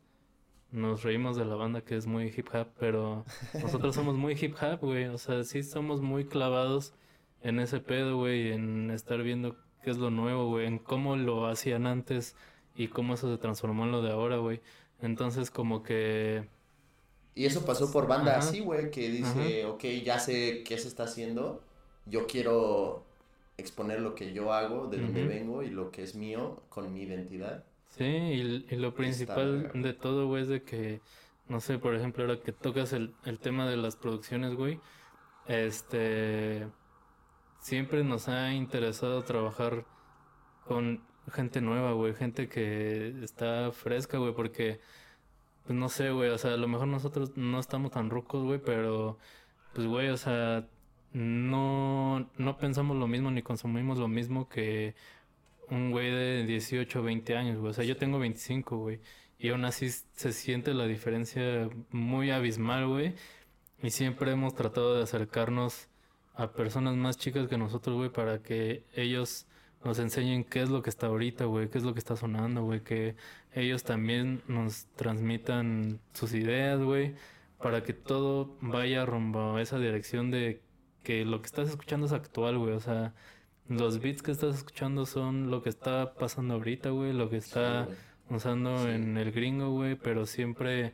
nos 0.72 1.02
reímos 1.02 1.36
de 1.36 1.44
la 1.44 1.55
banda 1.56 1.82
que 1.82 1.97
es 1.97 2.06
muy 2.06 2.32
hip 2.36 2.48
hop, 2.55 2.68
pero 2.78 3.24
nosotros 3.62 3.94
somos 3.94 4.16
muy 4.16 4.34
hip 4.40 4.55
hop, 4.62 4.80
güey. 4.80 5.06
O 5.06 5.18
sea, 5.18 5.44
sí 5.44 5.62
somos 5.62 6.01
muy 6.01 6.24
clavados 6.26 6.94
en 7.42 7.59
ese 7.60 7.80
pedo, 7.80 8.16
güey, 8.18 8.52
en 8.52 8.90
estar 8.90 9.22
viendo 9.22 9.56
qué 9.82 9.90
es 9.90 9.98
lo 9.98 10.10
nuevo, 10.10 10.48
güey, 10.48 10.66
en 10.66 10.78
cómo 10.78 11.16
lo 11.16 11.47
hacían 11.47 11.86
antes 11.86 12.36
y 12.76 12.88
cómo 12.88 13.14
eso 13.14 13.30
se 13.30 13.38
transformó 13.38 13.84
en 13.84 13.92
lo 13.92 14.02
de 14.02 14.12
ahora, 14.12 14.36
güey. 14.36 14.60
Entonces, 15.01 15.51
como 15.51 15.82
que... 15.82 16.47
Y 17.34 17.47
eso 17.47 17.64
pasó 17.64 17.90
por 17.92 18.06
banda 18.06 18.32
Ajá. 18.32 18.40
así, 18.40 18.60
güey, 18.60 18.90
que 18.90 19.09
dice, 19.09 19.64
ok, 19.64 19.84
ya 20.05 20.18
sé 20.18 20.62
qué 20.64 20.76
se 20.78 20.88
está 20.88 21.05
haciendo, 21.05 21.62
yo 22.06 22.26
quiero 22.26 23.05
exponer 23.56 24.01
lo 24.01 24.14
que 24.14 24.32
yo 24.32 24.52
hago, 24.52 24.88
de 24.88 24.98
donde 24.98 25.20
Ujú. 25.20 25.28
vengo 25.28 25.62
y 25.62 25.70
lo 25.70 25.90
que 25.90 26.02
es 26.02 26.14
mío 26.14 26.62
con 26.68 26.92
mi 26.92 27.02
identidad. 27.02 27.64
Sí, 27.90 28.04
y, 28.04 28.66
y 28.70 28.76
lo 28.76 28.94
principal 28.94 29.70
de 29.74 29.92
todo, 29.94 30.26
güey, 30.28 30.42
es 30.42 30.48
de 30.48 30.62
que, 30.62 31.00
no 31.48 31.60
sé, 31.60 31.78
por 31.78 31.94
ejemplo, 31.94 32.24
ahora 32.24 32.40
que 32.40 32.52
tocas 32.52 32.92
el, 32.92 33.14
el 33.24 33.38
tema 33.40 33.68
de 33.68 33.76
las 33.76 33.96
producciones, 33.96 34.54
güey, 34.54 34.80
este, 35.46 36.68
siempre 37.58 38.04
nos 38.04 38.28
ha 38.28 38.52
interesado 38.54 39.22
trabajar 39.24 39.84
con 40.66 41.02
gente 41.32 41.60
nueva, 41.60 41.92
güey, 41.92 42.14
gente 42.14 42.48
que 42.48 43.08
está 43.22 43.72
fresca, 43.72 44.18
güey, 44.18 44.34
porque, 44.34 44.80
pues 45.64 45.78
no 45.78 45.88
sé, 45.88 46.10
güey, 46.12 46.30
o 46.30 46.38
sea, 46.38 46.54
a 46.54 46.56
lo 46.56 46.68
mejor 46.68 46.88
nosotros 46.88 47.36
no 47.36 47.58
estamos 47.58 47.90
tan 47.90 48.10
rucos, 48.10 48.44
güey, 48.44 48.60
pero, 48.64 49.18
pues, 49.74 49.86
güey, 49.88 50.10
o 50.10 50.16
sea, 50.16 50.68
no, 51.12 52.30
no 52.38 52.56
pensamos 52.58 52.96
lo 52.96 53.08
mismo 53.08 53.30
ni 53.32 53.42
consumimos 53.42 53.98
lo 53.98 54.08
mismo 54.08 54.48
que 54.48 54.94
un 55.70 55.90
güey 55.90 56.10
de 56.10 56.44
18 56.47 57.01
o 57.01 57.02
20 57.02 57.36
años, 57.36 57.59
güey. 57.59 57.70
O 57.70 57.72
sea, 57.74 57.84
yo 57.84 57.97
tengo 57.97 58.18
25, 58.18 58.76
güey. 58.78 59.01
Y 59.38 59.51
aún 59.51 59.64
así 59.64 59.88
se 59.90 60.32
siente 60.32 60.74
la 60.74 60.86
diferencia 60.86 61.70
muy 61.90 62.30
abismal, 62.30 62.86
güey. 62.88 63.14
Y 63.82 63.90
siempre 63.90 64.32
hemos 64.32 64.55
tratado 64.55 64.97
de 64.97 65.02
acercarnos 65.02 65.88
a 66.34 66.52
personas 66.52 66.97
más 66.97 67.16
chicas 67.16 67.48
que 67.48 67.59
nosotros, 67.59 67.97
güey, 67.97 68.10
para 68.10 68.42
que 68.42 68.84
ellos 68.94 69.47
nos 69.84 69.98
enseñen 69.98 70.44
qué 70.44 70.62
es 70.62 70.68
lo 70.68 70.82
que 70.82 70.90
está 70.90 71.06
ahorita, 71.06 71.47
güey, 71.47 71.68
qué 71.70 71.78
es 71.78 71.84
lo 71.84 71.94
que 71.94 71.98
está 72.01 72.16
sonando, 72.16 72.62
güey, 72.64 72.82
que 72.82 73.16
ellos 73.55 73.82
también 73.84 74.42
nos 74.47 74.86
transmitan 74.97 76.01
sus 76.12 76.34
ideas, 76.34 76.80
güey, 76.80 77.14
para 77.59 77.82
que 77.82 77.94
todo 77.94 78.56
vaya 78.60 79.06
rumbo 79.06 79.56
a 79.56 79.62
esa 79.62 79.78
dirección 79.78 80.30
de 80.30 80.62
que 81.02 81.24
lo 81.24 81.40
que 81.40 81.47
estás 81.47 81.68
escuchando 81.68 82.06
es 82.06 82.12
actual, 82.12 82.59
güey, 82.59 82.74
o 82.74 82.80
sea, 82.80 83.14
los 83.70 84.01
beats 84.01 84.22
que 84.22 84.32
estás 84.32 84.56
escuchando 84.56 85.06
son 85.06 85.51
lo 85.51 85.62
que 85.62 85.70
está 85.70 86.12
pasando 86.14 86.55
ahorita, 86.55 86.90
güey, 86.90 87.12
lo 87.14 87.30
que 87.30 87.36
está 87.38 87.88
usando 88.28 88.76
Sí. 88.78 88.90
en 88.90 89.16
el 89.16 89.32
gringo, 89.32 89.70
güey, 89.70 89.94
pero 89.97 90.26
siempre 90.26 90.92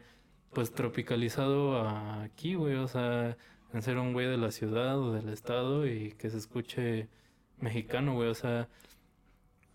pues 0.53 0.73
tropicalizado 0.73 1.79
a 1.81 2.23
aquí, 2.23 2.55
güey, 2.55 2.77
o 2.77 2.87
sea, 2.89 3.37
en 3.75 3.83
ser 3.83 3.99
un 3.99 4.13
güey 4.15 4.27
de 4.27 4.39
la 4.39 4.51
ciudad 4.51 4.99
o 4.99 5.13
del 5.13 5.29
estado 5.31 5.87
y 5.87 6.13
que 6.13 6.31
se 6.31 6.39
escuche 6.39 7.09
mexicano, 7.59 8.15
güey, 8.15 8.29
o 8.31 8.35
sea, 8.35 8.69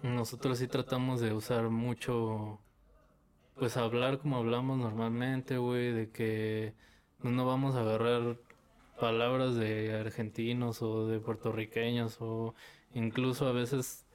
nosotros 0.01 0.57
sí 0.59 0.67
tratamos 0.67 1.21
de 1.21 1.33
usar 1.33 1.69
mucho, 1.69 2.59
pues 3.55 3.77
hablar 3.77 4.19
como 4.19 4.37
hablamos 4.37 4.77
normalmente, 4.79 5.57
güey, 5.57 5.91
de 5.91 6.09
que 6.09 6.73
no 7.21 7.45
vamos 7.45 7.75
a 7.75 7.81
agarrar 7.81 8.37
palabras 8.99 9.55
de 9.55 9.93
argentinos 9.99 10.81
o 10.81 11.07
de 11.07 11.19
puertorriqueños 11.19 12.17
o 12.21 12.55
incluso 12.93 13.47
a 13.47 13.51
veces 13.51 14.05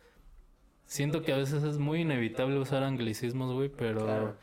siento 0.85 1.23
que 1.23 1.33
a 1.33 1.37
veces 1.37 1.63
es 1.65 1.79
muy 1.79 2.01
inevitable 2.03 2.59
usar 2.59 2.83
anglicismos, 2.83 3.53
güey, 3.53 3.69
pero 3.69 4.05
Claro. 4.05 4.37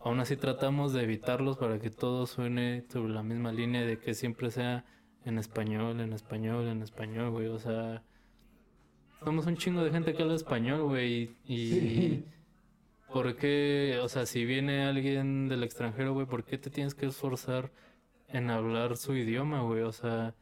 aún 0.00 0.20
así 0.20 0.36
tratamos 0.36 0.92
de 0.92 1.02
evitarlos 1.02 1.58
para 1.58 1.78
que 1.78 1.90
todo 1.90 2.26
suene 2.26 2.84
sobre 2.88 3.12
la 3.12 3.22
misma 3.22 3.52
línea 3.52 3.82
de 3.84 3.98
que 3.98 4.14
siempre 4.14 4.50
sea 4.50 4.84
en 5.24 5.38
español, 5.38 6.00
en 6.00 6.12
español, 6.14 6.66
en 6.68 6.82
español, 6.82 7.30
güey, 7.30 7.48
o 7.48 7.58
sea, 7.58 8.02
somos 9.22 9.46
un 9.46 9.56
chingo 9.56 9.84
de 9.84 9.90
gente 9.90 10.14
que 10.14 10.22
habla 10.22 10.34
español, 10.34 10.84
güey, 10.84 11.36
y, 11.44 11.54
y 11.54 12.24
¿por 13.12 13.36
qué, 13.36 13.98
o 14.02 14.08
sea, 14.08 14.24
si 14.24 14.44
viene 14.46 14.84
alguien 14.84 15.48
del 15.48 15.62
extranjero, 15.62 16.14
güey, 16.14 16.26
¿por 16.26 16.44
qué 16.44 16.56
te 16.56 16.70
tienes 16.70 16.94
que 16.94 17.06
esforzar 17.06 17.70
en 18.28 18.48
hablar 18.48 18.96
su 18.96 19.14
idioma, 19.14 19.60
güey? 19.62 19.82
O 19.82 19.92
sea, 19.92 20.34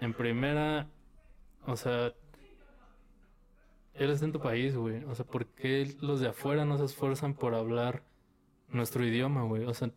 en 0.00 0.14
primera, 0.14 0.86
o 1.66 1.76
sea, 1.76 2.12
eres 4.04 4.22
en 4.22 4.32
tu 4.32 4.40
país, 4.40 4.76
güey. 4.76 5.04
O 5.04 5.14
sea, 5.14 5.24
¿por 5.24 5.46
qué 5.46 5.96
los 6.00 6.20
de 6.20 6.28
afuera 6.28 6.64
no 6.64 6.78
se 6.78 6.84
esfuerzan 6.84 7.34
por 7.34 7.54
hablar 7.54 8.02
nuestro 8.68 9.04
idioma, 9.06 9.42
güey? 9.42 9.64
O 9.64 9.74
sea, 9.74 9.90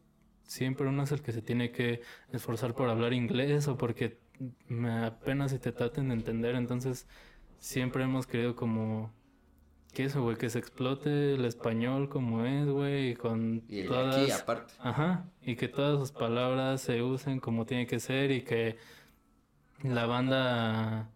siempre 0.44 0.88
uno 0.88 1.04
es 1.04 1.12
el 1.12 1.22
que 1.22 1.32
se 1.32 1.42
tiene 1.42 1.72
que 1.72 2.02
esforzar 2.32 2.76
por 2.76 2.90
hablar 2.90 3.14
inglés 3.14 3.68
o 3.68 3.78
porque 3.78 4.20
me 4.68 5.06
apenas 5.06 5.52
si 5.52 5.60
te 5.60 5.72
traten 5.72 6.10
de 6.10 6.16
entender. 6.16 6.56
Entonces, 6.56 7.08
siempre 7.60 8.04
hemos 8.04 8.28
querido 8.28 8.56
como 8.56 9.14
que 9.94 10.06
eso, 10.06 10.24
güey, 10.24 10.38
que 10.38 10.50
se 10.50 10.60
explote 10.60 11.36
el 11.36 11.46
español 11.46 12.10
como 12.10 12.46
es, 12.46 12.68
güey, 12.68 13.12
y 13.12 13.16
con 13.16 13.64
Y 13.70 13.82
el 13.82 13.84
de 13.84 13.88
todas... 13.90 14.18
aquí, 14.18 14.32
aparte. 14.32 14.74
Ajá, 14.80 15.30
y 15.42 15.56
que 15.56 15.68
todas 15.68 16.00
sus 16.00 16.12
palabras 16.12 16.82
se 16.82 17.04
usen 17.04 17.40
como 17.40 17.66
tiene 17.66 17.86
que 17.86 18.00
ser 18.00 18.32
y 18.32 18.42
que 18.42 18.78
la 19.84 20.06
banda, 20.08 21.12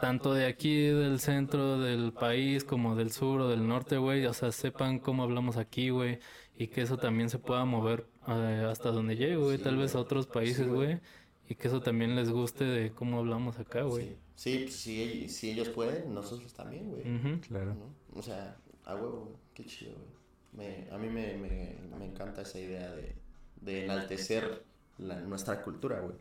tanto 0.00 0.34
de 0.34 0.46
aquí 0.46 0.76
del 0.82 1.20
centro 1.20 1.78
del 1.80 2.12
país 2.12 2.64
como 2.64 2.96
del 2.96 3.10
sur 3.12 3.40
o 3.42 3.48
del 3.48 3.66
norte, 3.66 3.96
güey, 3.98 4.26
o 4.26 4.32
sea, 4.34 4.52
sepan 4.52 4.98
cómo 4.98 5.22
hablamos 5.22 5.56
aquí, 5.56 5.90
güey, 5.90 6.18
y 6.56 6.68
que 6.68 6.82
eso 6.82 6.98
también 6.98 7.30
se 7.30 7.38
pueda 7.38 7.64
mover 7.64 8.06
eh, 8.28 8.66
hasta 8.70 8.90
donde 8.90 9.16
llegue, 9.16 9.36
güey, 9.36 9.58
Sí, 9.58 9.64
tal 9.64 9.76
vez 9.76 9.94
a 9.94 10.00
otros 10.00 10.26
países, 10.26 10.68
güey. 10.68 11.00
y 11.48 11.54
que 11.54 11.68
eso 11.68 11.80
también 11.80 12.16
les 12.16 12.30
guste 12.30 12.64
de 12.64 12.92
cómo 12.92 13.18
hablamos 13.18 13.58
acá, 13.58 13.82
güey. 13.82 14.16
Sí, 14.34 14.58
sí, 14.58 14.58
pues, 14.64 14.74
si, 14.76 15.28
si 15.28 15.50
ellos 15.50 15.68
pueden, 15.70 16.12
nosotros 16.14 16.52
también, 16.54 16.90
güey. 16.90 17.04
Claro. 17.40 17.74
¿no? 17.74 17.94
O 18.18 18.22
sea, 18.22 18.56
a 18.84 18.94
huevo. 18.96 19.40
Qué 19.54 19.64
chido, 19.64 19.94
güey. 19.94 20.16
Me, 20.52 20.90
a 20.90 20.98
mí 20.98 21.08
me, 21.08 21.36
me, 21.36 21.76
me 21.98 22.04
encanta 22.06 22.42
esa 22.42 22.58
idea 22.58 22.90
de, 22.94 23.14
de 23.60 23.84
enaltecer 23.84 24.64
la, 24.98 25.20
nuestra 25.20 25.62
cultura, 25.62 26.00
güey. 26.00 26.14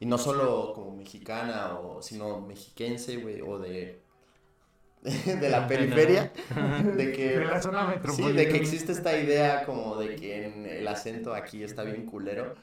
Y 0.00 0.06
no 0.06 0.18
solo 0.18 0.72
como 0.74 0.96
mexicana, 0.96 1.78
o, 1.78 2.02
sino 2.02 2.40
mexiquense, 2.40 3.16
güey, 3.18 3.40
o 3.40 3.58
de, 3.58 4.00
de 5.02 5.48
la 5.48 5.66
periferia. 5.66 6.32
De 6.96 7.12
que, 7.12 7.38
De 7.38 7.44
la 7.44 7.62
zona 7.62 8.00
sí, 8.14 8.32
de 8.32 8.48
que 8.48 8.56
existe 8.56 8.92
esta 8.92 9.18
idea 9.18 9.64
como 9.64 9.96
de 9.96 10.16
que 10.16 10.46
en 10.46 10.66
el 10.66 10.86
acento 10.88 11.34
aquí 11.34 11.62
está 11.62 11.82
bien 11.84 12.06
culero. 12.06 12.54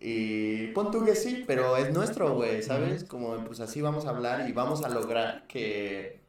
Y 0.00 0.68
pon 0.68 0.92
tú 0.92 1.04
que 1.04 1.16
sí, 1.16 1.44
pero 1.46 1.76
es 1.76 1.92
nuestro, 1.92 2.34
güey, 2.34 2.62
¿sabes? 2.62 3.02
Como 3.04 3.44
pues 3.44 3.58
así 3.60 3.80
vamos 3.80 4.06
a 4.06 4.10
hablar 4.10 4.48
y 4.48 4.52
vamos 4.52 4.84
a 4.84 4.88
lograr 4.88 5.46
que 5.48 6.20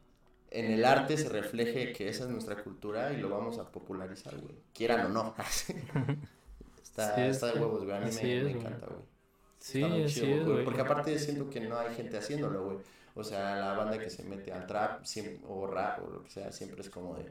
en 0.50 0.72
el 0.72 0.84
arte 0.84 1.16
se 1.16 1.28
refleje 1.28 1.92
que 1.92 2.08
esa 2.08 2.24
es 2.24 2.30
nuestra 2.30 2.62
cultura 2.64 3.12
y 3.12 3.18
lo 3.18 3.28
vamos 3.28 3.58
a 3.58 3.70
popularizar, 3.70 4.36
güey. 4.38 4.56
Quieran 4.74 5.06
o 5.06 5.08
no. 5.10 5.34
está, 6.82 7.14
Sí, 7.14 7.20
está 7.22 7.52
de 7.52 7.60
huevos, 7.60 7.84
güey. 7.84 7.96
A 7.96 8.00
mí 8.00 8.06
me, 8.06 8.10
es, 8.10 8.22
me 8.22 8.40
güey. 8.42 8.54
encanta, 8.54 8.86
güey. 8.86 9.02
Sí, 9.60 9.82
Está 9.82 9.94
muy 9.94 10.04
así 10.04 10.20
chido, 10.22 10.40
es, 10.40 10.46
güey. 10.48 10.64
Porque 10.64 10.80
aparte 10.80 11.18
siento 11.18 11.48
que 11.50 11.60
no 11.60 11.78
hay 11.78 11.94
gente 11.94 12.16
haciéndolo, 12.18 12.64
güey. 12.64 12.78
O 13.14 13.22
sea, 13.22 13.56
la 13.56 13.72
banda 13.74 13.98
que 13.98 14.08
se 14.10 14.22
mete 14.24 14.52
al 14.52 14.66
trap 14.66 15.02
siem- 15.04 15.38
o 15.48 15.66
rap 15.66 16.00
o 16.06 16.10
lo 16.10 16.22
que 16.24 16.30
sea, 16.30 16.50
siempre 16.50 16.80
es 16.80 16.88
como 16.90 17.14
de, 17.16 17.30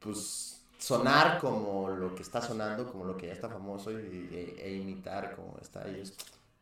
pues, 0.00 0.60
sonar 0.78 1.38
como 1.38 1.88
lo 1.90 2.14
que 2.14 2.22
está 2.22 2.40
sonando, 2.42 2.86
como 2.90 3.04
lo 3.04 3.16
que 3.16 3.26
ya 3.28 3.32
está 3.32 3.48
famoso 3.48 3.90
y, 3.92 4.28
e, 4.32 4.56
e 4.66 4.74
imitar 4.76 5.34
como 5.34 5.56
está. 5.60 5.86
Es- 5.88 6.14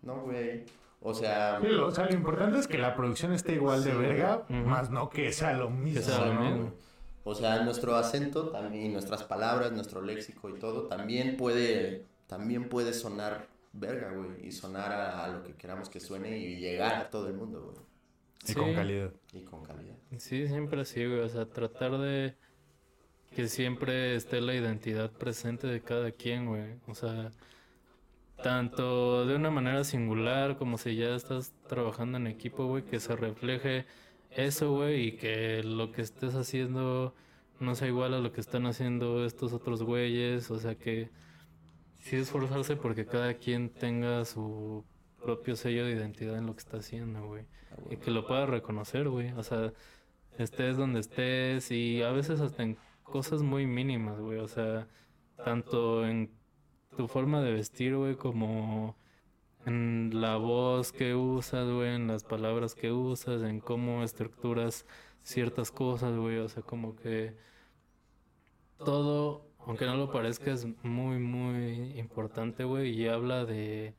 No, 0.03 0.21
güey. 0.23 0.65
O 1.01 1.13
sea, 1.15 1.59
Sí, 1.61 1.69
o 1.69 1.91
sea, 1.91 2.07
lo 2.07 2.15
importante 2.15 2.59
es 2.59 2.67
que 2.67 2.79
la 2.79 2.95
producción 2.97 3.33
esté 3.33 3.53
igual 3.55 3.85
de 3.85 3.91
Sí, 3.93 3.97
verga, 3.97 4.45
más 4.49 4.91
no 4.91 5.09
que 5.11 5.33
sea 5.33 5.53
lo 5.53 5.71
mismo. 5.71 6.03
sea 6.03 6.25
lo 6.27 6.35
¿no? 6.35 6.41
mismo. 6.41 6.73
o 7.25 7.35
sea, 7.35 7.63
nuestro 7.65 7.97
acento 7.97 8.49
también, 8.51 8.87
y 8.87 8.89
nuestras 8.91 9.23
palabras, 9.25 9.73
nuestro 9.73 10.01
léxico 10.01 10.49
y 10.49 10.59
todo, 10.59 10.83
también 10.85 11.37
puede, 11.37 12.05
también 12.29 12.69
puede 12.69 12.93
sonar 12.95 13.47
verga, 13.79 14.13
güey. 14.13 14.47
Y 14.47 14.53
sonar 14.53 14.93
a, 14.93 15.25
a 15.25 15.29
lo 15.29 15.43
que 15.43 15.55
queramos 15.55 15.89
que 15.89 16.01
suene 16.01 16.39
y 16.39 16.57
llegar 16.57 16.95
a 16.95 17.11
todo 17.11 17.29
el 17.29 17.35
mundo, 17.35 17.63
güey. 17.73 17.77
Y 18.45 18.49
Sí. 18.49 18.55
con 18.55 18.75
calidad. 18.75 19.13
Y 19.33 19.41
con 19.43 19.65
calidad. 19.65 19.97
Sí, 20.19 20.47
siempre 20.49 20.81
así, 20.81 21.05
güey. 21.05 21.21
O 21.21 21.29
sea, 21.29 21.47
tratar 21.47 21.99
de 21.99 22.35
que 23.35 23.49
siempre 23.49 24.15
esté 24.15 24.41
la 24.41 24.55
identidad 24.55 25.11
presente 25.11 25.67
de 25.67 25.81
cada 25.83 26.11
quien, 26.13 26.47
güey. 26.47 26.77
O 26.87 26.95
sea, 26.95 27.31
tanto 28.43 29.27
de 29.27 29.35
una 29.35 29.51
manera 29.51 29.83
singular 29.85 30.57
como 30.59 30.79
si 30.79 30.97
ya 30.97 31.15
estás 31.15 31.53
trabajando 31.69 32.19
en 32.19 32.27
equipo, 32.27 32.67
güey, 32.67 32.85
que 32.85 33.01
se 33.01 33.17
refleje 33.17 33.87
eso, 34.31 34.73
güey, 34.73 35.07
y 35.09 35.13
que 35.13 35.63
lo 35.63 35.91
que 35.93 36.03
estés 36.03 36.35
haciendo 36.35 37.15
no 37.59 37.75
sea 37.75 37.89
igual 37.89 38.13
a 38.15 38.19
lo 38.21 38.33
que 38.33 38.41
están 38.43 38.67
haciendo 38.67 39.25
estos 39.25 39.53
otros 39.53 39.83
güeyes. 39.83 40.51
O 40.51 40.59
sea, 40.59 40.75
que 40.77 41.09
sí 42.07 42.17
esforzarse 42.17 42.77
porque 42.77 43.05
cada 43.05 43.35
quien 43.35 43.69
tenga 43.69 44.25
su 44.25 44.85
propio 45.21 45.57
sello 45.57 45.85
de 45.85 45.93
identidad 45.93 46.39
en 46.39 46.47
lo 46.47 46.55
que 46.55 46.61
está 46.61 46.77
haciendo, 46.77 47.27
güey. 47.27 47.45
Ah, 47.73 47.83
Y 47.91 47.97
que 47.97 48.13
lo 48.13 48.27
puedas 48.27 48.49
reconocer, 48.49 49.09
güey. 49.09 49.33
O 49.33 49.43
sea, 49.43 49.73
estés 50.39 50.77
donde 50.77 51.01
estés 51.01 51.71
y 51.73 52.03
a 52.03 52.13
veces 52.13 52.41
hasta 52.41 52.63
en 52.63 52.79
cosas 53.03 53.43
muy 53.43 53.67
mínimas, 53.67 54.21
güey. 54.21 54.39
O 54.39 54.47
sea, 54.47 54.87
tanto 55.45 56.07
en 56.07 56.31
tu 56.97 57.09
forma 57.09 57.43
de 57.43 57.53
vestir, 57.53 57.97
güey, 57.97 58.15
como 58.15 58.97
en 59.65 60.11
la 60.15 60.37
voz 60.37 60.93
que 60.93 61.17
usas, 61.17 61.69
güey, 61.69 61.97
en 61.97 62.07
las 62.07 62.23
palabras 62.23 62.77
que 62.77 62.93
usas, 62.93 63.43
en 63.43 63.59
cómo 63.59 64.05
estructuras 64.05 64.87
ciertas 65.23 65.73
cosas, 65.73 66.17
güey. 66.17 66.39
O 66.39 66.49
sea, 66.49 66.63
como 66.63 66.95
que 66.95 67.37
todo, 68.79 69.51
aunque 69.67 69.85
no 69.87 69.97
lo 69.97 70.11
parezca, 70.11 70.53
es 70.53 70.67
muy, 70.83 71.19
muy 71.19 71.99
importante, 71.99 72.65
güey. 72.65 72.91
Y 72.99 73.09
habla 73.09 73.45
de 73.45 73.95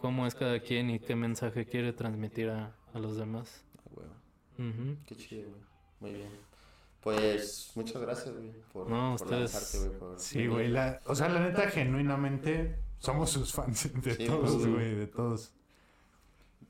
cómo 0.00 0.26
es 0.26 0.34
cada 0.34 0.58
quien 0.60 0.90
y 0.90 0.98
qué 0.98 1.14
mensaje 1.14 1.66
quiere 1.66 1.92
transmitir 1.92 2.50
a, 2.50 2.74
a 2.92 2.98
los 2.98 3.16
demás. 3.16 3.64
Ah, 3.78 3.82
güey. 3.92 4.96
Qué 5.06 5.14
chido, 5.16 5.48
güey. 5.50 5.62
Muy 6.00 6.12
bien. 6.20 6.30
Pues 7.00 7.70
muchas 7.74 8.00
gracias, 8.00 8.34
güey, 8.34 8.50
por, 8.72 8.88
No, 8.88 9.14
por 9.18 9.26
ustedes- 9.26 9.52
lanzarte, 9.52 9.86
güey. 9.88 9.98
por- 10.00 10.18
Sí, 10.18 10.46
güey. 10.46 10.68
La, 10.68 11.00
o 11.06 11.14
sea, 11.14 11.28
la 11.28 11.40
neta, 11.40 11.68
genuinamente, 11.68 12.76
somos 12.98 13.28
sus 13.30 13.52
fans 13.52 13.90
de 14.02 14.14
Sí, 14.14 14.26
todos, 14.26 14.54
pues, 14.54 14.66
güey, 14.66 14.94
de 14.94 15.06
todos. 15.06 15.52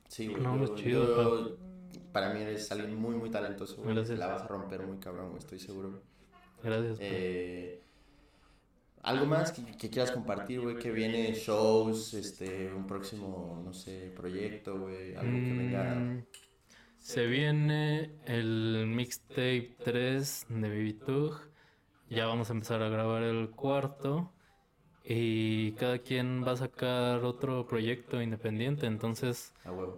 Sí, 0.09 0.27
güey. 0.28 0.43
No, 0.43 0.59
yo- 0.59 0.66
pues, 0.66 0.82
chido, 0.82 1.06
yo- 1.52 1.56
para 2.12 2.32
mí 2.35 2.40
eres 2.40 2.70
alguien 2.73 2.97
muy, 2.97 3.15
muy 3.15 3.31
talentoso, 3.31 3.77
güey. 3.82 3.94
Gracias. 3.94 4.19
La 4.19 4.27
vas 4.27 4.43
a 4.43 4.47
romper 4.48 4.82
muy 4.86 4.98
cabrón, 4.98 5.27
güey, 5.31 5.39
estoy 5.39 5.59
seguro. 5.61 6.01
Gracias. 6.62 6.98
pa. 6.98 7.05
Eh, 7.05 7.81
¿Algo 9.05 9.26
más 9.26 9.52
que, 9.52 9.64
que 9.76 9.90
quieras 9.90 10.10
compartir, 10.10 10.60
güey? 10.60 10.76
Que 10.76 10.90
viene 10.90 11.32
shows, 11.35 12.14
este, 12.14 12.72
un 12.72 12.86
próximo, 12.86 13.62
no 13.64 13.72
sé, 13.72 14.12
proyecto, 14.16 14.78
güey. 14.81 15.14
Algo 15.14 15.32
que 15.32 15.52
venga. 15.52 15.94
Mm, 15.94 16.24
Se 16.98 17.26
viene 17.26 18.12
el 18.24 18.86
mixtape 18.89 19.76
3 19.85 20.47
de 20.48 20.68
Baby 20.68 20.94
Tug. 20.94 21.39
Ya 22.09 22.26
vamos 22.26 22.48
a 22.51 22.55
empezar 22.55 22.82
a 22.82 22.89
grabar 22.89 23.22
el 23.22 23.51
cuarto. 23.51 24.32
Y 25.06 25.72
cada 25.72 25.98
quien 25.98 26.43
va 26.47 26.52
a 26.52 26.56
sacar 26.56 27.24
otro 27.24 27.66
proyecto 27.66 28.22
independiente. 28.22 28.86
Entonces, 28.86 29.52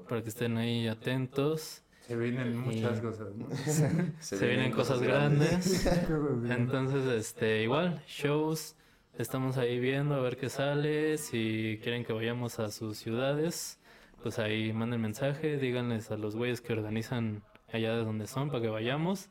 para 0.09 0.21
que 0.23 0.31
estén 0.31 0.57
ahí 0.57 0.89
atentos. 0.89 1.83
Se 2.01 2.17
vienen 2.17 2.57
muchas 2.57 2.99
Y- 2.99 3.03
cosas, 3.03 3.35
¿no? 3.37 3.47
Se, 4.21 4.47
vienen 4.49 4.73
cosas 4.73 5.01
grandes. 5.01 5.85
Cosas 5.85 6.09
grandes. 6.09 6.51
Entonces, 6.51 7.05
este, 7.07 7.63
igual, 7.63 8.03
shows. 8.09 8.75
Estamos 9.19 9.57
ahí 9.57 9.81
viendo 9.81 10.15
a 10.15 10.21
ver 10.21 10.37
qué 10.37 10.51
sale. 10.51 11.17
Si 11.17 11.81
quieren 11.83 12.05
que 12.05 12.13
vayamos 12.13 12.59
a 12.59 12.71
sus 12.71 12.99
ciudades, 12.99 13.81
pues 14.23 14.39
ahí 14.39 14.75
manden 14.75 15.01
mensaje, 15.01 15.57
díganles 15.57 16.11
a 16.11 16.19
los 16.19 16.37
güeyes 16.37 16.61
que 16.61 16.75
organizan 16.75 17.43
allá 17.73 17.97
de 17.97 18.05
donde 18.05 18.27
son 18.27 18.51
para 18.51 18.61
que 18.61 18.69
vayamos. 18.69 19.31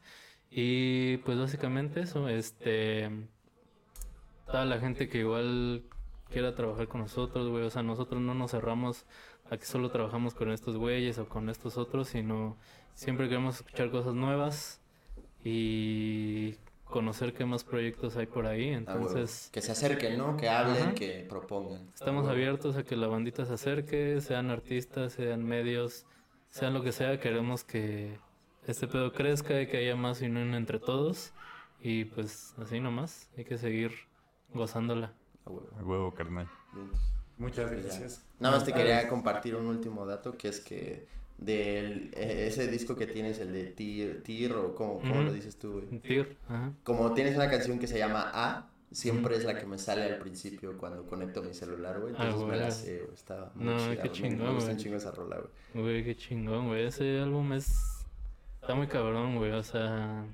Y 0.49 1.17
pues 1.17 1.37
básicamente 1.37 2.01
eso, 2.01 2.27
este, 2.29 3.11
toda 4.47 4.65
la 4.65 4.79
gente 4.79 5.07
que 5.07 5.19
igual 5.19 5.83
quiera 6.31 6.55
trabajar 6.55 6.87
con 6.87 7.01
nosotros, 7.01 7.47
güey, 7.49 7.63
o 7.65 7.69
sea, 7.69 7.83
nosotros 7.83 8.19
no 8.21 8.33
nos 8.33 8.51
cerramos 8.51 9.05
a 9.51 9.57
que 9.57 9.65
solo 9.65 9.91
trabajamos 9.91 10.33
con 10.33 10.49
estos 10.49 10.77
güeyes 10.77 11.19
o 11.19 11.29
con 11.29 11.47
estos 11.47 11.77
otros, 11.77 12.07
sino 12.07 12.57
siempre 12.95 13.29
queremos 13.29 13.57
escuchar 13.57 13.91
cosas 13.91 14.15
nuevas 14.15 14.81
y 15.43 16.55
conocer 16.95 17.33
qué 17.33 17.43
más 17.45 17.65
proyectos 17.65 18.15
hay 18.15 18.25
por 18.25 18.45
ahí, 18.47 18.69
A 18.73 18.77
huevo. 18.77 18.79
entonces... 19.09 19.49
Que 19.51 19.59
se 19.61 19.73
acerquen, 19.73 20.17
¿no? 20.17 20.37
Que 20.37 20.47
hablen, 20.47 20.81
Ajá. 20.83 20.93
que 20.95 21.25
propongan. 21.27 21.89
Estamos 21.93 22.21
A 22.23 22.27
huevo. 22.27 22.31
abiertos 22.31 22.77
a 22.77 22.83
que 22.83 22.95
la 22.95 23.07
bandita 23.07 23.45
se 23.45 23.53
acerque, 23.53 24.21
sean 24.21 24.49
artistas, 24.49 25.11
sean 25.13 25.43
medios, 25.43 26.05
sean 26.49 26.73
lo 26.73 26.81
que 26.83 26.93
sea. 26.93 27.19
Queremos 27.19 27.65
que 27.65 28.17
este 28.65 28.87
pedo 28.87 29.11
crezca 29.11 29.59
y 29.61 29.67
que 29.67 29.75
haya 29.77 29.97
más 29.97 30.21
unión 30.21 30.53
entre 30.53 30.79
todos. 30.79 31.33
Y 31.81 32.05
pues 32.05 32.53
así 32.57 32.79
nomás, 32.79 33.29
hay 33.37 33.43
que 33.43 33.57
seguir 33.57 33.91
gozándola. 34.53 35.11
A 35.45 35.49
huevo. 35.49 35.69
A 35.77 35.83
huevo, 35.83 36.13
carnal. 36.13 36.47
Bien. 36.73 36.89
Muchas 37.37 37.69
Pues 37.69 37.83
gracias. 37.83 38.25
Nada 38.39 38.55
más 38.55 38.63
te 38.65 38.71
quería 38.71 39.09
compartir 39.09 39.55
un 39.55 39.65
último 39.67 40.05
dato 40.05 40.37
que 40.37 40.47
es 40.47 40.61
que 40.61 41.05
del 41.37 42.11
eh, 42.13 42.45
ese 42.47 42.67
disco 42.67 42.95
que 42.95 43.07
tienes, 43.07 43.39
el 43.39 43.51
de 43.51 43.65
Tir, 43.65 44.23
Tir 44.23 44.53
o 44.53 44.73
como, 44.75 44.95
Ujú. 44.95 45.07
lo 45.23 45.33
dices 45.33 45.57
tú, 45.57 45.73
güey. 45.81 45.99
Tir, 45.99 46.37
ajá. 46.47 46.71
Como 46.83 47.13
tienes 47.13 47.35
una 47.35 47.49
canción 47.49 47.77
que 47.79 47.87
se 47.87 47.97
llama 47.97 48.31
A, 48.33 48.69
siempre 48.91 49.35
es 49.35 49.43
la 49.43 49.57
que 49.59 49.65
me 49.65 49.77
sale 49.77 50.03
al 50.03 50.19
principio 50.19 50.77
cuando 50.77 51.05
conecto 51.05 51.43
mi 51.43 51.53
celular, 51.53 51.99
güey. 51.99 52.13
Ah, 52.17 52.25
Entonces 52.25 52.47
me 52.47 52.57
la 52.57 52.71
sé, 52.71 52.99
güey. 53.01 53.13
Está 53.13 53.51
muy 53.55 53.65
No, 53.65 53.77
chida, 53.77 53.89
qué 53.89 53.95
güey. 53.95 54.09
Me- 54.09 54.11
chingón, 54.29 54.47
Me 54.47 54.53
gusta 54.53 54.71
un 54.71 54.77
chingo 54.77 54.95
esa 54.97 55.11
rola, 55.11 55.37
güey. 55.73 55.83
Güey, 55.85 56.03
qué 56.05 56.15
chingón, 56.15 56.67
güey. 56.67 56.85
Ese 56.85 57.19
álbum 57.19 57.51
es... 57.53 58.05
Está 58.61 58.73
muy 58.75 58.87
cabrón, 58.87 59.35
güey. 59.35 59.51
O 59.51 59.63
sea... 59.63 60.25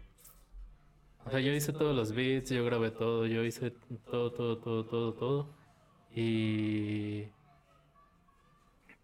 O 1.26 1.30
sea, 1.32 1.40
yo 1.40 1.52
hice 1.52 1.72
todos 1.74 1.96
los 1.96 2.14
beats, 2.14 2.50
yo 2.50 2.64
grabé 2.66 2.90
todo, 2.92 3.26
yo 3.28 3.44
hice 3.44 3.72
todo, 4.10 4.32
todo, 4.32 4.58
todo, 4.58 4.86
todo, 4.86 5.14
todo. 5.14 5.50
Y... 6.16 7.26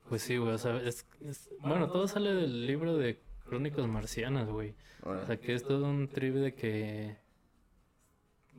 Pues 0.09 0.21
sí, 0.21 0.37
güey, 0.37 0.53
o 0.53 0.57
sea, 0.57 0.77
es, 0.77 1.05
es- 1.21 1.49
Bueno, 1.59 1.89
todo 1.89 2.07
sale 2.07 2.33
del 2.33 2.65
libro 2.65 2.95
de 2.97 3.21
Crónicas 3.45 3.87
Marcianas, 3.87 4.47
güey. 4.49 4.75
O 5.03 5.25
sea, 5.25 5.37
que 5.39 5.53
es 5.53 5.63
todo 5.63 5.85
un 5.85 6.07
trip 6.09 6.35
de 6.35 6.53
que... 6.53 7.17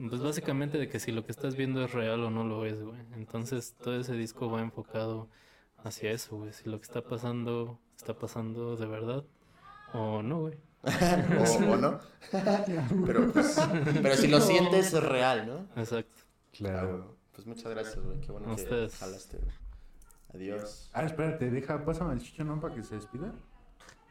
Pues 0.08 0.22
básicamente 0.22 0.78
de 0.78 0.88
que 0.88 1.00
si 1.00 1.10
lo 1.10 1.24
que 1.24 1.32
estás 1.32 1.56
viendo 1.56 1.84
es 1.84 1.92
real 1.92 2.22
o 2.22 2.30
no 2.30 2.44
lo 2.44 2.64
es, 2.64 2.80
güey. 2.82 3.00
Entonces 3.14 3.74
todo 3.82 3.98
ese 3.98 4.14
disco 4.14 4.48
va 4.50 4.60
enfocado 4.60 5.28
hacia 5.78 6.12
eso, 6.12 6.36
güey. 6.36 6.52
Si 6.52 6.68
lo 6.70 6.78
que 6.78 6.84
está 6.84 7.02
pasando 7.02 7.80
está 7.96 8.14
pasando 8.14 8.76
de 8.76 8.86
verdad 8.86 9.24
o 9.92 10.22
no, 10.22 10.40
güey. 10.42 10.54
o, 11.66 11.72
o 11.72 11.76
no. 11.76 11.98
pero, 13.06 13.32
pues, 13.32 13.58
pero 14.00 14.14
si 14.16 14.28
lo 14.28 14.40
sientes 14.40 14.92
es 14.92 15.02
real, 15.02 15.46
¿no? 15.48 15.80
Exacto. 15.80 16.22
Claro. 16.52 17.16
Pues 17.32 17.46
muchas 17.46 17.68
gracias, 17.70 17.98
güey. 17.98 18.20
Qué 18.20 18.30
bueno 18.30 18.54
que 18.54 18.88
jalaste, 18.90 19.38
güey. 19.38 19.50
Adiós. 20.34 20.90
Ah, 20.92 21.04
espérate, 21.04 21.50
deja, 21.50 21.84
pásame 21.84 22.14
el 22.14 22.20
chicho, 22.20 22.44
¿no? 22.44 22.60
Para 22.60 22.74
que 22.74 22.82
se 22.82 22.96
despida. 22.96 23.32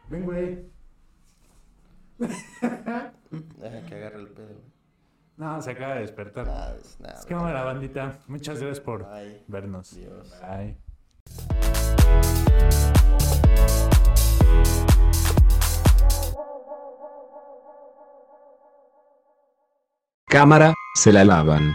Ven, 0.10 0.26
güey. 0.26 0.69
Deja 2.18 3.85
que 3.85 3.95
agarre 3.95 4.19
el 4.19 4.27
pedo, 4.30 4.48
güey. 4.48 4.77
No, 5.38 5.61
se 5.61 5.72
acaba 5.72 5.95
de 5.95 6.02
despertar. 6.02 6.48
Nada, 6.48 6.76
es 6.77 6.99
nada. 6.99 7.19
Es 7.19 7.26
que 7.26 7.35
la 7.35 7.64
bandita. 7.64 8.18
Muchas 8.27 8.60
gracias 8.60 8.80
por 8.80 9.07
Bye. 9.07 9.44
vernos. 9.48 9.94
Adiós. 9.94 10.34
Bye. 10.41 10.77
Cámara, 20.26 20.73
se 20.95 21.14
la 21.14 21.23
lavan. 21.23 21.73